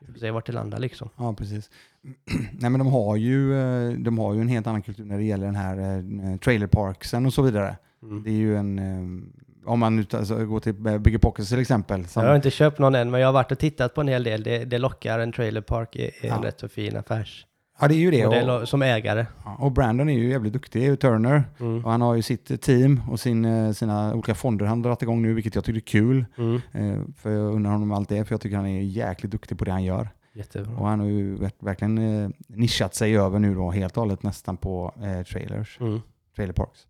vi 0.00 0.12
får 0.12 0.20
se 0.20 0.30
vart 0.30 0.46
det 0.46 0.52
landar 0.52 0.78
liksom. 0.78 1.08
Ja, 1.16 1.34
precis. 1.34 1.70
Nej, 2.52 2.70
men 2.70 2.78
de 2.78 2.86
har, 2.86 3.16
ju, 3.16 3.54
eh, 3.54 3.92
de 3.92 4.18
har 4.18 4.34
ju 4.34 4.40
en 4.40 4.48
helt 4.48 4.66
annan 4.66 4.82
kultur 4.82 5.04
när 5.04 5.18
det 5.18 5.24
gäller 5.24 5.46
den 5.46 5.56
här 5.56 5.78
eh, 5.78 6.36
trailerparksen 6.38 7.26
och 7.26 7.34
så 7.34 7.42
vidare. 7.42 7.76
Mm. 8.02 8.22
Det 8.22 8.30
är 8.30 8.34
ju 8.34 8.56
en, 8.56 8.78
eh, 8.78 9.43
om 9.64 9.80
man 9.80 10.06
alltså, 10.12 10.44
går 10.46 10.60
till 10.60 10.74
Bigger 10.74 11.18
Pockets 11.18 11.48
till 11.48 11.58
exempel. 11.58 12.06
Som, 12.06 12.22
Jag 12.22 12.30
har 12.30 12.36
inte 12.36 12.50
köpt 12.50 12.78
någon 12.78 12.94
än, 12.94 13.10
men 13.10 13.20
jag 13.20 13.28
har 13.28 13.32
varit 13.32 13.52
och 13.52 13.58
tittat 13.58 13.94
på 13.94 14.00
en 14.00 14.08
hel 14.08 14.24
del. 14.24 14.42
Det, 14.42 14.64
det 14.64 14.78
lockar, 14.78 15.18
en 15.18 15.32
trailerpark 15.32 15.96
är, 15.96 16.02
är 16.02 16.08
en 16.22 16.28
Ja. 16.42 16.48
rätt 16.48 16.60
så 16.60 16.68
fin 16.68 16.96
affärs. 16.96 17.46
ja, 17.80 17.88
det 17.88 17.94
är 17.94 17.98
ju 17.98 18.10
det. 18.10 18.26
Och 18.26 18.60
Och, 18.62 18.68
som 18.68 18.82
ägare. 18.82 19.26
och 19.58 19.72
Brandon 19.72 20.08
är 20.08 20.14
ju 20.18 20.28
jävligt 20.30 20.52
duktig, 20.52 21.00
Turner. 21.00 21.44
Mm. 21.60 21.84
Och 21.84 21.90
han 21.90 22.00
har 22.00 22.14
ju 22.14 22.22
sitt 22.22 22.62
team 22.62 23.02
och 23.10 23.20
sin, 23.20 23.44
eh, 23.44 23.72
sina 23.72 24.14
olika 24.14 24.34
fonder 24.34 24.66
han 24.66 24.82
dragit 24.82 25.02
igång 25.02 25.22
nu, 25.22 25.34
vilket 25.34 25.54
jag 25.54 25.64
tycker 25.64 25.76
är 25.78 25.80
kul. 25.80 26.24
Mm. 26.38 26.60
Eh, 26.72 26.98
För 27.16 27.30
jag 27.30 27.54
undrar 27.54 27.72
honom 27.72 27.92
allt 27.92 28.08
det, 28.08 28.24
för 28.24 28.32
jag 28.32 28.40
tycker 28.40 28.56
han 28.56 28.66
är 28.66 28.80
jäkligt 28.82 29.32
duktig 29.32 29.58
på 29.58 29.64
det 29.64 29.70
han 29.72 29.84
gör. 29.84 30.08
Jättebra. 30.36 30.76
Och 30.76 30.88
han 30.88 31.00
har 31.00 31.06
ju 31.06 31.36
verk- 31.36 31.54
verkligen 31.62 31.98
eh, 32.24 32.30
nischat 32.48 32.94
sig 32.94 33.18
över 33.18 33.38
nu 33.38 33.54
då 33.54 33.70
helt 33.70 33.96
och 33.96 34.02
hållet 34.02 34.22
nästan 34.22 34.56
på 34.56 34.94
eh, 35.02 35.22
trailers, 35.26 35.78
Mm. 35.80 36.00
trailer 36.36 36.52
parks. 36.52 36.80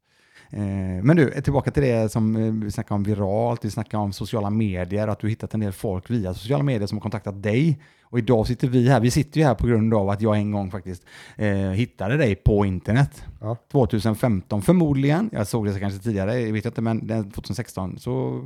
Eh, 0.56 1.02
men 1.02 1.16
du, 1.16 1.30
tillbaka 1.30 1.70
till 1.70 1.82
det 1.82 2.12
som 2.12 2.36
eh, 2.36 2.52
vi 2.52 2.70
snackade 2.70 2.94
om 2.94 3.02
viralt, 3.02 3.64
vi 3.64 3.70
snackade 3.70 4.02
om 4.02 4.12
sociala 4.12 4.50
medier, 4.50 5.08
att 5.08 5.18
du 5.18 5.28
hittat 5.28 5.54
en 5.54 5.60
del 5.60 5.72
folk 5.72 6.10
via 6.10 6.34
sociala 6.34 6.62
medier 6.62 6.86
som 6.86 6.98
har 6.98 7.02
kontaktat 7.02 7.42
dig. 7.42 7.78
Och 8.02 8.18
idag 8.18 8.46
sitter 8.46 8.68
vi 8.68 8.88
här, 8.88 9.00
vi 9.00 9.10
sitter 9.10 9.40
ju 9.40 9.46
här 9.46 9.54
på 9.54 9.66
grund 9.66 9.94
av 9.94 10.10
att 10.10 10.20
jag 10.20 10.36
en 10.36 10.52
gång 10.52 10.70
faktiskt 10.70 11.02
eh, 11.36 11.56
hittade 11.56 12.16
dig 12.16 12.34
på 12.34 12.64
internet. 12.64 13.24
Ja. 13.40 13.56
2015 13.72 14.62
förmodligen, 14.62 15.30
jag 15.32 15.46
såg 15.46 15.66
det 15.66 15.80
kanske 15.80 15.98
tidigare, 15.98 16.40
jag 16.40 16.52
vet 16.52 16.64
inte, 16.66 16.80
men 16.80 17.06
den 17.06 17.30
2016 17.30 17.98
så 17.98 18.44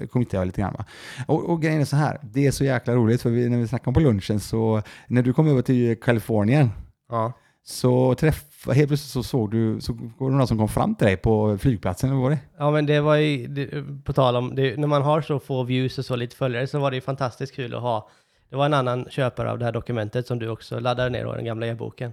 eh, 0.00 0.06
kom 0.06 0.22
inte 0.22 0.36
jag 0.36 0.46
lite 0.46 0.60
grann. 0.60 0.74
Va? 0.78 0.84
Och, 1.26 1.50
och 1.50 1.62
grejen 1.62 1.80
är 1.80 1.84
så 1.84 1.96
här, 1.96 2.20
det 2.22 2.46
är 2.46 2.50
så 2.50 2.64
jäkla 2.64 2.94
roligt 2.94 3.22
för 3.22 3.30
vi, 3.30 3.48
när 3.48 3.58
vi 3.58 3.68
snackade 3.68 3.88
om 3.88 3.94
på 3.94 4.00
lunchen 4.00 4.40
så 4.40 4.82
när 5.06 5.22
du 5.22 5.32
kom 5.32 5.48
över 5.48 5.62
till 5.62 6.00
Kalifornien 6.00 6.70
Ja. 7.08 7.32
Så 7.68 8.14
träffa, 8.14 8.72
helt 8.72 8.88
plötsligt 8.88 9.12
så 9.12 9.22
såg 9.22 9.50
du, 9.50 9.80
så 9.80 9.92
var 9.92 10.28
det 10.28 10.32
några 10.32 10.46
som 10.46 10.58
kom 10.58 10.68
fram 10.68 10.94
till 10.94 11.06
dig 11.06 11.16
på 11.16 11.58
flygplatsen, 11.58 12.10
eller 12.10 12.20
var 12.20 12.30
det? 12.30 12.38
ja, 12.58 12.70
men 12.70 12.86
det 12.86 13.00
var 13.00 13.16
ju, 13.16 13.46
det, 13.46 13.84
på 14.04 14.12
tal 14.12 14.36
om, 14.36 14.54
det, 14.54 14.76
när 14.76 14.86
man 14.86 15.02
har 15.02 15.20
så 15.20 15.38
få 15.38 15.62
views 15.62 15.98
och 15.98 16.04
så 16.04 16.16
lite 16.16 16.36
följare 16.36 16.66
så 16.66 16.78
var 16.78 16.90
det 16.90 16.94
ju 16.94 17.00
fantastiskt 17.00 17.54
kul 17.54 17.74
att 17.74 17.82
ha. 17.82 18.08
Det 18.50 18.56
var 18.56 18.66
en 18.66 18.74
annan 18.74 19.06
köpare 19.10 19.50
av 19.50 19.58
det 19.58 19.64
här 19.64 19.72
dokumentet 19.72 20.26
som 20.26 20.38
du 20.38 20.48
också 20.48 20.80
laddade 20.80 21.10
ner 21.10 21.24
då, 21.24 21.32
den 21.32 21.44
gamla 21.44 21.66
e-boken. 21.66 22.12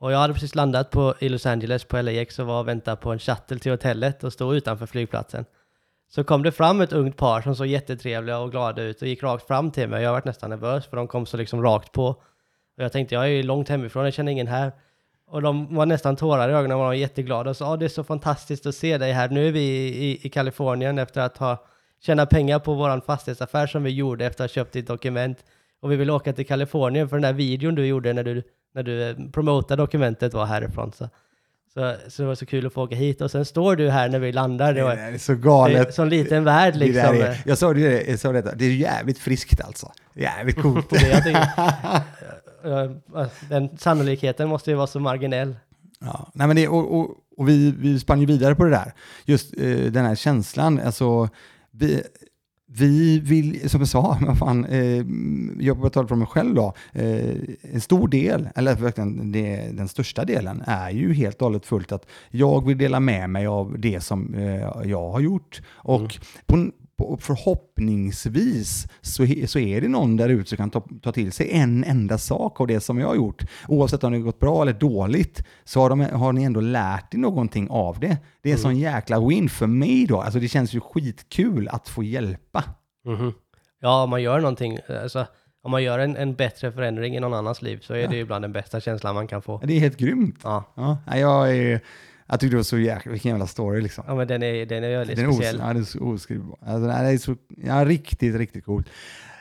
Och 0.00 0.12
jag 0.12 0.18
hade 0.18 0.34
precis 0.34 0.54
landat 0.54 0.90
på, 0.90 1.14
i 1.18 1.28
Los 1.28 1.46
Angeles 1.46 1.84
på 1.84 2.02
LAX 2.02 2.38
och 2.38 2.46
var 2.46 2.60
och 2.60 2.68
väntade 2.68 2.96
på 2.96 3.12
en 3.12 3.18
shuttle 3.18 3.58
till 3.58 3.72
hotellet 3.72 4.24
och 4.24 4.32
stod 4.32 4.54
utanför 4.54 4.86
flygplatsen. 4.86 5.44
Så 6.08 6.24
kom 6.24 6.42
det 6.42 6.52
fram 6.52 6.80
ett 6.80 6.92
ungt 6.92 7.16
par 7.16 7.40
som 7.40 7.56
såg 7.56 7.66
jättetrevliga 7.66 8.38
och 8.38 8.50
glada 8.50 8.82
ut 8.82 9.02
och 9.02 9.08
gick 9.08 9.22
rakt 9.22 9.46
fram 9.46 9.70
till 9.70 9.88
mig. 9.88 10.02
Jag 10.02 10.12
varit 10.12 10.24
nästan 10.24 10.50
nervös 10.50 10.86
för 10.86 10.96
de 10.96 11.08
kom 11.08 11.26
så 11.26 11.36
liksom 11.36 11.62
rakt 11.62 11.92
på. 11.92 12.22
Och 12.78 12.84
jag 12.84 12.92
tänkte, 12.92 13.14
jag 13.14 13.24
är 13.24 13.28
ju 13.28 13.42
långt 13.42 13.68
hemifrån, 13.68 14.04
jag 14.04 14.14
känner 14.14 14.32
ingen 14.32 14.46
här. 14.46 14.72
Och 15.30 15.42
de 15.42 15.74
var 15.74 15.86
nästan 15.86 16.16
tårar 16.16 16.48
i 16.48 16.52
ögonen 16.52 16.76
och 16.76 16.78
var 16.78 16.92
jätteglada 16.92 17.50
och 17.50 17.56
sa, 17.56 17.72
ah, 17.72 17.76
det 17.76 17.84
är 17.84 17.88
så 17.88 18.04
fantastiskt 18.04 18.66
att 18.66 18.74
se 18.74 18.98
dig 18.98 19.12
här. 19.12 19.28
Nu 19.28 19.48
är 19.48 19.52
vi 19.52 19.60
i, 19.60 20.26
i, 20.26 20.30
Kalifornien 20.30 20.98
efter 20.98 21.20
att 21.20 21.36
ha 21.36 21.64
tjänat 22.00 22.30
pengar 22.30 22.58
på 22.58 22.74
våran 22.74 23.00
fastighetsaffär 23.00 23.66
som 23.66 23.82
vi 23.82 23.90
gjorde 23.90 24.26
efter 24.26 24.44
att 24.44 24.50
ha 24.50 24.54
köpt 24.54 24.72
ditt 24.72 24.86
dokument. 24.86 25.38
Och 25.80 25.92
vi 25.92 25.96
vill 25.96 26.10
åka 26.10 26.32
till 26.32 26.46
Kalifornien 26.46 27.08
för 27.08 27.16
den 27.16 27.22
där 27.22 27.32
videon 27.32 27.74
du 27.74 27.86
gjorde 27.86 28.12
när 28.12 28.24
du, 28.24 28.42
när 28.74 28.82
du 28.82 29.02
eh, 29.02 29.16
promotade 29.32 29.82
dokumentet 29.82 30.34
var 30.34 30.46
härifrån. 30.46 30.92
Så, 30.92 31.08
så, 31.74 31.94
så 32.08 32.22
det 32.22 32.28
var 32.28 32.34
så 32.34 32.46
kul 32.46 32.66
att 32.66 32.72
få 32.72 32.82
åka 32.82 32.94
hit. 32.94 33.20
Och 33.20 33.30
sen 33.30 33.44
står 33.44 33.76
du 33.76 33.90
här 33.90 34.08
när 34.08 34.18
vi 34.18 34.32
landar. 34.32 34.74
Det 34.74 34.82
var, 34.82 34.96
det 34.96 35.02
är 35.02 35.18
så 35.18 35.32
det 35.32 35.38
galet. 35.38 35.94
som 35.94 36.08
liten 36.08 36.44
värld 36.44 36.72
Det 36.72 36.78
liksom. 36.78 37.16
där 37.16 37.24
är, 37.24 37.42
jag 37.44 37.58
sa 37.58 37.72
det, 37.72 38.08
jag 38.08 38.18
sa 38.18 38.32
det, 38.32 38.54
det 38.56 38.64
är 38.64 38.70
jävligt 38.70 39.18
friskt 39.18 39.60
alltså. 39.60 39.92
Jävligt 40.14 40.62
coolt. 40.62 40.90
Det 40.90 41.08
jag 41.08 41.24
tycker, 41.24 41.48
den 43.48 43.78
sannolikheten 43.78 44.48
måste 44.48 44.70
ju 44.70 44.76
vara 44.76 44.86
så 44.86 45.00
marginell. 45.00 45.56
Ja, 46.00 46.30
nej 46.34 46.46
men 46.46 46.56
det, 46.56 46.68
och, 46.68 46.98
och, 47.00 47.10
och 47.36 47.48
vi, 47.48 47.74
vi 47.78 48.00
spann 48.00 48.20
ju 48.20 48.26
vidare 48.26 48.54
på 48.54 48.64
det 48.64 48.70
där. 48.70 48.92
Just 49.24 49.54
eh, 49.58 49.92
den 49.92 50.04
här 50.04 50.14
känslan, 50.14 50.80
alltså 50.80 51.28
vi, 51.70 52.02
vi 52.70 53.18
vill, 53.18 53.70
som 53.70 53.80
jag 53.80 53.88
sa, 53.88 54.18
vad 54.26 54.38
fan, 54.38 54.64
eh, 54.64 55.04
jag 55.60 55.92
tala 55.92 56.08
från 56.08 56.18
mig 56.18 56.28
själv 56.28 56.54
då, 56.54 56.74
eh, 56.92 57.36
en 57.62 57.80
stor 57.80 58.08
del, 58.08 58.48
eller 58.54 58.74
verkligen 58.74 59.32
det, 59.32 59.70
den 59.72 59.88
största 59.88 60.24
delen, 60.24 60.62
är 60.66 60.90
ju 60.90 61.14
helt 61.14 61.36
och 61.36 61.46
hållet 61.46 61.66
fullt 61.66 61.92
att 61.92 62.06
jag 62.30 62.66
vill 62.66 62.78
dela 62.78 63.00
med 63.00 63.30
mig 63.30 63.46
av 63.46 63.78
det 63.78 64.00
som 64.00 64.34
eh, 64.34 64.88
jag 64.90 65.10
har 65.10 65.20
gjort. 65.20 65.60
Och 65.68 66.00
Mm. 66.00 66.10
på, 66.46 66.72
och 67.00 67.22
förhoppningsvis 67.22 68.86
så, 69.00 69.26
så 69.46 69.58
är 69.58 69.80
det 69.80 69.88
någon 69.88 70.16
där 70.16 70.28
ute 70.28 70.48
som 70.48 70.56
kan 70.56 70.70
ta, 70.70 70.82
ta 71.02 71.12
till 71.12 71.32
sig 71.32 71.50
en 71.52 71.84
enda 71.84 72.18
sak 72.18 72.60
av 72.60 72.66
det 72.66 72.80
som 72.80 72.98
jag 72.98 73.06
har 73.08 73.14
gjort. 73.14 73.42
Oavsett 73.68 74.04
om 74.04 74.12
det 74.12 74.18
har 74.18 74.24
gått 74.24 74.38
bra 74.40 74.62
eller 74.62 74.72
dåligt 74.72 75.42
så 75.64 75.80
har, 75.80 75.90
de, 75.90 76.00
har 76.00 76.32
ni 76.32 76.42
ändå 76.42 76.60
lärt 76.60 77.14
er 77.14 77.18
någonting 77.18 77.70
av 77.70 78.00
det. 78.00 78.18
Det 78.42 78.48
är 78.48 78.52
en 78.52 78.60
sån 78.60 78.78
jäkla 78.78 79.20
win 79.28 79.48
för 79.48 79.66
mig 79.66 80.06
då. 80.06 80.20
Alltså 80.20 80.40
det 80.40 80.48
känns 80.48 80.74
ju 80.74 80.80
skitkul 80.80 81.68
att 81.68 81.88
få 81.88 82.02
hjälpa. 82.02 82.64
Mhm. 83.04 83.32
Ja, 83.80 84.02
om 84.02 84.10
man 84.10 84.22
gör 84.22 84.40
någonting, 84.40 84.78
alltså, 85.02 85.26
om 85.62 85.70
man 85.70 85.82
gör 85.82 85.98
en, 85.98 86.16
en 86.16 86.34
bättre 86.34 86.72
förändring 86.72 87.16
i 87.16 87.20
någon 87.20 87.34
annans 87.34 87.62
liv 87.62 87.78
så 87.82 87.94
är 87.94 88.08
det 88.08 88.16
ju 88.16 88.24
bland 88.24 88.44
den 88.44 88.52
bästa 88.52 88.80
känslan 88.80 89.14
man 89.14 89.26
kan 89.26 89.42
få. 89.42 89.60
Det 89.64 89.74
är 89.76 89.80
helt 89.80 89.96
grymt. 89.96 90.40
Ja, 90.42 90.64
Ja, 90.74 91.16
jag, 91.16 91.56
är, 91.56 91.80
jag 92.28 92.40
tyckte 92.40 92.52
det 92.54 92.56
var 92.58 92.64
så 92.64 92.78
jäkla, 92.78 93.12
vilken 93.12 93.30
jävla 93.30 93.46
story 93.46 93.80
liksom. 93.80 94.04
ja 94.06 94.14
men 94.14 94.28
den 94.28 94.42
är, 94.42 94.66
den 94.66 94.84
är 94.84 94.98
väldigt 94.98 95.16
Den 95.16 95.24
är, 95.24 95.30
os, 95.30 95.36
speciell. 95.36 95.58
ja, 95.60 95.66
den 95.66 95.76
är 95.76 95.82
så 95.84 95.98
oskrivbar. 95.98 96.58
Alltså, 96.66 96.86
det 96.86 96.92
är 96.94 97.18
så, 97.18 97.36
ja, 97.48 97.84
riktigt, 97.84 98.34
riktigt 98.36 98.64
coolt. 98.64 98.86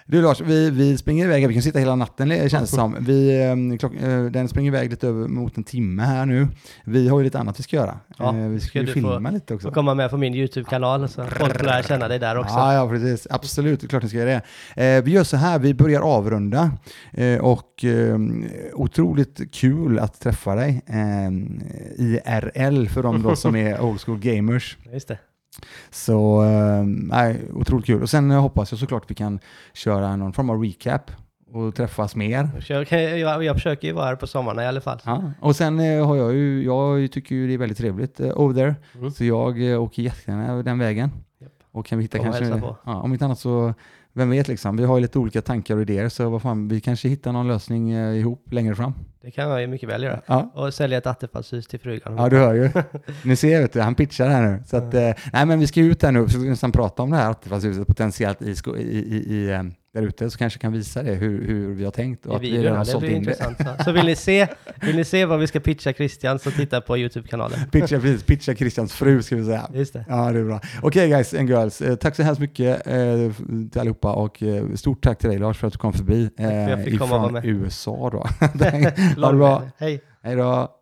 Du 0.09 0.21
Lars, 0.21 0.41
vi, 0.41 0.69
vi 0.69 0.97
springer 0.97 1.25
iväg, 1.25 1.47
vi 1.47 1.53
kan 1.53 1.63
sitta 1.63 1.79
hela 1.79 1.95
natten 1.95 2.49
känns 2.49 2.69
det 2.69 2.75
som. 2.75 2.95
Vi, 2.99 3.45
eh, 3.71 3.77
klock, 3.77 3.93
eh, 3.93 4.23
den 4.25 4.47
springer 4.47 4.71
iväg 4.71 4.89
lite 4.89 5.07
över 5.07 5.27
mot 5.27 5.57
en 5.57 5.63
timme 5.63 6.03
här 6.03 6.25
nu. 6.25 6.47
Vi 6.85 7.09
har 7.09 7.19
ju 7.19 7.23
lite 7.23 7.39
annat 7.39 7.59
vi 7.59 7.63
ska 7.63 7.75
göra. 7.75 7.99
Ja, 8.17 8.35
Eh, 8.37 8.47
vi 8.47 8.59
ska 8.59 8.69
ska 8.69 8.79
ju 8.79 8.87
filma 8.87 9.29
lite 9.29 9.53
också. 9.53 9.67
Och 9.67 9.73
komma 9.73 9.93
med 9.93 10.09
på 10.09 10.17
min 10.17 10.35
YouTube-kanal 10.35 11.09
så 11.09 11.25
folk 11.25 11.63
lär 11.63 11.83
känna 11.83 12.07
dig 12.07 12.19
där 12.19 12.37
också. 12.37 12.53
Ja, 12.53 12.73
ja, 12.73 12.89
precis. 12.89 13.27
Absolut, 13.29 13.89
klart 13.89 14.03
ni 14.03 14.09
ska 14.09 14.17
göra 14.17 14.41
det. 14.75 14.97
Eh, 14.97 15.03
vi 15.03 15.11
gör 15.11 15.23
så 15.23 15.37
här, 15.37 15.59
vi 15.59 15.73
börjar 15.73 16.01
avrunda 16.01 16.71
och 17.41 17.85
eh, 17.85 18.19
otroligt 18.73 19.53
kul 19.53 19.99
att 19.99 20.19
träffa 20.19 20.55
dig 20.55 20.81
eh, 20.87 21.31
IRL 21.97 22.87
för 22.87 23.03
de 23.03 23.35
som 23.35 23.55
är 23.65 23.81
old 23.81 24.01
school 24.01 24.19
gamers. 24.19 24.77
Just 24.93 25.07
det. 25.07 25.17
Så, 25.89 26.43
eh, 26.43 27.35
otroligt 27.53 27.85
kul. 27.85 28.01
Och 28.01 28.09
sen 28.09 28.31
hoppas 28.31 28.71
jag 28.71 28.79
såklart 28.79 29.11
vi 29.11 29.15
kan 29.15 29.39
köra 29.73 30.15
någon 30.15 30.33
form 30.33 30.49
av 30.49 30.63
recap 30.63 31.11
och 31.53 31.75
träffas 31.75 32.15
mer. 32.15 32.49
Jag, 32.67 33.43
jag, 33.43 33.55
försöker 33.55 33.87
ju 33.87 33.93
vara 33.93 34.05
här 34.05 34.15
på 34.15 34.27
sommarna 34.27 34.63
i 34.63 34.67
alla 34.67 34.81
fall. 34.81 34.99
Ja. 35.05 35.31
Och 35.39 35.55
sen 35.55 35.79
eh, 35.79 36.07
har 36.07 36.15
jag 36.15 36.33
ju, 36.33 36.63
jag 36.63 37.11
tycker 37.11 37.35
ju 37.35 37.47
det 37.47 37.53
är 37.53 37.57
väldigt 37.57 37.77
trevligt 37.77 38.19
eh, 38.19 38.39
over 38.39 38.55
there. 38.55 38.75
Mm. 38.95 39.11
Så 39.11 39.25
jag 39.25 39.71
eh, 39.71 39.83
åker 39.83 40.01
jättegärna 40.01 40.63
den 40.63 40.79
vägen. 40.79 41.11
Japp. 41.39 41.51
Och 41.71 41.85
kan 41.85 41.97
vi 41.97 42.03
hitta 42.03 42.17
och 42.17 42.23
kanske, 42.23 42.45
ja, 42.85 42.95
om 43.01 43.13
inte 43.13 43.25
annat 43.25 43.39
så, 43.39 43.73
vem 44.17 44.29
vet 44.29 44.47
liksom, 44.47 44.77
vi 44.77 44.83
har 44.83 44.97
ju 44.97 45.01
lite 45.01 45.19
olika 45.19 45.41
tankar 45.41 45.75
och 45.75 45.81
idéer 45.81 46.09
så 46.09 46.29
vad 46.29 46.41
fan, 46.41 46.67
vi 46.67 46.81
kanske 46.81 47.09
hittar 47.09 47.31
någon 47.31 47.47
lösning 47.47 47.91
eh, 47.91 48.19
ihop 48.19 48.47
längre 48.51 48.75
fram. 48.75 48.93
Det 49.21 49.31
kan 49.31 49.49
jag 49.49 49.61
ju 49.61 49.67
mycket 49.67 49.89
väl 49.89 50.03
göra. 50.03 50.21
Ja. 50.25 50.51
Och 50.55 50.73
sälja 50.73 50.97
ett 50.97 51.07
attefallshus 51.07 51.67
till 51.67 51.79
frugan. 51.79 52.17
Ja, 52.17 52.29
du 52.29 52.37
hör 52.37 52.53
ju. 52.53 52.69
Ni 53.23 53.35
ser, 53.35 53.61
vet 53.61 53.73
du, 53.73 53.81
han 53.81 53.95
pitchar 53.95 54.29
här 54.29 54.41
nu. 54.41 54.63
Så 54.65 54.77
att, 54.77 54.93
eh, 54.93 55.11
nej, 55.33 55.45
men 55.45 55.59
vi 55.59 55.67
ska 55.67 55.81
ut 55.81 56.03
här 56.03 56.11
nu 56.11 56.19
och 56.19 56.33
nästan 56.33 56.71
prata 56.71 57.03
om 57.03 57.11
det 57.11 57.17
här 57.17 57.31
attefallshuset 57.31 57.87
potentiellt 57.87 58.41
i, 58.41 58.55
i, 58.77 58.81
i, 58.81 59.35
i, 59.35 59.49
eh, 59.49 59.63
där 59.97 60.07
ute, 60.07 60.29
så 60.29 60.37
kanske 60.37 60.59
kan 60.59 60.73
visa 60.73 61.03
det 61.03 61.13
hur, 61.13 61.47
hur 61.47 61.73
vi 61.73 61.83
har 61.83 61.91
tänkt. 61.91 62.25
Och 62.25 62.33
I 62.33 62.35
att 62.35 62.41
vi 62.41 62.63
redan 62.63 62.77
har 62.77 62.85
sålt 62.85 63.03
in 63.03 63.09
det. 63.09 63.17
intressant. 63.17 63.57
Så. 63.57 63.83
så 63.83 63.91
vill 63.91 64.05
ni, 64.05 64.15
se, 64.15 64.47
vill 64.81 64.95
ni 64.95 65.05
se 65.05 65.25
vad 65.25 65.39
vi 65.39 65.47
ska 65.47 65.59
pitcha 65.59 65.93
Christian 65.93 66.39
så 66.39 66.51
titta 66.51 66.81
på 66.81 66.97
YouTube-kanalen. 66.97 67.59
Pitcha, 67.71 67.99
precis, 67.99 68.23
pitcha 68.23 68.55
Christians 68.55 68.93
fru 68.93 69.23
ska 69.23 69.35
vi 69.35 69.45
säga. 69.45 69.69
Just 69.73 69.93
det. 69.93 70.05
Ja, 70.09 70.31
det 70.31 70.39
är 70.39 70.43
bra. 70.43 70.61
Okej 70.81 71.09
guys 71.09 71.33
and 71.33 71.49
girls, 71.49 71.81
eh, 71.81 71.95
tack 71.95 72.15
så 72.15 72.23
hemskt 72.23 72.41
mycket 72.41 72.87
eh, 72.87 72.95
till 73.71 73.81
allihopa 73.81 74.13
och 74.13 74.43
eh, 74.43 74.73
stort 74.75 75.03
tack 75.03 75.19
till 75.19 75.29
dig 75.29 75.39
Lars 75.39 75.57
för 75.57 75.67
att 75.67 75.73
du 75.73 75.79
kom 75.79 75.93
förbi 75.93 76.29
för 76.37 76.43
att 76.43 76.69
jag 76.69 76.79
eh, 76.79 76.85
fick 76.85 76.99
komma 76.99 77.15
och 77.15 77.21
vara 77.21 77.39
ifrån 77.39 77.53
med. 77.53 77.63
USA 77.63 78.09
då. 78.09 78.17
ha 79.21 79.31
det 79.31 79.37
bra. 79.37 79.63
Hej. 79.77 80.01
Hej 80.23 80.35
då. 80.35 80.76